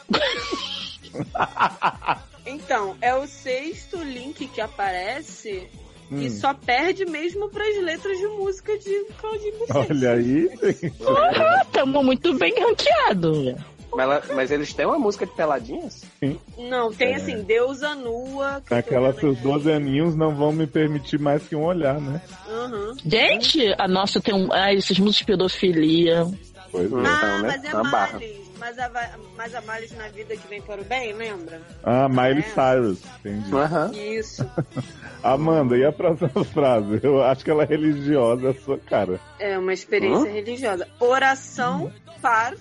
Então, 2.45 2.95
é 3.01 3.15
o 3.15 3.25
sexto 3.25 3.97
link 4.03 4.47
que 4.47 4.59
aparece 4.59 5.69
que 6.09 6.27
Hum. 6.27 6.29
só 6.29 6.53
perde 6.53 7.05
mesmo 7.05 7.49
pras 7.49 7.81
letras 7.81 8.17
de 8.17 8.27
música 8.27 8.77
de 8.77 9.05
Claudinho 9.17 9.57
Bochecha. 9.59 9.87
Olha 9.89 10.11
aí. 10.11 10.49
Porra, 10.97 11.65
tamo 11.71 12.03
muito 12.03 12.33
bem 12.37 12.53
ranqueado. 12.59 13.55
Mas, 13.95 14.03
ela- 14.03 14.23
mas 14.35 14.51
eles 14.51 14.73
têm 14.73 14.85
uma 14.85 14.99
música 14.99 15.25
de 15.25 15.31
peladinhas? 15.33 16.03
Sim. 16.19 16.37
Não, 16.57 16.91
tem 16.91 17.13
É. 17.13 17.15
assim, 17.15 17.41
Deusa 17.43 17.95
Nua. 17.95 18.61
tô 18.67 18.75
Aquelas 18.75 19.15
seus 19.17 19.35
aqui. 19.37 19.43
12 19.43 19.71
aninhos 19.71 20.13
não 20.15 20.35
vão 20.35 20.51
me 20.51 20.67
permitir 20.67 21.19
mais 21.19 21.47
que 21.47 21.55
um 21.55 21.63
olhar, 21.63 21.99
né? 22.01 22.21
Uhum. 22.49 22.95
Gente, 23.05 23.73
a 23.77 23.87
nossa 23.87 24.19
tem 24.19 24.33
um. 24.33 24.51
Ah, 24.51 24.73
esses 24.73 24.97
músicos 24.99 25.19
de 25.19 25.25
pedofilia. 25.25 26.25
Pois 26.73 26.91
é. 26.91 26.95
Ah, 26.95 26.99
Então, 26.99 27.41
né? 27.41 27.47
mas 27.47 27.63
é 27.63 27.73
Uma 27.75 27.91
barra. 27.91 28.19
Mas 28.59 28.79
a, 28.79 28.91
mas 29.37 29.55
a 29.55 29.61
males 29.61 29.91
na 29.97 30.07
vida 30.09 30.35
que 30.35 30.47
vem 30.47 30.61
para 30.61 30.81
o 30.81 30.83
bem, 30.85 31.13
lembra? 31.13 31.61
Ah, 31.83 32.07
Miley 32.09 32.39
É. 32.39 32.41
Cyrus, 32.41 32.99
entendi. 33.23 34.17
Isso. 34.17 34.49
Amanda, 35.23 35.77
e 35.77 35.85
a 35.85 35.91
próxima 35.91 36.29
frase? 36.45 36.99
Eu 37.03 37.23
acho 37.23 37.43
que 37.45 37.51
ela 37.51 37.63
é 37.63 37.65
religiosa, 37.65 38.49
a 38.49 38.53
sua 38.55 38.77
cara. 38.79 39.19
É 39.39 39.57
uma 39.57 39.71
experiência 39.73 40.29
Hã? 40.29 40.33
religiosa. 40.33 40.87
Oração 40.99 41.91
para, 42.21 42.55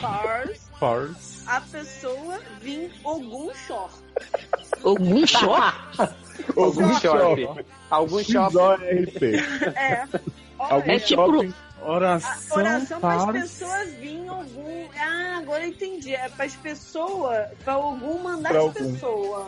para 0.00 0.48
Force. 0.78 1.42
a 1.46 1.60
pessoa 1.60 2.38
vir 2.60 2.90
algum 3.04 3.50
short. 3.54 3.94
Algum 4.82 5.26
choque? 5.26 6.14
Algum 6.56 6.94
shopping. 6.94 7.44
shopping. 7.46 7.64
Algum. 7.90 8.18
X-O-R-P. 8.20 9.36
É. 9.76 10.04
Algum 10.58 10.90
É 10.90 10.98
tipo- 10.98 11.22
shopping. 11.32 11.54
Oração, 11.86 12.56
Oração 12.58 13.00
para 13.00 13.14
as 13.14 13.24
para... 13.24 13.40
pessoas 13.40 13.94
virem 13.94 14.28
algum. 14.28 14.86
Ah, 14.98 15.38
agora 15.38 15.64
eu 15.64 15.68
entendi. 15.68 16.14
É 16.14 16.28
para 16.28 16.44
as 16.46 16.54
pessoas. 16.56 17.46
Para 17.64 17.74
algum 17.74 18.18
mandar 18.22 18.50
Pra 18.50 18.58
as 18.58 18.64
algum. 18.66 18.92
pessoas. 18.92 19.46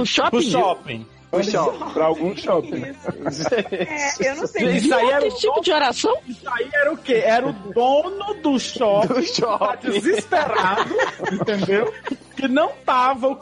O 0.00 0.06
shopping? 0.06 0.30
Pro 0.30 0.42
shopping. 0.42 1.06
Shopping. 1.42 1.92
Pra 1.92 2.04
algum 2.06 2.36
shopping. 2.36 2.84
É, 2.84 4.30
eu 4.30 4.36
não 4.36 4.46
sei. 4.46 4.76
Isso 4.76 4.94
aí 4.94 5.10
era 5.10 5.26
Esse 5.26 5.40
tipo 5.40 5.60
de 5.60 5.72
oração? 5.72 6.16
Isso 6.28 6.48
aí 6.48 6.70
era 6.72 6.92
o 6.92 6.96
quê? 6.96 7.22
Era 7.24 7.46
o 7.48 7.52
dono 7.52 8.34
do 8.34 8.58
shopping, 8.58 9.08
Do 9.14 9.22
shopping. 9.22 9.90
desesperado, 9.90 10.94
entendeu? 11.32 11.92
Que 12.36 12.46
não 12.48 12.70
tava 12.86 13.38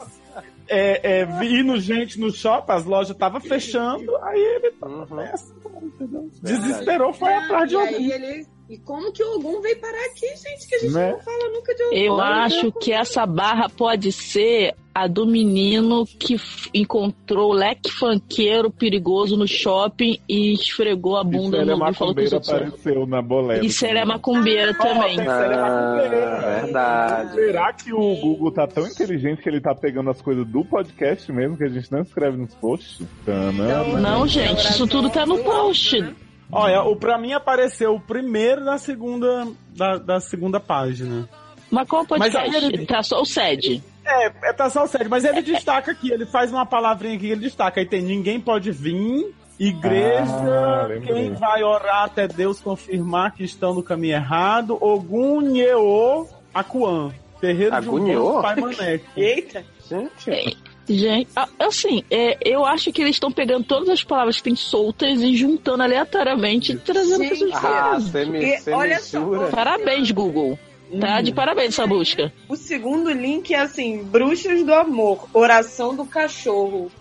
é, 0.67 1.19
é, 1.19 1.25
vindo 1.25 1.79
gente 1.79 2.19
no 2.19 2.31
shopping, 2.31 2.71
as 2.71 2.85
lojas 2.85 3.11
estavam 3.11 3.39
fechando, 3.39 4.15
aí 4.17 4.39
ele 4.39 4.71
tava 4.71 4.93
Uhum. 5.09 5.15
nessa, 5.15 5.53
entendeu? 5.81 6.29
Desesperou, 6.41 7.13
foi 7.13 7.33
atrás 7.33 7.69
de 7.69 7.75
e 7.75 7.79
alguém. 7.79 7.95
aí 7.95 8.11
ele. 8.11 8.47
E 8.69 8.77
como 8.77 9.11
que 9.11 9.21
o 9.23 9.35
Ogum 9.35 9.61
veio 9.61 9.77
parar 9.79 10.05
aqui, 10.05 10.25
gente? 10.37 10.67
Que 10.67 10.75
a 10.75 10.79
gente 10.79 10.93
Né? 10.93 11.11
não 11.11 11.19
fala 11.19 11.49
nunca 11.49 11.75
de 11.75 11.83
Ogum. 11.83 11.95
Eu 11.95 12.21
acho 12.21 12.71
que 12.71 12.91
essa 12.93 13.25
barra 13.25 13.67
pode 13.69 14.11
ser 14.11 14.73
a 14.95 15.07
do 15.07 15.25
menino 15.25 16.05
que 16.05 16.37
encontrou 16.73 17.49
o 17.49 17.53
leque 17.53 17.91
funkeiro 17.91 18.69
perigoso 18.71 19.35
no 19.35 19.47
shopping 19.47 20.19
e 20.29 20.53
esfregou 20.53 21.17
a 21.17 21.23
bunda 21.23 21.57
Isso 21.57 21.65
no 21.65 21.85
é 21.85 21.89
e 21.89 21.93
falou 21.95 22.15
que 22.15 22.21
outros. 22.23 22.49
apareceu 22.49 23.05
na 23.07 23.21
boleta. 23.21 23.65
Isso 23.65 23.85
ele 23.85 23.97
é 23.99 24.05
macumbeira 24.05 24.73
também. 24.75 25.19
é 25.19 25.23
macumbeiro. 25.23 26.25
Ah, 26.25 26.61
verdade. 26.61 27.33
Será 27.35 27.73
que 27.73 27.91
o 27.93 28.15
Google 28.15 28.51
tá 28.51 28.67
tão 28.67 28.87
inteligente 28.87 29.41
que 29.41 29.49
ele 29.49 29.59
tá 29.59 29.73
pegando 29.75 30.09
as 30.11 30.21
coisas 30.21 30.45
do 30.47 30.63
podcast 30.63 31.31
mesmo, 31.31 31.57
que 31.57 31.63
a 31.63 31.69
gente 31.69 31.91
não 31.91 32.01
escreve 32.01 32.37
nos 32.37 32.53
posts? 32.55 33.05
Tanana. 33.25 33.99
Não, 33.99 34.27
gente, 34.27 34.61
isso 34.69 34.87
tudo 34.87 35.09
tá 35.09 35.25
no 35.25 35.39
post. 35.43 36.15
Olha, 36.53 36.83
o, 36.83 36.95
pra 36.95 37.17
mim 37.17 37.33
apareceu 37.33 37.95
o 37.95 37.99
primeiro 37.99 38.63
da 38.63 38.77
segunda, 38.77 39.47
da, 39.75 39.97
da 39.97 40.19
segunda 40.19 40.59
página. 40.59 41.27
Mas 41.71 41.87
qual 41.87 42.05
Mas 42.09 42.31
podcast? 42.33 42.55
aí 42.55 42.65
ele- 42.65 42.85
Tá 42.85 43.01
só 43.01 43.21
o 43.21 43.25
SED. 43.25 43.83
É, 44.05 44.25
é 44.49 44.53
tá 44.53 44.69
só 44.69 44.83
o 44.83 44.87
sério, 44.87 45.09
mas 45.09 45.23
ele 45.23 45.41
destaca 45.41 45.91
aqui, 45.91 46.11
ele 46.11 46.25
faz 46.25 46.51
uma 46.51 46.65
palavrinha 46.65 47.15
aqui 47.15 47.25
que 47.27 47.31
ele 47.31 47.41
destaca. 47.41 47.79
Aí 47.79 47.85
tem 47.85 48.01
ninguém 48.01 48.39
pode 48.39 48.69
vir, 48.69 49.33
igreja, 49.57 50.25
Ah, 50.25 50.87
quem 51.05 51.33
vai 51.33 51.63
orar 51.63 52.03
até 52.03 52.27
Deus 52.27 52.59
confirmar 52.59 53.31
que 53.33 53.43
estão 53.43 53.73
no 53.73 53.81
caminho 53.81 54.15
errado, 54.15 54.77
Ogum 54.81 55.41
Nyeô 55.41 56.27
Akuan. 56.53 57.11
Terreiro 57.39 57.81
de 57.81 57.89
um 57.89 57.95
Agunheô? 57.97 58.41
Pai 58.41 58.55
Maneco. 58.57 59.05
Eita. 59.17 59.65
Gente. 59.89 60.57
Gente, 60.87 61.29
assim, 61.59 62.03
é, 62.11 62.37
eu 62.41 62.65
acho 62.65 62.91
que 62.91 63.01
eles 63.01 63.15
estão 63.15 63.31
pegando 63.31 63.63
todas 63.63 63.87
as 63.89 64.03
palavras 64.03 64.37
que 64.37 64.43
tem 64.43 64.55
soltas 64.55 65.21
e 65.21 65.35
juntando 65.35 65.81
aleatoriamente 65.83 66.73
e 66.73 66.77
trazendo 66.77 67.19
pessoas 67.29 67.53
Ah, 67.53 67.97
diferentes. 67.99 68.67
olha 68.67 68.99
só? 68.99 69.19
Parabéns, 69.49 70.11
Google. 70.11 70.59
Tá 70.99 71.21
de 71.21 71.31
parabéns 71.31 71.69
essa 71.69 71.87
busca. 71.87 72.31
O 72.47 72.55
segundo 72.55 73.09
link 73.11 73.51
é 73.53 73.59
assim: 73.59 74.03
Bruxas 74.03 74.63
do 74.63 74.73
Amor, 74.73 75.27
Oração 75.33 75.95
do 75.95 76.05
Cachorro. 76.05 76.91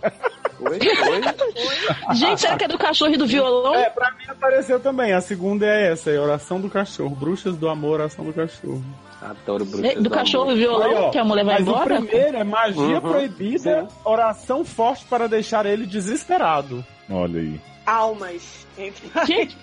Oi, 0.60 0.78
oi. 0.78 1.20
Gente, 2.16 2.40
será 2.40 2.56
que 2.56 2.64
é 2.64 2.68
do 2.68 2.78
cachorro 2.78 3.12
e 3.12 3.16
do 3.18 3.26
violão? 3.26 3.74
É, 3.74 3.90
pra 3.90 4.12
mim 4.12 4.24
apareceu 4.28 4.78
também. 4.80 5.12
A 5.12 5.20
segunda 5.20 5.66
é 5.66 5.90
essa, 5.92 6.10
é 6.10 6.18
Oração 6.18 6.58
do 6.60 6.70
Cachorro. 6.70 7.14
Bruxas 7.14 7.56
do 7.56 7.68
Amor, 7.68 7.94
Oração 8.00 8.24
do 8.24 8.32
Cachorro. 8.32 8.82
Adoro 9.22 9.64
bruxas 9.64 9.92
É, 9.92 9.94
do 10.00 10.10
cachorro 10.10 10.52
e 10.52 10.56
violão, 10.56 11.10
que 11.10 11.18
a 11.18 11.24
mulher 11.24 11.44
vai 11.44 11.54
mas 11.60 11.68
embora? 11.68 12.00
o 12.00 12.06
primeiro 12.06 12.36
é 12.36 12.44
magia 12.44 12.82
Uhum. 12.82 13.00
proibida, 13.00 13.86
oração 14.04 14.64
forte 14.64 15.04
para 15.04 15.28
deixar 15.28 15.64
ele 15.64 15.86
desesperado. 15.86 16.84
Olha 17.10 17.40
aí. 17.40 17.60
Almas. 17.86 18.62
Entre 18.78 19.02
Gente, 19.26 19.56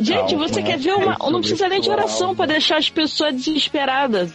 gente, 0.00 0.34
você 0.34 0.60
né? 0.60 0.66
quer 0.66 0.78
ver 0.78 0.94
uma. 0.94 1.16
Não 1.30 1.40
precisa 1.40 1.68
nem 1.68 1.80
de 1.80 1.90
oração 1.90 2.28
sua 2.28 2.34
pra 2.36 2.46
deixar 2.46 2.78
as 2.78 2.88
pessoas 2.88 3.34
desesperadas. 3.34 4.32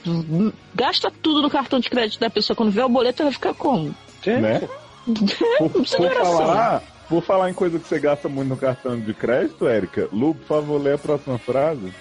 Gasta 0.76 1.12
tudo 1.22 1.42
no 1.42 1.50
cartão 1.50 1.80
de 1.80 1.90
crédito 1.90 2.20
da 2.20 2.30
pessoa. 2.30 2.56
Quando 2.56 2.72
vê 2.72 2.82
o 2.84 2.90
boleto, 2.90 3.24
vai 3.24 3.32
ficar 3.32 3.54
como? 3.56 3.96
Né? 4.26 4.60
Por, 5.06 5.18
Não 5.60 5.70
precisa 5.70 5.98
de 5.98 6.08
por 6.08 6.12
oração. 6.18 6.38
falar, 6.38 6.84
por 7.10 7.24
falar 7.24 7.50
em 7.50 7.54
coisa 7.54 7.80
que 7.80 7.88
você 7.88 8.00
gasta 8.00 8.30
muito 8.30 8.50
no 8.50 8.58
cartão 8.58 9.00
de 9.00 9.14
crédito, 9.14 9.68
Érica, 9.68 10.08
Lu, 10.14 10.36
por 10.36 10.46
favor, 10.46 10.80
lê 10.80 10.94
a 10.94 10.98
próxima 10.98 11.38
frase. 11.40 11.92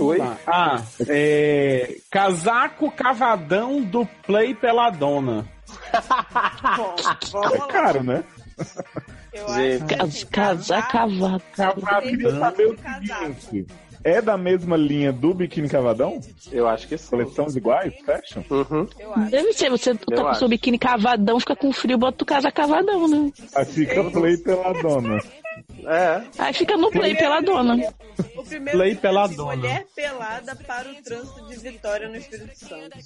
Oi? 0.00 0.18
Ah, 0.46 0.82
é. 1.08 1.96
Casaco 2.10 2.90
cavadão 2.90 3.80
do 3.82 4.06
Play 4.26 4.54
Peladona. 4.54 5.46
Bom, 6.76 6.94
vamos 7.32 7.52
É 7.54 7.58
caro, 7.72 8.02
né? 8.02 8.24
Eu 9.32 9.48
Gente. 9.54 9.82
acho 9.82 9.86
que, 9.86 9.94
Cas- 9.96 10.08
assim, 10.08 10.26
Casar 10.26 10.88
cavado. 10.88 11.42
Eu 11.58 12.00
queria 12.02 12.30
saber 12.38 12.66
o 12.66 12.76
seguinte. 12.76 13.66
É 14.04 14.20
da 14.20 14.36
mesma 14.36 14.76
linha 14.76 15.12
do 15.12 15.32
Biquíni 15.32 15.68
Cavadão? 15.68 16.18
Eu 16.50 16.66
acho 16.68 16.88
que 16.88 16.98
sim. 16.98 17.08
Coleções 17.10 17.54
iguais? 17.54 17.94
Fashion? 18.04 18.42
Uhum. 18.50 18.88
Deve 19.30 19.52
ser, 19.52 19.70
você 19.70 19.94
tá 19.94 20.16
com 20.22 20.26
acho. 20.26 20.40
seu 20.40 20.48
biquíni 20.48 20.76
cavadão, 20.76 21.38
fica 21.38 21.54
com 21.54 21.72
frio, 21.72 21.96
bota 21.96 22.24
o 22.24 22.26
casa 22.26 22.50
cavadão, 22.50 23.06
né? 23.06 23.30
Aí 23.54 23.64
fica 23.64 24.02
Play 24.10 24.36
Peladona. 24.38 25.18
É. 25.86 26.22
Aí 26.38 26.52
fica 26.52 26.76
no 26.76 26.90
play 26.90 27.16
pela 27.16 27.40
dona. 27.40 27.76
O 28.36 28.42
primeiro 28.44 28.78
Play 28.78 28.92
é 28.92 28.94
peladona. 28.94 29.56
Mulher 29.56 29.86
pelada 29.96 30.54
para 30.66 30.88
o 30.90 30.94
trânsito 31.02 31.48
de 31.48 31.56
Vitória 31.56 32.08
no 32.08 32.16
Espírito 32.16 32.56
Santo. 32.58 32.98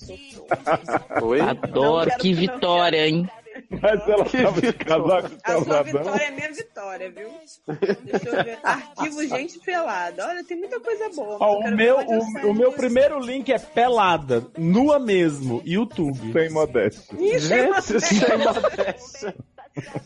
Oi? 1.24 1.40
Adoro, 1.40 2.10
que 2.12 2.16
que 2.18 2.34
vitória, 2.34 3.06
hein? 3.06 3.28
Mas 3.70 4.06
ela 4.06 4.24
tava 4.24 4.60
de 4.60 4.72
casaco 4.74 5.30
A 5.42 5.62
sua 5.62 5.82
vitória 5.82 6.24
é 6.24 6.30
minha 6.30 6.52
vitória. 6.52 7.10
viu? 7.10 7.30
Deixa 8.04 8.28
eu 8.28 8.44
ver. 8.44 8.58
Arquivo 8.62 9.26
Gente 9.26 9.58
Pelada. 9.60 10.26
Olha, 10.26 10.44
tem 10.44 10.58
muita 10.58 10.78
coisa 10.80 11.08
boa. 11.10 11.38
Ó, 11.40 11.60
o 11.60 11.70
meu, 11.70 11.96
o, 12.00 12.50
o 12.50 12.54
meu 12.54 12.72
primeiro 12.72 13.18
link 13.18 13.50
é 13.50 13.58
pelada, 13.58 14.44
nua 14.58 14.98
mesmo, 14.98 15.62
YouTube. 15.64 16.32
Sem 16.32 16.50
modéstia. 16.50 17.16
Ih, 17.18 17.40
sem 17.40 17.40
Gente, 17.40 17.74
modéstia. 17.74 18.38
modéstia. 18.38 19.34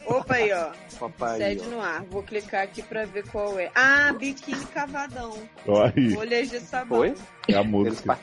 Opa 0.06 0.34
aí, 0.34 0.52
ó. 0.52 0.70
Papai. 0.98 1.38
Sede 1.38 1.64
no 1.68 1.80
ar. 1.80 2.02
Vou 2.10 2.22
clicar 2.22 2.62
aqui 2.62 2.82
pra 2.82 3.04
ver 3.06 3.24
qual 3.28 3.58
é. 3.58 3.70
Ah, 3.74 4.12
biquíni 4.18 4.64
cavadão. 4.66 5.32
Aí. 5.94 6.12
Bolhas 6.14 6.50
de 6.50 6.60
sabão. 6.60 6.98
Foi? 6.98 7.14
É 7.48 7.54
a 7.56 7.64
música. 7.64 8.18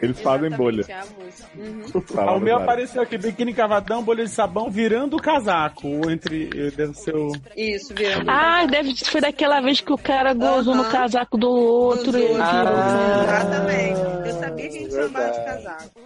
Eles 0.00 0.20
fazem 0.20 0.50
bolha. 0.50 0.84
É 0.88 0.92
a 0.94 1.04
música. 1.04 1.48
Uhum. 1.56 2.02
Ah, 2.18 2.34
o 2.34 2.40
meu 2.40 2.54
Fala, 2.54 2.62
apareceu 2.64 3.02
aqui, 3.02 3.18
biquíni 3.18 3.52
cavadão, 3.52 4.02
bolha 4.02 4.24
de 4.24 4.30
sabão, 4.30 4.70
virando 4.70 5.16
o 5.16 5.22
casaco. 5.22 5.86
Ou 5.86 6.10
entre. 6.10 6.48
eh, 6.54 6.70
Deve 6.70 6.94
ser 6.94 7.14
o. 7.14 7.32
Isso, 7.56 7.94
virando. 7.94 8.30
Ah, 8.30 8.64
deve 8.66 8.94
foi 9.04 9.20
daquela 9.20 9.60
vez 9.60 9.80
que 9.80 9.92
o 9.92 9.98
cara 9.98 10.32
gozou 10.32 10.74
no 10.74 10.84
casaco 10.90 11.36
do 11.36 11.48
outro. 11.50 12.12
Virou. 12.12 12.36
Exatamente. 12.36 14.00
Eu 14.26 14.32
sabia 14.40 14.68
que 14.68 14.76
a 14.78 14.80
gente 14.80 14.94
andava 14.96 15.30
de 15.30 15.44
casaco. 15.44 16.00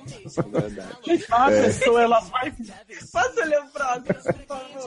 Gente, 1.06 1.26
a 1.32 1.50
É. 1.50 1.62
pessoa 1.62 2.02
ela 2.02 2.20
vai. 2.20 2.52
Posso 3.12 3.44
ler 3.44 3.60
o 3.60 3.66
próximo, 3.68 4.77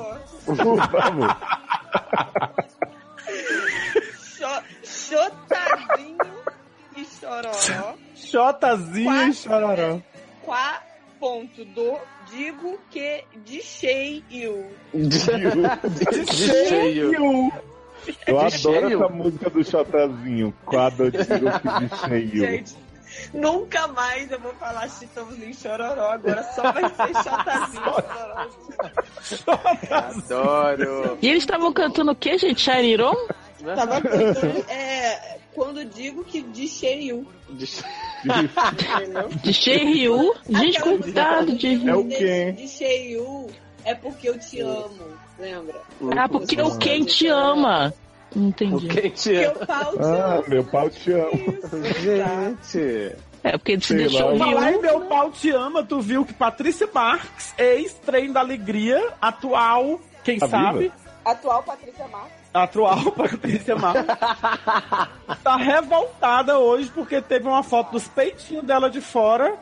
por 0.45 0.55
favor? 0.57 0.89
Por 0.89 1.01
favor. 1.01 1.37
Cho- 4.37 4.63
Chotazinho 4.83 6.17
e 6.97 7.05
chororó. 7.05 7.95
Xotazinho 8.15 9.27
e 9.29 9.33
chororó. 9.33 10.01
Quá 10.43 10.81
ponto 11.19 11.63
do 11.65 11.97
digo 12.31 12.79
que 12.89 13.23
de 13.45 13.61
cheio. 13.61 14.65
cheio. 16.33 17.51
Eu 18.25 18.39
adoro 18.39 18.87
essa 18.87 19.09
música 19.09 19.49
do 19.49 19.63
Chotazinho. 19.63 20.53
Quadro 20.65 21.11
de 21.11 21.17
de 21.19 21.95
cheio. 22.07 22.39
Gente, 22.47 22.75
nunca 23.33 23.87
mais 23.87 24.31
eu 24.31 24.39
vou 24.39 24.53
falar 24.53 24.89
Chitãozinho 24.89 25.49
e 25.49 25.53
Chororó. 25.53 26.11
Agora 26.11 26.43
só 26.53 26.71
vai 26.71 26.83
ser 26.83 27.13
Chotazinho 27.23 27.83
e. 27.85 28.49
Adoro. 29.93 31.17
E 31.21 31.29
eles 31.29 31.43
estavam 31.43 31.71
cantando 31.73 32.11
o 32.11 32.15
que, 32.15 32.37
gente? 32.37 32.61
Chariron? 32.61 33.15
Tava 33.75 34.01
cantando, 34.01 34.65
é, 34.69 35.37
quando 35.53 35.85
digo 35.85 36.23
que 36.23 36.41
de. 37.49 37.69
Entendeu? 38.25 39.29
De 39.29 39.53
Cheiryu? 39.53 40.33
Gente, 40.49 40.77
Aquela 40.77 40.97
coitado 40.97 41.55
de 41.55 41.69
música 41.77 41.91
Rio. 41.93 42.03
de- 42.07 42.51
De 42.53 42.67
cheio 42.67 43.47
é 43.83 43.93
porque 43.95 44.29
eu 44.29 44.39
te 44.39 44.59
amo, 44.61 44.89
lembra? 45.39 45.79
Ah, 46.17 46.27
porque 46.29 46.59
o 46.61 46.77
quem 46.77 47.03
te 47.03 47.27
ama. 47.27 47.93
Entendi. 48.35 48.87
Quem 48.87 49.09
te 49.11 49.29
Porque 49.33 49.45
ama? 49.45 49.61
o 49.61 49.67
pau 49.67 49.91
te 49.91 49.99
Ah, 50.03 50.33
ama. 50.35 50.43
meu 50.47 50.63
pau 50.63 50.89
te 50.89 51.11
ama. 51.11 51.91
Gente. 51.99 53.15
É 53.43 53.51
porque 53.57 53.79
Sei 53.81 53.97
deixou 53.97 54.37
lá. 54.37 54.45
Falar 54.45 54.73
em 54.73 54.81
meu 54.81 55.01
pau 55.01 55.31
te 55.31 55.49
ama, 55.49 55.83
tu 55.83 55.99
viu 55.99 56.23
que 56.25 56.33
Patrícia 56.33 56.87
Marques, 56.93 57.53
ex-trem 57.57 58.31
da 58.31 58.39
alegria, 58.39 59.03
atual, 59.21 59.99
quem 60.23 60.37
Tá 60.39 60.47
sabe? 60.47 60.79
viva? 60.79 60.93
Atual 61.25 61.63
Patrícia 61.63 62.07
Marques. 62.07 62.31
Atual 62.53 63.11
Patrícia 63.13 63.75
Marques. 63.75 64.05
tá 65.43 65.55
revoltada 65.57 66.57
hoje 66.59 66.91
porque 66.93 67.21
teve 67.21 67.47
uma 67.47 67.63
foto 67.63 67.91
dos 67.93 68.07
peitinhos 68.07 68.63
dela 68.63 68.89
de 68.89 69.01
fora. 69.01 69.55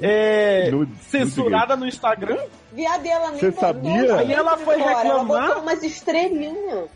É, 0.00 0.70
Nude, 0.70 0.92
censurada 1.04 1.76
no 1.76 1.86
Instagram. 1.86 2.38
Viado, 2.72 3.04
e 3.04 3.08
ela 3.08 3.30
nem 3.30 3.38
Você 3.40 3.52
sabia? 3.52 4.16
Aí 4.16 4.32
ela 4.32 4.56
foi 4.56 4.78
fora, 4.78 4.90
Ela 4.90 5.02
reclamar. 5.02 5.46
botou 5.48 5.62
umas 5.62 5.82
estrelinhas. 5.82 6.88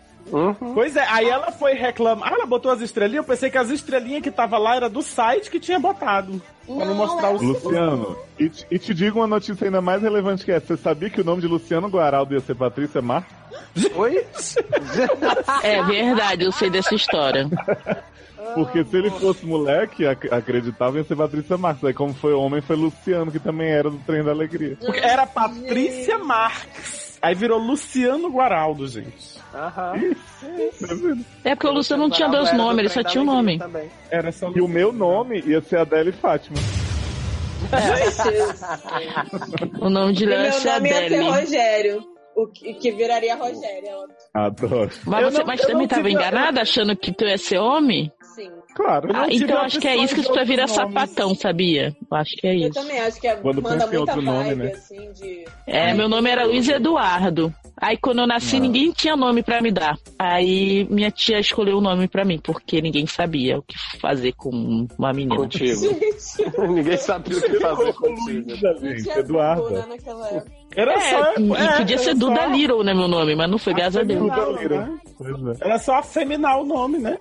Pois 0.74 0.96
é, 0.96 1.06
aí 1.08 1.28
ela 1.28 1.52
foi 1.52 1.74
reclamar. 1.74 2.28
Ah, 2.28 2.34
ela 2.34 2.46
botou 2.46 2.70
as 2.70 2.80
estrelinhas. 2.80 3.24
Eu 3.24 3.32
pensei 3.32 3.50
que 3.50 3.58
as 3.58 3.70
estrelinhas 3.70 4.22
que 4.22 4.30
tava 4.30 4.58
lá 4.58 4.76
era 4.76 4.88
do 4.88 5.02
site 5.02 5.50
que 5.50 5.60
tinha 5.60 5.78
botado. 5.78 6.40
Pra 6.66 6.74
não 6.74 6.86
Não, 6.86 6.94
mostrar 6.94 7.30
os. 7.30 7.40
Luciano, 7.42 8.16
e 8.38 8.48
te, 8.48 8.66
e 8.70 8.78
te 8.78 8.92
digo 8.92 9.20
uma 9.20 9.26
notícia 9.26 9.66
ainda 9.66 9.80
mais 9.80 10.02
relevante 10.02 10.44
que 10.44 10.50
essa. 10.50 10.76
Você 10.76 10.82
sabia 10.82 11.08
que 11.08 11.20
o 11.20 11.24
nome 11.24 11.40
de 11.40 11.46
Luciano 11.46 11.88
Guaraldo 11.88 12.34
ia 12.34 12.40
ser 12.40 12.56
Patrícia 12.56 13.00
Marques? 13.00 13.32
Oi? 13.94 14.26
É 15.62 15.82
verdade, 15.82 16.44
eu 16.44 16.52
sei 16.52 16.70
dessa 16.70 16.94
história. 16.94 17.48
Porque 18.54 18.84
se 18.84 18.96
ele 18.96 19.10
fosse 19.10 19.44
moleque, 19.44 20.06
ac 20.06 20.28
acreditava 20.32 20.98
em 20.98 21.04
ser 21.04 21.16
Patrícia 21.16 21.56
Marques. 21.58 21.84
Aí 21.84 21.92
como 21.94 22.14
foi 22.14 22.32
homem, 22.32 22.60
foi 22.60 22.76
Luciano, 22.76 23.30
que 23.30 23.38
também 23.38 23.68
era 23.68 23.90
do 23.90 23.98
Trem 23.98 24.24
da 24.24 24.30
Alegria. 24.30 24.76
Porque 24.80 24.98
era 24.98 25.26
Patrícia 25.26 26.18
Marques. 26.18 27.18
Aí 27.20 27.34
virou 27.34 27.58
Luciano 27.58 28.28
Guaraldo, 28.30 28.86
gente. 28.86 29.35
Aham. 29.56 29.94
É 31.44 31.54
porque 31.54 31.66
o 31.66 31.72
Luciano 31.72 32.02
não 32.04 32.10
tinha 32.10 32.28
dois 32.28 32.52
nomes, 32.52 32.78
ele 32.80 32.88
só 32.90 33.02
tinha 33.02 33.22
um 33.22 33.26
nome. 33.26 33.58
Era 34.10 34.30
só 34.30 34.52
E 34.54 34.60
o 34.60 34.68
meu 34.68 34.92
nome 34.92 35.40
ia 35.46 35.62
ser 35.62 35.78
Adele 35.78 36.12
Fátima. 36.12 36.58
O 39.80 39.88
nome 39.88 40.12
de 40.12 40.26
Léo 40.26 40.38
é 40.38 40.50
meu 40.50 40.50
nome 40.50 40.88
ia 40.88 40.94
ser 40.96 41.04
Adele. 41.14 41.28
Rogério. 41.30 42.04
O 42.36 42.46
que, 42.48 42.74
que 42.74 42.92
viraria 42.92 43.34
Rogério. 43.34 43.88
Adoro. 44.34 44.90
Mas 45.06 45.24
você 45.32 45.38
não- 45.38 45.46
mas 45.46 45.60
também 45.62 45.76
não 45.78 45.86
tava 45.88 46.02
tive- 46.02 46.12
enganada 46.12 46.60
achando 46.60 46.94
que 46.94 47.10
tu 47.10 47.24
ia 47.24 47.38
ser 47.38 47.56
homem? 47.58 48.12
Claro. 48.76 49.08
Ah, 49.14 49.26
então 49.30 49.56
acho 49.62 49.80
que 49.80 49.88
é 49.88 49.96
isso 49.96 50.14
que 50.14 50.20
outros 50.20 50.46
nomes. 50.48 50.70
sapatão, 50.70 51.34
sabia? 51.34 51.96
Eu 52.10 52.16
acho 52.18 52.36
que 52.36 52.46
é 52.46 52.54
Eu 52.54 52.68
isso. 52.68 52.72
também 52.74 53.00
acho 53.00 53.18
que 53.18 53.26
é, 53.26 53.34
Quando 53.36 53.62
manda 53.62 53.86
pensa 53.86 53.94
em 53.94 53.96
muita 53.98 54.12
outro 54.12 54.26
vibe, 54.26 54.50
nome, 54.50 54.54
né? 54.64 54.72
assim, 54.74 55.12
de... 55.12 55.44
É, 55.66 55.94
meu 55.94 56.08
nome 56.10 56.28
era 56.30 56.44
Luiz 56.44 56.68
Eduardo. 56.68 57.52
Aí 57.78 57.96
quando 57.96 58.20
eu 58.20 58.26
nasci, 58.26 58.60
ninguém 58.60 58.90
tinha 58.92 59.16
nome 59.16 59.42
pra 59.42 59.60
me 59.62 59.70
dar. 59.70 59.96
Aí 60.18 60.86
minha 60.90 61.10
tia 61.10 61.38
escolheu 61.40 61.78
o 61.78 61.80
nome 61.80 62.06
pra 62.06 62.24
mim, 62.24 62.38
porque 62.38 62.80
ninguém 62.82 63.06
sabia 63.06 63.58
o 63.58 63.62
que 63.62 63.74
fazer 63.98 64.32
com 64.32 64.86
uma 64.98 65.12
menina. 65.12 65.36
Contigo. 65.36 65.80
Ninguém 66.68 66.96
sabia 66.98 67.36
o 67.38 67.40
que 67.40 67.60
fazer 67.60 67.92
contigo. 67.94 68.46
Né, 68.80 68.96
época. 69.52 70.46
Era 70.76 70.92
É, 70.94 71.00
só. 71.10 71.34
e 71.38 71.52
é, 71.52 71.76
podia 71.78 71.98
ser 71.98 72.14
Duda 72.14 72.42
só- 72.42 72.46
Little, 72.48 72.84
né, 72.84 72.92
meu 72.94 73.08
nome, 73.08 73.34
mas 73.34 73.50
não 73.50 73.58
foi, 73.58 73.72
graças 73.74 73.96
a 73.96 74.02
Deus. 74.02 74.20
Duda 74.20 74.60
Little. 74.60 74.98
Pois. 75.18 75.60
Era 75.60 75.78
só 75.78 75.94
afeminar 75.96 76.60
o 76.60 76.64
nome, 76.64 76.98
né? 76.98 77.18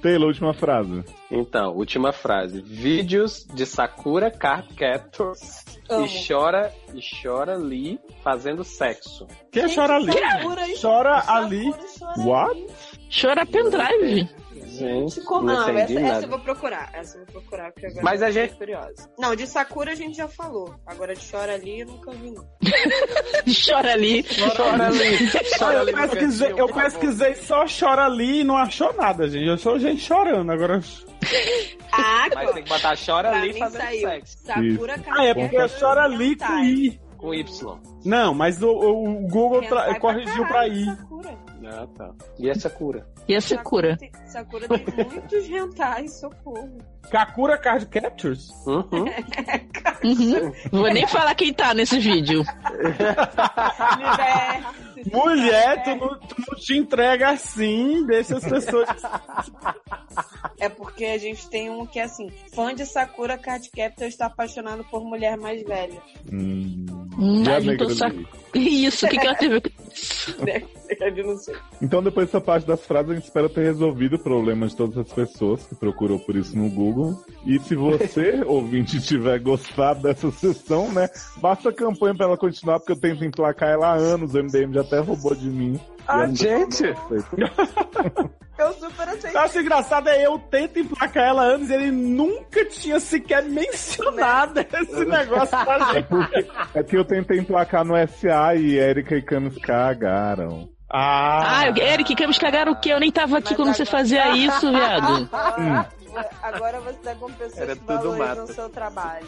Taylor, 0.00 0.28
última 0.28 0.54
frase. 0.54 1.04
Então, 1.30 1.74
última 1.74 2.12
frase. 2.12 2.60
Vídeos 2.62 3.46
de 3.52 3.66
Sakura 3.66 4.30
Card 4.30 4.74
Captors 4.74 5.64
e 5.90 6.26
chora 6.26 6.72
e 6.94 7.00
chora 7.22 7.54
ali 7.54 7.98
fazendo 8.22 8.64
sexo. 8.64 9.26
Quem 9.50 9.72
chora 9.74 9.96
ali? 9.96 10.12
Chora 10.80 11.22
ali. 11.26 11.70
chora 11.70 12.24
What? 12.24 12.66
Chora 13.20 13.44
pendrive. 13.46 14.28
Gente, 14.80 15.20
Como? 15.22 15.46
não 15.46 15.54
Não, 15.54 15.70
entendi 15.70 15.96
essa, 15.98 16.06
essa 16.16 16.24
eu 16.24 16.28
vou 16.30 16.38
procurar. 16.40 16.90
Essa 16.94 17.18
eu 17.18 17.24
vou 17.26 17.32
procurar, 17.42 17.72
porque 17.72 17.86
agora 17.86 18.02
Mas 18.02 18.20
eu 18.20 18.26
a 18.26 18.30
gente- 18.30 18.54
curiosa. 18.56 19.10
Não, 19.18 19.36
de 19.36 19.46
Sakura 19.46 19.92
a 19.92 19.94
gente 19.94 20.16
já 20.16 20.28
falou. 20.28 20.74
Agora 20.86 21.14
de 21.14 21.30
Chora 21.30 21.54
Ali 21.54 21.80
eu 21.80 21.86
nunca 21.86 22.10
vi, 22.12 22.30
não. 22.30 22.44
Chora 23.66 23.92
ali. 23.92 24.22
Chora 24.56 24.86
ali. 24.86 25.30
Chora 25.58 25.74
Eu 25.74 25.80
ali 25.80 25.92
pesquisei, 25.92 26.48
cantinho, 26.48 26.62
eu 26.62 26.66
por 26.66 26.74
favor. 26.74 26.82
pesquisei 26.90 27.34
só 27.34 27.64
chora 27.66 28.04
ali 28.06 28.40
e 28.40 28.44
não 28.44 28.56
achou 28.56 28.92
nada, 28.94 29.28
gente. 29.28 29.46
Eu 29.46 29.58
sou 29.58 29.78
gente 29.78 30.00
chorando. 30.02 30.50
Agora. 30.50 30.80
Ah, 31.92 32.26
Mas 32.34 32.50
tem 32.52 32.62
que 32.62 32.68
botar 32.68 32.96
chora 32.96 33.28
pra 33.30 33.38
ali 33.40 33.52
fazendo 33.58 33.80
saiu. 33.82 34.08
sexo. 34.08 34.38
Sakura 34.44 34.94
Ah, 35.08 35.24
é 35.24 35.34
porque 35.34 35.56
Card 35.56 35.74
chora 35.80 36.02
ali 36.04 36.36
com 36.36 36.58
I. 36.58 37.00
Com 37.18 37.34
Y. 37.34 37.78
Não, 38.04 38.32
mas 38.32 38.62
o, 38.62 38.70
o 38.70 39.28
Google 39.28 39.62
pra 39.68 39.98
corrigiu 40.00 40.38
pra 40.46 40.48
caralho, 40.62 40.72
I. 40.74 40.84
Sakura. 40.86 41.38
Ah, 41.64 41.86
tá. 41.96 42.10
E 42.38 42.48
essa 42.48 42.70
cura? 42.70 43.06
E 43.28 43.36
a 43.36 43.40
Sakura? 43.40 43.96
tem- 43.96 44.10
Sakura 44.26 44.66
tem 44.66 44.84
muitos 45.06 45.46
rentais, 45.46 46.18
socorro. 46.20 46.78
Kakura 47.10 47.58
Card 47.58 47.86
Captures? 47.86 48.48
Uhum. 48.66 49.04
Uhum. 50.02 50.50
Não 50.72 50.80
vou 50.80 50.90
nem 50.90 51.06
falar 51.06 51.34
quem 51.34 51.52
tá 51.52 51.74
nesse 51.74 51.98
vídeo. 51.98 52.42
Mulher, 55.12 55.82
tu 55.84 55.90
não, 55.96 56.18
tu 56.20 56.34
não 56.38 56.58
te 56.58 56.76
entrega 56.78 57.28
assim, 57.30 58.04
deixa 58.06 58.36
as 58.38 58.44
pessoas. 58.48 58.88
É 60.58 60.68
porque 60.70 61.04
a 61.04 61.18
gente 61.18 61.46
tem 61.48 61.68
um 61.70 61.84
que 61.86 61.98
é 61.98 62.02
assim, 62.04 62.30
fã 62.54 62.74
de 62.74 62.84
Sakura 62.86 63.36
Card 63.38 63.70
Captor 63.70 64.06
está 64.06 64.26
apaixonado 64.26 64.82
por 64.84 65.04
mulher 65.04 65.36
mais 65.36 65.62
velha. 65.62 66.00
Hum, 66.32 66.86
Hum, 67.18 67.44
já 67.44 67.60
negra 67.60 67.90
sac... 67.90 68.14
Isso, 68.54 69.06
o 69.06 69.08
que, 69.08 69.18
que 69.18 69.26
ela 69.26 69.36
teve? 69.36 69.62
não 71.24 71.36
sei. 71.36 71.54
Então, 71.80 72.02
depois 72.02 72.26
dessa 72.26 72.40
parte 72.40 72.66
das 72.66 72.84
frases, 72.84 73.10
a 73.10 73.14
gente 73.14 73.24
espera 73.24 73.48
ter 73.48 73.62
resolvido 73.62 74.16
o 74.16 74.18
problema 74.18 74.66
de 74.66 74.76
todas 74.76 74.98
as 74.98 75.12
pessoas 75.12 75.64
que 75.66 75.74
procurou 75.74 76.18
por 76.18 76.34
isso 76.36 76.56
no 76.56 76.68
Google. 76.68 77.22
E 77.46 77.58
se 77.60 77.74
você, 77.74 78.42
ouvinte, 78.46 79.00
tiver 79.00 79.38
gostado 79.40 80.02
dessa 80.02 80.30
sessão, 80.30 80.90
né? 80.92 81.08
Basta 81.36 81.68
a 81.68 81.72
campanha 81.72 82.14
pra 82.14 82.26
ela 82.26 82.36
continuar, 82.36 82.80
porque 82.80 82.92
eu 82.92 83.00
tento 83.00 83.24
emplacar 83.24 83.70
ela 83.70 83.88
há 83.88 83.94
anos. 83.94 84.34
O 84.34 84.42
MDM 84.42 84.72
já 84.72 84.80
até 84.80 84.98
roubou 84.98 85.34
de 85.34 85.48
mim. 85.48 85.78
Ah, 86.10 86.26
gente! 86.26 86.84
Eu 88.60 88.74
super 88.74 89.08
aceito. 89.08 89.34
Eu 89.34 89.40
acho 89.40 89.58
engraçado 89.58 90.08
é 90.10 90.26
eu 90.26 90.38
tento 90.38 90.78
emplacar 90.78 91.28
ela 91.28 91.42
antes 91.44 91.70
e 91.70 91.74
ele 91.74 91.90
nunca 91.90 92.62
tinha 92.66 93.00
sequer 93.00 93.42
mencionado 93.42 94.60
esse 94.60 95.04
negócio 95.06 95.56
pra 95.64 95.92
gente. 95.94 96.50
É 96.74 96.82
que 96.82 96.94
eu 96.94 97.02
tentei 97.02 97.38
emplacar 97.38 97.86
no 97.86 97.94
SA 98.06 98.54
e 98.56 98.76
Erika 98.76 99.14
e 99.16 99.22
Camis 99.22 99.56
cagaram. 99.56 100.68
Ah, 100.90 101.60
Ah, 101.60 101.68
Eric, 101.68 102.14
queremos 102.14 102.36
cagar 102.36 102.68
o 102.68 102.78
quê? 102.78 102.92
Eu 102.92 103.00
nem 103.00 103.10
tava 103.10 103.38
aqui 103.38 103.54
quando 103.54 103.72
você 103.72 103.86
fazia 103.86 104.28
isso, 104.36 104.68
viado. 104.70 105.30
Agora 106.42 106.80
você 106.80 106.98
tá 106.98 107.14
com 107.14 107.30
pessoas 107.32 107.58
Era 107.58 107.76
que 107.76 107.84
valorizam 107.86 108.44
o 108.44 108.46
seu 108.48 108.68
trabalho. 108.68 109.26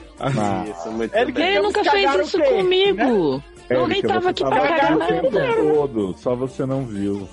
Isso, 0.69 0.91
muito 0.91 1.15
Eric, 1.15 1.33
bem. 1.33 1.49
Ele 1.51 1.61
nunca 1.61 1.85
fez 1.85 2.15
isso 2.17 2.39
comigo. 2.43 3.43
Eu 3.71 3.89
nem 3.89 4.03
tava 4.03 4.31
aqui 4.31 4.45
pra 4.45 4.61
cagar 4.61 4.97
o 4.97 5.07
tempo 5.07 5.31
nada. 5.31 5.55
todo, 5.57 6.15
só 6.19 6.35
você 6.35 6.67
não 6.67 6.85
viu. 6.85 7.29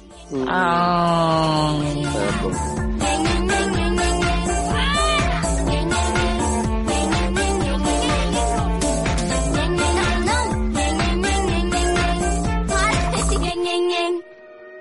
Ah. 0.47 1.73
É. 2.45 2.79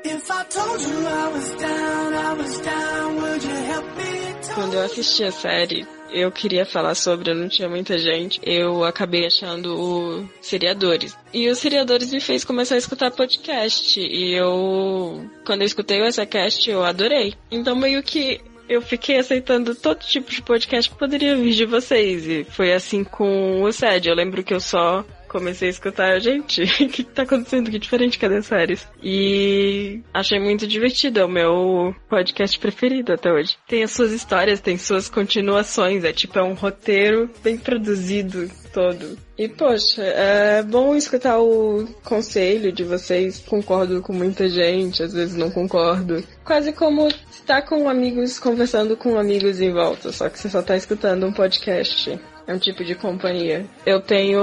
If 0.05 0.31
I 0.31 0.45
told 0.45 0.81
you 0.81 1.07
I 1.07 1.29
was 1.33 1.51
down, 1.53 2.15
I 2.15 2.33
was 2.35 2.61
down, 2.61 3.17
would 3.17 3.43
you 3.45 3.55
help 3.55 3.97
me? 3.97 4.08
Quando 4.55 4.75
eu 4.75 4.83
assisti 4.83 5.25
a 5.25 5.33
série, 5.33 5.87
eu 6.11 6.31
queria 6.33 6.65
falar 6.65 6.95
sobre, 6.95 7.33
não 7.35 7.49
tinha 7.49 7.69
muita 7.69 7.99
gente. 7.99 8.41
Eu 8.43 8.85
acabei 8.85 9.27
achando 9.27 9.79
o 9.79 10.29
Seriadores. 10.41 11.17
E 11.33 11.49
os 11.49 11.59
Seriadores 11.59 12.13
me 12.13 12.21
fez 12.21 12.45
começar 12.45 12.75
a 12.75 12.79
escutar 12.79 13.11
podcast. 13.11 14.01
E 14.01 14.35
eu, 14.35 15.29
quando 15.45 15.63
eu 15.63 15.67
escutei 15.67 16.01
o 16.01 16.11
SciCast, 16.11 16.69
eu 16.69 16.83
adorei. 16.83 17.35
Então 17.51 17.77
meio 17.77 18.03
que 18.03 18.41
eu 18.69 18.83
fiquei 18.83 19.19
aceitando 19.19 19.75
todo 19.75 20.01
tipo 20.01 20.31
de 20.31 20.43
podcast 20.43 20.91
que 20.91 20.99
poderia 20.99 21.37
vir 21.37 21.55
de 21.55 21.65
vocês. 21.65 22.27
E 22.27 22.45
foi 22.45 22.73
assim 22.73 23.05
com 23.05 23.63
o 23.63 23.73
SED. 23.73 24.09
Eu 24.09 24.15
lembro 24.15 24.43
que 24.45 24.53
eu 24.53 24.61
só 24.61 25.05
comecei 25.29 25.69
a 25.69 25.71
escutar, 25.71 26.19
gente, 26.21 26.63
o 26.83 26.89
que 26.89 27.05
tá 27.05 27.23
acontecendo? 27.23 27.71
Que 27.71 27.79
diferente, 27.79 28.19
cadê 28.19 28.37
as 28.37 28.47
séries? 28.47 28.89
E 29.03 30.01
achei 30.13 30.41
muito 30.41 30.67
divertido, 30.67 31.21
é 31.21 31.25
o 31.25 31.29
meu 31.29 31.95
podcast 32.09 32.59
preferido 32.59 33.13
até 33.13 33.33
hoje. 33.33 33.57
Tem 33.67 33.83
as 33.83 33.93
suas 33.93 34.13
histórias, 34.13 34.61
tem 34.61 34.77
suas 34.77 35.09
continuações, 35.09 36.05
é 36.05 36.13
tipo, 36.13 36.39
é 36.39 36.43
um 36.43 36.55
roteiro 36.55 37.31
bem 37.43 37.57
produzido 37.57 38.51
todo. 38.73 39.19
E 39.37 39.49
poxa, 39.49 40.03
é 40.03 40.63
bom 40.63 40.97
escutar 40.97 41.39
o 41.39 41.87
conselho 42.05 42.73
de 42.73 42.83
vocês, 42.83 43.39
concordo 43.39 44.03
com 44.03 44.13
muita 44.13 44.49
gente, 44.49 45.03
às 45.03 45.13
vezes 45.13 45.37
não 45.37 45.51
concordo. 45.51 46.25
Quase 46.45 46.73
como 46.73 47.09
estar 47.31 47.63
com 47.63 47.89
amigos, 47.89 48.39
conversando 48.39 48.97
com 48.97 49.19
amigos 49.19 49.61
em 49.61 49.73
volta, 49.73 50.13
só 50.13 50.29
que 50.29 50.39
você 50.39 50.49
só 50.49 50.63
tá 50.63 50.77
escutando 50.77 51.27
um 51.27 51.33
podcast. 51.33 52.19
É 52.49 52.55
um 52.55 52.59
tipo 52.59 52.83
de 52.83 52.95
companhia. 52.95 53.67
Eu 53.85 54.01
tenho 54.01 54.41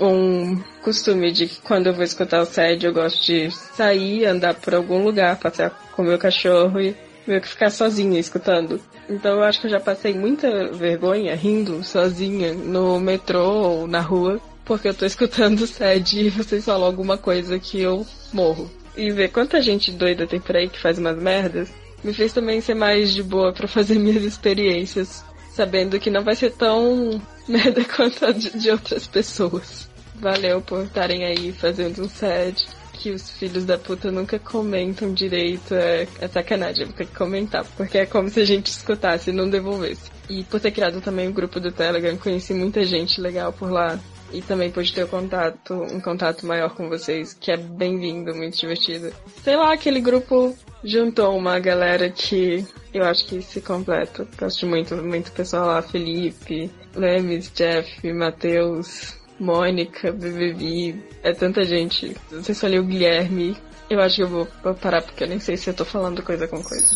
um 0.00 0.58
costume 0.82 1.30
de 1.30 1.48
que 1.48 1.60
quando 1.60 1.88
eu 1.88 1.92
vou 1.92 2.02
escutar 2.02 2.40
o 2.40 2.46
SED, 2.46 2.86
eu 2.86 2.94
gosto 2.94 3.22
de 3.26 3.50
sair, 3.50 4.24
andar 4.24 4.54
por 4.54 4.74
algum 4.74 5.04
lugar, 5.04 5.38
passear 5.38 5.70
com 5.92 6.02
meu 6.02 6.18
cachorro 6.18 6.80
e 6.80 6.96
meio 7.26 7.42
que 7.42 7.48
ficar 7.48 7.68
sozinha 7.68 8.18
escutando. 8.18 8.80
Então 9.06 9.32
eu 9.32 9.42
acho 9.42 9.60
que 9.60 9.66
eu 9.66 9.70
já 9.70 9.78
passei 9.78 10.14
muita 10.14 10.72
vergonha 10.72 11.34
rindo 11.34 11.84
sozinha 11.84 12.54
no 12.54 12.98
metrô 12.98 13.52
ou 13.52 13.86
na 13.86 14.00
rua, 14.00 14.40
porque 14.64 14.88
eu 14.88 14.94
tô 14.94 15.04
escutando 15.04 15.60
o 15.60 15.66
SED 15.66 16.22
e 16.22 16.30
vocês 16.30 16.64
falam 16.64 16.86
alguma 16.86 17.18
coisa 17.18 17.58
que 17.58 17.82
eu 17.82 18.06
morro. 18.32 18.70
E 18.96 19.10
ver 19.10 19.28
quanta 19.28 19.60
gente 19.60 19.92
doida 19.92 20.26
tem 20.26 20.40
por 20.40 20.56
aí 20.56 20.70
que 20.70 20.80
faz 20.80 20.96
umas 20.96 21.18
merdas, 21.18 21.70
me 22.02 22.14
fez 22.14 22.32
também 22.32 22.62
ser 22.62 22.74
mais 22.74 23.12
de 23.12 23.22
boa 23.22 23.52
pra 23.52 23.68
fazer 23.68 23.98
minhas 24.00 24.24
experiências 24.24 25.22
sabendo 25.54 25.98
que 25.98 26.10
não 26.10 26.24
vai 26.24 26.34
ser 26.34 26.52
tão 26.52 27.20
merda 27.46 27.84
quanto 27.84 28.24
a 28.24 28.32
de, 28.32 28.50
de 28.50 28.70
outras 28.70 29.06
pessoas. 29.06 29.88
Valeu 30.16 30.60
por 30.60 30.84
estarem 30.84 31.24
aí 31.24 31.52
fazendo 31.52 32.02
um 32.02 32.08
set 32.08 32.66
que 33.00 33.10
os 33.10 33.30
filhos 33.30 33.64
da 33.64 33.78
puta 33.78 34.12
nunca 34.12 34.38
comentam 34.38 35.12
direito. 35.12 35.74
É, 35.74 36.06
é 36.20 36.28
sacanagem, 36.28 36.84
vou 36.84 36.94
ter 36.94 37.06
que 37.06 37.16
comentar, 37.16 37.64
porque 37.76 37.98
é 37.98 38.06
como 38.06 38.28
se 38.28 38.40
a 38.40 38.44
gente 38.44 38.66
escutasse 38.66 39.30
e 39.30 39.32
não 39.32 39.48
devolvesse. 39.48 40.10
E 40.28 40.44
por 40.44 40.60
ter 40.60 40.70
criado 40.70 41.00
também 41.00 41.28
o 41.28 41.32
grupo 41.32 41.58
do 41.58 41.72
Telegram, 41.72 42.16
conheci 42.16 42.52
muita 42.52 42.84
gente 42.84 43.20
legal 43.20 43.52
por 43.52 43.70
lá. 43.70 43.98
E 44.32 44.40
também 44.42 44.70
pude 44.70 44.92
ter 44.92 45.04
um 45.04 45.08
contato, 45.08 45.74
um 45.74 46.00
contato 46.00 46.46
maior 46.46 46.72
com 46.74 46.88
vocês, 46.88 47.34
que 47.34 47.50
é 47.50 47.56
bem-vindo, 47.56 48.32
muito 48.32 48.56
divertido. 48.56 49.12
Sei 49.42 49.56
lá, 49.56 49.72
aquele 49.72 50.00
grupo 50.00 50.56
juntou 50.84 51.36
uma 51.36 51.58
galera 51.58 52.08
que 52.10 52.64
eu 52.92 53.04
acho 53.04 53.26
que 53.26 53.40
se 53.42 53.60
completa. 53.60 54.26
Gosto 54.38 54.66
muito, 54.66 54.96
muito 54.96 55.32
pessoal 55.32 55.66
lá, 55.66 55.82
Felipe, 55.82 56.70
Lemes, 56.94 57.50
Jeff, 57.54 58.12
Matheus, 58.12 59.14
Mônica, 59.38 60.12
BBB, 60.12 60.96
é 61.22 61.32
tanta 61.32 61.64
gente. 61.64 62.16
Não 62.30 62.42
sei 62.42 62.54
se 62.54 62.60
falei 62.60 62.78
o 62.78 62.84
Guilherme. 62.84 63.56
Eu 63.88 64.00
acho 64.00 64.16
que 64.16 64.22
eu 64.22 64.28
vou 64.28 64.46
parar 64.80 65.02
porque 65.02 65.24
eu 65.24 65.28
nem 65.28 65.40
sei 65.40 65.56
se 65.56 65.68
eu 65.68 65.74
tô 65.74 65.84
falando 65.84 66.22
coisa 66.22 66.46
com 66.46 66.62
coisa. 66.62 66.88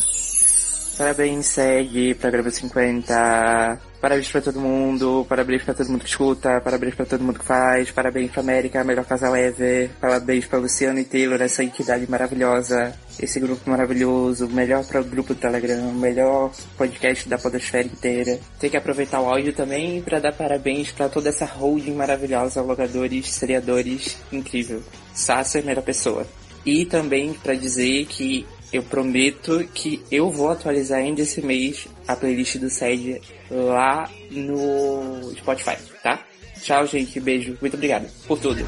Parabéns, 0.96 1.46
segue, 1.46 2.14
programa 2.14 2.50
50. 2.50 3.80
Parabéns 4.04 4.28
pra 4.28 4.42
todo 4.42 4.60
mundo, 4.60 5.24
parabéns 5.26 5.62
pra 5.62 5.72
todo 5.72 5.88
mundo 5.88 6.02
que 6.02 6.10
escuta, 6.10 6.60
parabéns 6.60 6.94
pra 6.94 7.06
todo 7.06 7.24
mundo 7.24 7.38
que 7.38 7.44
faz, 7.46 7.90
parabéns 7.90 8.30
pra 8.30 8.42
América, 8.42 8.84
melhor 8.84 9.06
casal 9.06 9.34
ever, 9.34 9.88
parabéns 9.98 10.44
pra 10.44 10.58
Luciano 10.58 10.98
e 10.98 11.04
Taylor, 11.04 11.40
essa 11.40 11.64
entidade 11.64 12.06
maravilhosa, 12.06 12.94
esse 13.18 13.40
grupo 13.40 13.70
maravilhoso, 13.70 14.46
melhor 14.46 14.84
para 14.84 15.00
o 15.00 15.04
grupo 15.04 15.32
do 15.32 15.40
Telegram, 15.40 15.90
melhor 15.94 16.52
podcast 16.76 17.26
da 17.26 17.38
podosfera 17.38 17.86
inteira. 17.86 18.38
Tem 18.60 18.68
que 18.68 18.76
aproveitar 18.76 19.22
o 19.22 19.26
áudio 19.26 19.54
também 19.54 20.02
pra 20.02 20.20
dar 20.20 20.34
parabéns 20.34 20.92
pra 20.92 21.08
toda 21.08 21.30
essa 21.30 21.46
holding 21.46 21.94
maravilhosa, 21.94 22.60
logadores, 22.60 23.32
seriadores, 23.32 24.18
incrível. 24.30 24.82
Sasser, 25.14 25.64
melhor 25.64 25.82
pessoa. 25.82 26.26
E 26.66 26.84
também 26.84 27.32
pra 27.32 27.54
dizer 27.54 28.04
que 28.04 28.46
eu 28.74 28.82
prometo 28.82 29.64
que 29.72 30.02
eu 30.10 30.30
vou 30.30 30.50
atualizar 30.50 30.98
ainda 30.98 31.22
esse 31.22 31.40
mês 31.40 31.86
a 32.08 32.16
playlist 32.16 32.56
do 32.56 32.68
SED 32.68 33.20
lá 33.48 34.10
no 34.30 35.32
Spotify, 35.36 35.76
tá? 36.02 36.18
Tchau, 36.60 36.84
gente. 36.86 37.20
Beijo. 37.20 37.56
Muito 37.60 37.74
obrigado 37.74 38.10
por 38.26 38.38
tudo. 38.38 38.64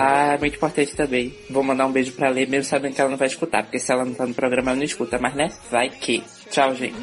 Ah, 0.00 0.36
muito 0.38 0.54
importante 0.54 0.94
também. 0.94 1.34
Vou 1.50 1.64
mandar 1.64 1.84
um 1.84 1.90
beijo 1.90 2.12
pra 2.12 2.30
Lê, 2.30 2.46
mesmo 2.46 2.70
sabendo 2.70 2.94
que 2.94 3.00
ela 3.00 3.10
não 3.10 3.16
vai 3.16 3.26
escutar, 3.26 3.64
porque 3.64 3.80
se 3.80 3.90
ela 3.90 4.04
não 4.04 4.14
tá 4.14 4.24
no 4.24 4.32
programa, 4.32 4.70
ela 4.70 4.76
não 4.76 4.84
escuta, 4.84 5.18
mas 5.20 5.34
né? 5.34 5.48
Vai 5.72 5.90
que. 5.90 6.22
Tchau, 6.52 6.72
gente. 6.72 6.94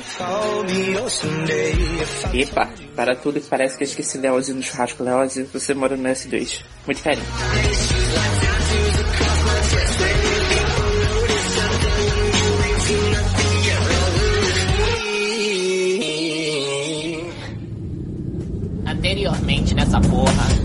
Epa, 2.33 2.69
para 2.95 3.13
tudo 3.17 3.41
que 3.41 3.49
parece 3.49 3.75
que 3.75 3.83
eu 3.83 3.87
esqueci 3.87 4.17
Leozio 4.17 4.55
no 4.55 4.63
churrasco. 4.63 5.03
Leozio, 5.03 5.45
você 5.51 5.73
mora 5.73 5.97
no 5.97 6.07
S2. 6.07 6.61
Muito 6.85 7.03
carinho. 7.03 7.25
Anteriormente 18.87 19.75
nessa 19.75 19.99
porra. 19.99 20.64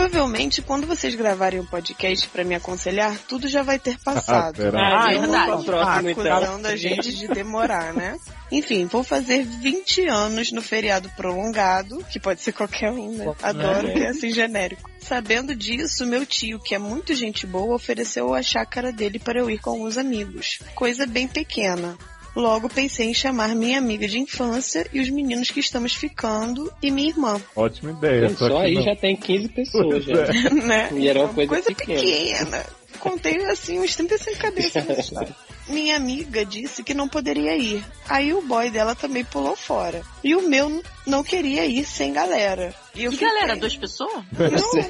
Provavelmente, 0.00 0.62
quando 0.62 0.86
vocês 0.86 1.14
gravarem 1.14 1.60
um 1.60 1.66
podcast 1.66 2.26
pra 2.28 2.42
me 2.42 2.54
aconselhar, 2.54 3.18
tudo 3.28 3.46
já 3.46 3.62
vai 3.62 3.78
ter 3.78 3.98
passado. 3.98 4.56
será? 4.56 5.04
Ah, 5.04 5.12
é 5.12 5.16
eu 5.16 5.20
verdade. 5.20 5.64
Próximo, 5.66 6.08
então. 6.08 6.36
acusando 6.38 6.68
a 6.68 6.74
gente 6.74 7.14
de 7.14 7.28
demorar, 7.28 7.92
né? 7.92 8.16
Enfim, 8.50 8.86
vou 8.86 9.04
fazer 9.04 9.44
20 9.44 10.06
anos 10.06 10.52
no 10.52 10.62
feriado 10.62 11.10
prolongado, 11.10 12.02
que 12.10 12.18
pode 12.18 12.40
ser 12.40 12.52
qualquer 12.52 12.90
um, 12.90 13.12
né? 13.12 13.30
Adoro 13.42 13.88
É. 13.88 13.92
que 13.92 13.98
é 14.00 14.08
assim 14.08 14.30
genérico. 14.30 14.90
Sabendo 14.98 15.54
disso, 15.54 16.06
meu 16.06 16.24
tio, 16.24 16.58
que 16.58 16.74
é 16.74 16.78
muito 16.78 17.14
gente 17.14 17.46
boa, 17.46 17.76
ofereceu 17.76 18.34
a 18.34 18.42
chácara 18.42 18.90
dele 18.90 19.18
para 19.18 19.38
eu 19.38 19.50
ir 19.50 19.58
com 19.58 19.82
os 19.82 19.98
amigos. 19.98 20.60
Coisa 20.74 21.06
bem 21.06 21.28
pequena. 21.28 21.98
Logo 22.34 22.68
pensei 22.68 23.08
em 23.08 23.14
chamar 23.14 23.54
minha 23.54 23.78
amiga 23.78 24.06
de 24.06 24.18
infância 24.18 24.86
e 24.92 25.00
os 25.00 25.10
meninos 25.10 25.50
que 25.50 25.60
estamos 25.60 25.94
ficando 25.94 26.72
e 26.82 26.90
minha 26.90 27.08
irmã. 27.08 27.40
Ótima 27.54 27.90
ideia. 27.90 28.28
Só 28.30 28.58
aí 28.58 28.74
não. 28.74 28.82
já 28.82 28.96
tem 28.96 29.16
15 29.16 29.48
pessoas 29.48 30.04
já. 30.04 30.24
É. 30.24 30.50
né? 30.50 30.88
E 30.92 31.08
era 31.08 31.20
uma 31.24 31.46
coisa, 31.46 31.62
pequena. 31.62 32.00
pequena. 32.00 32.79
Contei 33.00 33.44
assim 33.46 33.80
uns 33.80 33.96
35 33.96 34.38
cabeças 34.38 34.84
nessa 34.86 35.00
história. 35.00 35.34
Minha 35.68 35.96
amiga 35.96 36.44
disse 36.44 36.82
que 36.82 36.92
não 36.94 37.08
poderia 37.08 37.56
ir. 37.56 37.84
Aí 38.08 38.32
o 38.34 38.42
boy 38.42 38.70
dela 38.70 38.94
também 38.94 39.24
pulou 39.24 39.54
fora. 39.56 40.02
E 40.22 40.34
o 40.34 40.48
meu 40.48 40.82
não 41.06 41.22
queria 41.22 41.64
ir 41.64 41.84
sem 41.84 42.12
galera. 42.12 42.74
E 42.94 43.04
eu 43.04 43.10
Que 43.12 43.18
galera? 43.18 43.54
Duas 43.56 43.76
pessoas? 43.76 44.24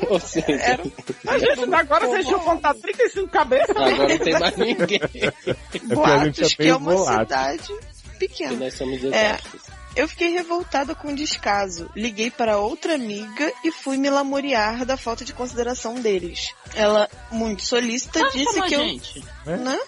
Ou 0.08 0.18
seja, 0.20 0.80
A 1.26 1.38
gente 1.38 1.74
agora 1.74 2.06
vocês 2.08 2.26
tinham 2.26 2.40
contado 2.40 2.80
35 2.80 3.28
cabeças. 3.28 3.70
agora 3.76 4.08
não 4.08 4.18
tem 4.18 4.38
mais 4.38 4.56
ninguém. 4.58 5.00
É 5.12 5.30
porque 5.30 6.10
a 6.10 6.24
gente 6.24 6.40
Boatos 6.40 6.52
é 6.52 6.56
que 6.56 6.68
é 6.68 6.76
uma 6.76 6.94
volátil. 6.94 7.26
cidade 7.26 7.74
pequena. 8.18 8.52
Nós 8.52 8.74
somos 8.74 9.04
É, 9.04 9.06
exatos. 9.06 9.69
Eu 9.96 10.08
fiquei 10.08 10.30
revoltada 10.30 10.94
com 10.94 11.08
o 11.08 11.14
descaso. 11.14 11.90
Liguei 11.96 12.30
para 12.30 12.58
outra 12.58 12.94
amiga 12.94 13.52
e 13.64 13.72
fui 13.72 13.96
me 13.96 14.08
lamorear 14.08 14.84
da 14.84 14.96
falta 14.96 15.24
de 15.24 15.32
consideração 15.32 15.94
deles. 15.94 16.54
Ela, 16.74 17.08
muito 17.30 17.62
solícita, 17.62 18.20
disse 18.30 18.62
que 18.62 18.74
eu. 18.74 18.80
gente. 18.80 19.24
Né? 19.44 19.80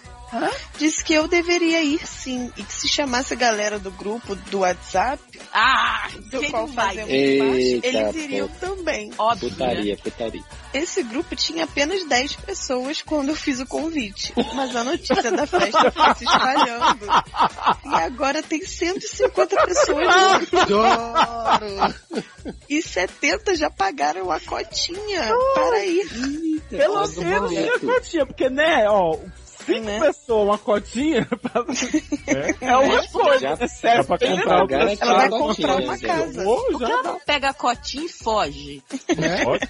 Disse 0.77 1.03
que 1.03 1.13
eu 1.13 1.27
deveria 1.27 1.81
ir 1.83 2.05
sim. 2.05 2.51
E 2.57 2.63
que 2.63 2.73
se 2.73 2.87
chamasse 2.87 3.33
a 3.33 3.37
galera 3.37 3.79
do 3.79 3.91
grupo 3.91 4.35
do 4.35 4.59
WhatsApp, 4.59 5.21
ah, 5.53 6.09
do 6.31 6.39
quem 6.39 6.51
qual 6.51 6.67
fazemos 6.67 7.09
Eita, 7.09 7.45
parte, 7.45 7.81
eles 7.83 8.15
iriam 8.15 8.47
pô. 8.47 8.67
também. 8.67 9.11
Óbvio. 9.17 9.49
Putaria, 9.49 9.97
putaria. 9.97 10.43
Esse 10.73 11.03
grupo 11.03 11.35
tinha 11.35 11.65
apenas 11.65 12.03
10 12.05 12.35
pessoas 12.37 13.01
quando 13.01 13.29
eu 13.29 13.35
fiz 13.35 13.59
o 13.59 13.65
convite. 13.65 14.33
Mas 14.55 14.75
a 14.75 14.83
notícia 14.83 15.31
da 15.31 15.45
festa 15.45 15.91
foi 15.91 16.15
se 16.15 16.23
espalhando. 16.25 17.05
E 17.85 17.95
agora 17.95 18.41
tem 18.41 18.65
150 18.65 19.65
pessoas 19.65 20.07
no 20.07 20.65
grupo. 20.65 21.93
E 22.67 22.81
70 22.81 23.55
já 23.55 23.69
pagaram 23.69 24.31
a 24.31 24.39
cotinha 24.39 25.31
para 25.53 25.85
ir. 25.85 26.61
Pelo 26.69 26.95
Nossa, 26.95 27.21
menos 27.21 27.51
tinha 27.51 27.79
cotinha, 27.79 28.25
porque, 28.25 28.49
né, 28.49 28.85
ó, 28.89 29.17
cinco 29.65 29.99
pessoas, 29.99 30.43
uma 30.47 30.57
cotinha, 30.57 31.25
pra- 31.41 31.65
é 32.61 32.77
uma 32.77 33.07
coisa. 33.07 33.39
Já- 33.39 33.57
é 33.59 33.67
sério, 33.67 34.05
pra 34.05 34.17
comprar 34.17 34.57
não, 34.57 34.65
o 34.65 34.67
cara 34.67 34.83
ela 34.99 35.15
vai 35.15 35.29
comprar 35.29 35.75
uma 35.81 35.93
né? 35.97 36.07
casa. 36.07 36.43
Por 36.43 36.77
que 36.77 36.83
ela 36.83 37.03
não 37.03 37.19
pega 37.19 37.49
a 37.49 37.53
cotinha 37.53 38.05
e 38.05 38.09
foge? 38.09 38.83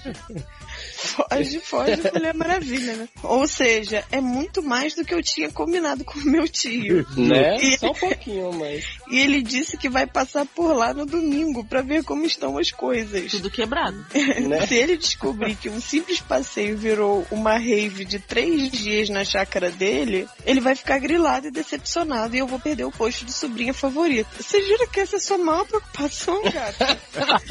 Foge, 0.96 1.60
foge, 1.60 2.00
Mulher 2.12 2.34
Maravilha, 2.34 2.96
né? 2.96 3.08
Ou 3.22 3.46
seja, 3.46 4.04
é 4.10 4.20
muito 4.20 4.62
mais 4.62 4.94
do 4.94 5.04
que 5.04 5.14
eu 5.14 5.22
tinha 5.22 5.50
combinado 5.50 6.04
com 6.04 6.18
o 6.18 6.24
meu 6.24 6.48
tio. 6.48 7.06
Né? 7.16 7.56
E, 7.56 7.78
Só 7.78 7.90
um 7.90 7.94
pouquinho, 7.94 8.52
mas. 8.52 8.84
e 9.10 9.18
ele 9.20 9.42
disse 9.42 9.76
que 9.76 9.88
vai 9.88 10.06
passar 10.06 10.46
por 10.46 10.74
lá 10.74 10.92
no 10.94 11.06
domingo 11.06 11.64
pra 11.64 11.82
ver 11.82 12.02
como 12.04 12.24
estão 12.24 12.58
as 12.58 12.70
coisas. 12.72 13.30
Tudo 13.30 13.50
quebrado. 13.50 14.04
Né? 14.48 14.66
Se 14.66 14.74
ele 14.74 14.96
descobrir 14.96 15.54
que 15.56 15.68
um 15.68 15.80
simples 15.80 16.20
passeio 16.20 16.76
virou 16.76 17.26
uma 17.30 17.52
rave 17.56 18.04
de 18.04 18.18
três 18.18 18.70
dias 18.72 19.08
na 19.08 19.24
chácara 19.24 19.70
dele, 19.70 19.83
ele 20.44 20.60
vai 20.60 20.74
ficar 20.74 20.98
grilado 20.98 21.48
e 21.48 21.50
decepcionado 21.50 22.34
e 22.34 22.38
eu 22.38 22.46
vou 22.46 22.58
perder 22.58 22.84
o 22.84 22.92
posto 22.92 23.24
de 23.24 23.32
sobrinha 23.32 23.74
favorita. 23.74 24.28
Você 24.40 24.62
jura 24.62 24.86
que 24.86 25.00
essa 25.00 25.16
é 25.16 25.18
a 25.18 25.20
sua 25.20 25.38
maior 25.38 25.64
preocupação, 25.66 26.42
gata? 26.42 26.98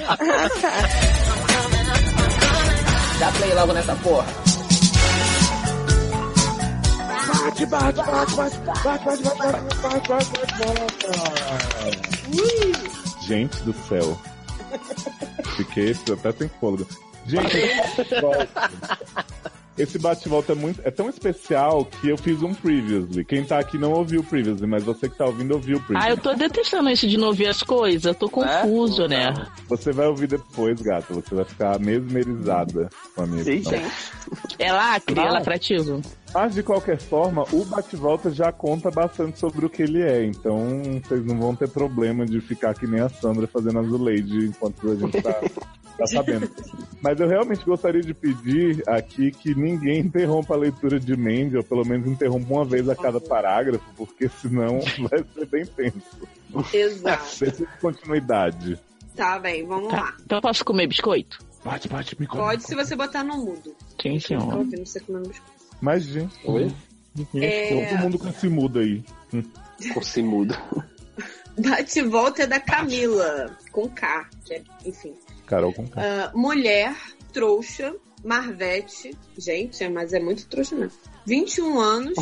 ah, 0.08 0.18
tá. 0.18 0.72
Dá 3.20 3.32
play 3.32 3.54
logo 3.54 3.74
nessa 3.74 3.96
porra. 3.98 4.28
Bate, 7.44 7.66
bate, 7.66 7.98
bate, 7.98 8.36
bate, 8.36 8.58
bate, 8.58 8.84
bate, 8.84 9.04
bate, 9.04 9.24
bate, 9.24 10.10
bate, 10.10 10.30
bate, 10.40 10.54
bate. 10.60 10.74
Gente 13.28 13.58
do 13.64 13.74
céu. 13.88 14.20
Fiquei 15.56 15.96
até 16.12 16.32
sem 16.32 16.50
fôlego. 16.60 16.88
Gente, 17.26 17.58
esse 19.78 19.98
bate-volta- 19.98 20.54
é, 20.54 20.56
muito, 20.56 20.82
é 20.84 20.91
tão 20.91 21.10
especial 21.10 21.86
que 21.86 22.10
eu 22.10 22.18
fiz 22.18 22.41
um 22.44 22.54
previously. 22.54 23.24
Quem 23.26 23.44
tá 23.44 23.60
aqui 23.60 23.78
não 23.78 23.91
ouviu 23.91 24.22
o 24.22 24.24
previously, 24.24 24.68
mas 24.68 24.84
você 24.84 25.10
que 25.10 25.18
tá 25.18 25.26
ouvindo 25.26 25.54
ouviu 25.54 25.78
o 25.78 25.82
previously. 25.82 26.10
Ah, 26.12 26.14
eu 26.14 26.18
tô 26.18 26.34
detestando 26.34 26.90
isso 26.90 27.08
de 27.08 27.18
não 27.18 27.28
ouvir 27.28 27.48
as 27.48 27.64
coisas. 27.64 28.06
Eu 28.06 28.14
tô 28.16 28.30
confuso, 28.30 29.08
né? 29.08 29.34
Você 29.68 29.91
vai 29.91 30.08
ouvir 30.08 30.28
depois, 30.28 30.80
gata. 30.82 31.14
Você 31.14 31.34
vai 31.34 31.45
ficar 31.45 31.80
mesmerizada 31.80 32.90
com 33.16 33.24
a 33.24 33.28
minha 33.28 33.41
edição. 33.41 33.74
É 34.60 34.72
lacre, 34.72 35.20
é 35.20 35.24
Não. 35.26 35.34
lacrativo. 35.34 36.02
Mas 36.34 36.56
de 36.56 36.64
qualquer 36.64 36.98
forma, 37.00 37.44
o 37.52 37.64
bate-volta 37.66 38.32
já 38.32 38.52
conta 38.52 38.90
bastante 38.90 39.38
sobre 39.40 39.66
o 39.66 39.70
que 39.70 39.84
ele 39.84 40.02
é. 40.02 40.26
Então 40.26 40.82
vocês 41.04 41.24
não 41.26 41.38
vão 41.38 41.56
ter 41.56 41.70
problema 41.70 42.26
de 42.26 42.41
ficar 42.41 42.74
que 42.74 42.88
nem 42.88 43.02
a 43.02 43.10
Sandra 43.10 43.45
fazendo 43.48 43.80
azuleide 43.80 44.48
enquanto 44.48 44.91
a 44.91 44.95
gente 44.95 45.22
tá, 45.22 45.36
tá 45.98 46.07
sabendo. 46.07 46.49
Mas 47.02 47.20
eu 47.20 47.28
realmente 47.28 47.64
gostaria 47.65 48.02
de 48.02 48.14
pedir 48.14 48.84
aqui 48.88 49.32
que 49.32 49.53
ninguém 49.56 49.99
interrompa 49.99 50.53
a 50.53 50.57
leitura 50.57 50.99
de 50.99 51.15
Mandy, 51.15 51.57
ou 51.57 51.64
pelo 51.64 51.86
menos 51.86 52.07
interrompa 52.07 52.53
uma 52.53 52.65
vez 52.65 52.88
a 52.90 52.95
cada 52.95 53.20
parágrafo, 53.20 53.84
porque 53.95 54.28
senão 54.30 54.80
vai 55.10 55.24
ser 55.34 55.45
bem 55.48 55.65
tenso. 55.65 56.28
Exato. 56.74 57.38
Precisa 57.40 57.65
de 57.65 57.78
continuidade. 57.80 58.80
Tá 59.15 59.38
bem, 59.40 59.65
vamos 59.65 59.91
lá. 59.91 60.15
Então 60.26 60.38
eu 60.38 60.41
posso 60.41 60.64
comer 60.65 60.88
biscoito? 60.88 61.38
Bate, 61.64 61.88
bate, 61.88 62.20
me 62.20 62.28
Pode 62.28 62.64
se 62.64 62.76
você 62.76 62.95
botar 62.95 63.24
no 63.24 63.38
mudo. 63.38 63.76
Sim, 64.02 64.15
Tá 64.20 64.28
senhor. 64.28 64.53
ouvindo 64.57 64.86
você 64.86 64.99
comendo 64.99 65.30
biscoito. 65.30 65.53
Mas, 65.82 66.03
gente. 66.03 66.36
Oi? 66.45 66.72
É- 67.36 67.90
Todo 67.90 67.99
mundo 68.02 68.18
com 68.20 68.28
esse 68.28 68.49
mudo 68.49 68.80
aí. 68.80 69.03
Com 69.94 69.99
esse 69.99 70.22
mudo. 70.22 70.56
Bate 71.60 71.99
e 71.99 72.03
volta 72.03 72.44
é 72.44 72.48
da 72.48 72.60
Camila, 72.60 73.56
com 73.72 73.88
K, 73.90 74.28
que 74.45 74.53
é, 74.56 74.64
enfim. 74.86 75.14
Carol 75.54 75.74
com 75.74 75.88
K. 75.88 76.02
Ah, 76.02 76.32
mulher, 76.34 76.96
trouxa, 77.32 77.96
Marvete. 78.24 79.16
Gente, 79.38 79.88
mas 79.88 80.14
é 80.14 80.20
muito 80.20 80.48
trouxa 80.48 80.76
mesmo. 80.76 80.98
21 81.28 81.80
anos. 81.80 82.18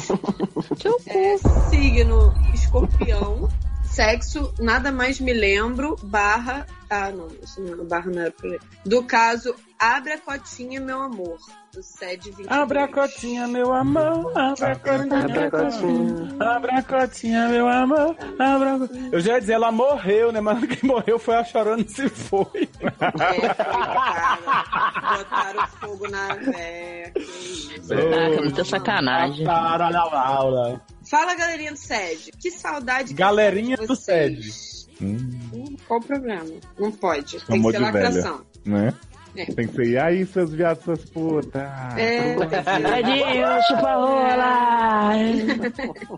é, 1.08 1.38
signo 1.70 2.34
escorpião. 2.54 3.48
Sexo, 3.86 4.54
nada 4.60 4.92
mais 4.92 5.20
me 5.20 5.34
lembro, 5.34 5.96
barra. 6.04 6.66
Ah, 6.90 7.12
não, 7.12 7.28
isso 7.42 7.62
não, 7.62 7.86
barra 7.86 8.10
não 8.12 8.22
era 8.22 8.32
pra 8.32 8.50
ler. 8.50 8.60
Do 8.86 9.04
caso, 9.04 9.56
abre 9.80 10.14
a 10.14 10.18
cotinha, 10.18 10.80
meu 10.82 11.02
amor. 11.02 11.38
Do 11.74 11.82
SED 11.82 12.32
20. 12.32 12.48
Abre 12.50 12.80
a 12.80 12.88
cotinha, 12.88 13.48
meu 13.48 13.72
amor. 13.74 14.38
Abre 14.38 14.66
a 14.66 14.76
cotinha. 14.76 15.24
Abre 15.24 15.40
a 15.40 15.52
cotinha. 15.52 16.38
Abre 16.40 16.72
a 16.72 16.84
cotinha, 16.84 17.48
meu 17.50 17.68
amor. 17.70 18.16
Abre 18.38 18.70
a... 18.70 18.80
Eu 19.12 19.20
já 19.22 19.34
ia 19.36 19.40
dizer, 19.40 19.54
ela 19.54 19.72
morreu, 19.72 20.34
né? 20.34 20.42
Mas 20.42 20.60
quem 20.68 20.90
morreu 20.90 21.18
foi 21.18 21.36
a 21.36 21.44
chorando 21.46 21.88
se 21.88 22.10
foi. 22.10 22.68
Botaram 25.18 25.68
fogo 25.80 26.08
na 26.10 26.34
véia. 26.36 27.12
que. 27.14 28.10
Caraca, 28.10 28.42
muita 28.42 28.66
sacanagem. 28.66 29.48
Aula. 29.48 30.82
Fala, 31.10 31.36
galerinha 31.36 31.72
do 31.72 31.78
SED. 31.78 32.32
Que 32.40 32.52
saudade. 32.52 33.14
Galerinha 33.14 33.78
do. 33.78 33.96
SED. 33.96 34.42
Hum, 35.02 35.76
Qual 35.88 36.00
o 36.00 36.04
problema? 36.04 36.46
Não 36.78 36.92
pode. 36.92 37.32
Tem 37.32 37.40
que 37.40 37.46
Chamou 37.48 37.72
ser 37.72 37.80
lacração. 37.80 38.42
velha. 38.66 38.86
Né? 38.86 38.94
É. 39.36 39.46
Tem 39.46 39.68
que 39.68 39.76
ser, 39.76 39.88
e 39.88 39.98
aí, 39.98 40.26
seus 40.26 40.54
viados, 40.54 40.84
suas 40.84 41.06
putas? 41.06 41.62
É. 41.98 42.36
Tadinho, 42.36 43.62
chupa 43.68 43.94
rola. 43.96 45.12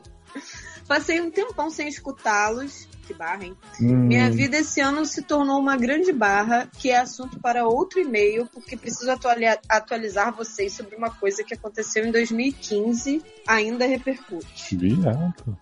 Passei 0.88 1.22
um 1.22 1.32
tempão 1.32 1.70
sem 1.70 1.88
escutá-los. 1.88 2.88
Que 3.06 3.14
barra, 3.14 3.44
hein? 3.44 3.56
Hum. 3.82 4.08
Minha 4.08 4.30
vida 4.32 4.58
esse 4.58 4.80
ano 4.80 5.06
se 5.06 5.22
tornou 5.24 5.60
uma 5.60 5.76
grande 5.76 6.14
barra, 6.14 6.70
que 6.80 6.90
é 6.90 6.98
assunto 7.00 7.38
para 7.40 7.68
outro 7.68 8.00
e-mail, 8.00 8.48
porque 8.54 8.78
preciso 8.78 9.12
atuali- 9.12 9.46
atualizar 9.68 10.34
vocês 10.34 10.72
sobre 10.74 10.96
uma 10.96 11.10
coisa 11.10 11.44
que 11.44 11.54
aconteceu 11.54 12.06
em 12.06 12.12
2015, 12.12 13.22
ainda 13.48 13.86
repercute. 13.86 14.76
Viado. 14.78 15.58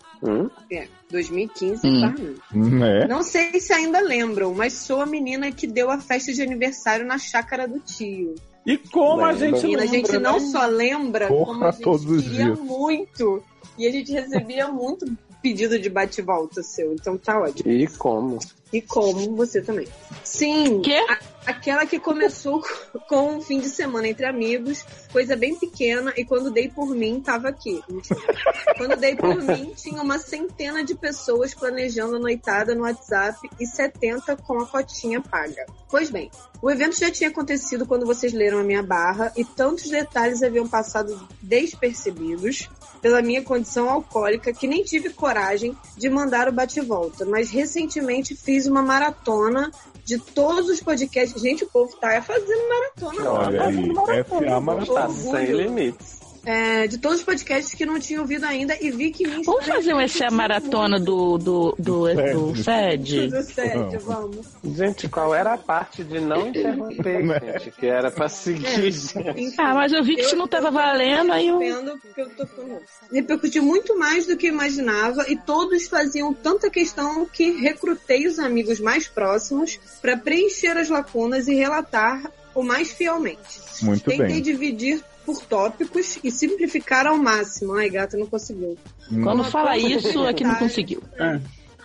É, 0.70 0.86
2015, 1.10 1.84
Hum. 1.86 2.00
tá? 2.00 2.14
Né? 2.54 3.06
Não 3.08 3.22
sei 3.24 3.58
se 3.60 3.72
ainda 3.72 4.00
lembram, 4.00 4.54
mas 4.54 4.72
sou 4.74 5.00
a 5.00 5.06
menina 5.06 5.50
que 5.50 5.66
deu 5.66 5.90
a 5.90 5.98
festa 5.98 6.32
de 6.32 6.42
aniversário 6.42 7.04
na 7.04 7.18
chácara 7.18 7.66
do 7.66 7.80
tio. 7.80 8.34
E 8.64 8.78
como 8.78 9.24
a 9.24 9.32
gente 9.32 9.62
Menina, 9.62 9.82
a 9.82 9.84
lembra, 9.84 9.98
gente 9.98 10.18
não 10.18 10.38
né? 10.38 10.46
só 10.46 10.66
lembra, 10.66 11.26
Porra, 11.26 11.46
como 11.54 11.64
a 11.64 11.70
gente 11.72 11.82
todos 11.82 12.06
os 12.06 12.22
queria 12.22 12.44
dias. 12.44 12.58
muito. 12.60 13.42
E 13.76 13.86
a 13.88 13.90
gente 13.90 14.12
recebia 14.12 14.68
muito 14.68 15.04
pedido 15.42 15.78
de 15.78 15.90
bate-volta 15.90 16.62
seu, 16.62 16.92
então 16.92 17.18
tá 17.18 17.38
ótimo. 17.40 17.70
E 17.70 17.86
como? 17.88 18.38
E 18.72 18.80
como 18.80 19.36
você 19.36 19.60
também. 19.60 19.86
Sim, 20.24 20.80
a- 21.10 21.18
aquela 21.50 21.84
que 21.84 21.98
começou 21.98 22.62
com 23.06 23.36
um 23.36 23.40
fim 23.42 23.60
de 23.60 23.68
semana 23.68 24.08
entre 24.08 24.24
amigos, 24.24 24.82
coisa 25.12 25.36
bem 25.36 25.54
pequena, 25.58 26.14
e 26.16 26.24
quando 26.24 26.50
dei 26.50 26.68
por 26.70 26.88
mim, 26.94 27.20
tava 27.20 27.48
aqui. 27.48 27.82
Quando 28.78 28.96
dei 28.96 29.14
por 29.14 29.36
mim, 29.42 29.72
tinha 29.76 30.00
uma 30.02 30.18
centena 30.18 30.82
de 30.84 30.94
pessoas 30.94 31.52
planejando 31.54 32.16
a 32.16 32.18
noitada 32.18 32.74
no 32.74 32.82
WhatsApp 32.82 33.38
e 33.60 33.66
70 33.66 34.36
com 34.36 34.58
a 34.60 34.66
cotinha 34.66 35.20
paga. 35.20 35.66
Pois 35.90 36.10
bem, 36.10 36.30
o 36.62 36.70
evento 36.70 36.98
já 36.98 37.10
tinha 37.10 37.28
acontecido 37.30 37.86
quando 37.86 38.06
vocês 38.06 38.32
leram 38.32 38.58
a 38.58 38.62
minha 38.64 38.82
barra 38.82 39.32
e 39.36 39.44
tantos 39.44 39.90
detalhes 39.90 40.42
haviam 40.42 40.66
passado 40.66 41.28
despercebidos 41.42 42.68
pela 43.02 43.20
minha 43.20 43.42
condição 43.42 43.90
alcoólica 43.90 44.52
que 44.52 44.68
nem 44.68 44.84
tive 44.84 45.10
coragem 45.10 45.76
de 45.98 46.08
mandar 46.08 46.48
o 46.48 46.52
bate-volta, 46.52 47.26
mas 47.26 47.50
recentemente 47.50 48.36
fiz 48.36 48.66
uma 48.66 48.80
maratona 48.80 49.70
de 50.04 50.18
todos 50.18 50.68
os 50.68 50.80
podcasts. 50.80 51.42
Gente, 51.42 51.64
o 51.64 51.68
povo 51.68 51.96
tá 51.96 52.22
fazendo 52.22 52.68
maratona. 52.68 53.30
Olha 53.30 53.58
tá 53.58 53.66
aí, 53.66 53.74
fazendo 53.74 54.10
essa 54.10 54.44
é 54.44 54.52
a 54.52 54.60
maratona. 54.60 54.60
maratona. 54.60 55.08
Orgulho. 55.08 55.30
Sem 55.36 55.46
limites. 55.52 56.31
É, 56.44 56.86
de 56.86 56.98
todos 56.98 57.18
os 57.18 57.24
podcasts 57.24 57.74
que 57.74 57.86
não 57.86 57.98
tinha 58.00 58.20
ouvido 58.20 58.44
ainda 58.44 58.76
e 58.80 58.90
vi 58.90 59.10
que 59.10 59.26
me 59.26 59.44
Vamos 59.44 59.66
fazer 59.66 59.94
um 59.94 60.00
esse 60.00 60.24
a 60.24 60.30
maratona 60.30 60.98
do, 60.98 61.38
do, 61.38 61.74
do, 61.78 62.14
do, 62.14 62.56
SED? 62.56 63.28
Do 63.28 63.42
SED, 63.42 63.98
vamos. 63.98 64.46
Gente, 64.64 65.08
qual 65.08 65.34
era 65.34 65.54
a 65.54 65.58
parte 65.58 66.02
de 66.02 66.20
não 66.20 66.48
interromper, 66.48 67.22
Né? 67.22 67.40
gente? 67.52 67.70
Que 67.72 67.86
era 67.86 68.10
pra 68.10 68.28
seguir. 68.28 68.90
gente. 68.90 69.54
Ah, 69.58 69.74
mas 69.74 69.92
eu 69.92 70.02
vi 70.02 70.16
que 70.16 70.22
isso 70.22 70.36
não 70.36 70.48
tava 70.48 70.70
valendo, 70.70 71.32
aí 71.32 71.46
eu... 71.46 71.62
Entendo 71.62 71.98
porque 72.00 72.20
eu 72.20 72.30
tô 72.30 72.46
falando. 72.46 72.80
Repercutiu 73.12 73.62
muito 73.62 73.96
mais 73.98 74.26
do 74.26 74.36
que 74.36 74.46
eu 74.46 74.52
imaginava 74.52 75.24
e 75.28 75.36
todos 75.36 75.86
faziam 75.86 76.34
tanta 76.34 76.68
questão 76.70 77.24
que 77.26 77.52
recrutei 77.52 78.26
os 78.26 78.38
amigos 78.38 78.80
mais 78.80 79.06
próximos 79.06 79.78
para 80.00 80.16
preencher 80.16 80.76
as 80.76 80.88
lacunas 80.88 81.46
e 81.46 81.54
relatar 81.54 82.30
o 82.54 82.62
mais 82.62 82.92
fielmente. 82.92 83.60
Muito 83.82 84.04
Tentei 84.04 84.26
bem. 84.26 84.42
dividir 84.42 85.02
por 85.24 85.42
tópicos 85.44 86.18
e 86.22 86.30
simplificar 86.30 87.06
ao 87.06 87.16
máximo. 87.16 87.74
Ai, 87.74 87.88
gata, 87.90 88.16
não 88.16 88.26
conseguiu. 88.26 88.76
Quando 89.22 89.44
fala 89.44 89.76
isso, 89.76 90.26
é 90.26 90.32
que 90.32 90.44
não 90.44 90.54
conseguiu. 90.56 91.02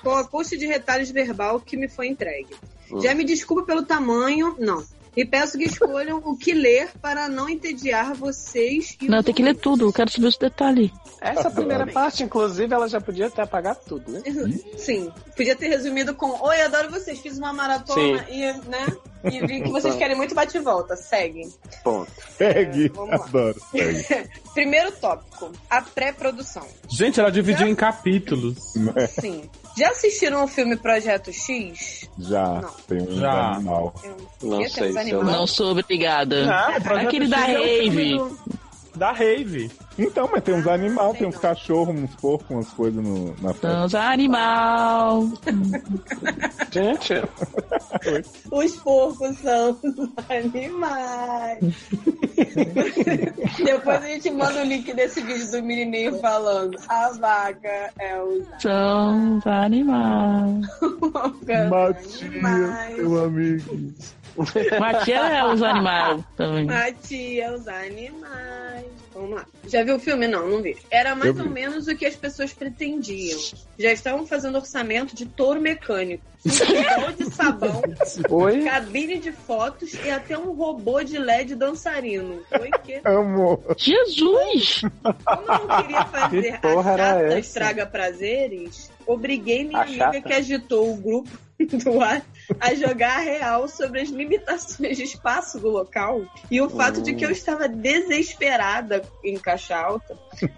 Com 0.01 0.11
a 0.11 0.23
post 0.23 0.57
de 0.57 0.65
retalhos 0.65 1.11
verbal 1.11 1.59
que 1.59 1.75
me 1.75 1.87
foi 1.87 2.07
entregue. 2.07 2.55
Já 3.01 3.13
me 3.13 3.23
desculpa 3.23 3.63
pelo 3.63 3.83
tamanho, 3.83 4.55
não. 4.59 4.83
E 5.17 5.25
peço 5.25 5.57
que 5.57 5.63
escolham 5.63 6.21
o 6.23 6.37
que 6.37 6.53
ler 6.53 6.91
para 7.01 7.27
não 7.27 7.49
entediar 7.49 8.13
vocês 8.13 8.95
e 9.01 9.09
Não, 9.09 9.23
tem 9.23 9.33
que 9.33 9.41
ler 9.41 9.55
tudo, 9.55 9.87
eu 9.87 9.91
quero 9.91 10.11
saber 10.11 10.27
os 10.27 10.37
detalhes. 10.37 10.91
Essa 11.19 11.49
primeira 11.49 11.87
parte, 11.87 12.21
inclusive, 12.21 12.71
ela 12.71 12.87
já 12.87 13.01
podia 13.01 13.27
ter 13.27 13.41
apagado 13.41 13.79
tudo, 13.87 14.11
né? 14.11 14.21
Sim. 14.77 15.11
Podia 15.35 15.55
ter 15.55 15.69
resumido 15.69 16.13
com 16.13 16.39
Oi, 16.39 16.61
adoro 16.61 16.91
vocês, 16.91 17.19
fiz 17.19 17.35
uma 17.39 17.51
maratona 17.51 18.25
Sim. 18.25 18.31
e, 18.31 18.53
né? 18.69 18.85
E 19.23 19.45
vi 19.45 19.61
que 19.61 19.69
vocês 19.69 19.95
querem 19.95 20.15
muito 20.15 20.33
bate 20.35 20.57
e 20.57 20.59
volta. 20.59 20.95
Segue. 20.95 21.47
Ponto. 21.83 22.11
Segue, 22.37 22.91
lá. 22.95 23.15
adoro. 23.15 23.59
Segue. 23.71 24.29
Primeiro 24.53 24.91
tópico, 24.93 25.51
a 25.69 25.81
pré-produção. 25.81 26.65
Gente, 26.89 27.19
ela 27.19 27.31
dividiu 27.31 27.67
em 27.67 27.75
capítulos. 27.75 28.73
Sim. 29.19 29.49
Já 29.77 29.89
assistiram 29.89 30.43
o 30.43 30.47
filme 30.47 30.75
Projeto 30.75 31.31
X? 31.31 32.09
Já, 32.17 32.63
tem 32.87 33.01
um 33.01 33.19
Já. 33.19 33.51
animal. 33.53 33.93
Não 34.41 34.61
Eu 34.63 34.69
sei 34.69 34.91
se 34.91 35.09
eu 35.11 35.23
não. 35.23 35.31
Não 35.31 35.47
sou 35.47 35.71
obrigada. 35.71 36.45
Não, 36.45 36.97
Aquele 36.97 37.27
da 37.27 37.37
X 37.41 37.49
é 37.55 37.59
o 37.59 37.63
filme 37.63 38.17
Rave. 38.17 38.35
Da 38.97 39.11
Rave. 39.11 39.69
Então, 39.97 40.29
mas 40.31 40.43
tem 40.43 40.55
uns 40.55 40.67
animais, 40.67 41.17
tem 41.17 41.27
uns 41.27 41.37
cachorros, 41.37 41.95
uns 41.95 42.15
porcos, 42.15 42.49
umas 42.49 42.69
coisas 42.69 43.03
no, 43.03 43.35
na 43.41 43.53
festa. 43.53 43.67
Dança 43.67 43.97
Então, 43.97 44.11
animal. 44.11 45.29
Gente, 46.71 47.13
Os 48.51 48.75
porcos 48.77 49.37
são 49.39 49.71
os 49.83 50.09
animais. 50.29 51.59
Depois 53.63 54.03
a 54.03 54.07
gente 54.07 54.29
manda 54.31 54.61
o 54.61 54.65
link 54.65 54.93
desse 54.93 55.21
vídeo 55.21 55.49
do 55.51 55.63
menininho 55.63 56.19
falando 56.19 56.77
a 56.87 57.09
vaca 57.11 57.91
é 57.99 58.21
os 58.21 58.45
São 58.61 59.37
os 59.37 59.47
animais. 59.47 60.67
Matias, 61.69 62.97
meu 62.97 63.23
amigo. 63.23 63.93
Matia 64.79 65.15
é 65.17 65.43
os 65.45 65.61
animais 65.63 66.23
também. 66.35 66.65
Matia, 66.65 67.53
os 67.53 67.67
animais. 67.67 68.85
Vamos 69.13 69.31
lá. 69.31 69.45
Já 69.67 69.83
viu 69.83 69.95
o 69.95 69.99
filme? 69.99 70.27
Não, 70.27 70.47
não 70.47 70.61
vi. 70.61 70.77
Era 70.91 71.15
mais 71.15 71.35
Eu 71.35 71.41
ou 71.41 71.47
vi. 71.47 71.53
menos 71.53 71.87
o 71.87 71.95
que 71.95 72.05
as 72.05 72.15
pessoas 72.15 72.53
pretendiam. 72.53 73.39
Já 73.79 73.91
estavam 73.91 74.25
fazendo 74.27 74.55
orçamento 74.55 75.15
de 75.15 75.25
touro 75.25 75.59
mecânico. 75.59 76.23
Um 76.45 77.11
de 77.17 77.33
sabão, 77.33 77.81
Oi? 78.29 78.63
cabine 78.63 79.17
de 79.19 79.31
fotos 79.33 79.93
e 80.05 80.09
até 80.09 80.37
um 80.37 80.53
robô 80.53 81.03
de 81.03 81.17
LED 81.17 81.55
dançarino. 81.55 82.41
Foi 82.47 82.69
que 82.85 83.01
Amor. 83.03 83.59
Jesus! 83.77 84.81
Como 85.25 85.51
eu 85.51 85.67
não 85.67 85.81
queria 85.81 86.05
fazer 86.05 86.59
Que 86.61 86.67
a 86.67 86.83
chata 86.83 87.39
estraga 87.39 87.85
prazeres, 87.85 88.89
obriguei 89.05 89.65
minha 89.65 89.79
A 89.79 89.83
amiga 89.83 90.05
chata? 90.05 90.21
que 90.21 90.33
agitou 90.33 90.93
o 90.93 90.95
grupo 90.95 91.29
do 91.59 91.99
ar 92.01 92.21
a 92.59 92.73
jogar 92.73 93.17
a 93.17 93.21
real 93.21 93.67
sobre 93.67 94.01
as 94.01 94.09
limitações 94.09 94.97
de 94.97 95.03
espaço 95.03 95.59
do 95.59 95.69
local 95.69 96.21
e 96.49 96.61
o 96.61 96.69
fato 96.69 97.01
de 97.01 97.13
que 97.13 97.25
eu 97.25 97.31
estava 97.31 97.67
desesperada 97.67 99.01
em 99.23 99.37
caixa 99.37 99.77
alta 99.77 100.17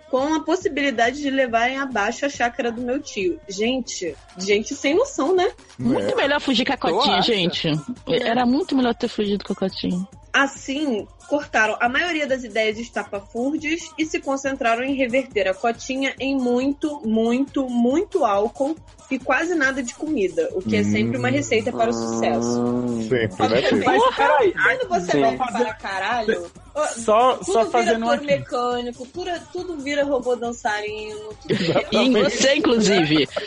com 0.10 0.34
a 0.34 0.44
possibilidade 0.44 1.22
de 1.22 1.30
levarem 1.30 1.78
abaixo 1.78 2.26
a 2.26 2.30
chácara 2.30 2.72
do 2.72 2.82
meu 2.82 3.00
tio. 3.00 3.40
Gente, 3.48 4.16
gente 4.38 4.76
sem 4.76 4.96
noção, 4.96 5.36
né? 5.36 5.52
Muito 5.78 6.16
melhor 6.16 6.42
fugir 6.42 6.66
com 6.66 6.74
a 6.74 6.78
cotinha, 6.78 7.22
gente. 7.22 7.68
Era 8.08 8.46
muito 8.46 8.76
melhor 8.76 8.94
ter 8.96 9.08
fugido 9.08 9.44
com 9.46 9.54
a 9.54 9.56
cotinha. 9.56 10.08
Assim, 10.32 11.08
cortaram 11.28 11.78
a 11.80 11.90
maioria 11.90 12.28
das 12.28 12.44
ideias 12.44 12.78
estapafúrdias 12.78 13.92
e 13.98 14.06
se 14.06 14.20
concentraram 14.20 14.84
em 14.84 14.96
reverter 14.96 15.48
a 15.48 15.54
cotinha 15.54 16.14
em 16.20 16.36
muito, 16.36 17.02
muito, 17.06 17.68
muito 17.70 18.26
álcool 18.26 18.76
e 19.10 19.18
quase 19.18 19.56
nada 19.56 19.82
de 19.82 19.96
comida, 19.96 20.50
o 20.54 20.62
que 20.62 20.76
é 20.76 20.84
sempre 20.84 21.18
uma 21.18 21.30
receita 21.30 21.72
para 21.80 21.90
o 21.92 21.94
sucesso. 21.94 23.08
Sempre, 23.08 23.48
né? 23.48 23.58
Obviamente, 23.58 23.86
Mas 23.86 24.16
peraí, 24.16 24.54
quando 24.54 24.90
você 24.90 25.12
Sim. 25.12 25.22
vai 25.22 25.38
para 25.38 25.74
caralho, 25.76 26.52
Só, 26.90 27.34
tudo 27.38 27.46
só 27.54 27.66
fazendo 27.68 28.10
aqui. 28.12 28.26
mecânico, 28.26 29.08
tudo, 29.08 29.32
tudo 29.54 29.78
vira 29.78 30.04
robô 30.04 30.36
dançarino, 30.36 31.30
tudo. 31.42 31.56
E 31.92 31.98
em 31.98 32.12
você, 32.12 32.56
inclusive. 32.56 33.28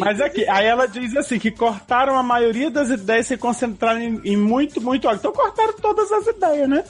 Mas 0.00 0.20
aqui, 0.20 0.48
aí 0.48 0.64
ela 0.66 0.86
diz 0.86 1.16
assim, 1.16 1.40
que 1.40 1.50
cortaram 1.50 2.16
a 2.16 2.22
maioria 2.22 2.70
das 2.70 2.88
ideias 2.88 3.26
e 3.26 3.28
se 3.30 3.36
concentraram 3.36 4.00
em, 4.00 4.20
em 4.24 4.36
muito, 4.36 4.80
muito 4.80 5.08
óleo. 5.08 5.16
Então 5.16 5.32
cortaram 5.32 5.72
todas 5.72 6.10
as 6.12 6.26
ideias, 6.28 6.68
né? 6.68 6.84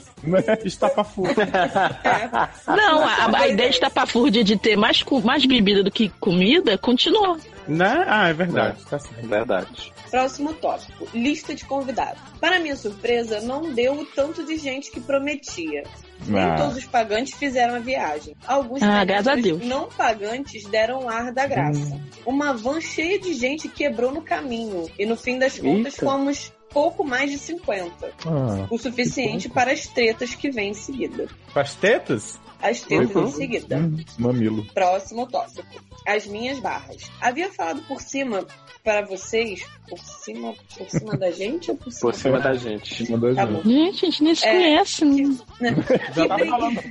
Estapafúrdia. 0.64 1.48
Não, 2.68 3.02
a, 3.02 3.38
a 3.38 3.48
ideia 3.48 3.70
de 3.70 3.76
estapafúrdia 3.76 4.44
de 4.44 4.56
ter 4.58 4.76
mais, 4.76 5.02
mais 5.24 5.44
bebida 5.46 5.82
do 5.82 5.90
que 5.90 6.10
comida 6.20 6.76
continuou. 6.76 7.38
né? 7.66 8.04
Ah, 8.06 8.28
é 8.28 8.32
verdade. 8.34 8.84
Tá 8.84 8.98
certo. 8.98 9.26
Verdade. 9.26 9.92
Próximo 10.10 10.54
tópico: 10.54 11.06
lista 11.14 11.54
de 11.54 11.64
convidados. 11.64 12.20
Para 12.40 12.58
minha 12.58 12.76
surpresa, 12.76 13.40
não 13.40 13.72
deu 13.74 13.92
o 13.94 14.04
tanto 14.06 14.44
de 14.44 14.56
gente 14.56 14.90
que 14.90 15.00
prometia. 15.00 15.82
Nem 16.26 16.40
Ah. 16.42 16.56
todos 16.56 16.76
os 16.76 16.84
pagantes 16.84 17.34
fizeram 17.34 17.74
a 17.76 17.78
viagem. 17.78 18.34
Alguns 18.46 18.82
Ah, 18.82 19.04
graças 19.04 19.28
a 19.28 19.34
benévolos 19.36 19.60
Deus. 19.66 19.70
não 19.70 19.88
pagantes 19.88 20.64
deram 20.64 21.04
o 21.04 21.08
ar 21.08 21.32
da 21.32 21.46
graça. 21.46 22.00
Uma 22.26 22.52
van 22.52 22.80
cheia 22.80 23.18
de 23.18 23.32
gente 23.34 23.68
quebrou 23.68 24.10
no 24.12 24.22
caminho. 24.22 24.90
E 24.98 25.06
no 25.06 25.16
fim 25.16 25.38
das 25.38 25.58
contas, 25.58 25.94
Eita. 25.94 26.04
fomos 26.06 26.52
pouco 26.70 27.04
mais 27.04 27.30
de 27.30 27.38
50. 27.38 28.10
Ah, 28.26 28.66
O 28.70 28.78
suficiente 28.78 29.48
para 29.48 29.72
as 29.72 29.86
tretas 29.86 30.34
que 30.34 30.50
vêm 30.50 30.70
em 30.70 30.74
seguida. 30.74 31.26
Com 31.52 31.60
as 31.60 31.74
tetas? 31.74 32.38
As 32.60 32.80
tretas 32.80 33.14
Uhum. 33.14 33.28
em 33.28 33.30
seguida. 33.32 33.76
hum, 33.76 33.96
mamilo. 34.18 34.64
Próximo 34.74 35.26
tópico. 35.26 35.86
As 36.06 36.26
minhas 36.26 36.58
barras. 36.58 37.10
Havia 37.20 37.50
falado 37.52 37.82
por 37.82 38.00
cima 38.00 38.44
para 38.82 39.04
vocês, 39.06 39.62
por 39.88 39.98
cima, 39.98 40.54
por 40.76 40.88
cima 40.88 41.16
da 41.16 41.30
gente 41.30 41.70
ou 41.70 41.76
por 41.76 41.92
cima, 41.92 42.10
Por 42.10 42.18
cima 42.18 42.40
da 42.40 42.54
gente. 42.54 43.04
Cima 43.04 43.18
da 43.18 43.34
Tá 43.34 43.46
gente. 43.46 43.62
Gente, 43.68 44.06
a 44.06 44.10
gente 44.10 44.22
nem 44.24 44.34
se 44.34 44.46
É. 44.46 44.52
conhece. 44.52 45.04
né? 45.04 45.74
Já, 46.14 46.22
Que 46.22 46.28
tá 46.28 46.34
briga- 46.36 46.50
falando, 46.50 46.82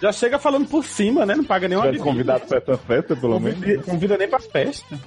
já 0.00 0.12
chega 0.12 0.38
falando 0.38 0.68
por 0.68 0.84
cima, 0.84 1.24
né? 1.26 1.34
Não 1.36 1.44
paga 1.44 1.68
nenhuma 1.68 1.86
Tivesse 1.88 2.04
convidado 2.04 2.46
pra 2.46 2.58
essa 2.58 2.76
festa, 2.78 3.14
pelo 3.16 3.38
menos. 3.38 3.58
Convida, 3.60 3.82
convida 3.84 4.16
nem 4.18 4.28
pra 4.28 4.40
festa. 4.40 4.98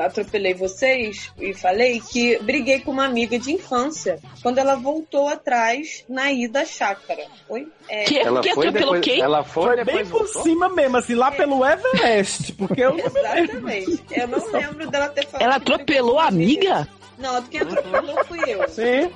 atropelei 0.00 0.54
vocês 0.54 1.30
e 1.38 1.54
falei 1.54 2.00
que 2.00 2.38
briguei 2.42 2.80
com 2.80 2.90
uma 2.90 3.04
amiga 3.04 3.38
de 3.38 3.52
infância 3.52 4.18
quando 4.42 4.58
ela 4.58 4.74
voltou 4.74 5.28
atrás 5.28 6.04
na 6.08 6.32
ida 6.32 6.62
à 6.62 6.64
chácara. 6.64 7.22
Oi? 7.48 7.68
É, 7.88 8.04
Que, 8.04 8.18
Ela 8.18 8.40
que 8.40 8.52
foi 8.54 8.68
atropelou 8.68 8.94
depois. 8.94 9.04
quem? 9.04 9.20
Ela 9.22 9.44
foi, 9.54 9.74
Foi 9.76 9.84
bem 9.84 10.04
por 10.06 10.18
voltou? 10.24 10.42
cima 10.42 10.68
mesmo, 10.68 10.96
assim, 10.98 11.14
lá 11.14 11.30
pelo 11.30 11.64
Everest. 11.64 12.52
Porque 12.54 12.82
eu 12.82 12.90
não 12.90 12.96
me 12.96 13.02
lembro. 13.02 13.70
Exatamente. 13.70 14.04
Eu 14.10 14.28
não 14.28 14.52
lembro 14.52 14.90
dela 14.90 15.08
ter 15.08 15.26
falado. 15.26 15.42
Ela 15.46 15.56
atropelou 15.56 16.18
a 16.18 16.26
amiga? 16.26 16.86
Não, 17.18 17.40
quem 17.44 17.60
atropelou 17.60 18.24
fui 18.26 18.40
eu. 18.46 18.68
Sim. 18.68 19.10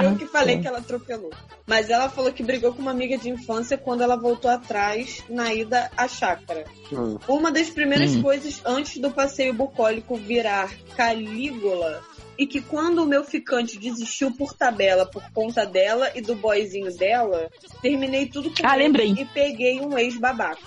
Eu 0.00 0.16
que 0.16 0.26
falei 0.26 0.60
que 0.60 0.68
ela 0.68 0.78
atropelou. 0.78 1.30
Mas 1.66 1.90
ela 1.90 2.08
falou 2.08 2.32
que 2.32 2.42
brigou 2.42 2.72
com 2.72 2.80
uma 2.80 2.90
amiga 2.92 3.18
de 3.18 3.28
infância 3.30 3.76
quando 3.76 4.02
ela 4.02 4.16
voltou 4.16 4.50
atrás 4.50 5.22
na 5.28 5.52
ida 5.52 5.90
à 5.96 6.06
chácara. 6.06 6.64
Hum. 6.92 7.18
Uma 7.26 7.50
das 7.50 7.68
primeiras 7.70 8.14
Hum. 8.14 8.22
coisas 8.22 8.60
antes 8.64 8.98
do 8.98 9.10
passeio 9.10 9.52
bucólico 9.54 10.14
virar 10.16 10.70
Calígula 10.96 12.00
e 12.42 12.46
que 12.46 12.60
quando 12.60 13.02
o 13.02 13.06
meu 13.06 13.22
ficante 13.22 13.78
desistiu 13.78 14.32
por 14.32 14.52
tabela 14.52 15.06
por 15.06 15.22
conta 15.32 15.64
dela 15.64 16.10
e 16.12 16.20
do 16.20 16.34
boyzinho 16.34 16.92
dela, 16.96 17.48
terminei 17.80 18.26
tudo 18.26 18.50
com 18.50 18.66
Ah, 18.66 18.74
ele 18.74 18.84
lembrei. 18.86 19.12
e 19.12 19.24
peguei 19.26 19.80
um 19.80 19.96
ex-babaca. 19.96 20.58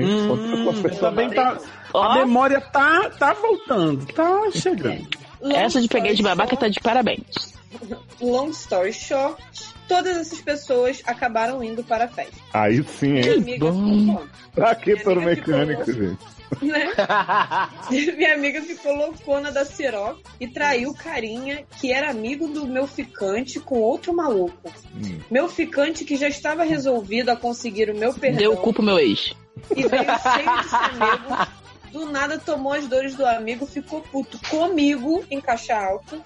Hum, 0.00 0.92
também 0.98 1.30
tá, 1.30 1.58
a 1.94 2.14
memória 2.16 2.60
tá, 2.60 3.08
tá 3.10 3.32
voltando, 3.34 4.04
tá 4.12 4.50
chegando. 4.52 5.06
Long 5.40 5.52
essa 5.56 5.80
de 5.80 5.86
peguei 5.88 6.14
de 6.14 6.22
babaca 6.24 6.50
short- 6.50 6.60
tá 6.60 6.68
de 6.68 6.80
parabéns. 6.80 7.54
Long 8.20 8.48
story 8.50 8.92
short, 8.92 9.42
Todas 9.88 10.16
essas 10.16 10.40
pessoas 10.40 11.02
acabaram 11.04 11.62
indo 11.62 11.84
para 11.84 12.04
a 12.04 12.08
festa. 12.08 12.32
Aí 12.54 12.82
sim, 12.84 13.08
Minha 13.12 13.26
hein? 13.34 13.38
amiga 13.42 13.66
ficou, 13.72 14.26
Pra 14.54 14.74
que 14.74 14.86
Minha 14.86 14.96
ficou 14.98 15.16
mecânico, 15.20 15.92
gente? 15.92 16.18
Né? 16.60 16.92
Minha 18.16 18.34
amiga 18.34 18.62
ficou 18.62 18.94
loucona 18.94 19.50
da 19.50 19.64
Ciroc 19.64 20.18
e 20.40 20.48
traiu 20.48 20.90
o 20.90 20.94
carinha 20.94 21.64
que 21.80 21.92
era 21.92 22.10
amigo 22.10 22.48
do 22.48 22.66
meu 22.66 22.86
ficante 22.86 23.60
com 23.60 23.80
outro 23.80 24.14
maluco. 24.14 24.72
Hum. 24.94 25.20
Meu 25.30 25.48
ficante 25.48 26.04
que 26.04 26.16
já 26.16 26.28
estava 26.28 26.64
resolvido 26.64 27.30
a 27.30 27.36
conseguir 27.36 27.90
o 27.90 27.96
meu 27.96 28.12
perdão. 28.12 28.38
Deu 28.38 28.56
culpa 28.56 28.82
meu 28.82 28.98
ex. 28.98 29.34
E 29.76 29.82
veio 29.86 30.04
cheio 30.04 30.62
de 30.62 30.68
chamego. 30.68 31.61
Do 31.92 32.06
nada 32.06 32.38
tomou 32.38 32.72
as 32.72 32.86
dores 32.86 33.14
do 33.14 33.26
amigo, 33.26 33.66
ficou 33.66 34.00
puto 34.00 34.38
comigo 34.48 35.22
em 35.30 35.40
caixa 35.40 35.76
alta. 35.76 36.18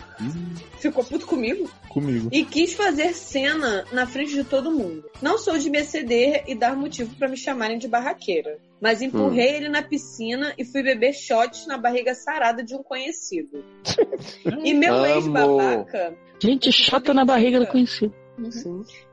Ficou 0.78 1.02
puto 1.02 1.26
comigo? 1.26 1.68
Comigo. 1.88 2.28
E 2.30 2.44
quis 2.44 2.74
fazer 2.74 3.12
cena 3.14 3.84
na 3.90 4.06
frente 4.06 4.32
de 4.32 4.44
todo 4.44 4.70
mundo. 4.70 5.04
Não 5.20 5.36
sou 5.36 5.58
de 5.58 5.68
me 5.68 5.78
exceder 5.78 6.44
e 6.46 6.54
dar 6.54 6.76
motivo 6.76 7.14
pra 7.16 7.28
me 7.28 7.36
chamarem 7.36 7.78
de 7.78 7.88
barraqueira. 7.88 8.58
Mas 8.80 9.02
empurrei 9.02 9.56
ele 9.56 9.68
na 9.68 9.82
piscina 9.82 10.54
e 10.56 10.64
fui 10.64 10.82
beber 10.82 11.14
shots 11.14 11.66
na 11.66 11.78
barriga 11.78 12.14
sarada 12.14 12.62
de 12.62 12.74
um 12.74 12.82
conhecido. 12.82 13.64
e 14.62 14.72
meu 14.72 15.04
ex-babaca. 15.04 16.16
Gente, 16.40 16.70
chata 16.70 17.12
na 17.12 17.24
barriga 17.24 17.58
do 17.58 17.66
conhecido. 17.66 18.14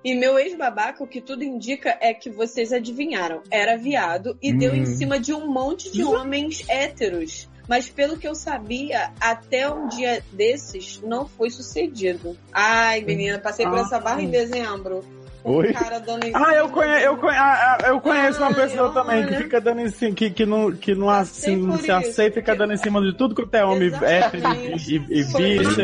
E 0.04 0.16
meu 0.16 0.38
ex-babaca, 0.38 1.04
o 1.04 1.08
que 1.08 1.22
tudo 1.22 1.44
indica 1.44 1.98
é 2.02 2.14
que 2.14 2.30
vocês 2.30 2.74
adivinharam. 2.74 3.42
Era 3.50 3.78
viado 3.78 4.38
e 4.42 4.54
deu 4.54 4.74
Hum. 4.74 4.78
em 4.78 4.86
cima 4.86 5.20
de 5.20 5.34
um 5.34 5.48
monte 5.48 5.92
de 5.92 6.04
homens 6.04 6.68
héteros. 6.68 7.50
Mas 7.68 7.90
pelo 7.90 8.18
que 8.18 8.28
eu 8.28 8.36
sabia, 8.36 9.14
até 9.22 9.70
um 9.70 9.88
dia 9.88 10.22
desses 10.34 11.02
não 11.02 11.26
foi 11.26 11.50
sucedido. 11.50 12.38
Ai, 12.52 13.02
menina, 13.02 13.40
passei 13.40 13.66
por 13.66 13.78
essa 13.78 14.00
barra 14.00 14.22
em 14.22 14.30
dezembro. 14.30 15.02
Oi? 15.46 15.74
dando 16.06 16.26
Ah, 16.34 16.54
eu, 16.56 16.70
conhe, 16.70 16.98
de- 16.98 17.04
eu, 17.04 17.18
conhe, 17.18 17.36
ah, 17.38 17.78
ah, 17.82 17.88
eu 17.88 18.00
conheço 18.00 18.38
uma 18.40 18.48
Ai, 18.48 18.54
pessoa 18.54 18.94
também 18.94 19.24
que 19.26 19.34
olha. 19.34 19.44
fica 19.44 19.60
dando 19.62 19.82
em 19.82 19.90
cima, 19.90 20.16
que, 20.16 20.30
que 20.30 20.46
não, 20.46 20.72
que 20.72 20.96
não, 20.96 21.10
assim, 21.10 21.56
não 21.58 21.78
se 21.78 21.92
aceita 21.92 22.40
e 22.40 22.42
fica 22.42 22.56
dando 22.56 22.74
em 22.74 22.78
cima 22.78 23.02
de 23.02 23.14
tudo 23.18 23.36
quanto 23.36 23.54
é 23.54 23.66
homem 23.66 23.92
hétero 24.02 24.54
e, 24.56 24.96
e, 24.96 24.96
e 24.96 25.24
bicha. 25.26 25.82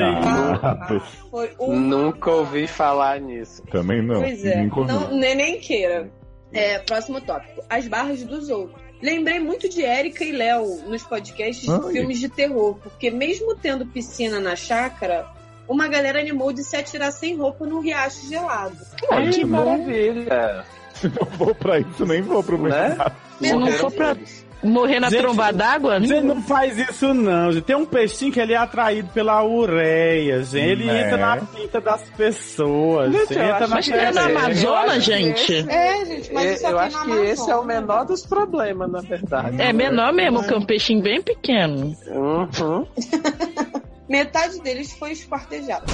E... 0.90 1.62
Um 1.64 1.80
Nunca 1.80 2.32
ouvi 2.32 2.68
falar 2.68 3.20
nisso. 3.20 3.62
Também 3.72 4.02
não. 4.02 4.22
Pois 4.22 4.46
é, 4.46 4.66
não, 4.66 5.12
nem, 5.12 5.36
nem 5.36 5.60
queira. 5.60 6.10
É, 6.52 6.80
próximo 6.80 7.22
tópico. 7.22 7.62
As 7.70 7.88
barras 7.88 8.24
dos 8.24 8.50
outros. 8.50 8.80
Lembrei 9.02 9.40
muito 9.40 9.70
de 9.70 9.84
Érica 9.84 10.26
e 10.26 10.32
Léo 10.32 10.82
nos 10.88 11.04
podcasts 11.04 11.66
de 11.66 11.72
Ai. 11.72 11.92
filmes 11.94 12.20
de 12.20 12.28
terror, 12.28 12.78
porque 12.84 13.10
mesmo 13.10 13.56
tendo 13.56 13.86
piscina 13.86 14.40
na 14.42 14.56
chácara, 14.58 15.26
uma 15.70 15.88
galera 15.88 16.20
animou 16.20 16.52
de 16.52 16.64
se 16.64 16.76
atirar 16.76 17.12
sem 17.14 17.38
roupa 17.38 17.66
num 17.66 17.80
riacho 17.80 18.28
gelado. 18.28 18.76
Ai, 19.12 19.30
que 19.30 19.46
maravilha. 19.46 20.66
Se 20.94 21.08
não 21.08 21.26
for 21.38 21.56
pra 21.56 21.80
isso, 21.80 22.06
nem 22.06 22.22
vou 22.22 22.44
pro 22.44 22.58
Né? 22.58 22.90
mercado. 22.90 23.16
Se 23.40 23.54
não 23.54 23.68
for 23.72 23.92
pra 23.92 24.18
morrer 24.62 25.00
na 25.00 25.10
Gente, 25.10 25.22
tromba 25.22 25.54
d'água, 25.54 26.02
Gente, 26.02 26.26
não 26.26 26.42
faz 26.42 26.78
isso 26.78 27.14
não, 27.14 27.54
gente. 27.54 27.64
Tem 27.64 27.78
um 27.78 27.86
peixinho 27.86 28.34
que 28.34 28.40
ele 28.42 28.52
é 28.52 28.58
atraído 28.58 29.08
pela 29.14 29.42
ureia, 29.46 30.44
gente. 30.44 30.58
Ele 30.72 30.84
Né? 30.84 31.06
entra 31.06 31.16
na 31.18 31.38
pinta 31.38 31.80
das 31.80 32.02
pessoas. 32.10 33.14
Gente, 33.14 33.34
entra 33.36 33.56
acho 33.56 33.70
na 33.70 33.76
Mas 33.76 33.88
é 33.90 34.12
na 34.12 34.24
pele. 34.24 34.38
Amazonas, 34.38 35.04
gente. 35.06 35.66
É, 35.70 36.06
gente, 36.06 36.34
mas 36.34 36.46
Eu, 36.46 36.52
isso 36.54 36.62
só 36.64 36.70
eu 36.72 36.78
tem 36.78 36.86
acho 36.88 36.98
na 36.98 37.04
que 37.06 37.12
Amazônia. 37.12 37.32
esse 37.32 37.52
é 37.52 37.56
o 37.56 37.64
menor 37.64 38.06
dos 38.06 38.26
problemas, 38.26 38.92
na 38.92 39.00
verdade. 39.00 39.62
É 39.62 39.72
menor 39.72 40.12
mesmo, 40.12 40.44
que 40.46 40.54
é 40.54 40.58
um 40.58 40.66
peixinho 40.66 41.02
bem 41.02 41.22
pequeno. 41.22 41.96
Uhum. 42.10 42.86
Metade 44.10 44.60
deles 44.62 44.92
foi 44.94 45.12
esquartejado. 45.12 45.86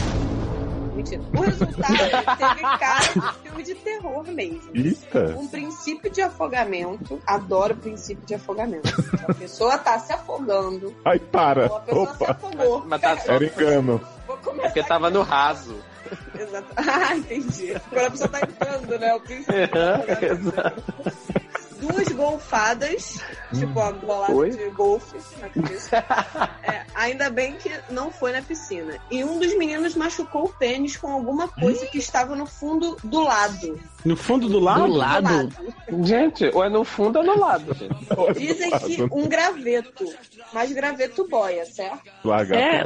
Mentira. 0.95 1.21
O 1.35 1.41
resultado 1.41 2.37
teve 2.37 2.61
cara 2.79 3.03
de 3.13 3.39
filme 3.43 3.63
de 3.63 3.75
terror 3.75 4.23
mesmo. 4.31 4.71
Eita. 4.73 5.35
Um 5.37 5.47
princípio 5.47 6.09
de 6.09 6.21
afogamento. 6.21 7.21
Adoro 7.27 7.75
princípio 7.75 8.25
de 8.25 8.35
afogamento. 8.35 8.89
A 9.27 9.33
pessoa 9.33 9.77
tá 9.77 9.99
se 9.99 10.13
afogando. 10.13 10.95
Ai, 11.03 11.19
para. 11.19 11.65
A 11.65 11.79
pessoa 11.81 12.07
se 12.15 12.23
Opa. 12.23 12.31
afogou. 12.31 12.85
Mas 12.87 13.01
tá 13.01 13.17
só 13.17 13.33
Era 13.33 13.45
engano. 13.45 14.01
Vou 14.25 14.37
é 14.37 14.39
começar 14.39 14.67
porque 14.69 14.83
tava 14.83 15.09
no 15.09 15.21
raso. 15.21 15.75
Exato. 16.39 16.67
Ah, 16.77 17.17
entendi. 17.17 17.73
Quando 17.89 18.05
a 18.05 18.11
pessoa 18.11 18.29
tá 18.29 18.39
entrando, 18.41 18.99
né? 18.99 19.13
O 19.15 19.19
princípio. 19.19 19.55
Exato. 20.31 20.83
Duas 21.87 22.07
golfadas, 22.09 23.19
tipo 23.53 23.79
a 23.79 23.91
bolada 23.91 24.33
Oi? 24.33 24.49
de 24.51 24.69
golfe 24.71 25.17
na 25.39 25.49
cabeça. 25.49 26.03
É, 26.65 26.83
ainda 26.95 27.29
bem 27.29 27.53
que 27.57 27.69
não 27.91 28.11
foi 28.11 28.31
na 28.31 28.41
piscina. 28.41 28.97
E 29.11 29.23
um 29.23 29.37
dos 29.39 29.55
meninos 29.55 29.93
machucou 29.95 30.45
o 30.45 30.49
pênis 30.49 30.97
com 30.97 31.07
alguma 31.11 31.47
coisa 31.47 31.85
que 31.85 31.97
estava 31.99 32.35
no 32.35 32.45
fundo 32.47 32.97
do 33.03 33.21
lado. 33.23 33.79
No 34.03 34.17
fundo 34.17 34.49
do 34.49 34.59
lado? 34.59 34.87
Do 34.87 34.93
lado? 34.93 35.49
Gente, 36.03 36.49
ou 36.53 36.63
é 36.63 36.69
no 36.69 36.83
fundo 36.83 37.19
ou 37.19 37.25
no 37.25 37.37
lado, 37.39 37.71
gente. 37.75 37.95
Dizem 38.39 38.71
que 38.79 39.03
um 39.11 39.27
graveto, 39.27 40.05
mas 40.51 40.71
graveto 40.71 41.27
boia, 41.27 41.65
certo? 41.65 42.01
Larga. 42.23 42.55
É, 42.55 42.83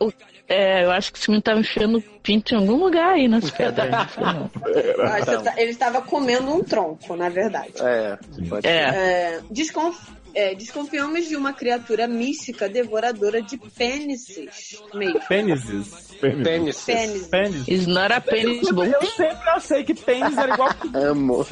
o- 0.00 0.12
é, 0.48 0.84
eu 0.84 0.90
acho 0.90 1.12
que 1.12 1.18
esse 1.18 1.28
menino 1.28 1.42
tava 1.42 1.60
enfiando 1.60 2.00
pinto 2.22 2.54
em 2.54 2.58
algum 2.58 2.76
lugar 2.76 3.10
aí 3.14 3.28
nas 3.28 3.50
pedras. 3.50 3.88
Eu 4.16 5.02
acho 5.04 5.26
que 5.38 5.42
tá- 5.44 5.54
ele 5.56 5.70
estava 5.70 6.00
comendo 6.02 6.50
um 6.54 6.62
tronco, 6.64 7.14
na 7.16 7.28
verdade. 7.28 7.72
É, 7.80 8.18
pode 8.48 8.66
É. 8.66 8.70
É, 8.80 9.40
desconf- 9.50 10.10
é, 10.34 10.54
desconfiamos 10.54 11.26
de 11.28 11.36
uma 11.36 11.52
criatura 11.52 12.06
mística 12.06 12.68
devoradora 12.68 13.40
de 13.42 13.56
pênises. 13.58 14.78
Meio. 14.94 15.20
Pênises. 15.28 16.16
Pênis. 16.20 16.84
Pênis. 16.84 17.26
Pênis. 17.28 17.68
It's 17.68 17.86
not 17.86 18.12
a 18.12 18.20
penis 18.20 18.70
bom. 18.70 18.84
Eu 18.84 19.02
sempre 19.06 19.48
achei 19.50 19.84
que 19.84 19.94
pênis 19.94 20.36
era 20.36 20.52
igual 20.54 20.70
Amo. 20.94 21.46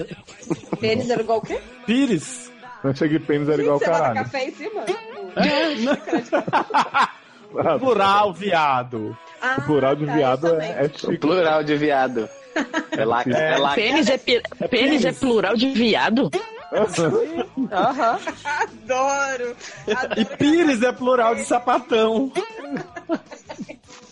Pênis 0.80 1.08
era 1.10 1.20
igual 1.22 1.38
o 1.38 1.42
quê? 1.42 1.60
pires. 1.86 2.50
Não 2.84 2.94
cheguei 2.94 3.18
pênis 3.18 3.48
era 3.48 3.60
igual 3.62 3.78
Você 3.78 3.86
bota 3.86 3.98
caralho. 3.98 4.24
café 4.24 4.44
em 4.48 4.52
cima? 4.54 4.84
Ah, 5.36 7.10
Plural, 7.78 8.32
viado. 8.32 9.16
Ah, 9.40 9.60
Plural 9.64 9.94
de 9.96 10.06
tá, 10.06 10.14
viado 10.14 10.46
é, 10.60 10.84
é 10.86 10.88
chique. 10.88 11.18
Plural 11.18 11.62
de 11.62 11.76
viado. 11.76 12.28
É 12.92 13.04
lá, 13.04 13.22
é 13.26 13.56
lá. 13.58 13.74
Pênis 13.74 14.08
é, 14.08 14.16
pi- 14.16 14.42
pênis 14.70 15.04
é 15.04 15.12
plural 15.12 15.54
de 15.56 15.70
viado? 15.70 16.30
Aham. 17.70 18.18
Adoro! 18.44 19.56
E 20.16 20.24
pires 20.36 20.82
é 20.82 20.90
plural 20.92 21.34
de 21.34 21.44
sapatão. 21.44 22.32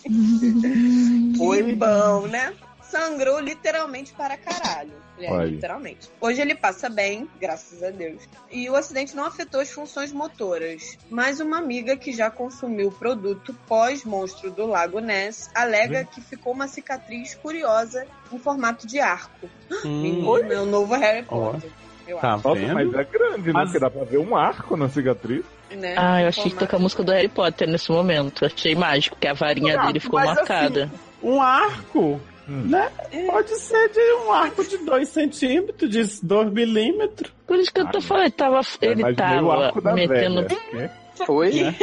Que 0.03 1.73
bom, 1.75 2.27
né? 2.27 2.53
Sangrou 2.99 3.41
literalmente 3.41 4.13
para 4.13 4.37
caralho. 4.37 4.93
É, 5.19 5.45
literalmente. 5.45 6.09
Hoje 6.21 6.39
ele 6.41 6.55
passa 6.55 6.89
bem, 6.89 7.27
graças 7.41 7.83
a 7.83 7.89
Deus. 7.89 8.21
E 8.49 8.69
o 8.69 8.75
acidente 8.75 9.13
não 9.15 9.25
afetou 9.25 9.59
as 9.59 9.69
funções 9.69 10.13
motoras. 10.13 10.97
Mas 11.09 11.41
uma 11.41 11.57
amiga 11.57 11.97
que 11.97 12.13
já 12.13 12.31
consumiu 12.31 12.87
o 12.87 12.91
produto 12.91 13.53
pós-monstro 13.67 14.49
do 14.49 14.65
Lago 14.65 14.99
Ness 14.99 15.49
alega 15.53 16.05
que 16.05 16.21
ficou 16.21 16.53
uma 16.53 16.69
cicatriz 16.69 17.35
curiosa 17.35 18.07
em 18.31 18.39
formato 18.39 18.87
de 18.87 18.99
arco. 18.99 19.49
Menino, 19.83 20.43
meu 20.45 20.65
novo 20.65 20.95
Harry 20.95 21.23
Potter. 21.23 21.69
Eu 22.07 22.17
Tá 22.19 22.35
acho. 22.35 22.47
Nossa, 22.47 22.59
vendo? 22.61 22.73
mas 22.75 22.93
é 22.93 23.03
grande, 23.03 23.47
né? 23.47 23.53
Mas- 23.53 23.63
Porque 23.65 23.79
dá 23.79 23.89
pra 23.89 24.03
ver 24.05 24.19
um 24.19 24.35
arco 24.37 24.77
na 24.77 24.87
cicatriz. 24.87 25.43
Né? 25.71 25.95
Ah, 25.97 26.21
eu 26.21 26.27
achei 26.29 26.43
que 26.43 26.49
Formato- 26.51 26.65
toca 26.67 26.77
a 26.77 26.79
música 26.79 27.03
do 27.03 27.11
Harry 27.11 27.27
Potter 27.27 27.67
nesse 27.67 27.91
momento. 27.91 28.45
Achei 28.45 28.73
mágico, 28.75 29.17
que 29.19 29.27
a 29.27 29.33
varinha 29.33 29.81
Ah, 29.81 29.87
dele 29.87 29.99
ficou 29.99 30.19
mas 30.19 30.35
marcada. 30.35 30.89
Um 31.23 31.41
arco, 31.41 32.21
né? 32.47 32.91
Pode 33.27 33.55
ser 33.59 33.89
de 33.89 33.99
um 34.25 34.31
arco 34.31 34.63
de 34.63 34.77
2 34.79 35.07
centímetros, 35.09 35.89
de 35.89 36.25
2 36.25 36.51
milímetros. 36.51 37.31
Por 37.47 37.57
isso 37.57 37.73
que 37.73 37.81
eu 37.81 37.87
tô 37.87 38.01
falando, 38.01 38.23
ele 38.23 38.31
tava, 38.31 38.61
ele 38.81 39.01
Imaginei 39.01 39.39
o 39.41 39.51
arco 39.51 39.81
tava 39.81 39.95
da 39.95 39.95
metendo. 39.95 40.47
velha. 40.71 40.91
Oi? 41.27 41.75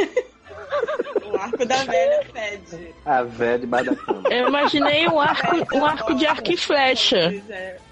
O 1.31 1.35
arco 1.37 1.65
da 1.65 1.77
velha 1.83 2.23
fede. 2.31 2.93
A 3.05 3.23
velha 3.23 3.59
debaixo 3.59 3.91
da 3.91 3.95
cama. 3.95 4.23
Eu 4.29 4.47
imaginei 4.49 5.07
um 5.07 5.19
arco, 5.19 5.77
um 5.77 5.85
arco 5.85 6.13
de 6.15 6.25
arco 6.25 6.51
e 6.51 6.57
flecha. 6.57 7.33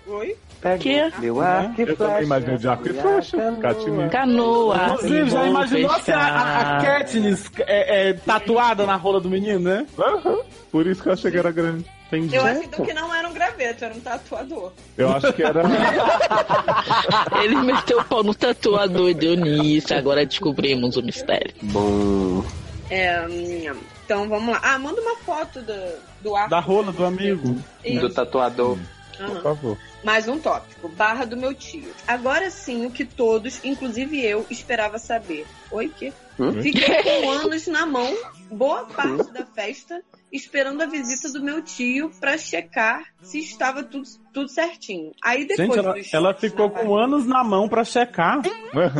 Pois 0.05 0.37
Oi? 0.63 0.77
Que? 0.77 1.11
Meu 1.19 1.41
arco 1.41 1.81
e 1.81 1.83
Eu 1.83 1.97
também 1.97 2.13
flecha. 2.13 2.23
imaginei 2.23 2.57
de 2.57 2.67
arco 2.67 2.87
e 2.87 2.93
flecha. 2.93 3.57
Catime. 3.61 4.09
Canoa. 4.09 4.77
Inclusive, 4.93 5.29
já 5.29 5.47
imaginou 5.47 5.99
se 5.99 6.11
a, 6.11 6.77
a. 6.77 6.81
Katniss 6.81 7.51
é, 7.61 8.09
é, 8.09 8.13
tatuada 8.13 8.85
na 8.85 8.95
rola 8.95 9.19
do 9.19 9.29
menino, 9.29 9.59
né? 9.59 9.87
Aham. 9.97 10.37
Por 10.71 10.85
isso 10.87 11.01
que 11.01 11.09
eu 11.09 11.13
achei 11.13 11.31
que 11.31 11.37
era 11.37 11.51
grande. 11.51 11.85
Entendi. 12.07 12.35
Eu 12.35 12.43
acho 12.45 12.67
que 12.69 12.93
não 12.93 13.13
era 13.13 13.27
um 13.27 13.33
graveto, 13.33 13.85
era 13.85 13.93
um 13.93 13.99
tatuador. 14.01 14.71
Eu 14.97 15.09
acho 15.11 15.31
que 15.33 15.41
era. 15.43 15.63
Ele 17.41 17.55
meteu 17.55 17.99
o 17.99 18.03
pau 18.03 18.21
no 18.21 18.35
tatuador 18.35 19.09
e 19.09 19.13
deu 19.13 19.35
nisso. 19.35 19.93
Agora 19.93 20.25
descobrimos 20.25 20.97
o 20.97 21.01
mistério. 21.01 21.53
Bom. 21.61 22.43
É, 22.89 23.25
hum, 23.25 23.77
então 24.05 24.27
vamos 24.27 24.49
lá. 24.53 24.59
Ah, 24.61 24.77
manda 24.77 24.99
uma 25.01 25.15
foto 25.17 25.61
do, 25.61 25.73
do 26.21 26.35
arco. 26.35 26.49
Da 26.49 26.59
rola 26.59 26.91
do 26.91 27.05
amigo. 27.05 27.55
Do 27.99 28.09
tatuador. 28.09 28.77
Aham. 29.21 29.33
Por 29.33 29.43
favor. 29.43 29.77
Mais 30.03 30.27
um 30.27 30.39
tópico. 30.39 30.89
Barra 30.89 31.25
do 31.25 31.37
meu 31.37 31.53
tio. 31.53 31.93
Agora 32.07 32.49
sim, 32.49 32.85
o 32.85 32.91
que 32.91 33.05
todos, 33.05 33.63
inclusive 33.63 34.23
eu, 34.23 34.45
esperava 34.49 34.97
saber. 34.97 35.45
Oi, 35.71 35.89
que? 35.89 36.11
Hum? 36.39 36.61
Fiquei 36.61 37.03
com 37.03 37.29
anos 37.31 37.67
na 37.67 37.85
mão, 37.85 38.11
boa 38.49 38.85
parte 38.85 39.31
da 39.31 39.45
festa, 39.45 40.01
esperando 40.31 40.81
a 40.81 40.85
visita 40.85 41.31
do 41.31 41.41
meu 41.41 41.61
tio 41.61 42.09
pra 42.19 42.37
checar 42.37 43.03
se 43.21 43.39
estava 43.39 43.83
tudo, 43.83 44.07
tudo 44.33 44.49
certinho. 44.49 45.11
Aí 45.23 45.45
depois 45.45 45.69
Gente, 45.69 46.15
ela, 46.15 46.29
ela 46.29 46.33
ficou 46.33 46.69
com 46.69 46.95
anos 46.95 47.27
na 47.27 47.43
mão 47.43 47.69
pra 47.69 47.83
checar. 47.83 48.41
Mas 48.73 48.93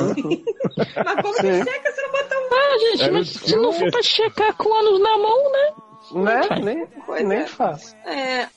como 1.21 1.33
que 1.35 1.63
checa 1.63 1.91
se 1.91 2.01
não 2.01 2.11
botar 2.11 2.37
um... 2.37 2.49
Ah, 2.53 2.77
gente, 2.79 3.11
mas 3.11 3.29
se 3.29 3.55
não 3.55 3.73
for 3.73 3.91
pra 3.91 4.03
checar 4.03 4.53
com 4.55 4.73
anos 4.73 4.99
na 5.01 5.17
mão, 5.17 5.51
né? 5.51 5.90
Né? 6.13 6.41
Nem, 6.61 6.87
Pois 7.05 7.27
nem 7.27 7.39
é. 7.39 7.47
faço. 7.47 7.95
É. 8.05 8.47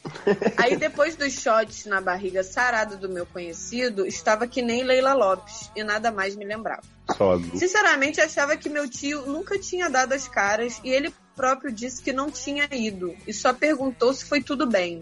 Aí 0.57 0.77
depois 0.77 1.17
dos 1.17 1.41
shots 1.41 1.87
na 1.87 2.01
barriga 2.01 2.43
sarada 2.43 2.97
do 2.97 3.09
meu 3.09 3.27
conhecido, 3.27 4.07
estava 4.07 4.47
que 4.47 4.63
nem 4.63 4.83
Leila 4.83 5.15
Lopes 5.15 5.71
e 5.77 5.83
nada 5.83 6.11
mais 6.11 6.37
me 6.37 6.45
lembrava. 6.45 6.83
Azul. 7.09 7.43
Sinceramente, 7.55 8.21
achava 8.21 8.57
que 8.57 8.69
meu 8.69 8.89
tio 8.89 9.27
nunca 9.27 9.59
tinha 9.59 9.91
dado 9.91 10.13
as 10.13 10.27
caras 10.27 10.81
e 10.83 10.89
ele 10.89 11.13
próprio 11.37 11.73
disse 11.73 12.03
que 12.03 12.13
não 12.13 12.31
tinha 12.31 12.69
ido 12.71 13.15
e 13.27 13.33
só 13.33 13.53
perguntou 13.53 14.13
se 14.15 14.25
foi 14.25 14.41
tudo 14.41 14.67
bem. 14.67 15.01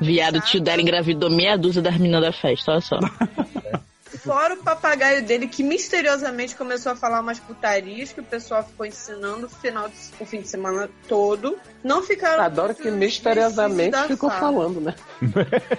Viado, 0.00 0.36
o 0.36 0.40
tio 0.40 0.60
dela 0.60 0.80
engravidou 0.80 1.30
meia 1.30 1.56
dúzia 1.56 1.82
das 1.82 1.96
meninas 1.96 2.22
da 2.22 2.32
festa, 2.32 2.72
olha 2.72 2.80
só. 2.80 2.98
Fora 4.18 4.54
o 4.54 4.56
papagaio 4.58 5.22
dele 5.24 5.46
que 5.48 5.62
misteriosamente 5.62 6.54
começou 6.54 6.92
a 6.92 6.96
falar 6.96 7.20
umas 7.20 7.38
putarias 7.38 8.12
que 8.12 8.20
o 8.20 8.24
pessoal 8.24 8.62
ficou 8.64 8.86
ensinando 8.86 9.46
o, 9.46 9.48
final 9.48 9.88
de- 9.88 9.94
o 10.20 10.24
fim 10.24 10.40
de 10.40 10.48
semana 10.48 10.88
todo. 11.08 11.56
Não 11.82 12.02
ficaram. 12.02 12.42
Adoro 12.44 12.74
que 12.74 12.90
misteriosamente 12.90 13.96
ficou 14.06 14.30
falando, 14.30 14.80
né? 14.80 14.94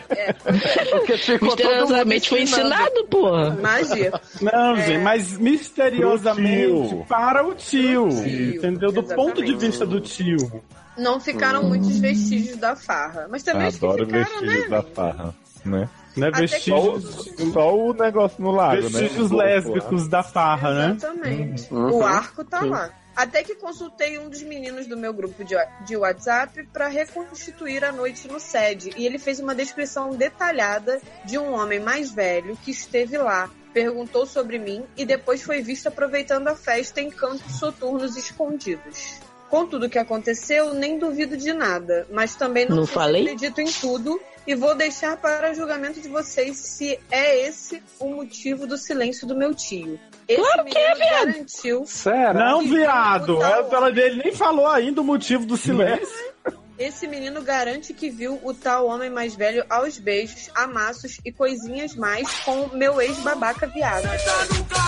É, 0.10 0.34
Porque 0.34 1.18
ficou 1.18 1.48
Misteriosamente 1.50 2.30
foi 2.30 2.42
ensinado, 2.44 3.06
porra. 3.10 3.52
Magia. 3.62 4.12
Não, 4.42 4.76
É. 4.76 4.86
gente, 4.86 5.02
mas 5.04 5.38
misteriosamente 5.38 7.06
para 7.08 7.46
o 7.46 7.54
tio. 7.54 8.10
tio, 8.10 8.56
entendeu? 8.56 8.92
Do 8.92 9.04
ponto 9.04 9.44
de 9.44 9.56
vista 9.56 9.86
do 9.86 10.00
tio. 10.02 10.62
Não 10.98 11.20
ficaram 11.20 11.64
muitos 11.64 11.98
vestígios 12.00 12.58
da 12.58 12.76
farra. 12.76 13.28
Mas 13.30 13.44
também 13.44 13.68
os 13.68 13.78
que 13.78 13.86
Adoro 13.86 14.06
ficaram, 14.06 14.24
vestígios 14.26 14.64
né? 14.64 14.70
da 14.70 14.82
farra, 14.84 15.36
né? 15.66 15.90
Né? 16.18 16.28
Até 16.28 16.38
que- 16.38 16.72
Vestígios, 16.72 17.54
Só 17.54 17.76
o 17.76 17.94
negócio 17.94 18.42
no 18.42 18.52
lago, 18.52 18.82
né? 18.84 18.88
vestígios 18.90 19.30
corpo 19.30 19.36
lá. 19.36 19.44
lésbicos 19.44 20.08
da 20.08 20.24
farra, 20.24 20.74
né? 20.74 20.96
Exatamente. 20.96 21.74
Uhum. 21.74 21.92
O 21.98 22.04
arco 22.04 22.44
tá 22.44 22.62
Sim. 22.62 22.70
lá. 22.70 22.90
Até 23.16 23.44
que 23.44 23.56
consultei 23.56 24.20
um 24.20 24.28
dos 24.30 24.44
meninos 24.44 24.88
do 24.88 24.98
meu 24.98 25.14
grupo 25.14 25.44
de, 25.46 25.56
de 25.86 25.96
WhatsApp 25.96 26.68
para 26.74 26.88
reconstituir 26.90 27.84
a 27.86 27.92
noite 27.92 28.28
no 28.28 28.40
SED. 28.42 28.92
E 28.98 29.06
ele 29.06 29.18
fez 29.18 29.40
uma 29.40 29.56
descrição 29.56 30.10
detalhada 30.16 31.00
de 31.24 31.38
um 31.38 31.54
homem 31.54 31.80
mais 31.80 32.12
velho 32.12 32.58
que 32.64 32.72
esteve 32.72 33.18
lá, 33.18 33.50
perguntou 33.74 34.26
sobre 34.26 34.60
mim 34.60 34.84
e 34.98 35.06
depois 35.06 35.42
foi 35.44 35.62
visto 35.62 35.88
aproveitando 35.88 36.50
a 36.50 36.56
festa 36.56 37.00
em 37.00 37.10
cantos 37.10 37.58
soturnos 37.58 38.18
escondidos. 38.18 39.20
Com 39.50 39.66
tudo 39.68 39.90
que 39.90 40.00
aconteceu, 40.00 40.74
nem 40.74 40.98
duvido 40.98 41.38
de 41.38 41.54
nada, 41.54 42.08
mas 42.12 42.36
também 42.36 42.68
não, 42.68 42.78
Não 42.78 42.84
acredito 42.84 43.60
em 43.62 43.72
tudo 43.72 44.20
e 44.48 44.54
vou 44.54 44.76
deixar 44.76 45.18
para 45.18 45.54
julgamento 45.54 46.00
de 46.00 46.08
vocês 46.08 46.58
se 46.58 47.00
é 47.10 47.48
esse 47.48 47.82
o 48.00 48.10
motivo 48.10 48.68
do 48.68 48.78
silêncio 48.78 49.28
do 49.28 49.36
meu 49.36 49.54
tio. 49.54 50.00
Esse 50.28 50.42
Claro 50.42 50.66
que 50.66 50.78
é, 50.78 50.94
menino 50.94 51.10
viado. 51.10 51.26
garantiu. 51.26 51.86
Será? 51.86 52.34
Não, 52.34 52.62
viado. 52.62 53.42
Ela, 53.42 53.90
ele 53.90 54.24
nem 54.24 54.34
falou 54.36 54.68
ainda 54.68 55.02
o 55.02 55.04
motivo 55.04 55.46
do 55.46 55.58
silêncio. 55.58 56.36
Esse 56.78 57.08
menino 57.08 57.42
garante 57.42 57.94
que 57.94 58.10
viu 58.10 58.38
o 58.44 58.54
tal 58.54 58.88
homem 58.88 59.10
mais 59.10 59.34
velho 59.34 59.66
aos 59.70 59.98
beijos, 59.98 60.50
amassos 60.54 61.20
e 61.24 61.32
coisinhas 61.32 61.96
mais 61.96 62.30
com 62.40 62.68
meu 62.76 63.02
ex-babaca 63.02 63.66
viado. 63.68 64.06
Ex-babaca? 64.06 64.86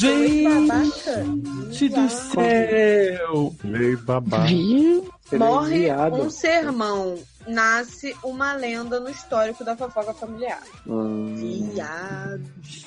Gente 0.00 1.88
do 1.90 2.08
céu. 2.08 3.54
Lei 3.62 3.96
babá. 3.96 4.46
Viu? 4.46 5.08
Morre 5.32 5.80
viado. 5.80 6.14
um 6.14 6.30
sermão, 6.30 7.18
nasce 7.46 8.16
uma 8.24 8.52
lenda 8.54 8.98
no 8.98 9.08
histórico 9.10 9.62
da 9.62 9.76
fofoca 9.76 10.12
familiar. 10.14 10.62
Hum. 10.86 11.34
Viado. 11.36 12.42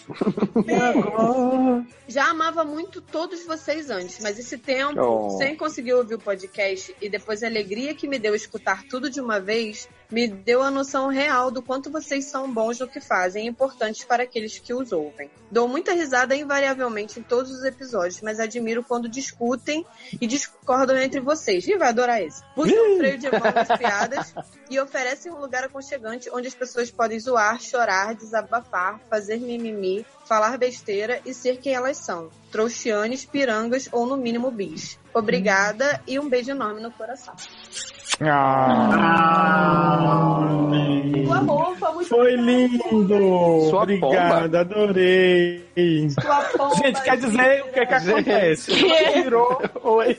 Já 2.07 2.30
amava 2.31 2.65
muito 2.65 2.99
todos 2.99 3.45
vocês 3.45 3.90
antes, 3.90 4.19
mas 4.22 4.38
esse 4.40 4.57
tempo, 4.57 4.99
Oh. 4.99 5.38
sem 5.38 5.56
conseguir 5.56 5.94
ouvir 5.94 6.15
o 6.15 6.19
podcast 6.19 6.94
e 7.02 7.07
depois 7.10 7.44
a 7.44 7.48
alegria 7.48 7.94
que 7.94 8.07
me 8.07 8.18
deu 8.19 8.34
escutar 8.35 8.84
tudo 8.90 9.10
de 9.10 9.22
uma 9.22 9.40
vez, 9.40 9.88
me 10.14 10.27
deu 10.27 10.61
a 10.61 10.69
noção 10.69 11.07
real 11.07 11.49
do 11.49 11.60
quanto 11.60 11.90
vocês 11.90 12.26
são 12.26 12.53
bons 12.53 12.80
no 12.80 12.88
que 12.88 13.02
fazem 13.02 13.45
e 13.45 13.49
importantes 13.49 14.03
para 14.03 14.22
aqueles 14.22 14.60
que 14.60 14.72
os 14.72 14.91
ouvem. 14.91 15.27
Dou 15.49 15.68
muita 15.68 15.91
risada 15.91 16.35
invariavelmente 16.35 17.19
em 17.19 17.23
todos 17.23 17.52
os 17.52 17.64
episódios, 17.64 18.22
mas 18.22 18.40
admiro 18.40 18.84
quando 18.84 19.10
discutem 19.10 19.84
e 20.22 20.27
discordam 20.27 20.99
entre 20.99 21.19
vocês. 21.19 21.68
E 21.68 21.76
vai 21.77 21.90
adorar 21.90 22.22
esse. 22.22 22.44
Buscam 22.56 22.80
um 22.80 22.98
freio 22.98 23.18
de 23.18 23.31
mão 23.31 23.41
nas 23.41 23.76
piadas 23.76 24.35
e 24.69 24.80
oferecem 24.80 25.31
um 25.31 25.40
lugar 25.40 25.64
aconchegante 25.64 26.30
onde 26.31 26.48
as 26.48 26.53
pessoas 26.53 26.91
podem 26.91 27.19
zoar, 27.19 27.60
chorar, 27.60 28.14
desabafar, 28.14 28.99
fazer 29.10 29.40
mimimi, 29.40 30.06
falar 30.26 30.60
besteira 30.60 31.22
e 31.26 31.34
ser 31.34 31.57
quem 31.57 31.73
elas 31.73 31.98
são. 31.98 32.30
Trouxianes, 32.52 33.26
pirangas 33.26 33.90
ou 33.91 34.06
no 34.06 34.15
mínimo 34.15 34.52
bis. 34.52 34.99
Obrigada 35.14 36.02
e 36.07 36.19
um 36.19 36.30
beijo 36.30 36.52
enorme 36.52 36.81
no 36.81 36.91
coração. 36.91 37.34
Ah, 38.22 38.90
Sua 41.26 41.38
roupa, 41.40 41.91
muito 41.91 42.10
foi 42.10 42.35
lindo. 42.35 43.68
Sua 43.69 43.84
Obrigada, 43.84 44.61
adorei. 44.61 45.65
Sua 46.10 46.41
pomba, 46.57 46.76
Gente, 46.76 47.02
quer 47.02 47.18
dizer 47.18 47.64
o 47.64 47.72
que 47.72 47.85
que 47.85 47.94
acontece? 47.94 48.72
Ela 48.72 49.14
tirou, 49.14 49.61
Oi. 49.84 50.18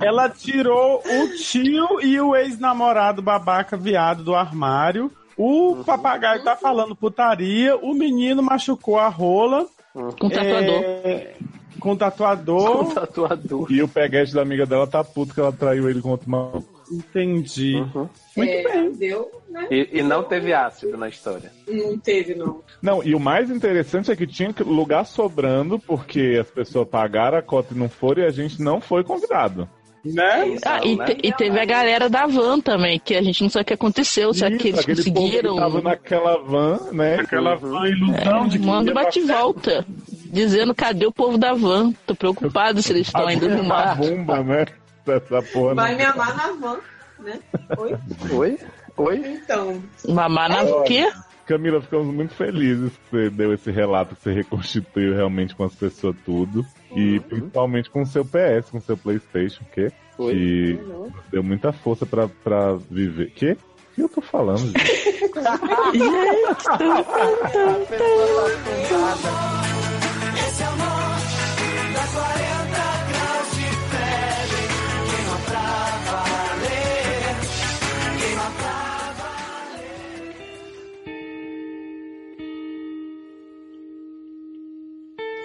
ela 0.00 0.28
tirou 0.28 1.02
o 1.04 1.36
tio 1.36 2.00
e 2.00 2.20
o 2.20 2.36
ex-namorado 2.36 3.22
babaca 3.22 3.76
viado 3.76 4.22
do 4.22 4.34
armário. 4.34 5.10
O 5.36 5.82
papagaio 5.84 6.44
tá 6.44 6.54
falando 6.56 6.94
putaria. 6.94 7.76
O 7.76 7.92
menino 7.94 8.42
machucou 8.42 8.98
a 8.98 9.08
rola. 9.08 9.66
Com 9.92 10.28
tatuador. 10.28 10.82
É, 11.04 11.34
com 11.80 11.96
tatuador. 11.96 12.84
Com 12.86 12.94
tatuador. 12.94 13.66
E 13.70 13.82
o 13.82 13.88
peguete 13.88 14.34
da 14.34 14.42
amiga 14.42 14.64
dela 14.66 14.86
tá 14.86 15.02
puto 15.04 15.34
que 15.34 15.40
ela 15.40 15.52
traiu 15.52 15.88
ele 15.88 16.00
com 16.00 16.10
outro 16.10 16.30
maluco. 16.30 16.64
Entendi. 16.90 17.76
Uhum. 17.76 18.08
Muito 18.36 18.50
é, 18.52 18.62
bem. 18.62 18.92
Deu, 18.92 19.30
né? 19.48 19.66
E, 19.70 19.88
e 19.94 20.02
não 20.02 20.22
teve 20.22 20.52
ácido 20.52 20.96
na 20.96 21.08
história. 21.08 21.50
Não 21.66 21.98
teve, 21.98 22.34
não. 22.34 22.60
Não, 22.82 23.02
e 23.02 23.14
o 23.14 23.20
mais 23.20 23.50
interessante 23.50 24.10
é 24.10 24.16
que 24.16 24.26
tinha 24.26 24.52
que- 24.52 24.62
lugar 24.62 25.06
sobrando, 25.06 25.78
porque 25.78 26.38
as 26.40 26.50
pessoas 26.50 26.86
pagaram 26.88 27.38
a 27.38 27.42
cota 27.42 27.72
e 27.74 27.78
não 27.78 27.88
foram, 27.88 28.22
e 28.22 28.26
a 28.26 28.30
gente 28.30 28.60
não 28.60 28.80
foi 28.80 29.02
convidado. 29.02 29.68
Né? 30.04 30.58
Ah, 30.66 30.80
e, 30.84 30.96
né? 30.96 31.06
te- 31.06 31.18
e 31.28 31.32
teve 31.32 31.58
a 31.58 31.64
galera 31.64 32.10
da 32.10 32.26
van 32.26 32.60
também, 32.60 33.00
que 33.02 33.14
a 33.14 33.22
gente 33.22 33.42
não 33.42 33.48
sabe 33.48 33.62
o 33.62 33.66
que 33.68 33.72
aconteceu, 33.72 34.34
será 34.34 34.50
que 34.54 34.68
Isso, 34.68 34.80
eles 34.80 34.80
aquele 34.80 35.02
povo 35.04 35.20
conseguiram? 35.20 35.54
que 35.54 35.60
tava 35.60 35.80
naquela 35.80 36.36
van, 36.36 36.78
né? 36.92 37.14
Aquela 37.20 37.54
van 37.54 37.88
ilusão 37.88 38.44
É, 38.44 38.48
de 38.48 38.58
que 38.58 38.66
manda 38.66 38.90
ia 38.90 38.94
Dizendo 40.34 40.74
cadê 40.74 41.06
o 41.06 41.12
povo 41.12 41.38
da 41.38 41.54
van. 41.54 41.92
Tô 42.04 42.16
preocupado 42.16 42.82
se 42.82 42.92
eles 42.92 43.06
estão 43.06 43.24
ainda 43.24 43.46
no 43.46 43.62
mar. 43.62 43.96
bomba, 43.96 44.42
né? 44.42 44.66
Dessa 45.06 45.40
porra. 45.40 45.76
Vai 45.76 45.92
não- 45.92 45.98
me 45.98 46.04
amar 46.04 46.36
na 46.36 46.52
van, 46.54 46.78
né? 47.20 47.38
Oi? 47.78 47.96
Oi? 48.32 48.58
Oi? 48.96 49.16
Então. 49.24 49.80
Mamar 50.08 50.48
na 50.48 50.62
o 50.64 50.82
quê? 50.82 51.08
Camila, 51.46 51.80
ficamos 51.80 52.12
muito 52.12 52.34
felizes 52.34 52.90
que 52.90 53.10
você 53.10 53.30
deu 53.30 53.54
esse 53.54 53.70
relato, 53.70 54.16
que 54.16 54.22
você 54.22 54.32
reconstituiu 54.32 55.14
realmente 55.14 55.54
com 55.54 55.62
as 55.62 55.74
pessoas 55.76 56.16
tudo. 56.24 56.66
E 56.96 57.20
principalmente 57.20 57.88
com 57.88 58.02
o 58.02 58.06
seu 58.06 58.24
PS, 58.24 58.70
com 58.72 58.78
o 58.78 58.80
seu 58.80 58.96
Playstation, 58.96 59.62
que, 59.72 59.92
que 60.16 60.80
nos 60.82 61.12
deu 61.30 61.44
muita 61.44 61.72
força 61.72 62.04
pra, 62.04 62.26
pra 62.42 62.74
viver. 62.90 63.30
Que? 63.30 63.52
O 63.52 63.58
que 63.94 64.02
eu 64.02 64.08
tô 64.08 64.20
falando, 64.20 64.58
gente? 64.58 64.74
Esse 68.74 68.94
é 68.94 69.93
o 70.62 70.76
norte 70.76 71.34
das 71.94 72.10
40 72.10 72.34
graus 73.10 73.48
de 73.56 73.66
febre. 73.90 74.64
Queima 75.10 75.38
pra 75.46 75.68
valer. 76.06 77.34
Queima 78.18 78.48
pra 78.58 78.74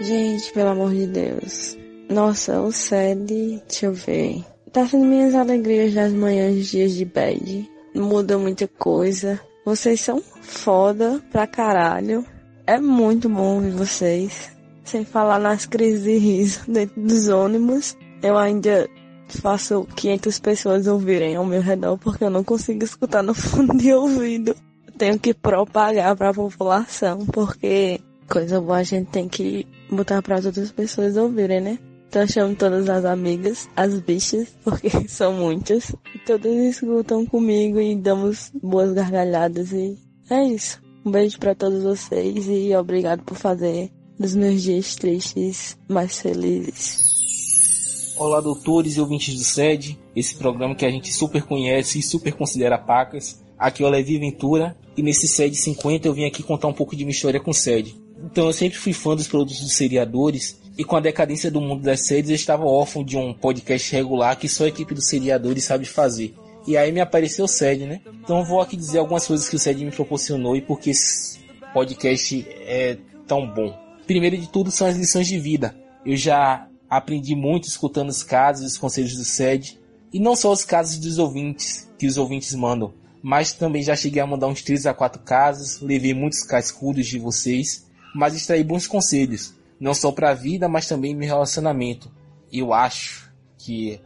Gente, 0.01 0.53
pelo 0.53 0.69
amor 0.69 0.93
de 0.93 1.07
Deus. 1.07 1.77
Nossa, 2.09 2.61
o 2.61 2.71
SED, 2.71 3.61
deixa 3.67 3.85
eu 3.87 3.93
ver. 3.93 4.43
Tá 4.71 4.87
sendo 4.87 5.05
minhas 5.05 5.33
alegrias 5.33 5.93
das 5.93 6.13
manhãs, 6.13 6.67
dias 6.67 6.93
de 6.93 7.05
bad. 7.05 7.69
Muda 7.95 8.37
muita 8.37 8.67
coisa. 8.67 9.41
Vocês 9.65 9.99
são 10.01 10.21
foda 10.41 11.19
pra 11.31 11.47
caralho. 11.47 12.23
É 12.67 12.79
muito 12.79 13.27
bom 13.27 13.55
ouvir 13.55 13.71
vocês. 13.71 14.58
Sem 14.89 15.05
falar 15.05 15.37
nas 15.37 15.67
crises 15.67 16.03
de 16.03 16.17
riso 16.17 16.61
dentro 16.67 16.99
dos 16.99 17.27
ônibus. 17.27 17.95
Eu 18.23 18.35
ainda 18.35 18.89
faço 19.27 19.87
500 19.95 20.39
pessoas 20.39 20.87
ouvirem 20.87 21.35
ao 21.35 21.45
meu 21.45 21.61
redor 21.61 21.95
porque 21.99 22.23
eu 22.23 22.31
não 22.31 22.43
consigo 22.43 22.83
escutar 22.83 23.21
no 23.21 23.35
fundo 23.37 23.77
de 23.77 23.93
ouvido. 23.93 24.55
Eu 24.87 24.93
tenho 24.93 25.19
que 25.19 25.31
propagar 25.31 26.15
pra 26.15 26.33
população 26.33 27.23
porque 27.27 28.01
coisa 28.27 28.59
boa 28.59 28.77
a 28.77 28.83
gente 28.83 29.11
tem 29.11 29.29
que 29.29 29.67
botar 29.91 30.23
para 30.23 30.37
as 30.37 30.47
outras 30.47 30.71
pessoas 30.71 31.15
ouvirem, 31.17 31.61
né? 31.61 31.79
Então 32.07 32.23
eu 32.23 32.27
chamo 32.27 32.55
todas 32.55 32.89
as 32.89 33.05
amigas, 33.05 33.69
as 33.75 33.99
bichas, 33.99 34.47
porque 34.65 34.89
são 35.07 35.33
muitas. 35.33 35.95
E 36.15 36.17
todas 36.25 36.51
escutam 36.51 37.27
comigo 37.27 37.79
e 37.79 37.95
damos 37.95 38.51
boas 38.59 38.91
gargalhadas 38.91 39.71
e 39.71 39.95
é 40.31 40.45
isso. 40.45 40.81
Um 41.05 41.11
beijo 41.11 41.37
para 41.37 41.53
todos 41.53 41.83
vocês 41.83 42.47
e 42.47 42.75
obrigado 42.75 43.21
por 43.21 43.37
fazer 43.37 43.91
dos 44.19 44.35
meus 44.35 44.61
dias 44.61 44.95
tristes 44.95 45.77
mais 45.87 46.19
felizes. 46.19 48.13
Olá, 48.17 48.41
doutores 48.41 48.97
e 48.97 48.99
ouvintes 48.99 49.33
do 49.33 49.43
SED, 49.45 49.97
esse 50.13 50.35
programa 50.35 50.75
que 50.75 50.85
a 50.85 50.91
gente 50.91 51.13
super 51.13 51.41
conhece 51.43 51.99
e 51.99 52.03
super 52.03 52.33
considera 52.33 52.77
pacas. 52.77 53.41
Aqui 53.57 53.81
é 53.81 53.85
o 53.85 53.89
Levi 53.89 54.19
Ventura 54.19 54.75
e 54.97 55.01
nesse 55.01 55.25
SED 55.25 55.55
50 55.55 56.05
eu 56.05 56.13
vim 56.13 56.25
aqui 56.25 56.43
contar 56.43 56.67
um 56.67 56.73
pouco 56.73 56.97
de 56.97 57.05
minha 57.05 57.15
história 57.15 57.39
com 57.39 57.53
SED. 57.53 57.95
Então 58.25 58.47
eu 58.47 58.53
sempre 58.53 58.77
fui 58.77 58.91
fã 58.91 59.15
dos 59.15 59.27
produtos 59.27 59.61
dos 59.61 59.71
seriadores 59.71 60.59
e 60.77 60.83
com 60.83 60.97
a 60.97 60.99
decadência 60.99 61.49
do 61.49 61.61
mundo 61.61 61.81
das 61.81 62.05
séries 62.05 62.29
eu 62.29 62.35
estava 62.35 62.65
órfão 62.65 63.05
de 63.05 63.15
um 63.15 63.33
podcast 63.33 63.89
regular 63.95 64.37
que 64.37 64.49
só 64.49 64.65
a 64.65 64.67
equipe 64.67 64.93
dos 64.93 65.07
seriadores 65.07 65.63
sabe 65.63 65.85
fazer. 65.85 66.35
E 66.67 66.75
aí 66.75 66.91
me 66.91 66.99
apareceu 66.99 67.45
o 67.45 67.47
SED, 67.47 67.85
né? 67.85 68.01
Então 68.21 68.39
eu 68.39 68.45
vou 68.45 68.59
aqui 68.59 68.75
dizer 68.75 68.99
algumas 68.99 69.25
coisas 69.25 69.47
que 69.47 69.55
o 69.55 69.59
SED 69.59 69.85
me 69.85 69.91
proporcionou 69.91 70.57
e 70.57 70.61
porque 70.61 70.89
esse 70.89 71.39
podcast 71.73 72.45
é 72.65 72.97
tão 73.25 73.47
bom. 73.47 73.88
Primeiro 74.09 74.35
de 74.39 74.49
tudo 74.49 74.71
são 74.71 74.87
as 74.87 74.97
lições 74.97 75.27
de 75.27 75.37
vida. 75.37 75.77
Eu 76.03 76.17
já 76.17 76.67
aprendi 76.89 77.35
muito 77.35 77.67
escutando 77.67 78.09
os 78.09 78.23
casos 78.23 78.65
os 78.65 78.75
conselhos 78.75 79.15
do 79.15 79.23
SED. 79.23 79.79
E 80.11 80.19
não 80.19 80.35
só 80.35 80.51
os 80.51 80.65
casos 80.65 80.97
dos 80.97 81.19
ouvintes, 81.19 81.87
que 81.95 82.07
os 82.07 82.17
ouvintes 82.17 82.55
mandam, 82.55 82.91
mas 83.21 83.53
também 83.53 83.83
já 83.83 83.95
cheguei 83.95 84.19
a 84.19 84.25
mandar 84.25 84.47
uns 84.47 84.63
3 84.63 84.87
a 84.87 84.95
4 84.95 85.21
casos, 85.21 85.79
levei 85.79 86.15
muitos 86.15 86.41
cascudos 86.41 87.05
de 87.05 87.19
vocês, 87.19 87.87
mas 88.15 88.33
extraí 88.33 88.63
bons 88.63 88.87
conselhos, 88.87 89.53
não 89.79 89.93
só 89.93 90.11
para 90.11 90.31
a 90.31 90.33
vida, 90.33 90.67
mas 90.67 90.87
também 90.87 91.13
no 91.13 91.21
relacionamento. 91.21 92.11
Eu 92.51 92.73
acho 92.73 93.31
que 93.59 94.01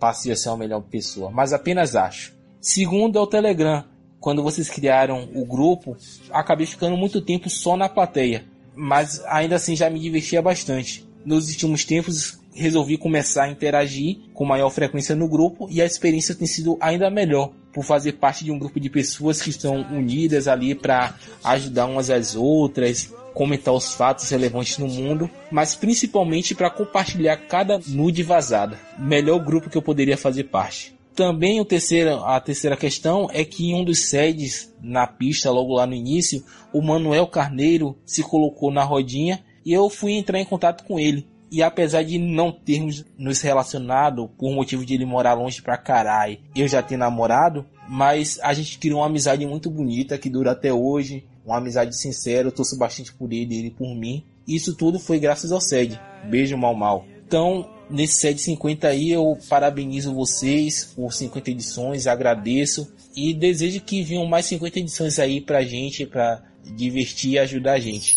passei 0.00 0.32
a 0.32 0.36
ser 0.36 0.48
uma 0.48 0.56
melhor 0.56 0.80
pessoa, 0.80 1.30
mas 1.30 1.52
apenas 1.52 1.94
acho. 1.94 2.32
Segundo 2.58 3.18
é 3.18 3.20
o 3.20 3.26
Telegram. 3.26 3.84
Quando 4.18 4.42
vocês 4.42 4.70
criaram 4.70 5.28
o 5.34 5.44
grupo, 5.44 5.94
acabei 6.30 6.64
ficando 6.64 6.96
muito 6.96 7.20
tempo 7.20 7.50
só 7.50 7.76
na 7.76 7.88
plateia, 7.88 8.50
mas 8.74 9.22
ainda 9.26 9.56
assim 9.56 9.76
já 9.76 9.88
me 9.88 9.98
divertia 9.98 10.42
bastante. 10.42 11.06
Nos 11.24 11.48
últimos 11.48 11.84
tempos 11.84 12.38
resolvi 12.54 12.98
começar 12.98 13.44
a 13.44 13.48
interagir 13.48 14.18
com 14.34 14.44
maior 14.44 14.70
frequência 14.70 15.14
no 15.14 15.28
grupo 15.28 15.68
e 15.70 15.80
a 15.80 15.86
experiência 15.86 16.34
tem 16.34 16.46
sido 16.46 16.76
ainda 16.80 17.10
melhor 17.10 17.52
por 17.72 17.84
fazer 17.84 18.12
parte 18.12 18.44
de 18.44 18.50
um 18.50 18.58
grupo 18.58 18.78
de 18.78 18.90
pessoas 18.90 19.40
que 19.40 19.50
estão 19.50 19.80
unidas 19.90 20.46
ali 20.46 20.74
para 20.74 21.14
ajudar 21.42 21.86
umas 21.86 22.10
às 22.10 22.34
outras, 22.34 23.12
comentar 23.32 23.72
os 23.72 23.94
fatos 23.94 24.28
relevantes 24.28 24.76
no 24.76 24.86
mundo, 24.86 25.30
mas 25.50 25.74
principalmente 25.74 26.54
para 26.54 26.68
compartilhar 26.68 27.36
cada 27.36 27.80
nude 27.86 28.22
vazada. 28.22 28.78
Melhor 28.98 29.38
grupo 29.38 29.70
que 29.70 29.76
eu 29.76 29.82
poderia 29.82 30.18
fazer 30.18 30.44
parte. 30.44 30.94
Também 31.14 31.60
o 31.60 31.64
terceiro, 31.64 32.24
a 32.24 32.40
terceira 32.40 32.76
questão 32.76 33.28
é 33.32 33.44
que 33.44 33.70
em 33.70 33.74
um 33.74 33.84
dos 33.84 34.08
sedes 34.08 34.74
na 34.80 35.06
pista, 35.06 35.50
logo 35.50 35.74
lá 35.74 35.86
no 35.86 35.94
início, 35.94 36.44
o 36.72 36.80
Manuel 36.80 37.26
Carneiro 37.26 37.96
se 38.04 38.22
colocou 38.22 38.72
na 38.72 38.82
rodinha 38.82 39.44
e 39.64 39.72
eu 39.72 39.88
fui 39.90 40.12
entrar 40.12 40.40
em 40.40 40.44
contato 40.44 40.84
com 40.84 40.98
ele. 40.98 41.26
E 41.50 41.62
apesar 41.62 42.02
de 42.02 42.18
não 42.18 42.50
termos 42.50 43.04
nos 43.18 43.42
relacionado 43.42 44.28
por 44.38 44.50
motivo 44.54 44.86
de 44.86 44.94
ele 44.94 45.04
morar 45.04 45.34
longe 45.34 45.60
pra 45.60 45.76
caralho, 45.76 46.38
eu 46.56 46.66
já 46.66 46.82
ter 46.82 46.96
namorado, 46.96 47.66
mas 47.86 48.40
a 48.42 48.54
gente 48.54 48.78
criou 48.78 49.00
uma 49.00 49.06
amizade 49.06 49.44
muito 49.44 49.68
bonita 49.68 50.16
que 50.16 50.30
dura 50.30 50.52
até 50.52 50.72
hoje, 50.72 51.26
uma 51.44 51.58
amizade 51.58 51.94
sincera, 51.94 52.48
eu 52.48 52.52
torço 52.52 52.78
bastante 52.78 53.12
por 53.12 53.30
ele, 53.30 53.54
ele 53.54 53.70
por 53.70 53.94
mim. 53.94 54.24
Isso 54.48 54.74
tudo 54.74 54.98
foi 54.98 55.18
graças 55.18 55.52
ao 55.52 55.60
SED. 55.60 56.00
Beijo 56.24 56.56
mal 56.56 56.74
mal. 56.74 57.04
Então, 57.26 57.68
nesse 57.90 58.14
SED 58.14 58.40
50 58.40 58.88
aí, 58.88 59.12
eu 59.12 59.38
parabenizo 59.48 60.14
vocês 60.14 60.92
por 60.96 61.12
50 61.12 61.50
edições, 61.50 62.06
agradeço 62.06 62.92
e 63.16 63.34
desejo 63.34 63.80
que 63.80 64.02
venham 64.02 64.26
mais 64.26 64.46
50 64.46 64.78
edições 64.78 65.18
aí 65.18 65.40
pra 65.40 65.62
gente, 65.62 66.06
pra 66.06 66.42
divertir 66.64 67.32
e 67.32 67.38
ajudar 67.38 67.72
a 67.72 67.80
gente. 67.80 68.16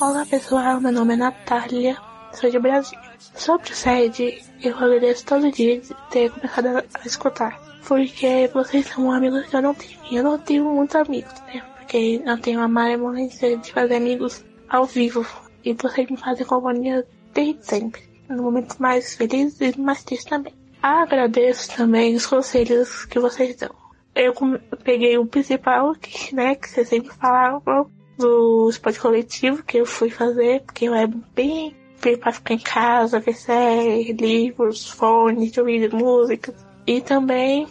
Olá 0.00 0.26
pessoal, 0.26 0.80
meu 0.80 0.92
nome 0.92 1.14
é 1.14 1.16
Natália, 1.16 1.96
sou 2.32 2.50
de 2.50 2.58
Brasília. 2.58 3.06
Sobre 3.34 3.70
o 3.70 3.74
SED, 3.74 4.42
eu 4.62 4.76
agradeço 4.76 5.24
todo 5.26 5.50
dia 5.52 5.80
de 5.80 5.94
ter 6.10 6.30
começado 6.30 6.66
a 6.78 7.06
escutar. 7.06 7.60
Porque 7.86 8.50
vocês 8.52 8.86
são 8.86 9.12
amigos 9.12 9.46
que 9.46 9.56
eu 9.56 9.62
não 9.62 9.74
tenho. 9.74 9.98
Eu 10.10 10.24
não 10.24 10.38
tenho 10.38 10.64
muitos 10.64 10.96
amigos, 10.96 11.32
né? 11.42 11.62
Porque 11.78 12.20
eu 12.24 12.38
tenho 12.38 12.60
a 12.60 12.68
malemolência 12.68 13.56
de 13.56 13.72
fazer 13.72 13.96
amigos 13.96 14.44
ao 14.68 14.86
vivo. 14.86 15.24
E 15.64 15.72
vocês 15.74 16.10
me 16.10 16.16
fazem 16.16 16.46
companhia 16.46 17.06
desde 17.32 17.64
sempre. 17.64 18.05
No 18.28 18.42
momento 18.42 18.76
mais 18.78 19.14
feliz 19.14 19.60
e 19.60 19.78
mais 19.78 20.02
triste 20.02 20.28
também. 20.28 20.52
Agradeço 20.82 21.74
também 21.76 22.14
os 22.14 22.26
conselhos 22.26 23.04
que 23.04 23.18
vocês 23.18 23.56
dão. 23.56 23.74
Eu 24.14 24.34
peguei 24.82 25.18
o 25.18 25.26
principal, 25.26 25.94
que, 25.94 26.34
né, 26.34 26.54
que 26.54 26.68
vocês 26.68 26.88
sempre 26.88 27.12
falavam, 27.14 27.90
do 28.16 28.68
esporte 28.70 28.98
coletivo 28.98 29.62
que 29.62 29.78
eu 29.78 29.86
fui 29.86 30.10
fazer, 30.10 30.62
porque 30.62 30.86
eu 30.86 30.94
era 30.94 31.10
bem, 31.34 31.76
bem 32.02 32.16
pra 32.16 32.32
ficar 32.32 32.54
em 32.54 32.58
casa, 32.58 33.20
ver 33.20 33.34
série, 33.34 34.12
livros, 34.12 34.88
fones 34.88 35.56
ouvir 35.58 35.92
música. 35.92 36.54
E 36.86 37.00
também 37.00 37.66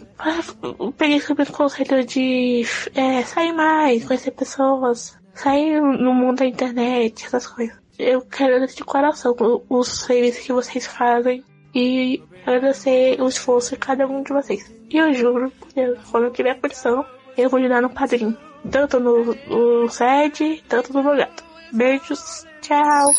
eu 0.78 0.92
peguei 0.92 1.20
sobre 1.20 1.44
o 1.44 1.52
conselho 1.52 2.04
de 2.04 2.64
é, 2.94 3.22
sair 3.22 3.52
mais, 3.52 4.04
conhecer 4.04 4.30
pessoas, 4.32 5.18
sair 5.34 5.80
no 5.80 6.12
mundo 6.14 6.38
da 6.38 6.46
internet, 6.46 7.24
essas 7.24 7.46
coisas. 7.46 7.85
Eu 7.98 8.22
quero 8.22 8.54
agradecer 8.54 8.76
de 8.76 8.84
coração 8.84 9.34
os 9.68 10.00
serviços 10.00 10.44
que 10.44 10.52
vocês 10.52 10.86
fazem 10.86 11.42
e 11.74 12.22
agradecer 12.46 13.20
o 13.20 13.28
esforço 13.28 13.70
de 13.70 13.76
cada 13.76 14.06
um 14.06 14.22
de 14.22 14.32
vocês. 14.32 14.70
E 14.90 14.96
eu 14.96 15.12
juro, 15.14 15.52
quando 16.10 16.24
eu 16.24 16.32
tiver 16.32 16.60
condição, 16.60 17.04
eu 17.36 17.48
vou 17.48 17.58
ajudar 17.58 17.82
no 17.82 17.90
padrinho 17.90 18.36
tanto 18.70 18.98
no, 18.98 19.34
no 19.48 19.88
sede, 19.88 20.62
tanto 20.68 20.92
no 20.92 21.02
gato. 21.16 21.44
Beijos, 21.72 22.44
tchau. 22.60 23.14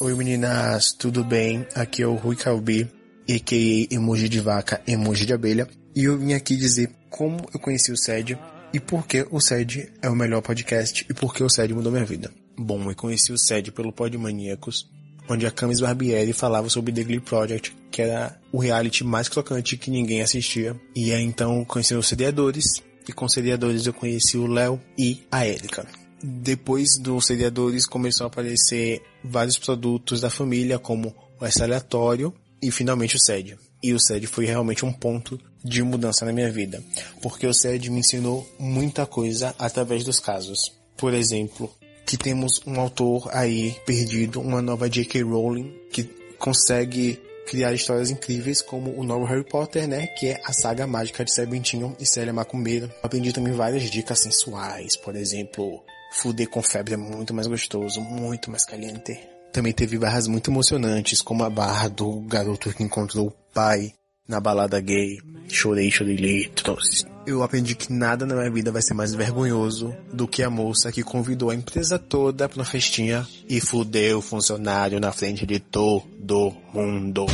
Oi 0.00 0.14
meninas, 0.14 0.92
tudo 0.92 1.22
bem? 1.22 1.66
Aqui 1.74 2.02
é 2.02 2.06
o 2.06 2.14
Rui 2.14 2.36
Calbi, 2.36 2.90
a.k.a. 3.28 3.94
emoji 3.94 4.28
de 4.28 4.40
vaca, 4.40 4.80
emoji 4.86 5.26
de 5.26 5.34
abelha. 5.34 5.68
E 5.94 6.04
eu 6.04 6.16
vim 6.18 6.32
aqui 6.32 6.56
dizer 6.56 6.90
como 7.10 7.38
eu 7.52 7.60
conheci 7.60 7.92
o 7.92 7.96
SED 7.96 8.38
e 8.72 8.80
por 8.80 9.06
que 9.06 9.26
o 9.30 9.40
SED 9.40 9.92
é 10.00 10.08
o 10.08 10.14
melhor 10.14 10.40
podcast 10.40 11.04
e 11.08 11.12
por 11.12 11.34
que 11.34 11.42
o 11.42 11.50
SED 11.50 11.74
mudou 11.74 11.92
minha 11.92 12.04
vida. 12.04 12.30
Bom, 12.62 12.90
eu 12.90 12.94
conheci 12.94 13.32
o 13.32 13.38
SED 13.38 13.72
pelo 13.72 13.90
Podmaníacos, 13.90 14.86
onde 15.26 15.46
a 15.46 15.50
Camis 15.50 15.80
Barbieri 15.80 16.34
falava 16.34 16.68
sobre 16.68 16.92
The 16.92 17.04
Glee 17.04 17.18
Project, 17.18 17.74
que 17.90 18.02
era 18.02 18.38
o 18.52 18.58
reality 18.58 19.02
mais 19.02 19.30
tocante 19.30 19.78
que 19.78 19.90
ninguém 19.90 20.20
assistia. 20.20 20.78
E 20.94 21.10
aí 21.10 21.24
então 21.24 21.64
conheci 21.64 21.94
os 21.94 22.06
seriadores, 22.06 22.66
e 23.08 23.14
com 23.14 23.26
seriadores 23.26 23.86
eu 23.86 23.94
conheci 23.94 24.36
o 24.36 24.46
Léo 24.46 24.78
e 24.98 25.22
a 25.32 25.46
Erika. 25.46 25.86
Depois 26.22 26.98
dos 27.00 27.24
seriadores 27.24 27.86
começou 27.86 28.24
a 28.24 28.28
aparecer 28.28 29.00
vários 29.24 29.56
produtos 29.56 30.20
da 30.20 30.28
família, 30.28 30.78
como 30.78 31.14
o 31.40 31.46
S 31.46 31.62
aleatório 31.62 32.30
e 32.62 32.70
finalmente 32.70 33.16
o 33.16 33.20
SED. 33.20 33.56
E 33.82 33.94
o 33.94 33.98
SED 33.98 34.26
foi 34.26 34.44
realmente 34.44 34.84
um 34.84 34.92
ponto 34.92 35.40
de 35.64 35.82
mudança 35.82 36.26
na 36.26 36.32
minha 36.32 36.52
vida, 36.52 36.84
porque 37.22 37.46
o 37.46 37.54
SED 37.54 37.88
me 37.88 38.00
ensinou 38.00 38.46
muita 38.58 39.06
coisa 39.06 39.54
através 39.58 40.04
dos 40.04 40.20
casos. 40.20 40.78
Por 40.94 41.14
exemplo, 41.14 41.74
que 42.10 42.16
temos 42.16 42.60
um 42.66 42.80
autor 42.80 43.30
aí 43.32 43.76
perdido, 43.86 44.40
uma 44.40 44.60
nova 44.60 44.90
J.K. 44.90 45.22
Rowling, 45.22 45.72
que 45.92 46.02
consegue 46.40 47.22
criar 47.46 47.72
histórias 47.72 48.10
incríveis 48.10 48.60
como 48.60 48.98
o 48.98 49.04
novo 49.04 49.24
Harry 49.26 49.44
Potter, 49.44 49.86
né? 49.86 50.08
Que 50.08 50.30
é 50.30 50.40
a 50.44 50.52
saga 50.52 50.88
mágica 50.88 51.24
de 51.24 51.32
Serpentinho 51.32 51.96
e 52.00 52.04
Célia 52.04 52.32
Macumbeira. 52.32 52.92
Aprendi 53.00 53.32
também 53.32 53.52
várias 53.52 53.88
dicas 53.88 54.18
sensuais, 54.18 54.96
por 54.96 55.14
exemplo, 55.14 55.84
fuder 56.12 56.48
com 56.48 56.60
febre 56.60 56.94
é 56.94 56.96
muito 56.96 57.32
mais 57.32 57.46
gostoso, 57.46 58.00
muito 58.00 58.50
mais 58.50 58.64
caliente. 58.64 59.16
Também 59.52 59.72
teve 59.72 59.96
barras 59.96 60.26
muito 60.26 60.50
emocionantes, 60.50 61.22
como 61.22 61.44
a 61.44 61.50
barra 61.50 61.86
do 61.86 62.22
garoto 62.22 62.74
que 62.74 62.82
encontrou 62.82 63.28
o 63.28 63.54
pai 63.54 63.94
na 64.26 64.40
balada 64.40 64.80
gay. 64.80 65.18
Chorei, 65.48 65.92
chorei 65.92 66.16
litros. 66.16 67.06
Eu 67.30 67.44
aprendi 67.44 67.76
que 67.76 67.92
nada 67.92 68.26
na 68.26 68.34
minha 68.34 68.50
vida 68.50 68.72
vai 68.72 68.82
ser 68.82 68.92
mais 68.92 69.14
vergonhoso 69.14 69.94
do 70.12 70.26
que 70.26 70.42
a 70.42 70.50
moça 70.50 70.90
que 70.90 71.04
convidou 71.04 71.50
a 71.50 71.54
empresa 71.54 71.96
toda 71.96 72.48
pra 72.48 72.58
uma 72.58 72.64
festinha 72.64 73.24
e 73.48 73.60
fudeu 73.60 74.18
o 74.18 74.20
funcionário 74.20 74.98
na 74.98 75.12
frente 75.12 75.46
de 75.46 75.60
todo 75.60 76.52
mundo. 76.74 77.26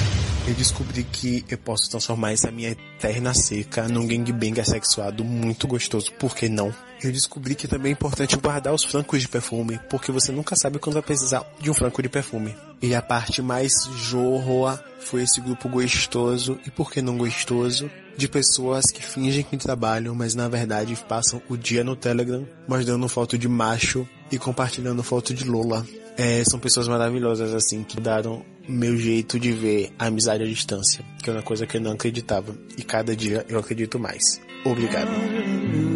Eu 0.47 0.52
descobri 0.52 1.02
que 1.02 1.43
eu 1.48 1.56
posso 1.56 1.89
transformar 1.89 2.32
essa 2.32 2.51
minha 2.51 2.73
eterna 2.73 3.32
seca 3.32 3.89
num 3.89 4.06
gangbang 4.06 4.60
assexuado 4.60 5.24
muito 5.24 5.66
gostoso, 5.66 6.12
por 6.12 6.36
que 6.36 6.47
não? 6.47 6.74
Eu 7.02 7.12
descobri 7.12 7.55
que 7.55 7.68
também 7.68 7.90
é 7.90 7.93
importante 7.93 8.36
guardar 8.36 8.74
os 8.74 8.85
francos 8.85 9.20
de 9.20 9.28
perfume, 9.28 9.78
porque 9.90 10.10
você 10.10 10.32
nunca 10.32 10.56
sabe 10.56 10.78
quando 10.78 10.94
vai 10.94 11.02
precisar 11.02 11.44
de 11.60 11.70
um 11.70 11.74
franco 11.74 12.02
de 12.02 12.09
perfume. 12.09 12.55
E 12.81 12.94
a 12.94 13.02
parte 13.02 13.43
mais 13.43 13.73
jorroa 13.97 14.82
foi 15.01 15.23
esse 15.23 15.40
grupo 15.40 15.68
gostoso, 15.68 16.59
e 16.66 16.70
por 16.70 16.90
que 16.90 17.02
não 17.02 17.16
gostoso, 17.16 17.90
de 18.16 18.28
pessoas 18.28 18.86
que 18.86 19.02
fingem 19.02 19.43
que 19.43 19.56
trabalham, 19.56 20.14
mas 20.14 20.35
na 20.35 20.48
verdade 20.48 20.97
passam 21.09 21.40
o 21.48 21.56
dia 21.56 21.85
no 21.85 21.94
Telegram, 21.94 22.47
mostrando 22.66 23.09
foto 23.09 23.36
de 23.36 23.48
macho 23.48 24.09
e 24.31 24.39
compartilhando 24.39 25.02
foto 25.02 25.35
de 25.35 25.44
Lola. 25.44 25.86
É, 26.16 26.43
são 26.44 26.59
pessoas 26.59 26.89
maravilhosas 26.89 27.55
assim, 27.55 27.85
que 27.85 27.97
mudaram 27.97 28.43
meu 28.66 28.97
jeito 28.97 29.39
de 29.39 29.52
ver 29.52 29.93
a 29.98 30.06
amizade 30.06 30.43
à 30.43 30.47
distância, 30.47 31.05
que 31.23 31.28
é 31.28 31.32
uma 31.32 31.43
coisa 31.43 31.66
que 31.66 31.77
eu 31.77 31.81
não 31.81 31.93
acreditava. 31.93 32.56
E 32.77 32.82
cada 32.82 33.14
dia 33.14 33.44
eu 33.48 33.59
acredito 33.59 33.98
mais. 33.98 34.40
Obrigado. 34.64 35.95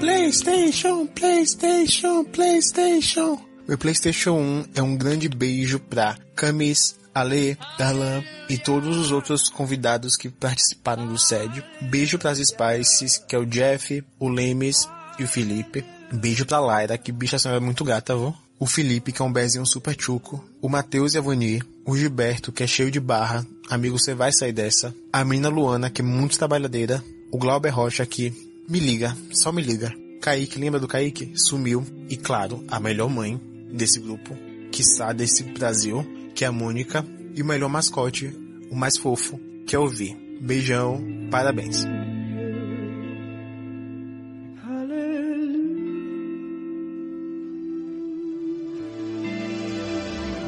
PlayStation, 0.00 1.06
PlayStation, 1.08 2.24
PlayStation. 2.24 3.40
O 3.68 3.76
PlayStation 3.76 4.32
1 4.32 4.64
é 4.76 4.82
um 4.82 4.96
grande 4.96 5.28
beijo 5.28 5.80
pra 5.80 6.16
Camis, 6.36 6.96
Ale, 7.12 7.58
Darlan 7.76 8.22
e 8.48 8.56
todos 8.56 8.96
os 8.96 9.10
outros 9.10 9.48
convidados 9.48 10.16
que 10.16 10.28
participaram 10.28 11.04
do 11.04 11.18
SED. 11.18 11.64
Beijo 11.82 12.16
pras 12.16 12.38
Spices, 12.38 13.18
que 13.18 13.34
é 13.34 13.38
o 13.38 13.44
Jeff, 13.44 14.04
o 14.20 14.28
Lemes 14.28 14.88
e 15.18 15.24
o 15.24 15.28
Felipe. 15.28 15.84
Beijo 16.12 16.46
pra 16.46 16.60
Lyra, 16.60 16.96
que 16.96 17.10
bicha 17.10 17.36
é 17.48 17.58
muito 17.58 17.84
gata, 17.84 18.14
vô. 18.14 18.32
O 18.60 18.66
Felipe, 18.66 19.10
que 19.10 19.20
é 19.20 19.24
um 19.24 19.32
bezinho 19.32 19.66
super 19.66 19.96
chuco. 19.98 20.44
O 20.62 20.68
Matheus 20.68 21.14
e 21.14 21.18
a 21.18 21.20
Vani. 21.20 21.62
O 21.84 21.96
Gilberto, 21.96 22.52
que 22.52 22.62
é 22.62 22.66
cheio 22.66 22.90
de 22.90 23.00
barra. 23.00 23.44
Amigo, 23.68 23.98
você 23.98 24.14
vai 24.14 24.30
sair 24.32 24.52
dessa. 24.52 24.94
A 25.12 25.24
menina 25.24 25.48
Luana, 25.48 25.90
que 25.90 26.02
é 26.02 26.04
muito 26.04 26.38
trabalhadeira. 26.38 27.02
O 27.30 27.38
Glauber 27.38 27.70
Rocha, 27.70 28.04
que 28.06 28.47
me 28.68 28.78
liga, 28.80 29.16
só 29.32 29.50
me 29.50 29.62
liga. 29.62 29.94
Kaique, 30.20 30.58
lembra 30.58 30.78
do 30.78 30.86
Kaique? 30.86 31.32
Sumiu. 31.34 31.84
E 32.08 32.16
claro, 32.16 32.62
a 32.68 32.78
melhor 32.78 33.08
mãe 33.08 33.40
desse 33.72 33.98
grupo, 33.98 34.36
quiçá 34.70 35.12
desse 35.12 35.42
Brasil, 35.42 36.04
que 36.34 36.44
é 36.44 36.48
a 36.48 36.52
Mônica. 36.52 37.04
E 37.34 37.42
o 37.42 37.46
melhor 37.46 37.68
mascote, 37.68 38.34
o 38.70 38.76
mais 38.76 38.96
fofo, 38.98 39.40
que 39.66 39.74
é 39.74 39.78
o 39.78 39.88
Vi. 39.88 40.14
Beijão, 40.40 41.02
parabéns. 41.30 41.84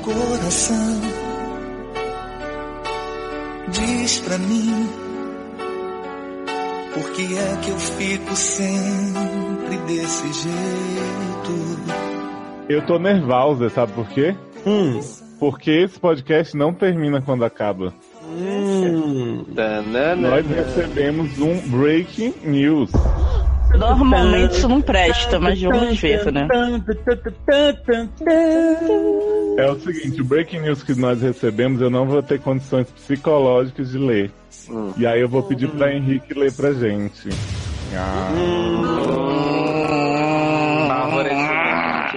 Coração, 0.02 1.00
diz 3.68 4.18
pra 4.18 4.38
mim, 4.38 5.09
por 6.94 7.10
que 7.12 7.22
é 7.36 7.56
que 7.62 7.70
eu 7.70 7.78
fico 7.78 8.34
sempre 8.36 9.76
desse 9.86 10.32
jeito? 10.42 11.80
Eu 12.68 12.82
tô 12.86 12.98
nervosa, 12.98 13.68
sabe 13.68 13.92
por 13.92 14.08
quê? 14.08 14.34
Hum. 14.66 15.00
Porque 15.38 15.70
esse 15.70 15.98
podcast 15.98 16.56
não 16.56 16.72
termina 16.74 17.22
quando 17.22 17.44
acaba. 17.44 17.94
Hum. 18.24 19.44
Nós 20.18 20.46
recebemos 20.46 21.38
um 21.38 21.58
breaking 21.68 22.34
news. 22.44 22.90
Normalmente 23.76 24.52
isso 24.52 24.68
não 24.68 24.82
presta, 24.82 25.38
mas 25.38 25.60
vamos 25.62 25.98
ver, 25.98 26.32
né? 26.32 26.48
É 29.56 29.70
o 29.70 29.78
seguinte, 29.78 30.20
o 30.20 30.24
breaking 30.24 30.60
news 30.60 30.82
que 30.82 30.94
nós 30.94 31.22
recebemos 31.22 31.80
eu 31.80 31.90
não 31.90 32.06
vou 32.06 32.22
ter 32.22 32.40
condições 32.40 32.90
psicológicas 32.90 33.90
de 33.90 33.98
ler. 33.98 34.30
E 34.96 35.06
aí 35.06 35.20
eu 35.20 35.28
vou 35.28 35.42
pedir 35.42 35.68
pra 35.70 35.92
Henrique 35.94 36.34
ler 36.34 36.52
pra 36.52 36.72
gente. 36.72 37.28
Ah. 37.96 38.30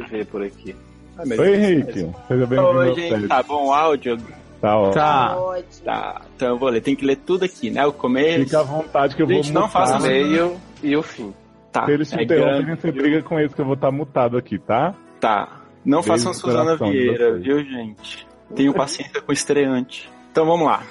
Vê 0.09 0.25
por 0.25 0.43
aqui. 0.43 0.75
Ah, 1.17 1.23
mas- 1.25 1.39
Oi 1.39 1.55
Henrique, 1.55 2.07
seja 2.27 2.45
bem-vindo 2.45 2.77
Oi, 2.77 2.93
gente. 2.95 3.27
Tá 3.27 3.41
bom 3.43 3.67
o 3.67 3.73
áudio? 3.73 4.17
Tá 4.61 4.77
ótimo. 4.77 4.93
Tá. 4.93 5.35
Tá. 5.83 6.21
Então 6.35 6.47
eu 6.49 6.57
vou 6.57 6.69
ler. 6.69 6.81
Tem 6.81 6.95
que 6.95 7.05
ler 7.05 7.17
tudo 7.17 7.43
aqui, 7.45 7.69
né? 7.69 7.85
O 7.85 7.91
começo. 7.93 8.45
Fica 8.45 8.59
à 8.59 8.63
vontade 8.63 9.15
que 9.15 9.21
eu 9.21 9.27
vou 9.27 9.35
Gente, 9.37 9.51
não 9.51 9.63
mutar. 9.63 9.73
faça 9.87 9.97
isso. 9.97 10.07
Meio 10.07 10.57
e 10.81 10.95
o 10.95 11.03
fim. 11.03 11.33
Tá. 11.71 11.85
Se 11.85 11.91
eles 11.91 12.09
te 12.09 12.19
é 12.19 12.23
interrompem, 12.23 12.65
grande. 12.65 12.81
você 12.81 12.91
briga 12.91 13.21
com 13.23 13.39
eles 13.39 13.53
que 13.53 13.59
eu 13.61 13.65
vou 13.65 13.73
estar 13.73 13.91
mutado 13.91 14.37
aqui, 14.37 14.59
tá? 14.59 14.93
Tá. 15.19 15.61
Não 15.83 15.99
Beijo 16.01 16.07
façam 16.13 16.33
Suzana 16.33 16.77
Vieira, 16.77 17.33
viu, 17.37 17.63
gente? 17.63 18.25
Tenham 18.55 18.73
paciência 18.73 19.19
com 19.21 19.31
o 19.31 19.33
estreante. 19.33 20.09
Então 20.31 20.45
vamos 20.45 20.65
lá. 20.67 20.83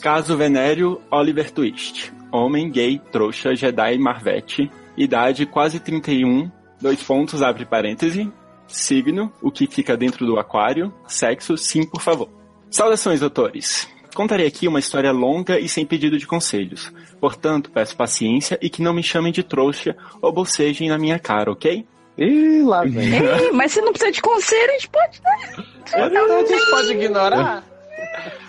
Caso 0.00 0.36
Venério 0.36 1.00
Oliver 1.10 1.50
Twist. 1.50 2.12
Homem, 2.30 2.70
gay, 2.70 3.00
trouxa, 3.12 3.54
Jedi, 3.54 3.98
Marvete. 3.98 4.70
Idade 4.96 5.46
quase 5.46 5.80
31. 5.80 6.50
Dois 6.80 7.02
pontos, 7.02 7.42
abre 7.42 7.64
parêntese. 7.64 8.30
Signo, 8.66 9.32
o 9.40 9.50
que 9.50 9.66
fica 9.66 9.96
dentro 9.96 10.26
do 10.26 10.38
aquário. 10.38 10.92
Sexo, 11.06 11.56
sim, 11.56 11.86
por 11.86 12.00
favor. 12.00 12.28
Saudações, 12.70 13.20
doutores. 13.20 13.88
Contarei 14.14 14.46
aqui 14.46 14.68
uma 14.68 14.78
história 14.78 15.10
longa 15.10 15.58
e 15.58 15.68
sem 15.68 15.84
pedido 15.84 16.18
de 16.18 16.26
conselhos. 16.26 16.92
Portanto, 17.20 17.70
peço 17.70 17.96
paciência 17.96 18.58
e 18.62 18.70
que 18.70 18.82
não 18.82 18.92
me 18.92 19.02
chamem 19.02 19.32
de 19.32 19.42
trouxa 19.42 19.96
ou 20.22 20.32
bocejem 20.32 20.88
na 20.88 20.98
minha 20.98 21.18
cara, 21.18 21.50
ok? 21.50 21.86
Ih, 22.16 22.62
lá 22.62 22.82
vem. 22.84 23.14
Ei, 23.14 23.52
mas 23.52 23.72
se 23.72 23.80
não 23.80 23.90
precisa 23.90 24.12
de 24.12 24.22
conselho, 24.22 24.70
a 24.70 24.74
gente 24.74 24.88
pode, 24.88 25.20
né? 25.22 25.64
A 25.94 26.46
gente 26.46 26.70
pode 26.70 26.92
ignorar. 26.92 27.64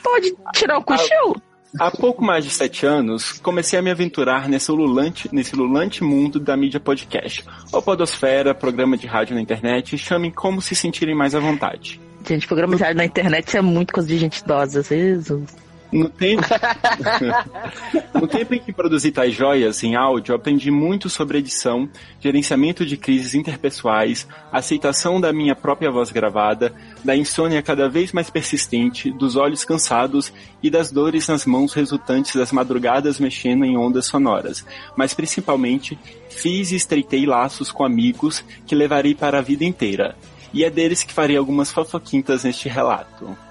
Pode 0.04 0.34
tirar 0.54 0.78
o 0.78 0.84
cochilo. 0.84 1.42
Há 1.80 1.92
pouco 1.92 2.24
mais 2.24 2.46
de 2.46 2.50
sete 2.50 2.86
anos, 2.86 3.34
comecei 3.34 3.78
a 3.78 3.82
me 3.82 3.92
aventurar 3.92 4.48
nesse 4.48 4.72
ululante, 4.72 5.28
nesse 5.32 5.54
ululante 5.56 6.04
mundo 6.04 6.40
da 6.40 6.56
mídia 6.56 6.80
podcast. 6.80 7.44
Ou 7.72 7.82
podosfera, 7.82 8.56
programa 8.56 8.96
de 8.96 9.08
rádio 9.08 9.36
na 9.36 9.42
internet, 9.42 9.98
chamem 9.98 10.32
como 10.32 10.62
se 10.62 10.74
sentirem 10.74 11.14
mais 11.14 11.36
à 11.36 11.40
vontade. 11.40 12.00
Gente, 12.26 12.48
programa 12.48 12.78
de 12.78 12.82
rádio 12.82 12.98
na 12.98 13.06
internet 13.06 13.58
é 13.58 13.62
muito 13.62 13.94
coisa 13.94 14.08
de 14.08 14.18
gente 14.18 14.40
idosa, 14.40 14.82
Jesus. 14.82 15.65
No 15.96 16.10
tempo... 16.10 16.44
no 18.14 18.28
tempo 18.28 18.54
em 18.54 18.60
que 18.60 18.74
produzi 18.74 19.12
tais 19.12 19.34
joias 19.34 19.82
em 19.82 19.96
áudio, 19.96 20.36
aprendi 20.36 20.70
muito 20.70 21.10
sobre 21.10 21.38
edição, 21.38 21.90
gerenciamento 22.20 22.86
de 22.86 22.98
crises 22.98 23.34
interpessoais, 23.34 24.28
aceitação 24.52 25.22
da 25.22 25.32
minha 25.32 25.56
própria 25.56 25.90
voz 25.90 26.12
gravada, 26.12 26.74
da 27.02 27.16
insônia 27.16 27.62
cada 27.62 27.88
vez 27.88 28.12
mais 28.12 28.30
persistente, 28.30 29.10
dos 29.10 29.38
olhos 29.38 29.64
cansados 29.64 30.34
e 30.62 30.70
das 30.70 30.92
dores 30.92 31.30
nas 31.30 31.46
mãos 31.46 31.74
resultantes 31.74 32.36
das 32.36 32.52
madrugadas 32.52 33.18
mexendo 33.18 33.64
em 33.64 33.78
ondas 33.78 34.06
sonoras. 34.06 34.66
Mas 34.98 35.14
principalmente, 35.14 35.98
fiz 36.30 36.74
e 36.74 36.76
estreitei 36.76 37.26
laços 37.26 37.72
com 37.72 37.86
amigos 37.86 38.44
que 38.68 38.76
levarei 38.76 39.16
para 39.16 39.40
a 39.40 39.42
vida 39.42 39.64
inteira. 39.64 40.18
E 40.54 40.66
é 40.66 40.70
deles 40.70 41.04
que 41.04 41.14
farei 41.14 41.38
algumas 41.38 41.72
fofoquintas 41.72 42.44
neste 42.44 42.68
relato. 42.68 43.45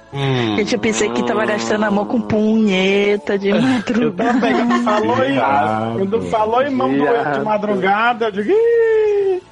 Gente, 0.56 0.74
eu 0.74 0.78
pensei 0.78 1.10
que 1.10 1.26
tava 1.26 1.44
gastando 1.44 1.84
amor 1.84 2.06
com 2.06 2.20
punheta 2.20 3.36
de 3.38 3.50
madrugada. 3.58 4.40
Quando 4.40 4.84
falou 4.84 5.24
em, 5.24 5.98
quando 5.98 6.22
falou 6.22 6.62
em 6.62 6.70
mão 6.70 6.96
doente 6.96 7.38
de 7.38 7.44
madrugada, 7.44 8.26
eu 8.26 8.30
digo. 8.32 8.50
"Ih". 8.50 9.42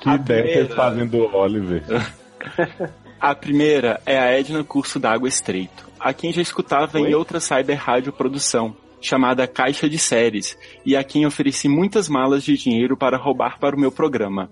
Que 0.00 0.10
ideia 0.10 0.42
que 0.42 0.58
eles 0.58 0.74
fazem 0.74 1.06
do 1.06 1.34
Oliver. 1.36 1.82
A 3.20 3.34
primeira 3.34 4.00
é 4.04 4.18
a 4.18 4.38
Edna 4.38 4.62
Curso 4.62 4.98
d'Água 4.98 5.26
Estreito, 5.26 5.86
a 5.98 6.12
quem 6.12 6.30
já 6.30 6.42
escutava 6.42 7.00
em 7.00 7.14
outra 7.14 7.40
cyber 7.40 7.78
rádio 7.78 8.12
produção, 8.12 8.76
chamada 9.00 9.46
Caixa 9.46 9.88
de 9.88 9.96
Séries, 9.96 10.58
e 10.84 10.94
a 10.94 11.02
quem 11.02 11.24
ofereci 11.24 11.66
muitas 11.66 12.06
malas 12.06 12.44
de 12.44 12.54
dinheiro 12.54 12.98
para 12.98 13.16
roubar 13.16 13.58
para 13.58 13.74
o 13.74 13.80
meu 13.80 13.90
programa. 13.90 14.50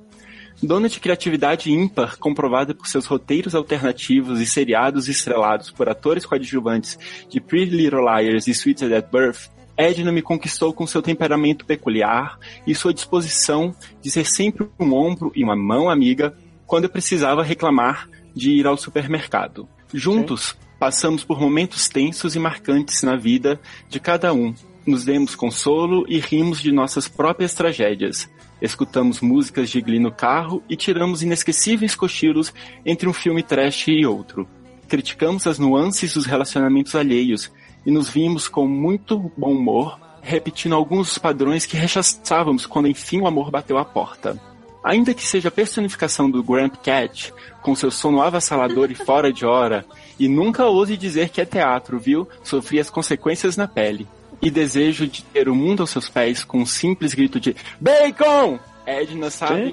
Dona 0.63 0.89
de 0.89 1.01
criatividade 1.01 1.73
ímpar, 1.73 2.17
comprovada 2.19 2.73
por 2.73 2.87
seus 2.87 3.05
roteiros 3.07 3.53
alternativos 3.53 4.41
e 4.41 4.47
seriados 4.47 5.09
estrelados 5.09 5.73
por 5.73 5.89
atores 5.89 6.25
coadjuvantes 6.25 6.97
de 7.29 7.41
Pretty 7.41 7.75
Little 7.75 8.01
Liars 8.01 8.47
e 8.47 8.55
Sweeter 8.55 8.93
at 8.93 9.11
Birth, 9.11 9.51
Edna 9.77 10.13
me 10.13 10.23
conquistou 10.23 10.73
com 10.73 10.87
seu 10.87 11.03
temperamento 11.03 11.67
peculiar 11.67 12.39
e 12.65 12.75
sua 12.75 12.95
disposição 12.95 13.75
de 14.01 14.09
ser 14.09 14.25
sempre 14.25 14.69
um 14.79 14.93
ombro 14.93 15.33
e 15.35 15.43
uma 15.43 15.57
mão 15.57 15.91
amiga 15.91 16.37
quando 16.65 16.85
eu 16.85 16.91
precisava 16.91 17.43
reclamar 17.43 18.09
de 18.33 18.53
ir 18.53 18.67
ao 18.67 18.77
supermercado. 18.77 19.69
Juntos, 19.93 20.57
passamos 20.79 21.25
por 21.25 21.41
momentos 21.41 21.89
tensos 21.89 22.37
e 22.37 22.39
marcantes 22.39 23.03
na 23.03 23.17
vida 23.17 23.61
de 23.89 23.99
cada 23.99 24.33
um. 24.33 24.55
Nos 24.85 25.05
demos 25.05 25.37
consolo 25.37 26.05
e 26.09 26.19
rimos 26.19 26.61
de 26.61 26.73
nossas 26.73 27.07
próprias 27.07 27.55
tragédias. 27.55 28.29
Escutamos 28.61 29.21
músicas 29.21 29.71
de 29.71 29.81
Glee 29.81 30.01
no 30.01 30.11
carro 30.11 30.61
e 30.69 30.75
tiramos 30.75 31.23
inesquecíveis 31.23 31.95
cochilos 31.95 32.53
entre 32.85 33.09
um 33.09 33.13
filme 33.13 33.45
trash 33.45 33.89
e 33.89 34.05
outro. 34.05 34.47
Criticamos 34.89 35.47
as 35.47 35.59
nuances 35.59 36.15
dos 36.15 36.27
relacionamentos 36.27 36.97
alheios 36.97 37.53
e 37.87 37.93
nos 37.93 38.09
vimos 38.09 38.49
com 38.49 38.67
muito 38.67 39.33
bom 39.37 39.53
humor, 39.53 40.01
repetindo 40.21 40.75
alguns 40.75 41.09
dos 41.09 41.19
padrões 41.19 41.65
que 41.65 41.77
rechaçávamos 41.77 42.67
quando 42.67 42.89
enfim 42.89 43.21
o 43.21 43.27
amor 43.29 43.53
bateu 43.53 43.79
à 43.79 43.85
porta. 43.85 44.41
Ainda 44.83 45.15
que 45.15 45.25
seja 45.25 45.47
a 45.47 45.53
personificação 45.53 46.29
do 46.29 46.43
Grump 46.43 46.75
Cat, 46.83 47.33
com 47.63 47.77
seu 47.77 47.91
sono 47.91 48.21
avassalador 48.21 48.91
e 48.91 48.97
fora 48.97 49.33
de 49.33 49.47
hora, 49.47 49.87
e 50.19 50.27
nunca 50.27 50.67
ouse 50.67 50.97
dizer 50.97 51.29
que 51.29 51.41
é 51.41 51.45
teatro, 51.45 52.01
viu? 52.01 52.29
Sofri 52.43 52.81
as 52.81 52.91
consequências 52.91 53.57
na 53.57 53.69
pele. 53.69 54.09
E 54.43 54.51
desejo 54.51 55.07
de 55.07 55.23
ter 55.23 55.49
o 55.49 55.55
mundo 55.55 55.83
aos 55.83 55.91
seus 55.91 56.09
pés 56.09 56.43
com 56.43 56.59
um 56.59 56.67
simples 56.67 57.15
grito 57.15 57.39
de 57.39 57.55
Bacon! 57.81 58.59
Edna 58.85 59.31
sabe 59.31 59.73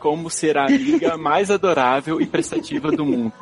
como 0.00 0.30
ser 0.30 0.56
a 0.56 0.64
amiga 0.64 1.16
mais 1.20 1.50
adorável 1.50 2.18
e 2.18 2.26
prestativa 2.26 2.90
do 2.90 3.04
mundo. 3.04 3.34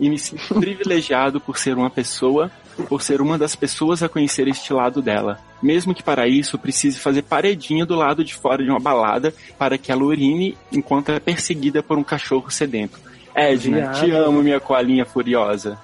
E 0.00 0.10
me 0.10 0.18
sinto 0.18 0.56
privilegiado 0.56 1.40
por 1.40 1.56
ser 1.56 1.76
uma 1.76 1.88
pessoa, 1.88 2.50
por 2.88 3.00
ser 3.00 3.20
uma 3.20 3.38
das 3.38 3.54
pessoas 3.54 4.02
a 4.02 4.08
conhecer 4.08 4.48
este 4.48 4.72
lado 4.72 5.00
dela. 5.00 5.38
Mesmo 5.62 5.94
que 5.94 6.02
para 6.02 6.26
isso 6.26 6.58
precise 6.58 6.98
fazer 6.98 7.22
paredinha 7.22 7.86
do 7.86 7.94
lado 7.94 8.24
de 8.24 8.34
fora 8.34 8.62
de 8.62 8.70
uma 8.70 8.80
balada 8.80 9.32
para 9.56 9.78
que 9.78 9.92
ela 9.92 10.02
urine 10.02 10.56
enquanto 10.72 11.10
é 11.10 11.20
perseguida 11.20 11.82
por 11.82 11.96
um 11.96 12.04
cachorro 12.04 12.50
sedento. 12.50 12.98
Edna, 13.34 13.78
Viado. 13.78 14.00
te 14.00 14.10
amo, 14.10 14.42
minha 14.42 14.58
coalinha 14.58 15.04
furiosa. 15.04 15.78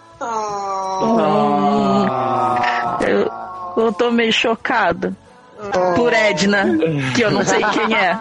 Eu, 3.06 3.30
eu 3.76 3.92
tô 3.92 4.10
meio 4.10 4.32
chocada. 4.32 5.16
Por 5.94 6.12
Edna, 6.12 6.66
que 7.14 7.22
eu 7.22 7.30
não 7.30 7.44
sei 7.44 7.60
quem 7.72 7.96
é. 7.96 8.18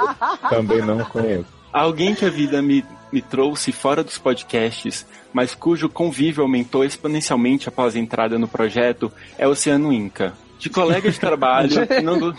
Também 0.49 0.81
não 0.81 0.99
conheço. 1.05 1.45
Alguém 1.71 2.13
que 2.13 2.25
a 2.25 2.29
vida 2.29 2.61
me, 2.61 2.85
me 3.11 3.21
trouxe 3.21 3.71
fora 3.71 4.03
dos 4.03 4.17
podcasts, 4.17 5.05
mas 5.33 5.55
cujo 5.55 5.89
convívio 5.89 6.43
aumentou 6.43 6.85
exponencialmente 6.85 7.67
após 7.67 7.95
a 7.95 7.99
entrada 7.99 8.37
no 8.37 8.47
projeto, 8.47 9.11
é 9.37 9.47
Oceano 9.47 9.91
Inca. 9.91 10.33
De 10.59 10.69
colega 10.69 11.11
de 11.11 11.19
trabalho, 11.19 11.87
que 11.87 11.99
não, 12.01 12.33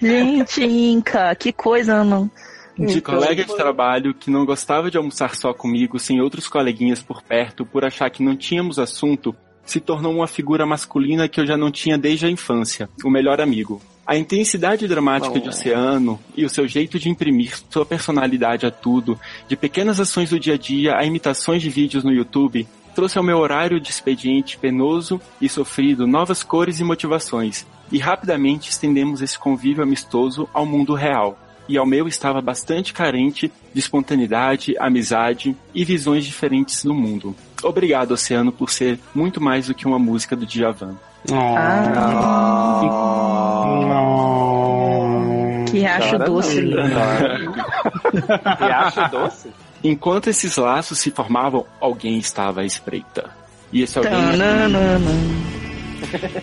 Gente, 0.00 0.64
Inca, 0.64 1.34
que 1.34 1.52
coisa, 1.52 2.02
não. 2.02 2.30
de 2.78 3.00
colega 3.00 3.44
de 3.44 3.54
trabalho 3.54 4.14
que 4.14 4.30
não 4.30 4.46
gostava 4.46 4.90
de 4.90 4.96
almoçar 4.96 5.34
só 5.34 5.52
comigo, 5.52 5.98
sem 5.98 6.20
outros 6.20 6.48
coleguinhas 6.48 7.02
por 7.02 7.22
perto, 7.22 7.66
por 7.66 7.84
achar 7.84 8.10
que 8.10 8.22
não 8.22 8.36
tínhamos 8.36 8.78
assunto, 8.78 9.34
se 9.72 9.80
tornou 9.80 10.14
uma 10.14 10.26
figura 10.26 10.66
masculina 10.66 11.26
que 11.26 11.40
eu 11.40 11.46
já 11.46 11.56
não 11.56 11.70
tinha 11.70 11.96
desde 11.96 12.26
a 12.26 12.30
infância, 12.30 12.90
o 13.02 13.08
melhor 13.08 13.40
amigo. 13.40 13.80
A 14.06 14.18
intensidade 14.18 14.86
dramática 14.86 15.40
de 15.40 15.48
Oceano 15.48 16.20
e 16.36 16.44
o 16.44 16.50
seu 16.50 16.68
jeito 16.68 16.98
de 16.98 17.08
imprimir 17.08 17.58
sua 17.70 17.86
personalidade 17.86 18.66
a 18.66 18.70
tudo, 18.70 19.18
de 19.48 19.56
pequenas 19.56 19.98
ações 19.98 20.28
do 20.28 20.38
dia 20.38 20.54
a 20.54 20.58
dia 20.58 20.98
a 20.98 21.06
imitações 21.06 21.62
de 21.62 21.70
vídeos 21.70 22.04
no 22.04 22.12
YouTube, 22.12 22.66
trouxe 22.94 23.16
ao 23.16 23.24
meu 23.24 23.38
horário 23.38 23.80
de 23.80 23.88
expediente 23.88 24.58
penoso 24.58 25.18
e 25.40 25.48
sofrido 25.48 26.06
novas 26.06 26.42
cores 26.42 26.78
e 26.78 26.84
motivações, 26.84 27.66
e 27.90 27.98
rapidamente 27.98 28.68
estendemos 28.68 29.22
esse 29.22 29.38
convívio 29.38 29.82
amistoso 29.82 30.46
ao 30.52 30.66
mundo 30.66 30.92
real. 30.92 31.38
E 31.66 31.78
ao 31.78 31.86
meu 31.86 32.06
estava 32.06 32.42
bastante 32.42 32.92
carente 32.92 33.50
de 33.72 33.80
espontaneidade, 33.80 34.76
amizade 34.78 35.56
e 35.74 35.82
visões 35.82 36.26
diferentes 36.26 36.84
do 36.84 36.92
mundo. 36.92 37.34
Obrigado, 37.62 38.12
Oceano, 38.12 38.50
por 38.52 38.70
ser 38.70 38.98
muito 39.14 39.40
mais 39.40 39.66
do 39.68 39.74
que 39.74 39.86
uma 39.86 39.98
música 39.98 40.34
do 40.36 40.44
Djavan. 40.46 40.96
Que 45.70 45.78
riacho 45.78 46.10
Chora 46.10 46.24
doce. 46.24 46.60
não, 46.62 46.88
chora. 46.90 48.56
Riacho 48.58 49.08
doce? 49.10 49.48
Enquanto 49.84 50.28
esses 50.28 50.56
laços 50.56 50.98
se 50.98 51.10
formavam, 51.10 51.64
alguém 51.80 52.18
estava 52.18 52.60
à 52.60 52.64
espreita. 52.64 53.30
E 53.72 53.82
esse 53.82 53.98
alguém, 53.98 54.12
Tananana. 54.12 55.10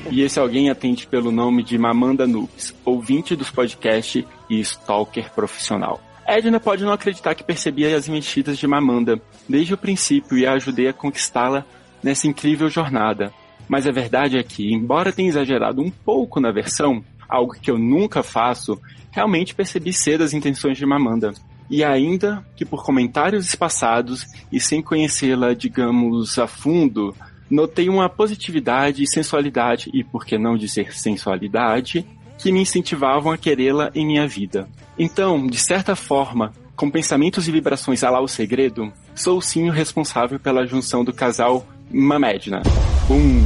e 0.09 0.21
esse 0.23 0.39
alguém 0.39 0.69
atende 0.69 1.05
pelo 1.07 1.31
nome 1.31 1.63
de 1.63 1.77
Mamanda 1.77 2.25
Noobs, 2.25 2.73
ouvinte 2.83 3.35
dos 3.35 3.49
podcasts 3.51 4.23
e 4.49 4.59
stalker 4.61 5.31
profissional. 5.31 6.01
Edna 6.31 6.59
pode 6.59 6.83
não 6.83 6.91
acreditar 6.91 7.33
que 7.33 7.43
percebia 7.43 7.95
as 7.95 8.07
mexidas 8.07 8.57
de 8.57 8.67
Mamanda 8.67 9.21
desde 9.47 9.73
o 9.73 9.77
princípio 9.77 10.37
e 10.37 10.45
a 10.45 10.53
ajudei 10.53 10.87
a 10.87 10.93
conquistá-la 10.93 11.65
nessa 12.03 12.27
incrível 12.27 12.69
jornada. 12.69 13.33
Mas 13.67 13.87
a 13.87 13.91
verdade 13.91 14.37
é 14.37 14.43
que, 14.43 14.73
embora 14.73 15.11
tenha 15.11 15.29
exagerado 15.29 15.81
um 15.81 15.89
pouco 15.89 16.39
na 16.39 16.51
versão, 16.51 17.03
algo 17.27 17.53
que 17.53 17.69
eu 17.69 17.77
nunca 17.77 18.23
faço, 18.23 18.79
realmente 19.11 19.55
percebi 19.55 19.93
cedo 19.93 20.23
as 20.23 20.33
intenções 20.33 20.77
de 20.77 20.85
Mamanda. 20.85 21.33
E 21.69 21.83
ainda 21.83 22.43
que 22.55 22.65
por 22.65 22.83
comentários 22.83 23.47
espaçados 23.47 24.25
e 24.51 24.59
sem 24.59 24.81
conhecê-la, 24.81 25.53
digamos, 25.53 26.39
a 26.39 26.47
fundo, 26.47 27.15
notei 27.49 27.89
uma 27.89 28.09
positividade 28.09 29.03
e 29.03 29.07
sensualidade, 29.07 29.89
e 29.93 30.03
por 30.03 30.25
que 30.25 30.37
não 30.37 30.57
dizer 30.57 30.93
sensualidade, 30.93 32.05
que 32.39 32.51
me 32.51 32.61
incentivavam 32.61 33.31
a 33.31 33.37
querê-la 33.37 33.91
em 33.93 34.07
minha 34.07 34.27
vida. 34.27 34.67
Então, 34.97 35.45
de 35.45 35.59
certa 35.59 35.95
forma, 35.95 36.51
com 36.75 36.89
pensamentos 36.89 37.47
e 37.47 37.51
vibrações 37.51 38.03
a 38.03 38.09
lá 38.09 38.19
o 38.21 38.27
segredo, 38.27 38.91
sou 39.13 39.39
sim 39.41 39.69
o 39.69 39.71
responsável 39.71 40.39
pela 40.39 40.65
junção 40.65 41.03
do 41.03 41.13
casal 41.13 41.63
Mamedna. 41.91 42.63
Bum! 43.07 43.41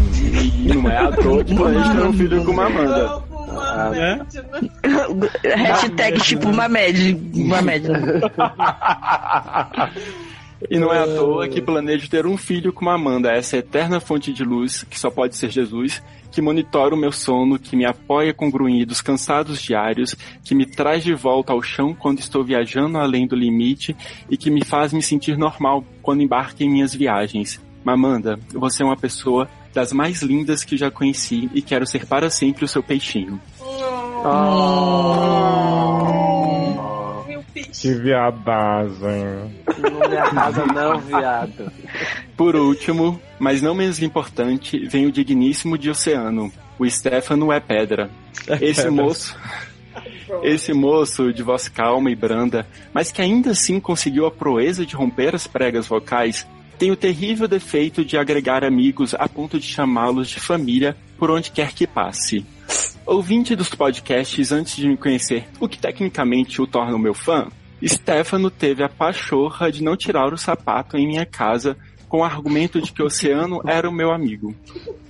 E 0.63 0.73
não 0.73 0.89
é 0.89 0.97
à 0.97 1.11
toa 1.11 1.43
que 1.43 1.53
planeja 1.55 1.95
ter 1.95 2.05
um 2.05 2.13
filho 2.13 2.45
com 2.45 2.53
Mamanda. 2.53 3.21
Hashtag 5.43 6.21
tipo 6.21 6.53
Mamed. 6.53 7.19
Mamed. 7.33 7.87
E 10.69 10.79
não 10.79 10.93
é 10.93 10.99
à 10.99 11.05
toa 11.05 11.47
que 11.47 11.61
planejo 11.61 12.09
ter 12.09 12.25
um 12.25 12.37
filho 12.37 12.71
com 12.71 12.89
Amanda, 12.89 13.31
essa 13.31 13.57
eterna 13.57 13.99
fonte 13.99 14.31
de 14.31 14.43
luz, 14.43 14.83
que 14.83 14.99
só 14.99 15.09
pode 15.09 15.35
ser 15.35 15.49
Jesus, 15.49 16.01
que 16.31 16.41
monitora 16.41 16.95
o 16.95 16.97
meu 16.97 17.11
sono, 17.11 17.59
que 17.59 17.75
me 17.75 17.85
apoia 17.85 18.33
com 18.33 18.49
grunhidos 18.49 19.01
cansados 19.01 19.61
diários, 19.61 20.15
que 20.43 20.55
me 20.55 20.65
traz 20.65 21.03
de 21.03 21.13
volta 21.13 21.53
ao 21.53 21.61
chão 21.61 21.93
quando 21.93 22.19
estou 22.19 22.43
viajando 22.43 22.97
além 22.97 23.27
do 23.27 23.35
limite 23.35 23.95
e 24.29 24.37
que 24.37 24.49
me 24.49 24.63
faz 24.63 24.93
me 24.93 25.01
sentir 25.01 25.37
normal 25.37 25.83
quando 26.01 26.21
embarco 26.21 26.63
em 26.63 26.69
minhas 26.69 26.93
viagens. 26.93 27.61
Mamanda, 27.83 28.39
você 28.53 28.81
é 28.81 28.85
uma 28.85 28.97
pessoa 28.97 29.49
das 29.73 29.91
mais 29.91 30.21
lindas 30.21 30.63
que 30.63 30.77
já 30.77 30.89
conheci 30.89 31.49
e 31.53 31.61
quero 31.61 31.85
ser 31.85 32.05
para 32.05 32.29
sempre 32.29 32.63
o 32.63 32.67
seu 32.67 32.81
peixinho. 32.81 33.39
Que 37.73 37.93
viadagem. 37.95 39.63
Não 39.79 40.09
me 40.09 40.17
arrasa 40.17 40.65
não, 40.65 40.99
viado. 40.99 41.71
Por 42.37 42.55
último, 42.55 43.19
mas 43.39 43.61
não 43.61 43.73
menos 43.73 44.01
importante, 44.01 44.87
vem 44.87 45.05
o 45.07 45.11
digníssimo 45.11 45.77
de 45.77 45.89
Oceano. 45.89 46.51
O 46.77 46.89
Stefano 46.89 47.51
é 47.51 47.59
pedra. 47.59 48.09
Esse 48.61 48.83
pedra. 48.83 48.91
moço. 48.91 49.37
Esse 50.43 50.73
moço 50.73 51.33
de 51.33 51.43
voz 51.43 51.67
calma 51.67 52.09
e 52.09 52.15
branda, 52.15 52.65
mas 52.93 53.11
que 53.11 53.21
ainda 53.21 53.51
assim 53.51 53.79
conseguiu 53.79 54.25
a 54.25 54.31
proeza 54.31 54.85
de 54.85 54.95
romper 54.95 55.35
as 55.35 55.45
pregas 55.45 55.87
vocais, 55.87 56.47
tem 56.77 56.91
o 56.91 56.95
terrível 56.95 57.47
defeito 57.47 58.03
de 58.03 58.17
agregar 58.17 58.63
amigos 58.63 59.13
a 59.13 59.27
ponto 59.27 59.59
de 59.59 59.67
chamá-los 59.67 60.29
de 60.29 60.39
família 60.39 60.95
por 61.17 61.29
onde 61.29 61.51
quer 61.51 61.71
que 61.73 61.85
passe. 61.85 62.45
Ouvinte 63.05 63.55
dos 63.55 63.69
podcasts 63.69 64.51
antes 64.51 64.75
de 64.75 64.87
me 64.87 64.97
conhecer, 64.97 65.47
o 65.59 65.67
que 65.67 65.77
tecnicamente 65.77 66.61
o 66.61 66.67
torna 66.67 66.95
o 66.95 66.99
meu 66.99 67.13
fã, 67.13 67.47
Stefano 67.87 68.49
teve 68.49 68.83
a 68.83 68.89
pachorra 68.89 69.71
de 69.71 69.83
não 69.83 69.97
tirar 69.97 70.33
o 70.33 70.37
sapato 70.37 70.97
em 70.97 71.07
minha 71.07 71.25
casa 71.25 71.77
com 72.07 72.19
o 72.19 72.23
argumento 72.23 72.79
de 72.81 72.91
que 72.91 73.01
o 73.01 73.07
oceano 73.07 73.61
era 73.65 73.89
o 73.89 73.93
meu 73.93 74.11
amigo. 74.11 74.55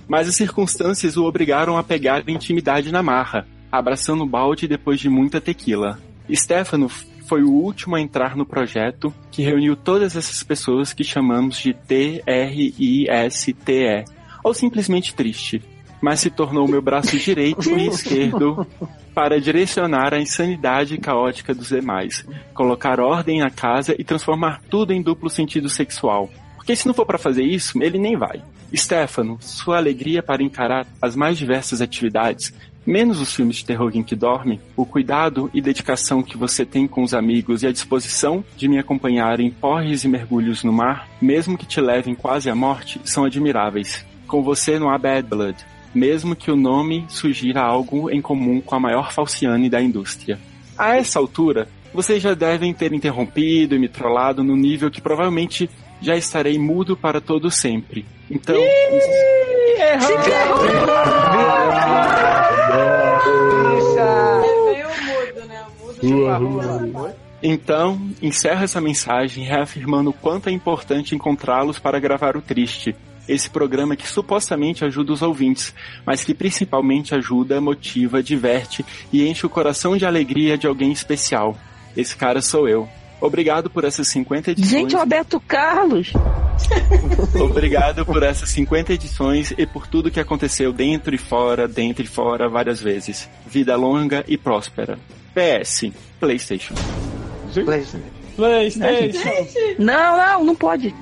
Mas 0.08 0.28
as 0.28 0.36
circunstâncias 0.36 1.16
o 1.16 1.24
obrigaram 1.24 1.76
a 1.76 1.82
pegar 1.82 2.28
intimidade 2.28 2.90
na 2.90 3.02
marra, 3.02 3.46
abraçando 3.70 4.22
o 4.22 4.28
balde 4.28 4.66
depois 4.66 4.98
de 4.98 5.08
muita 5.08 5.40
tequila. 5.40 5.98
Stefano 6.32 6.88
foi 7.26 7.42
o 7.42 7.50
último 7.50 7.96
a 7.96 8.00
entrar 8.00 8.36
no 8.36 8.46
projeto 8.46 9.12
que 9.30 9.42
reuniu 9.42 9.76
todas 9.76 10.16
essas 10.16 10.42
pessoas 10.42 10.92
que 10.92 11.04
chamamos 11.04 11.58
de 11.58 11.74
T-R-I-S-T-E, 11.74 12.24
ou 14.42 14.54
simplesmente 14.54 15.14
triste, 15.14 15.62
mas 16.04 16.20
se 16.20 16.28
tornou 16.28 16.68
meu 16.68 16.82
braço 16.82 17.16
direito 17.16 17.70
e 17.70 17.88
esquerdo 17.88 18.66
para 19.14 19.40
direcionar 19.40 20.12
a 20.12 20.20
insanidade 20.20 20.98
caótica 20.98 21.54
dos 21.54 21.70
demais, 21.70 22.26
colocar 22.52 23.00
ordem 23.00 23.40
na 23.40 23.48
casa 23.48 23.96
e 23.98 24.04
transformar 24.04 24.60
tudo 24.68 24.92
em 24.92 25.00
duplo 25.00 25.30
sentido 25.30 25.66
sexual. 25.66 26.28
Porque 26.56 26.76
se 26.76 26.86
não 26.86 26.92
for 26.92 27.06
para 27.06 27.16
fazer 27.16 27.42
isso, 27.42 27.82
ele 27.82 27.98
nem 27.98 28.18
vai. 28.18 28.42
Stefano, 28.76 29.38
sua 29.40 29.78
alegria 29.78 30.22
para 30.22 30.42
encarar 30.42 30.86
as 31.00 31.16
mais 31.16 31.38
diversas 31.38 31.80
atividades, 31.80 32.52
menos 32.84 33.18
os 33.18 33.32
filmes 33.32 33.56
de 33.56 33.64
terror 33.64 33.90
em 33.94 34.02
que 34.02 34.14
dorme, 34.14 34.60
o 34.76 34.84
cuidado 34.84 35.50
e 35.54 35.62
dedicação 35.62 36.22
que 36.22 36.36
você 36.36 36.66
tem 36.66 36.86
com 36.86 37.02
os 37.02 37.14
amigos 37.14 37.62
e 37.62 37.66
a 37.66 37.72
disposição 37.72 38.44
de 38.58 38.68
me 38.68 38.78
acompanhar 38.78 39.40
em 39.40 39.50
porres 39.50 40.04
e 40.04 40.08
mergulhos 40.08 40.64
no 40.64 40.72
mar, 40.72 41.08
mesmo 41.18 41.56
que 41.56 41.64
te 41.64 41.80
levem 41.80 42.14
quase 42.14 42.50
à 42.50 42.54
morte, 42.54 43.00
são 43.06 43.24
admiráveis. 43.24 44.04
Com 44.26 44.42
você 44.42 44.78
não 44.78 44.90
há 44.90 44.98
bad 44.98 45.28
blood, 45.28 45.64
mesmo 45.94 46.34
que 46.34 46.50
o 46.50 46.56
nome 46.56 47.04
sugira 47.08 47.60
algo 47.60 48.10
em 48.10 48.20
comum 48.20 48.60
com 48.60 48.74
a 48.74 48.80
maior 48.80 49.12
falciane 49.12 49.70
da 49.70 49.80
indústria. 49.80 50.38
A 50.76 50.96
essa 50.96 51.18
altura, 51.18 51.68
vocês 51.92 52.22
já 52.22 52.34
devem 52.34 52.74
ter 52.74 52.92
interrompido 52.92 53.76
e 53.76 53.78
me 53.78 53.88
trollado 53.88 54.42
no 54.42 54.56
nível 54.56 54.90
que 54.90 55.00
provavelmente 55.00 55.70
já 56.00 56.16
estarei 56.16 56.58
mudo 56.58 56.96
para 56.96 57.20
todo 57.20 57.50
sempre. 57.50 58.04
Então. 58.30 58.56
Então, 67.42 68.10
encerro 68.22 68.64
essa 68.64 68.80
mensagem 68.80 69.44
reafirmando 69.44 70.10
o 70.10 70.14
quanto 70.14 70.48
é 70.48 70.52
importante 70.52 71.14
encontrá-los 71.14 71.78
para 71.78 72.00
gravar 72.00 72.36
o 72.36 72.42
Triste, 72.42 72.96
esse 73.28 73.48
programa 73.48 73.96
que 73.96 74.08
supostamente 74.08 74.84
ajuda 74.84 75.12
os 75.12 75.22
ouvintes, 75.22 75.74
mas 76.04 76.24
que 76.24 76.34
principalmente 76.34 77.14
ajuda, 77.14 77.60
motiva, 77.60 78.22
diverte 78.22 78.84
e 79.12 79.26
enche 79.26 79.46
o 79.46 79.50
coração 79.50 79.96
de 79.96 80.06
alegria 80.06 80.58
de 80.58 80.66
alguém 80.66 80.92
especial. 80.92 81.56
Esse 81.96 82.16
cara 82.16 82.42
sou 82.42 82.68
eu. 82.68 82.88
Obrigado 83.20 83.70
por 83.70 83.84
essas 83.84 84.08
50 84.08 84.50
edições. 84.50 84.70
Gente, 84.70 84.96
Roberto 84.96 85.40
Carlos. 85.40 86.12
Obrigado 87.40 88.04
por 88.04 88.22
essas 88.22 88.50
50 88.50 88.92
edições 88.92 89.52
e 89.56 89.66
por 89.66 89.86
tudo 89.86 90.10
que 90.10 90.20
aconteceu 90.20 90.72
dentro 90.72 91.14
e 91.14 91.18
fora, 91.18 91.66
dentro 91.66 92.04
e 92.04 92.08
fora, 92.08 92.48
várias 92.48 92.80
vezes. 92.80 93.28
Vida 93.46 93.76
longa 93.76 94.24
e 94.28 94.36
próspera. 94.36 94.98
PS, 95.32 95.90
PlayStation. 96.20 96.74
PlayStation. 98.36 99.22
Não, 99.78 100.16
não, 100.16 100.44
não 100.44 100.54
pode. 100.54 100.94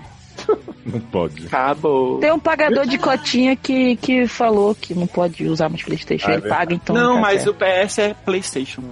Não 0.85 1.01
pode. 1.01 1.47
Acabou. 1.47 2.19
Tem 2.19 2.33
um 2.33 2.39
pagador 2.39 2.87
de 2.87 2.99
cotinha 2.99 3.55
que, 3.55 3.97
que 3.97 4.27
falou 4.27 4.75
que 4.75 4.95
não 4.95 5.07
pode 5.07 5.47
usar 5.47 5.69
mais 5.69 5.83
Playstation. 5.83 6.29
Ah, 6.29 6.33
é 6.33 6.35
ele 6.35 6.49
paga, 6.49 6.75
então. 6.75 6.95
Não, 6.97 7.15
tá 7.15 7.21
mas 7.21 7.43
certo. 7.43 7.57
o 7.57 7.87
PS 7.87 7.99
é 7.99 8.15
PlayStation. 8.15 8.83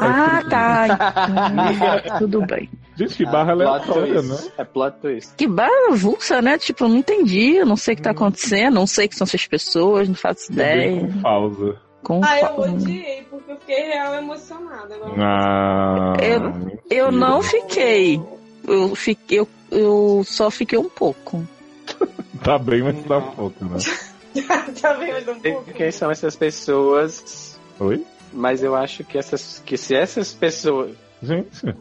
Ah, 0.00 0.42
tá. 0.48 0.86
Então, 2.04 2.18
tudo 2.18 2.46
bem. 2.46 2.70
Gente, 2.96 3.14
que 3.14 3.24
barra 3.26 3.52
aleatória, 3.52 4.22
né? 4.22 4.36
É 4.56 4.64
plot 4.64 4.96
twist. 5.02 5.34
Que 5.36 5.46
barra 5.46 5.92
avulsa, 5.92 6.40
né? 6.40 6.56
Tipo, 6.56 6.84
eu 6.84 6.88
não 6.88 6.96
entendi, 6.96 7.56
eu 7.56 7.66
não 7.66 7.76
sei 7.76 7.92
o 7.92 7.96
que 7.96 8.02
tá 8.02 8.12
acontecendo, 8.12 8.74
não 8.74 8.86
sei 8.86 9.06
que 9.06 9.14
são 9.16 9.26
essas 9.26 9.46
pessoas, 9.46 10.08
não 10.08 10.14
faço 10.14 10.50
ideia. 10.50 11.06
Pausa. 11.22 11.76
Com 12.02 12.22
Ah, 12.24 12.38
eu 12.40 12.60
odiei, 12.60 13.26
porque 13.28 13.50
eu 13.50 13.56
fiquei 13.58 13.82
real 13.88 14.14
emocionada. 14.14 14.94
Agora 14.94 15.14
Ah, 15.18 16.14
Eu, 16.22 16.78
eu 16.88 17.12
não 17.12 17.42
fiquei. 17.42 18.22
Eu, 18.66 18.94
fiquei 18.94 19.40
eu, 19.40 19.48
eu 19.70 20.22
só 20.24 20.50
fiquei 20.50 20.78
um 20.78 20.88
pouco. 20.88 21.46
Tá 22.44 22.58
bem, 22.58 22.82
mas 22.82 23.02
tá 23.06 23.18
pouco, 23.20 23.64
né? 23.64 23.78
tá 24.80 24.92
vendo 24.92 25.32
um 25.32 25.40
Sei 25.40 25.56
Quem 25.74 25.90
são 25.90 26.10
essas 26.10 26.36
pessoas? 26.36 27.58
Oi? 27.80 28.04
Mas 28.32 28.62
eu 28.62 28.76
acho 28.76 29.02
que 29.02 29.16
essas, 29.16 29.62
que 29.64 29.76
se 29.76 29.94
essas 29.94 30.34
pessoas, 30.34 30.94
Gente, 31.22 31.74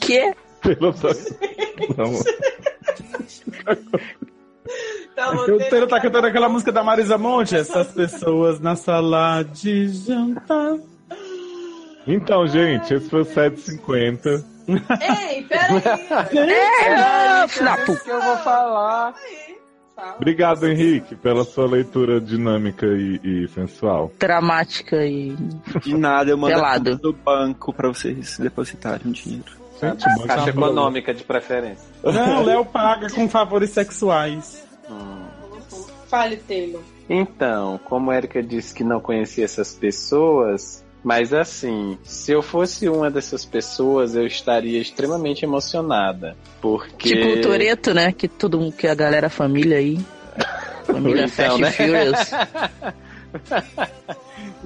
Que? 0.00 0.34
pelo 0.60 0.92
Não. 1.96 2.12
O 5.44 5.58
Teiro 5.70 5.86
tá 5.86 6.00
cantando 6.00 6.26
aquela 6.26 6.48
música 6.48 6.72
da 6.72 6.82
Marisa 6.82 7.16
Monte, 7.16 7.54
essas 7.54 7.92
pessoas 7.92 8.60
na 8.60 8.74
sala 8.76 9.42
de 9.42 9.88
jantar. 9.88 10.76
Então, 12.08 12.46
gente, 12.46 12.94
esse 12.94 13.10
foi 13.10 13.22
o 13.22 13.24
750. 13.24 14.55
Ei, 14.68 15.42
peraí. 15.44 15.82
É, 16.36 16.96
da 16.96 17.46
que 17.48 18.10
eu 18.10 18.20
vou 18.20 18.36
falar. 18.38 19.14
Obrigado, 20.16 20.66
Henrique, 20.66 21.16
pela 21.16 21.44
sua 21.44 21.66
leitura 21.66 22.20
dinâmica 22.20 22.86
e, 22.86 23.20
e 23.24 23.48
sensual. 23.48 24.12
Dramática 24.18 25.04
e. 25.06 25.34
De 25.82 25.96
nada, 25.96 26.30
eu 26.30 26.36
mando 26.36 26.96
do 26.98 27.12
banco 27.12 27.72
pra 27.72 27.88
vocês 27.88 28.38
depositarem 28.38 29.10
o 29.10 29.12
dinheiro. 29.12 29.66
Gente, 29.80 30.04
Caixa 30.26 30.50
econômica 30.50 31.12
de 31.12 31.22
preferência. 31.22 31.86
Não, 32.02 32.42
Léo 32.42 32.64
paga 32.64 33.10
com 33.10 33.28
favores 33.28 33.70
sexuais. 33.70 34.64
Fale, 36.08 36.36
Taylor. 36.36 36.82
Então, 37.08 37.78
como 37.84 38.10
a 38.10 38.16
Erika 38.16 38.42
disse 38.42 38.74
que 38.74 38.84
não 38.84 39.00
conhecia 39.00 39.44
essas 39.44 39.74
pessoas, 39.74 40.84
mas 41.06 41.32
assim, 41.32 41.96
se 42.02 42.32
eu 42.32 42.42
fosse 42.42 42.88
uma 42.88 43.08
dessas 43.08 43.44
pessoas, 43.44 44.16
eu 44.16 44.26
estaria 44.26 44.80
extremamente 44.80 45.44
emocionada. 45.44 46.36
Porque. 46.60 47.10
Tipo 47.10 47.28
o 47.28 47.40
Toreto, 47.40 47.94
né? 47.94 48.10
Que 48.10 48.26
todo 48.26 48.58
mundo, 48.58 48.72
que 48.72 48.88
a 48.88 48.94
galera 48.94 49.30
família 49.30 49.78
aí. 49.78 50.00
Família 50.84 51.26
Então, 51.26 51.58
Fast 51.58 51.62
né? 51.62 51.70
Furious. 51.70 52.30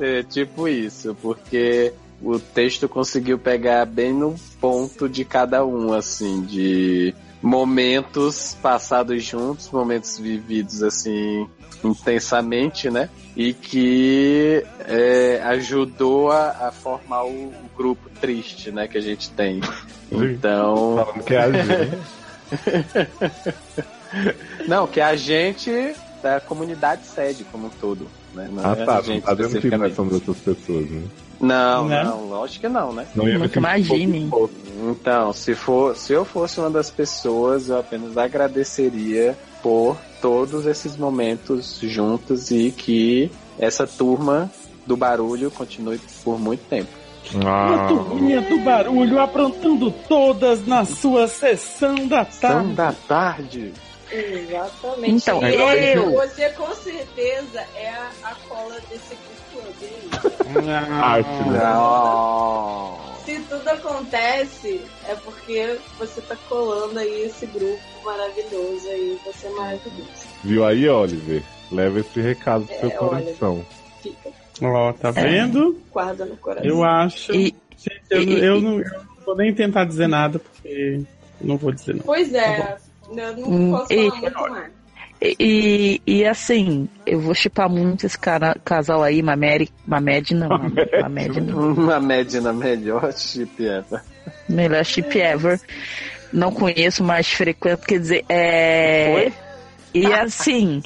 É 0.01 0.23
tipo 0.23 0.69
isso, 0.69 1.15
porque 1.21 1.93
o 2.23 2.39
texto 2.39 2.89
conseguiu 2.89 3.39
pegar 3.39 3.85
bem 3.85 4.15
no 4.15 4.35
ponto 4.61 5.09
de 5.09 5.25
cada 5.25 5.65
um, 5.65 5.93
assim, 5.93 6.43
de 6.43 7.13
momentos 7.43 8.57
passados 8.63 9.25
juntos, 9.25 9.71
momentos 9.71 10.19
vividos 10.19 10.83
assim 10.83 11.47
intensamente, 11.83 12.91
né? 12.91 13.09
E 13.37 13.55
que 13.55 14.65
é, 14.81 15.41
ajudou 15.45 16.31
a, 16.31 16.69
a 16.69 16.73
formar 16.73 17.25
o, 17.25 17.29
o 17.49 17.71
grupo 17.77 18.11
triste, 18.21 18.71
né? 18.71 18.87
Que 18.87 18.99
a 18.99 19.01
gente 19.01 19.31
tem. 19.31 19.61
Então. 20.13 20.97
Falando 20.97 21.25
que 21.25 21.35
é 21.35 21.39
a 21.43 21.51
gente. 21.53 21.99
Não, 24.67 24.87
que 24.87 25.01
é 25.01 25.05
a 25.05 25.17
gente 25.17 25.95
da 26.23 26.41
comunidade 26.41 27.07
sede 27.07 27.45
como 27.45 27.69
um 27.69 27.71
todo. 27.71 28.07
Né? 28.35 28.49
Não 28.53 28.65
Ah, 28.65 28.77
é 28.77 28.85
tá. 28.85 28.93
a 28.93 28.97
Não 28.97 29.03
gente 29.03 29.23
tá 29.25 29.35
dizendo 29.35 29.61
que 29.61 29.71
nós 29.77 29.91
especificamente. 29.91 29.95
somos 29.95 30.15
essas 30.23 30.37
pessoas, 30.39 30.91
né? 30.91 31.03
Não, 31.41 31.89
Né? 31.89 32.05
não, 32.05 32.29
lógico 32.29 32.61
que 32.61 32.69
não, 32.69 32.93
né? 32.93 33.07
Não 33.15 33.27
ia 33.29 33.39
Nunca 33.39 33.59
imagine. 33.59 34.25
um 34.25 34.31
pouco- 34.31 34.55
Então, 34.91 35.33
se, 35.33 35.55
for, 35.55 35.97
se 35.97 36.13
eu 36.13 36.25
fosse 36.25 36.59
uma 36.61 36.71
das 36.71 36.91
pessoas, 36.91 37.69
eu 37.69 37.79
apenas 37.79 38.17
agradeceria 38.17 39.37
por 39.63 39.97
todos 40.21 40.67
esses 40.67 40.97
momentos 40.97 41.79
juntos 41.83 42.51
e 42.51 42.71
que 42.71 43.31
essa 43.59 43.87
turma 43.87 44.51
do 44.87 44.97
barulho 44.97 45.51
continue 45.51 45.99
por 46.25 46.39
muito 46.39 46.61
tempo. 46.69 46.89
Uma 47.35 47.87
turminha 47.89 48.41
do 48.41 48.59
barulho 48.61 49.21
aprontando 49.21 49.91
todas 50.09 50.67
na 50.67 50.85
sua 50.85 51.29
sessão 51.29 51.95
da 52.09 52.25
tarde. 52.25 52.73
da 52.75 52.93
tarde. 53.07 53.73
Exatamente. 54.11 55.11
Então, 55.13 55.41
E 55.47 55.95
eu- 55.95 56.11
Você 56.13 56.49
com 56.51 56.75
certeza 56.75 57.63
é 57.77 57.89
a, 57.91 58.11
a 58.25 58.35
cola 58.49 58.75
desse 58.91 59.15
grupo 59.53 59.69
aí. 59.81 60.10
Arte, 60.59 61.43
né? 61.51 61.59
Não. 61.63 62.99
Se 63.25 63.39
tudo 63.43 63.69
acontece, 63.69 64.81
é 65.07 65.15
porque 65.17 65.79
você 65.99 66.21
tá 66.23 66.37
colando 66.49 66.99
aí 66.99 67.23
esse 67.23 67.47
grupo 67.47 67.79
maravilhoso 68.05 68.89
aí. 68.89 69.19
Você 69.25 69.47
é 69.47 69.51
maravilhoso. 69.51 70.11
Viu 70.43 70.65
aí, 70.65 70.89
Oliver? 70.89 71.45
Leva 71.71 72.01
esse 72.01 72.21
recado 72.21 72.67
pro 72.67 72.79
seu 72.81 72.91
É, 72.91 72.99
olha. 73.01 73.23
coração. 73.23 73.65
Fica. 74.03 74.31
Ó, 74.63 74.93
tá 74.95 75.11
vendo? 75.11 75.81
Guarda 75.93 76.25
no 76.25 76.37
coração. 76.37 76.69
Eu 76.69 76.83
acho. 76.85 77.33
E- 77.33 77.55
Gente, 77.77 78.03
eu, 78.11 78.21
e- 78.23 78.45
eu 78.45 78.61
não, 78.61 78.79
eu 78.79 78.91
não 78.91 79.25
vou 79.25 79.37
nem 79.37 79.55
tentar 79.55 79.85
dizer 79.87 80.07
nada, 80.07 80.39
porque 80.39 81.01
não 81.41 81.57
vou 81.57 81.73
dizer 81.73 81.93
nada. 81.95 82.05
Pois 82.05 82.35
é, 82.35 82.77
eu 83.09 83.37
não 83.39 83.71
posso 83.79 83.93
e- 83.93 84.11
falar 84.11 84.21
muito 84.21 84.41
mais. 84.51 84.73
E, 85.23 86.01
e 86.07 86.25
assim, 86.25 86.89
eu 87.05 87.21
vou 87.21 87.35
chipar 87.35 87.69
muito 87.69 88.07
esse 88.07 88.19
cara, 88.19 88.57
casal 88.65 89.03
aí, 89.03 89.23
Mameri, 89.23 89.69
Mamed 89.87 90.35
não, 90.35 90.49
Mamed 91.03 91.41
não. 91.43 91.73
Uma 91.75 92.01
média 92.01 92.41
melhor 92.53 93.13
chip 93.13 93.63
ever. 93.63 94.01
Melhor 94.49 94.83
chip 94.85 95.19
ever. 95.21 95.61
Não 96.33 96.51
conheço, 96.51 97.05
mas 97.05 97.29
frequento, 97.29 97.87
quer 97.87 97.99
dizer, 97.99 98.25
é. 98.31 99.31
E 99.93 100.07
assim. 100.07 100.83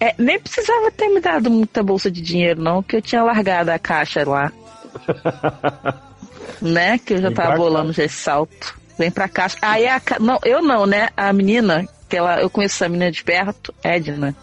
é, 0.00 0.14
nem 0.18 0.40
precisava 0.40 0.90
ter 0.90 1.08
me 1.08 1.20
dado 1.20 1.48
muita 1.48 1.80
bolsa 1.82 2.10
de 2.10 2.20
dinheiro, 2.22 2.60
não, 2.60 2.82
que 2.82 2.96
eu 2.96 3.02
tinha 3.02 3.22
largado 3.22 3.70
a 3.70 3.78
caixa 3.78 4.28
lá. 4.28 4.50
né? 6.60 6.98
Que 6.98 7.14
eu 7.14 7.18
já 7.18 7.28
Vem 7.28 7.36
tava 7.36 7.56
bolando 7.56 7.92
já 7.92 8.04
esse 8.04 8.16
salto. 8.16 8.74
Vem 8.98 9.10
pra 9.10 9.28
caixa. 9.28 9.56
Aí 9.60 9.86
a. 9.86 10.00
ca- 10.00 10.18
Não, 10.18 10.38
eu 10.44 10.62
não, 10.62 10.86
né? 10.86 11.10
A 11.16 11.32
menina, 11.32 11.86
ela, 12.16 12.40
eu 12.40 12.50
conheço 12.50 12.76
essa 12.76 12.88
menina 12.88 13.10
de 13.10 13.22
perto, 13.22 13.74
Edna. 13.82 14.34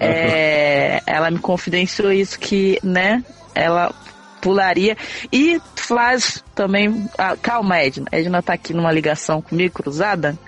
É, 0.00 1.02
ela 1.06 1.30
me 1.30 1.38
confidenciou 1.38 2.12
isso 2.12 2.38
que, 2.38 2.78
né? 2.82 3.22
Ela 3.54 3.92
pularia 4.40 4.96
e 5.32 5.60
faz 5.76 6.42
também. 6.54 7.08
ah, 7.16 7.36
calma, 7.40 7.78
Edna. 7.78 8.06
Edna 8.10 8.42
tá 8.42 8.54
aqui 8.54 8.72
numa 8.72 8.92
ligação 8.92 9.40
comigo, 9.40 9.74
cruzada, 9.82 10.38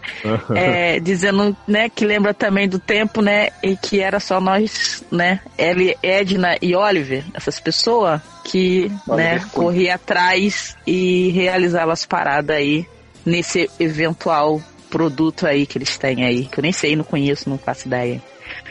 é, 0.54 0.98
dizendo, 1.00 1.56
né, 1.66 1.88
que 1.88 2.04
lembra 2.04 2.32
também 2.32 2.68
do 2.68 2.78
tempo, 2.78 3.20
né, 3.22 3.48
e 3.62 3.76
que 3.76 4.00
era 4.00 4.20
só 4.20 4.40
nós, 4.40 5.04
né, 5.10 5.40
ele, 5.58 5.96
Edna 6.02 6.56
e 6.60 6.74
Oliver, 6.74 7.24
essas 7.34 7.60
pessoas 7.60 8.20
que, 8.44 8.88
né, 9.06 9.34
Oliver 9.34 9.46
corria 9.50 9.94
atrás 9.94 10.76
e 10.86 11.30
realizava 11.30 11.92
as 11.92 12.04
paradas 12.04 12.56
aí 12.56 12.86
nesse 13.24 13.70
eventual 13.78 14.60
produto 14.90 15.46
aí 15.46 15.66
que 15.66 15.78
eles 15.78 15.96
têm 15.96 16.24
aí, 16.24 16.46
que 16.46 16.58
eu 16.58 16.62
nem 16.62 16.72
sei, 16.72 16.96
não 16.96 17.04
conheço, 17.04 17.48
não 17.48 17.56
faço 17.56 17.86
ideia. 17.86 18.20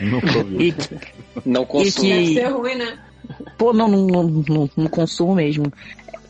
Nunca 0.00 0.38
ouvi. 0.38 0.68
E 0.68 0.72
que, 0.72 0.98
Não 1.44 1.62
e 1.62 1.66
consumo. 1.66 2.08
Deve 2.08 2.26
que 2.26 2.34
ser 2.34 2.48
ruim, 2.48 2.74
né? 2.74 2.98
Pô, 3.56 3.72
não, 3.72 3.88
não, 3.88 4.06
não, 4.06 4.44
não, 4.48 4.70
não 4.76 4.88
consumo 4.88 5.34
mesmo. 5.34 5.72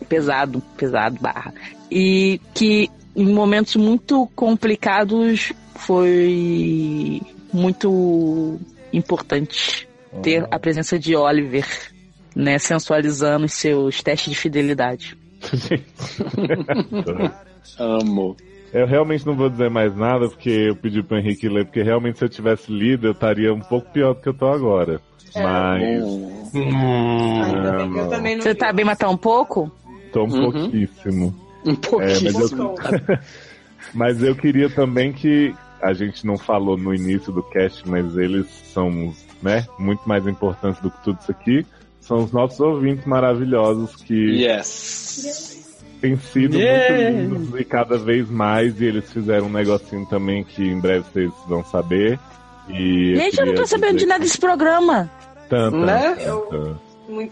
Pesado, 0.09 0.63
pesado, 0.77 1.19
barra. 1.21 1.53
E 1.91 2.41
que 2.55 2.89
em 3.15 3.27
momentos 3.27 3.77
muito 3.77 4.27
complicados 4.35 5.53
foi 5.75 7.21
muito 7.53 8.59
importante 8.93 9.89
ter 10.23 10.47
a 10.51 10.59
presença 10.59 10.99
de 10.99 11.15
Oliver, 11.17 11.67
né, 12.35 12.59
sensualizando 12.59 13.47
os 13.47 13.53
seus 13.53 14.03
testes 14.03 14.33
de 14.33 14.39
fidelidade. 14.39 15.17
Amo. 17.79 18.37
Eu 18.73 18.87
realmente 18.87 19.27
não 19.27 19.35
vou 19.35 19.51
dizer 19.51 19.69
mais 19.69 19.95
nada, 19.97 20.29
porque 20.29 20.49
eu 20.51 20.77
pedi 20.77 21.03
pro 21.03 21.19
Henrique 21.19 21.49
ler, 21.49 21.65
porque 21.65 21.83
realmente 21.83 22.19
se 22.19 22.25
eu 22.25 22.29
tivesse 22.29 22.71
lido, 22.73 23.09
eu 23.09 23.13
estaria 23.13 23.53
um 23.53 23.61
pouco 23.61 23.91
pior 23.93 24.15
do 24.15 24.21
que 24.21 24.29
eu 24.29 24.35
tô 24.35 24.47
agora. 24.47 25.01
Mas. 25.35 26.05
Ainda 26.55 27.73
bem 27.79 27.93
que 27.93 27.99
eu 27.99 28.09
também 28.09 28.37
não 28.37 28.43
Você 28.43 28.55
tá 28.55 28.73
bem, 28.73 28.85
mas 28.85 28.99
tá 28.99 29.09
um 29.09 29.17
pouco? 29.17 29.71
Tô 30.13 30.25
um 30.25 30.31
Uhum. 30.31 30.53
pouquíssimo. 30.53 31.35
Um 31.65 32.01
É, 32.01 32.21
mas, 32.21 32.53
eu... 32.53 32.75
mas 33.95 34.23
eu 34.23 34.35
queria 34.35 34.69
também 34.71 35.13
que 35.13 35.55
a 35.83 35.93
gente 35.93 36.27
não 36.27 36.37
falou 36.39 36.77
no 36.77 36.95
início 36.95 37.33
do 37.33 37.43
cast, 37.43 37.89
mas 37.89 38.17
eles 38.17 38.47
são, 38.73 39.15
né, 39.43 39.67
muito 39.79 40.07
mais 40.09 40.27
importantes 40.27 40.81
do 40.81 40.91
que 40.91 41.03
tudo 41.05 41.19
isso 41.21 41.31
aqui. 41.31 41.67
são 42.01 42.25
os 42.25 42.33
nossos 42.33 42.59
ouvintes 42.61 43.05
maravilhosos 43.07 43.95
que 43.95 44.43
Yes. 44.43 45.60
Têm 46.01 46.17
sido 46.17 46.57
Yeah. 46.59 47.13
muito 47.13 47.39
lindos 47.45 47.61
e 47.61 47.65
cada 47.65 47.97
vez 47.99 48.29
mais. 48.31 48.81
E 48.81 48.85
eles 48.87 49.13
fizeram 49.13 49.47
um 49.47 49.53
negocinho 49.53 50.07
também 50.07 50.43
que 50.45 50.63
em 50.63 50.81
breve 50.81 51.05
vocês 51.13 51.31
vão 51.49 51.65
saber. 51.65 52.19
E 52.69 53.15
Gente, 53.17 53.39
eu 53.41 53.47
não 53.47 53.55
tô 53.55 53.67
sabendo 53.67 53.99
de 53.99 54.07
nada 54.07 54.21
desse 54.21 54.39
programa. 54.39 55.11
Tanto, 55.49 55.77
Né? 55.79 56.17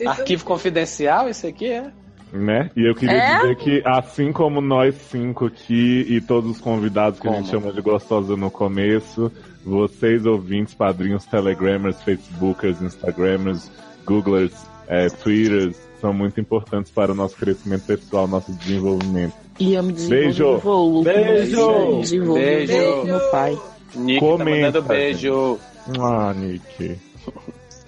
Arquivo 0.06 0.44
confidencial, 0.44 1.28
esse 1.28 1.46
aqui 1.46 1.66
é? 1.66 1.90
né? 2.32 2.68
E 2.76 2.86
eu 2.86 2.94
queria 2.94 3.16
É? 3.16 3.36
dizer 3.40 3.56
que, 3.56 3.82
assim 3.86 4.32
como 4.32 4.60
nós 4.60 4.94
cinco 5.10 5.46
aqui 5.46 6.04
e 6.08 6.20
todos 6.20 6.50
os 6.50 6.60
convidados 6.60 7.18
que 7.20 7.26
a 7.28 7.32
gente 7.32 7.48
Como? 7.50 7.62
chama 7.62 7.72
de 7.72 7.80
gostosa 7.80 8.36
no 8.36 8.50
começo, 8.50 9.32
vocês 9.64 10.26
ouvintes, 10.26 10.74
padrinhos, 10.74 11.24
telegrammers, 11.24 12.02
facebookers, 12.02 12.82
instagrammers, 12.82 13.70
googlers, 14.04 14.52
é, 14.88 15.08
twitters, 15.08 15.76
são 16.00 16.12
muito 16.12 16.40
importantes 16.40 16.90
para 16.92 17.12
o 17.12 17.14
nosso 17.14 17.36
crescimento 17.36 17.84
pessoal, 17.86 18.26
nosso 18.26 18.52
desenvolvimento. 18.52 19.34
E 19.58 19.74
eu 19.74 19.82
me 19.82 19.92
Beijo. 19.92 20.44
desenvolvo. 20.54 21.02
Beijo. 21.02 22.00
Desenvolvo 22.00 22.34
Beijo. 22.40 23.04
meu 23.04 23.30
pai. 23.30 23.58
Nick 23.96 24.20
Comenta. 24.20 24.82
tá 24.82 24.88
beijo. 24.88 25.58
Ah, 25.98 26.34
Nick. 26.36 26.96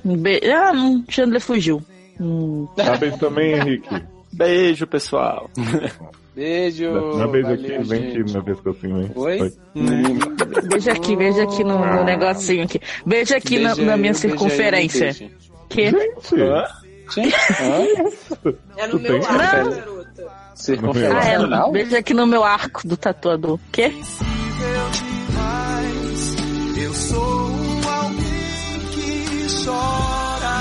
Um 0.05 0.17
be... 0.17 0.41
Ah, 0.51 0.73
não, 0.73 1.05
Chandler 1.09 1.41
fugiu. 1.41 1.83
Hum. 2.21 2.67
Dá 2.77 2.97
beijo 2.97 3.19
também, 3.19 3.53
Henrique. 3.55 4.03
Beijo, 4.33 4.87
pessoal. 4.87 5.51
Beijo. 6.35 7.17
Dá 7.19 7.27
beijo 7.27 7.49
valeu, 7.49 7.81
aqui, 7.81 7.89
vem 7.89 8.03
gente. 8.03 8.21
aqui, 8.23 8.33
meu 8.33 8.43
pescocinho, 8.45 8.97
vem. 9.03 9.11
Oi? 9.15 9.53
Beijo 10.69 10.91
aqui, 10.91 11.17
beijo 11.17 11.41
aqui 11.43 11.65
no, 11.65 11.79
no 11.79 12.05
negocinho 12.05 12.65
aqui. 12.65 12.81
Beijo 13.05 13.35
aqui 13.37 13.59
na, 13.59 13.75
Beijo 13.75 13.85
na 13.87 13.95
aí, 13.95 14.01
minha 14.01 14.13
beijo 14.13 14.27
aí, 14.27 14.31
circunferência. 14.31 15.07
beijo. 15.07 15.31
Gente, 17.15 17.35
É 18.77 18.87
Tu 18.89 18.97
no 18.97 19.03
meu 19.03 19.21
tem? 19.21 19.27
ar, 19.27 19.65
Não. 19.65 19.71
garota. 19.71 20.27
Ah, 20.29 20.53
é, 21.69 21.73
beijo 21.73 21.97
aqui 21.97 22.13
no 22.15 22.27
meu 22.27 22.45
arco 22.45 22.87
do 22.87 22.97
tatuador. 22.97 23.59
Quê? 23.73 23.89
demais. 23.89 24.11
Eu 26.83 26.95
sou 26.95 27.51
alguém 28.01 28.81
que 28.93 29.47
chora 29.65 30.59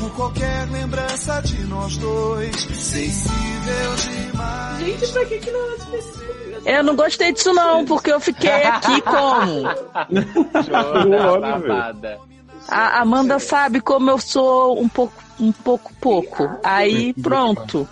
por 0.00 0.10
qualquer 0.16 0.68
lembrança 0.70 1.40
de 1.42 1.62
nós 1.66 1.96
dois. 1.98 2.56
Sensível 2.56 3.94
demais. 3.96 4.78
Gente, 4.80 5.12
pra 5.12 5.24
que 5.26 5.38
que 5.38 5.50
não 5.50 5.70
é 5.70 5.74
específico? 5.76 6.28
Eu 6.64 6.82
não 6.82 6.96
gostei 6.96 7.32
disso 7.32 7.52
não, 7.52 7.84
porque 7.84 8.10
eu 8.12 8.18
fiquei 8.20 8.50
aqui 8.64 9.00
como? 9.02 9.62
Chora, 10.64 11.60
safada. 11.60 12.18
A 12.68 13.00
Amanda 13.00 13.38
sabe 13.38 13.80
como 13.80 14.10
eu 14.10 14.18
sou 14.18 14.78
um 14.80 14.88
pouco, 14.88 15.14
um 15.40 15.50
pouco 15.52 15.92
pouco. 16.00 16.48
Aí 16.62 17.12
pronto. 17.14 17.88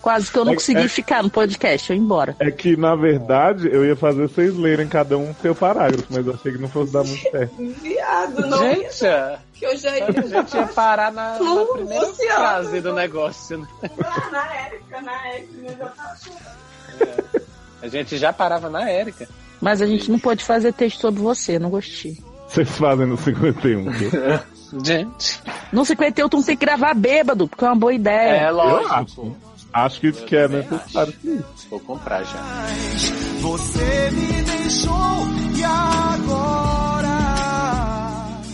Quase 0.00 0.32
que 0.32 0.36
eu 0.36 0.44
não 0.44 0.52
É- 0.52 0.56
consegui 0.56 0.80
é- 0.82 0.88
ficar 0.88 1.22
no 1.22 1.30
podcast, 1.30 1.88
eu 1.88 1.96
ia 1.96 2.02
embora. 2.02 2.34
É 2.40 2.50
que, 2.50 2.76
na 2.76 2.96
verdade, 2.96 3.68
eu 3.72 3.84
ia 3.86 3.94
fazer 3.94 4.22
vocês 4.28 4.52
lerem 4.56 4.88
cada 4.88 5.16
um 5.16 5.32
seu 5.40 5.54
parágrafo, 5.54 6.06
mas 6.10 6.26
eu 6.26 6.34
achei 6.34 6.50
que 6.50 6.58
não 6.58 6.68
fosse 6.68 6.92
dar 6.92 7.04
muito 7.04 7.22
certo. 7.30 7.54
Viado, 7.80 8.46
não. 8.48 8.58
Gente, 8.58 9.04
Que 9.54 9.64
eu 9.64 9.76
já 9.76 9.96
ia. 9.96 10.06
a 10.08 10.10
gente 10.10 10.56
ia 10.56 10.66
parar 10.66 11.12
na, 11.12 11.38
na 11.38 11.64
primeira 11.66 12.04
oceano. 12.08 12.34
frase 12.34 12.80
do 12.80 12.92
negócio. 12.92 13.58
né? 13.58 13.68
Na 14.32 14.54
Érica, 14.56 15.00
na 15.02 15.28
Érica, 15.28 15.92
tava 15.96 16.16
A 17.80 17.86
gente 17.88 18.16
já 18.18 18.32
parava 18.32 18.68
na 18.68 18.90
Érica. 18.90 19.28
Mas 19.60 19.80
a 19.80 19.86
gente 19.86 20.10
não 20.10 20.18
pode 20.18 20.44
fazer 20.44 20.72
texto 20.72 21.00
sobre 21.00 21.22
você, 21.22 21.60
não 21.60 21.70
gostei. 21.70 22.18
Vocês 22.52 22.68
fazem 22.76 23.06
no 23.06 23.16
51, 23.16 23.84
quê? 23.92 24.10
Gente. 24.84 25.40
No 25.72 25.84
51 25.86 26.28
tu 26.28 26.36
não 26.36 26.44
tem 26.44 26.56
que 26.56 26.64
gravar 26.66 26.92
bêbado, 26.94 27.48
porque 27.48 27.64
é 27.64 27.68
uma 27.68 27.76
boa 27.76 27.94
ideia. 27.94 28.44
É 28.46 28.48
Eu 28.50 28.54
lógico. 28.56 28.92
acho. 28.94 29.36
Acho 29.72 30.00
que 30.00 30.08
isso 30.08 30.24
que 30.26 30.36
é 30.36 30.48
necessário. 30.48 31.14
sim. 31.22 31.40
Vou 31.70 31.80
comprar 31.80 32.22
já. 32.24 32.38
Você 33.40 34.10
me 34.10 34.42
deixou 34.42 34.92
e 35.56 35.64
agora? 35.64 37.08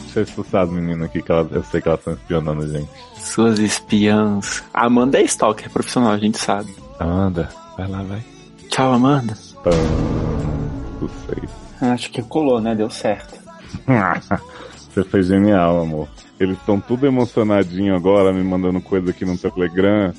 Deixa 0.05 0.21
eu 0.21 0.23
expulsar 0.23 0.63
as 0.63 0.71
meninas 0.71 1.09
aqui, 1.09 1.21
que 1.21 1.33
elas, 1.33 1.51
eu 1.51 1.65
sei 1.65 1.81
que 1.81 1.89
elas 1.89 1.99
estão 2.01 2.15
espionando 2.15 2.63
a 2.63 2.69
gente. 2.69 2.89
Suas 3.17 3.59
espiãs. 3.59 4.63
A 4.73 4.87
Amanda 4.87 5.19
é 5.19 5.23
stalker 5.25 5.69
profissional, 5.71 6.13
a 6.13 6.19
gente 6.19 6.39
sabe. 6.39 6.73
Amanda, 7.01 7.49
vai 7.77 7.89
lá, 7.89 8.03
vai. 8.05 8.23
Tchau, 8.71 8.93
Amanda. 8.93 9.37
Pã, 9.65 9.71
não 11.01 11.09
sei. 11.27 11.49
Acho 11.91 12.11
que 12.11 12.23
colou, 12.23 12.61
né? 12.61 12.77
Deu 12.77 12.91
certo. 12.91 13.48
Você 14.77 15.05
foi 15.05 15.23
genial, 15.23 15.83
amor. 15.83 16.09
Eles 16.41 16.57
estão 16.57 16.81
tudo 16.81 17.07
emocionadinho 17.07 17.97
agora, 17.97 18.33
me 18.33 18.43
mandando 18.45 18.81
coisa 18.81 19.11
aqui 19.11 19.25
no 19.25 19.37
Telegram. 19.37 20.13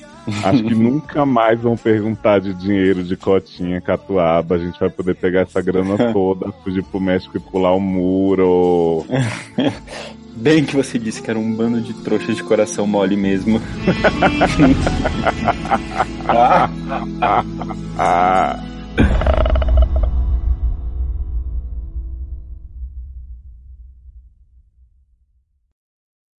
Acho 0.44 0.64
que 0.64 0.76
nunca 0.76 1.26
mais 1.26 1.60
vão 1.62 1.78
perguntar 1.78 2.40
de 2.40 2.54
dinheiro 2.54 3.04
de 3.04 3.16
cotinha, 3.16 3.80
catuaba. 3.80 4.56
A 4.56 4.58
gente 4.58 4.80
vai 4.80 4.90
poder 4.90 5.16
pegar 5.16 5.42
essa 5.42 5.62
grana 5.62 5.98
toda, 6.12 6.52
fugir 6.64 6.84
pro 6.84 7.00
México 7.00 7.38
e 7.38 7.40
pular 7.40 7.74
o 7.74 7.80
muro. 7.80 9.06
Bem 10.36 10.66
que 10.66 10.76
você 10.76 11.00
disse 11.00 11.22
que 11.22 11.30
era 11.30 11.40
um 11.40 11.54
bando 11.54 11.82
de 11.82 11.94
trouxas 11.94 12.36
de 12.36 12.44
coração 12.44 12.86
mole 12.86 13.16
mesmo. 13.16 13.62
ah. 17.98 18.60